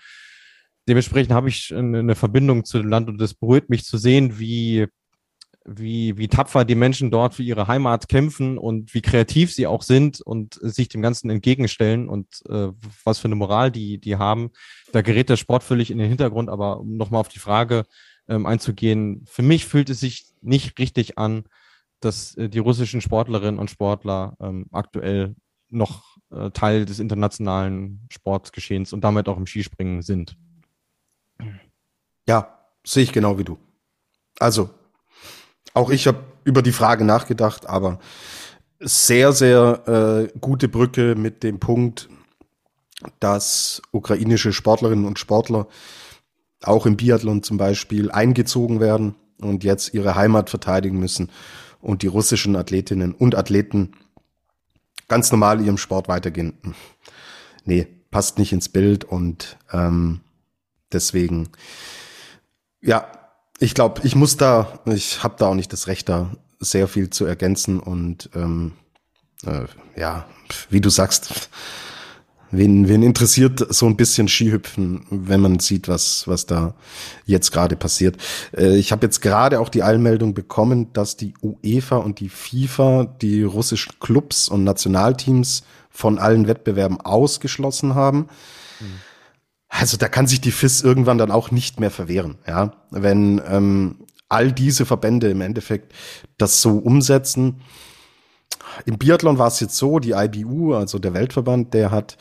Dementsprechend 0.87 1.33
habe 1.33 1.49
ich 1.49 1.73
eine, 1.73 1.99
eine 1.99 2.15
Verbindung 2.15 2.65
zu 2.65 2.79
dem 2.79 2.89
Land 2.89 3.09
und 3.09 3.21
es 3.21 3.33
berührt 3.33 3.69
mich 3.69 3.85
zu 3.85 3.97
sehen, 3.97 4.39
wie 4.39 4.87
wie, 5.69 6.17
wie 6.17 6.27
tapfer 6.27 6.65
die 6.65 6.75
Menschen 6.75 7.11
dort 7.11 7.35
für 7.35 7.43
ihre 7.43 7.67
Heimat 7.67 8.09
kämpfen 8.09 8.57
und 8.57 8.93
wie 8.93 9.01
kreativ 9.01 9.53
sie 9.53 9.67
auch 9.67 9.83
sind 9.83 10.21
und 10.21 10.59
sich 10.61 10.89
dem 10.89 11.01
Ganzen 11.01 11.29
entgegenstellen 11.29 12.09
und 12.09 12.27
äh, 12.49 12.69
was 13.03 13.19
für 13.19 13.27
eine 13.27 13.35
Moral 13.35 13.71
die, 13.71 13.99
die 13.99 14.15
haben. 14.15 14.51
Da 14.91 15.01
gerät 15.01 15.29
der 15.29 15.37
Sport 15.37 15.63
völlig 15.63 15.91
in 15.91 15.97
den 15.97 16.09
Hintergrund, 16.09 16.49
aber 16.49 16.79
um 16.79 16.97
nochmal 16.97 17.21
auf 17.21 17.29
die 17.29 17.39
Frage 17.39 17.85
ähm, 18.27 18.45
einzugehen, 18.45 19.23
für 19.27 19.43
mich 19.43 19.65
fühlt 19.65 19.89
es 19.89 19.99
sich 19.99 20.25
nicht 20.41 20.79
richtig 20.79 21.17
an, 21.17 21.43
dass 21.99 22.35
äh, 22.35 22.49
die 22.49 22.59
russischen 22.59 23.01
Sportlerinnen 23.01 23.59
und 23.59 23.69
Sportler 23.69 24.35
ähm, 24.39 24.65
aktuell 24.71 25.35
noch 25.69 26.17
äh, 26.31 26.49
Teil 26.51 26.85
des 26.85 26.99
internationalen 26.99 28.07
Sportgeschehens 28.09 28.93
und 28.93 29.03
damit 29.03 29.27
auch 29.27 29.37
im 29.37 29.45
Skispringen 29.45 30.01
sind. 30.01 30.35
Ja, 32.27 32.59
sehe 32.85 33.03
ich 33.03 33.11
genau 33.11 33.37
wie 33.37 33.43
du. 33.43 33.57
Also 34.39 34.69
auch 35.73 35.89
ich 35.89 36.07
habe 36.07 36.23
über 36.43 36.61
die 36.61 36.71
Frage 36.71 37.05
nachgedacht, 37.05 37.67
aber 37.67 37.99
sehr, 38.79 39.33
sehr 39.33 40.29
äh, 40.33 40.39
gute 40.39 40.67
Brücke 40.67 41.15
mit 41.15 41.43
dem 41.43 41.59
Punkt, 41.59 42.09
dass 43.19 43.81
ukrainische 43.91 44.53
Sportlerinnen 44.53 45.05
und 45.05 45.19
Sportler 45.19 45.67
auch 46.63 46.85
im 46.85 46.97
Biathlon 46.97 47.43
zum 47.43 47.57
Beispiel 47.57 48.11
eingezogen 48.11 48.79
werden 48.79 49.15
und 49.39 49.63
jetzt 49.63 49.93
ihre 49.93 50.15
Heimat 50.15 50.49
verteidigen 50.49 50.99
müssen 50.99 51.29
und 51.81 52.01
die 52.01 52.07
russischen 52.07 52.55
Athletinnen 52.55 53.13
und 53.13 53.35
Athleten 53.35 53.93
ganz 55.07 55.31
normal 55.31 55.61
ihrem 55.61 55.77
Sport 55.77 56.07
weitergehen. 56.07 56.53
Nee, 57.63 57.87
passt 58.11 58.37
nicht 58.37 58.51
ins 58.51 58.69
Bild 58.69 59.05
und 59.05 59.57
ähm, 59.71 60.21
deswegen, 60.91 61.49
ja, 62.81 63.09
ich 63.59 63.73
glaube, 63.73 64.01
ich 64.03 64.15
muss 64.15 64.37
da, 64.37 64.79
ich 64.85 65.23
habe 65.23 65.35
da 65.37 65.47
auch 65.47 65.55
nicht 65.55 65.73
das 65.73 65.87
Recht, 65.87 66.09
da 66.09 66.31
sehr 66.59 66.87
viel 66.87 67.09
zu 67.09 67.25
ergänzen 67.25 67.79
und 67.79 68.29
ähm, 68.35 68.73
äh, 69.45 69.65
ja, 69.99 70.25
wie 70.69 70.81
du 70.81 70.89
sagst, 70.89 71.49
wen, 72.51 72.87
wen 72.87 73.03
interessiert 73.03 73.65
so 73.73 73.85
ein 73.85 73.95
bisschen 73.95 74.27
Skihüpfen, 74.27 75.05
wenn 75.09 75.41
man 75.41 75.59
sieht, 75.59 75.87
was, 75.87 76.27
was 76.27 76.45
da 76.45 76.73
jetzt 77.25 77.51
gerade 77.51 77.75
passiert. 77.75 78.17
Äh, 78.55 78.77
ich 78.77 78.91
habe 78.91 79.05
jetzt 79.05 79.21
gerade 79.21 79.59
auch 79.59 79.69
die 79.69 79.83
Eilmeldung 79.83 80.33
bekommen, 80.33 80.91
dass 80.93 81.17
die 81.17 81.33
UEFA 81.41 81.97
und 81.97 82.19
die 82.19 82.29
FIFA 82.29 83.05
die 83.21 83.43
russischen 83.43 83.93
Clubs 83.99 84.49
und 84.49 84.63
Nationalteams 84.63 85.63
von 85.89 86.19
allen 86.19 86.47
Wettbewerben 86.47 86.99
ausgeschlossen 87.01 87.95
haben. 87.95 88.27
Also 89.69 89.97
da 89.97 90.07
kann 90.09 90.27
sich 90.27 90.41
die 90.41 90.51
FIS 90.51 90.81
irgendwann 90.81 91.19
dann 91.19 91.31
auch 91.31 91.51
nicht 91.51 91.79
mehr 91.79 91.91
verwehren, 91.91 92.39
ja. 92.47 92.73
Wenn 92.89 93.41
ähm, 93.47 94.07
all 94.27 94.51
diese 94.51 94.85
Verbände 94.85 95.29
im 95.29 95.41
Endeffekt 95.41 95.93
das 96.37 96.61
so 96.61 96.77
umsetzen. 96.77 97.61
Im 98.85 98.97
Biathlon 98.97 99.37
war 99.37 99.47
es 99.47 99.59
jetzt 99.59 99.75
so, 99.75 99.99
die 99.99 100.11
IBU, 100.11 100.75
also 100.75 100.99
der 100.99 101.13
Weltverband, 101.13 101.73
der 101.73 101.91
hat 101.91 102.17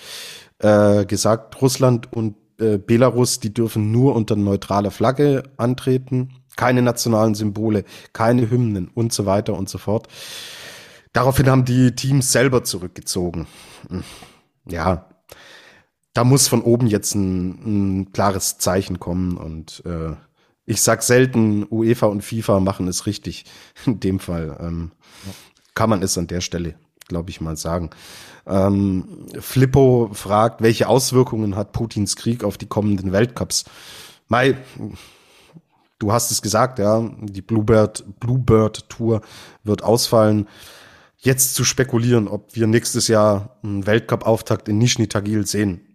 äh, 0.59 1.05
gesagt, 1.05 1.61
Russland 1.61 2.11
und 2.13 2.37
äh, 2.59 2.79
Belarus, 2.79 3.41
die 3.41 3.53
dürfen 3.53 3.93
nur 3.93 4.17
unter 4.17 4.35
neutraler 4.35 4.91
Flagge 4.91 5.45
antreten, 5.59 6.31
keine 6.57 6.83
nationalen 6.83 7.35
Symbole, 7.35 7.85
keine 8.13 8.51
Hymnen 8.51 8.89
und 8.89 9.13
so 9.13 9.27
weiter 9.27 9.55
und 9.55 9.69
so 9.69 9.79
fort. 9.79 10.09
Daraufhin 11.13 11.49
haben 11.49 11.65
die 11.65 11.95
Teams 11.95 12.33
selber 12.33 12.65
zurückgezogen. 12.65 13.47
Hm. 13.89 14.03
Ja, 14.69 15.09
da 16.19 16.25
muss 16.25 16.49
von 16.49 16.63
oben 16.63 16.89
jetzt 16.89 17.15
ein, 17.15 18.01
ein 18.01 18.13
klares 18.13 18.59
Zeichen 18.59 18.99
kommen 18.99 19.37
und 19.37 19.85
äh, 19.87 20.17
ich 20.67 20.83
sag 20.83 21.05
selten, 21.05 21.65
UEFA 21.71 22.07
und 22.07 22.25
FIFA 22.25 22.59
machen 22.59 22.89
es 22.89 23.07
richtig. 23.07 23.45
In 23.87 24.01
dem 24.01 24.19
Fall 24.19 24.59
ähm, 24.59 24.91
kann 25.75 25.89
man 25.89 26.03
es 26.03 26.19
an 26.19 26.27
der 26.27 26.41
Stelle, 26.41 26.75
glaube 27.07 27.31
ich, 27.31 27.41
mal 27.41 27.57
sagen. 27.57 27.91
Ähm, 28.49 29.29
Flippo 29.39 30.11
fragt, 30.13 30.61
welche 30.61 30.89
Auswirkungen 30.89 31.55
hat 31.55 31.71
Putins 31.71 32.17
Krieg 32.17 32.43
auf 32.43 32.59
die 32.59 32.67
kommenden 32.67 33.13
Weltcups? 33.13 33.67
Mai, 34.27 34.57
du 36.01 36.11
hast 36.11 36.33
es 36.33 36.43
gesagt, 36.43 36.81
ja, 36.81 37.09
die 37.21 37.43
Bluebird, 37.43 38.03
Bluebird 38.19 38.89
Tour 38.89 39.21
wird 39.63 39.85
ausfallen. 39.85 40.49
Jetzt 41.19 41.55
zu 41.55 41.63
spekulieren, 41.63 42.27
ob 42.27 42.57
wir 42.57 42.67
nächstes 42.67 43.07
Jahr 43.07 43.57
einen 43.63 43.87
Weltcup-Auftakt 43.87 44.69
in 44.69 44.79
Nizhny 44.79 45.07
Tagil 45.07 45.47
sehen, 45.47 45.88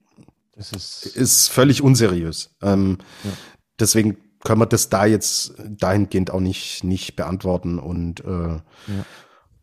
das 0.56 0.72
ist, 0.72 1.06
ist 1.06 1.48
völlig 1.50 1.82
unseriös. 1.82 2.56
Ähm, 2.62 3.00
ja. 3.24 3.32
Deswegen 3.80 4.18
können 4.44 4.62
wir 4.62 4.66
das 4.66 4.90
da 4.90 5.06
jetzt 5.06 5.54
dahingehend 5.58 6.32
auch 6.32 6.40
nicht, 6.40 6.84
nicht 6.84 7.16
beantworten. 7.16 7.80
Und 7.80 8.24
äh, 8.24 8.56
ja. 8.56 9.06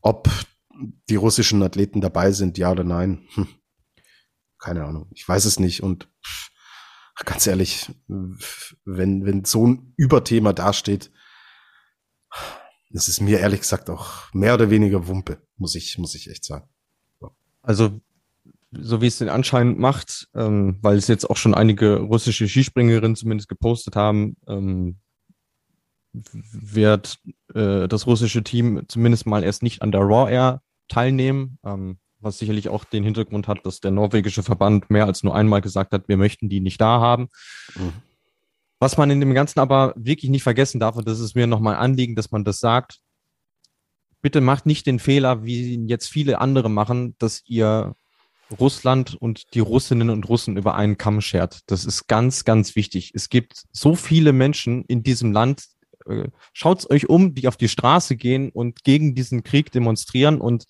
ob 0.00 0.28
die 1.08 1.16
russischen 1.16 1.62
Athleten 1.62 2.00
dabei 2.00 2.32
sind, 2.32 2.58
ja 2.58 2.72
oder 2.72 2.84
nein, 2.84 3.22
hm. 3.34 3.48
keine 4.58 4.84
Ahnung. 4.84 5.08
Ich 5.14 5.28
weiß 5.28 5.44
es 5.44 5.60
nicht. 5.60 5.82
Und 5.82 6.08
ganz 7.24 7.46
ehrlich, 7.46 7.90
wenn, 8.08 9.26
wenn 9.26 9.44
so 9.44 9.66
ein 9.66 9.92
Überthema 9.96 10.52
dasteht, 10.52 11.12
das 12.90 13.08
ist 13.08 13.20
mir 13.20 13.38
ehrlich 13.38 13.60
gesagt 13.60 13.90
auch 13.90 14.32
mehr 14.32 14.54
oder 14.54 14.70
weniger 14.70 15.06
Wumpe, 15.06 15.40
muss 15.56 15.76
ich, 15.76 15.98
muss 15.98 16.14
ich 16.14 16.28
echt 16.28 16.44
sagen. 16.44 16.68
Also 17.62 18.00
so 18.72 19.00
wie 19.00 19.06
es 19.06 19.18
den 19.18 19.28
Anschein 19.28 19.78
macht, 19.78 20.28
ähm, 20.34 20.78
weil 20.80 20.96
es 20.96 21.08
jetzt 21.08 21.28
auch 21.28 21.36
schon 21.36 21.54
einige 21.54 21.98
russische 22.00 22.48
Skispringerinnen 22.48 23.16
zumindest 23.16 23.48
gepostet 23.48 23.96
haben, 23.96 24.36
ähm, 24.46 24.98
wird 26.12 27.18
äh, 27.54 27.88
das 27.88 28.06
russische 28.06 28.42
Team 28.42 28.84
zumindest 28.88 29.26
mal 29.26 29.44
erst 29.44 29.62
nicht 29.62 29.82
an 29.82 29.92
der 29.92 30.02
Raw 30.02 30.30
Air 30.30 30.62
teilnehmen, 30.88 31.58
ähm, 31.64 31.98
was 32.20 32.38
sicherlich 32.38 32.68
auch 32.68 32.84
den 32.84 33.04
Hintergrund 33.04 33.48
hat, 33.48 33.64
dass 33.64 33.80
der 33.80 33.90
norwegische 33.90 34.42
Verband 34.42 34.90
mehr 34.90 35.06
als 35.06 35.22
nur 35.22 35.34
einmal 35.34 35.60
gesagt 35.60 35.92
hat, 35.92 36.08
wir 36.08 36.16
möchten 36.16 36.48
die 36.48 36.60
nicht 36.60 36.80
da 36.80 37.00
haben. 37.00 37.28
Mhm. 37.76 37.92
Was 38.78 38.96
man 38.96 39.10
in 39.10 39.20
dem 39.20 39.34
Ganzen 39.34 39.60
aber 39.60 39.94
wirklich 39.96 40.30
nicht 40.30 40.42
vergessen 40.42 40.80
darf, 40.80 40.96
und 40.96 41.06
das 41.06 41.20
ist 41.20 41.34
mir 41.34 41.46
nochmal 41.46 41.76
Anliegen, 41.76 42.16
dass 42.16 42.30
man 42.30 42.44
das 42.44 42.60
sagt, 42.60 43.00
bitte 44.22 44.40
macht 44.40 44.66
nicht 44.66 44.86
den 44.86 44.98
Fehler, 44.98 45.44
wie 45.44 45.86
jetzt 45.86 46.08
viele 46.08 46.40
andere 46.40 46.70
machen, 46.70 47.14
dass 47.18 47.42
ihr 47.46 47.94
Russland 48.58 49.14
und 49.14 49.54
die 49.54 49.60
Russinnen 49.60 50.10
und 50.10 50.28
Russen 50.28 50.56
über 50.56 50.74
einen 50.74 50.98
Kamm 50.98 51.20
schert. 51.20 51.60
Das 51.66 51.84
ist 51.84 52.06
ganz, 52.06 52.44
ganz 52.44 52.76
wichtig. 52.76 53.12
Es 53.14 53.28
gibt 53.28 53.64
so 53.72 53.94
viele 53.94 54.32
Menschen 54.32 54.84
in 54.86 55.02
diesem 55.02 55.32
Land. 55.32 55.64
Äh, 56.06 56.28
Schaut 56.52 56.88
euch 56.90 57.08
um, 57.08 57.34
die 57.34 57.48
auf 57.48 57.56
die 57.56 57.68
Straße 57.68 58.16
gehen 58.16 58.50
und 58.50 58.84
gegen 58.84 59.14
diesen 59.14 59.42
Krieg 59.42 59.70
demonstrieren 59.72 60.40
und 60.40 60.64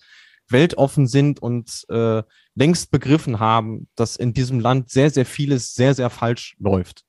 weltoffen 0.49 1.07
sind 1.07 1.41
und 1.41 1.85
äh, 1.89 2.23
längst 2.55 2.91
begriffen 2.91 3.39
haben, 3.39 3.87
dass 3.95 4.17
in 4.17 4.33
diesem 4.33 4.59
Land 4.59 4.89
sehr, 4.89 5.09
sehr 5.09 5.25
vieles 5.25 5.73
sehr, 5.73 5.93
sehr 5.93 6.09
falsch 6.09 6.55
läuft. 6.59 7.05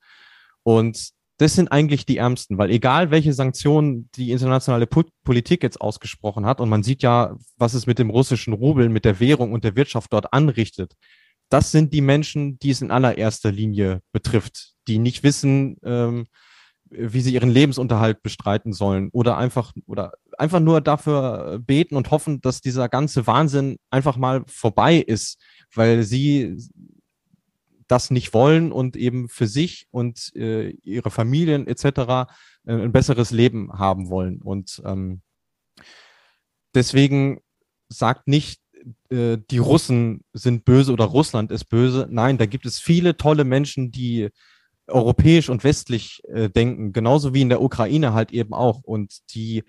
Und 0.62 1.12
das 1.38 1.54
sind 1.54 1.72
eigentlich 1.72 2.06
die 2.06 2.18
Ärmsten, 2.18 2.58
weil 2.58 2.70
egal 2.70 3.10
welche 3.10 3.32
Sanktionen 3.32 4.08
die 4.14 4.30
internationale 4.30 4.86
Politik 4.86 5.62
jetzt 5.62 5.80
ausgesprochen 5.80 6.46
hat, 6.46 6.60
und 6.60 6.68
man 6.68 6.82
sieht 6.82 7.02
ja, 7.02 7.36
was 7.56 7.74
es 7.74 7.86
mit 7.86 7.98
dem 7.98 8.10
russischen 8.10 8.52
Rubel, 8.52 8.88
mit 8.88 9.04
der 9.04 9.18
Währung 9.18 9.52
und 9.52 9.64
der 9.64 9.76
Wirtschaft 9.76 10.12
dort 10.12 10.32
anrichtet, 10.32 10.94
das 11.48 11.70
sind 11.70 11.92
die 11.92 12.00
Menschen, 12.00 12.58
die 12.58 12.70
es 12.70 12.80
in 12.80 12.90
allererster 12.90 13.52
Linie 13.52 14.00
betrifft, 14.12 14.72
die 14.88 14.98
nicht 14.98 15.22
wissen, 15.22 15.76
ähm, 15.84 16.26
wie 16.88 17.20
sie 17.20 17.32
ihren 17.32 17.50
Lebensunterhalt 17.50 18.22
bestreiten 18.22 18.72
sollen 18.72 19.08
oder 19.12 19.38
einfach 19.38 19.72
oder 19.86 20.12
einfach 20.38 20.60
nur 20.60 20.80
dafür 20.80 21.58
beten 21.64 21.96
und 21.96 22.10
hoffen, 22.10 22.40
dass 22.40 22.60
dieser 22.60 22.88
ganze 22.88 23.26
Wahnsinn 23.26 23.76
einfach 23.90 24.16
mal 24.16 24.44
vorbei 24.46 24.96
ist, 24.96 25.38
weil 25.74 26.02
sie 26.02 26.56
das 27.92 28.10
nicht 28.10 28.32
wollen 28.32 28.72
und 28.72 28.96
eben 28.96 29.28
für 29.28 29.46
sich 29.46 29.86
und 29.90 30.34
äh, 30.34 30.70
ihre 30.82 31.10
Familien 31.10 31.66
etc. 31.66 31.84
Äh, 32.64 32.72
ein 32.72 32.90
besseres 32.90 33.30
Leben 33.30 33.70
haben 33.74 34.08
wollen. 34.08 34.40
Und 34.40 34.82
ähm, 34.86 35.20
deswegen 36.74 37.40
sagt 37.90 38.28
nicht, 38.28 38.62
äh, 39.10 39.36
die 39.50 39.58
Russen 39.58 40.24
sind 40.32 40.64
böse 40.64 40.90
oder 40.92 41.04
Russland 41.04 41.52
ist 41.52 41.66
böse. 41.66 42.08
Nein, 42.10 42.38
da 42.38 42.46
gibt 42.46 42.64
es 42.64 42.80
viele 42.80 43.18
tolle 43.18 43.44
Menschen, 43.44 43.90
die 43.90 44.30
europäisch 44.86 45.50
und 45.50 45.62
westlich 45.62 46.22
äh, 46.28 46.48
denken, 46.48 46.94
genauso 46.94 47.34
wie 47.34 47.42
in 47.42 47.50
der 47.50 47.60
Ukraine 47.60 48.14
halt 48.14 48.32
eben 48.32 48.54
auch 48.54 48.82
und 48.82 49.34
die 49.34 49.64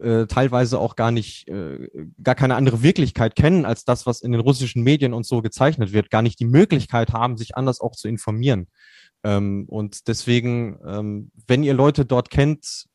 äh, 0.00 0.26
teilweise 0.26 0.78
auch 0.78 0.96
gar 0.96 1.10
nicht, 1.10 1.48
äh, 1.48 1.88
gar 2.22 2.34
keine 2.34 2.56
andere 2.56 2.82
Wirklichkeit 2.82 3.36
kennen 3.36 3.64
als 3.64 3.84
das, 3.84 4.06
was 4.06 4.22
in 4.22 4.32
den 4.32 4.40
russischen 4.40 4.82
Medien 4.82 5.12
und 5.12 5.24
so 5.24 5.40
gezeichnet 5.40 5.92
wird, 5.92 6.10
gar 6.10 6.22
nicht 6.22 6.40
die 6.40 6.46
Möglichkeit 6.46 7.12
haben, 7.12 7.36
sich 7.36 7.56
anders 7.56 7.80
auch 7.80 7.92
zu 7.92 8.08
informieren. 8.08 8.68
Ähm, 9.22 9.66
und 9.68 10.08
deswegen, 10.08 10.78
ähm, 10.86 11.30
wenn 11.46 11.62
ihr 11.62 11.74
Leute 11.74 12.04
dort 12.04 12.30
kennt, 12.30 12.86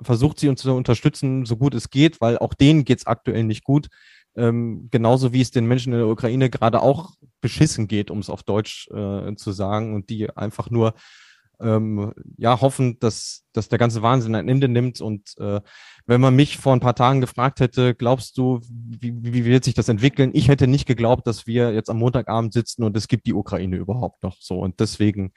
versucht 0.00 0.40
sie 0.40 0.48
uns 0.48 0.62
zu 0.62 0.72
unterstützen, 0.74 1.44
so 1.44 1.56
gut 1.56 1.74
es 1.74 1.90
geht, 1.90 2.20
weil 2.20 2.38
auch 2.38 2.54
denen 2.54 2.84
geht's 2.84 3.06
aktuell 3.06 3.44
nicht 3.44 3.64
gut. 3.64 3.88
Ähm, 4.34 4.88
genauso 4.90 5.32
wie 5.32 5.42
es 5.42 5.50
den 5.50 5.66
Menschen 5.66 5.92
in 5.92 5.98
der 5.98 6.08
Ukraine 6.08 6.48
gerade 6.48 6.80
auch 6.80 7.12
beschissen 7.40 7.86
geht, 7.86 8.10
um 8.10 8.18
es 8.18 8.30
auf 8.30 8.42
Deutsch 8.42 8.88
äh, 8.88 9.34
zu 9.36 9.52
sagen, 9.52 9.94
und 9.94 10.08
die 10.08 10.34
einfach 10.34 10.70
nur 10.70 10.94
ähm, 11.62 12.12
ja 12.36 12.60
hoffen, 12.60 12.98
dass, 12.98 13.44
dass 13.52 13.68
der 13.68 13.78
ganze 13.78 14.02
Wahnsinn 14.02 14.34
ein 14.34 14.48
Ende 14.48 14.68
nimmt. 14.68 15.00
Und 15.00 15.36
äh, 15.38 15.60
wenn 16.06 16.20
man 16.20 16.34
mich 16.34 16.58
vor 16.58 16.72
ein 16.72 16.80
paar 16.80 16.94
Tagen 16.94 17.20
gefragt 17.20 17.60
hätte, 17.60 17.94
glaubst 17.94 18.36
du, 18.36 18.60
wie, 18.68 19.14
wie 19.22 19.44
wird 19.44 19.64
sich 19.64 19.74
das 19.74 19.88
entwickeln? 19.88 20.30
Ich 20.34 20.48
hätte 20.48 20.66
nicht 20.66 20.86
geglaubt, 20.86 21.26
dass 21.26 21.46
wir 21.46 21.72
jetzt 21.72 21.90
am 21.90 21.98
Montagabend 21.98 22.52
sitzen 22.52 22.82
und 22.82 22.96
es 22.96 23.08
gibt 23.08 23.26
die 23.26 23.34
Ukraine 23.34 23.76
überhaupt 23.76 24.22
noch 24.22 24.36
so. 24.40 24.58
Und 24.58 24.80
deswegen 24.80 25.32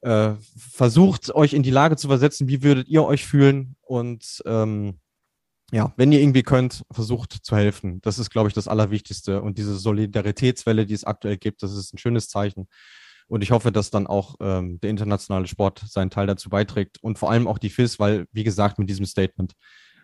äh, 0.00 0.34
versucht 0.56 1.34
euch 1.34 1.52
in 1.52 1.62
die 1.62 1.70
Lage 1.70 1.96
zu 1.96 2.08
versetzen, 2.08 2.48
wie 2.48 2.62
würdet 2.62 2.88
ihr 2.88 3.04
euch 3.04 3.26
fühlen 3.26 3.76
und 3.82 4.42
ähm, 4.46 5.00
ja, 5.72 5.92
wenn 5.96 6.12
ihr 6.12 6.20
irgendwie 6.20 6.44
könnt, 6.44 6.84
versucht 6.92 7.32
zu 7.32 7.56
helfen. 7.56 8.00
Das 8.02 8.18
ist, 8.18 8.30
glaube 8.30 8.48
ich, 8.48 8.54
das 8.54 8.68
Allerwichtigste. 8.68 9.42
Und 9.42 9.58
diese 9.58 9.76
Solidaritätswelle, 9.76 10.86
die 10.86 10.94
es 10.94 11.02
aktuell 11.02 11.38
gibt, 11.38 11.62
das 11.62 11.72
ist 11.72 11.92
ein 11.92 11.98
schönes 11.98 12.28
Zeichen. 12.28 12.68
Und 13.28 13.42
ich 13.42 13.50
hoffe, 13.50 13.72
dass 13.72 13.90
dann 13.90 14.06
auch 14.06 14.36
ähm, 14.40 14.80
der 14.80 14.90
internationale 14.90 15.46
Sport 15.46 15.82
seinen 15.88 16.10
Teil 16.10 16.26
dazu 16.26 16.48
beiträgt 16.48 17.02
und 17.02 17.18
vor 17.18 17.30
allem 17.30 17.48
auch 17.48 17.58
die 17.58 17.70
FIS, 17.70 17.98
weil, 17.98 18.26
wie 18.32 18.44
gesagt, 18.44 18.78
mit 18.78 18.88
diesem 18.88 19.06
Statement 19.06 19.54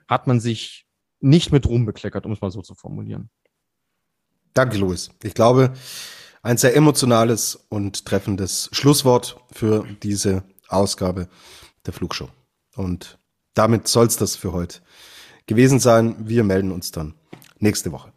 hat 0.08 0.26
man 0.26 0.40
sich 0.40 0.86
nicht 1.20 1.52
mit 1.52 1.66
Ruhm 1.66 1.86
bekleckert, 1.86 2.26
um 2.26 2.32
es 2.32 2.40
mal 2.40 2.50
so 2.50 2.62
zu 2.62 2.74
formulieren. 2.74 3.30
Danke, 4.54 4.76
Louis. 4.76 5.10
Ich 5.22 5.34
glaube, 5.34 5.72
ein 6.42 6.56
sehr 6.56 6.76
emotionales 6.76 7.54
und 7.68 8.04
treffendes 8.04 8.68
Schlusswort 8.72 9.36
für 9.52 9.86
diese 10.02 10.42
Ausgabe 10.68 11.28
der 11.86 11.92
Flugshow. 11.92 12.28
Und 12.74 13.18
damit 13.54 13.86
soll's 13.86 14.16
das 14.16 14.34
für 14.34 14.52
heute 14.52 14.80
gewesen 15.46 15.78
sein. 15.78 16.16
Wir 16.28 16.42
melden 16.42 16.72
uns 16.72 16.90
dann 16.90 17.14
nächste 17.58 17.92
Woche. 17.92 18.12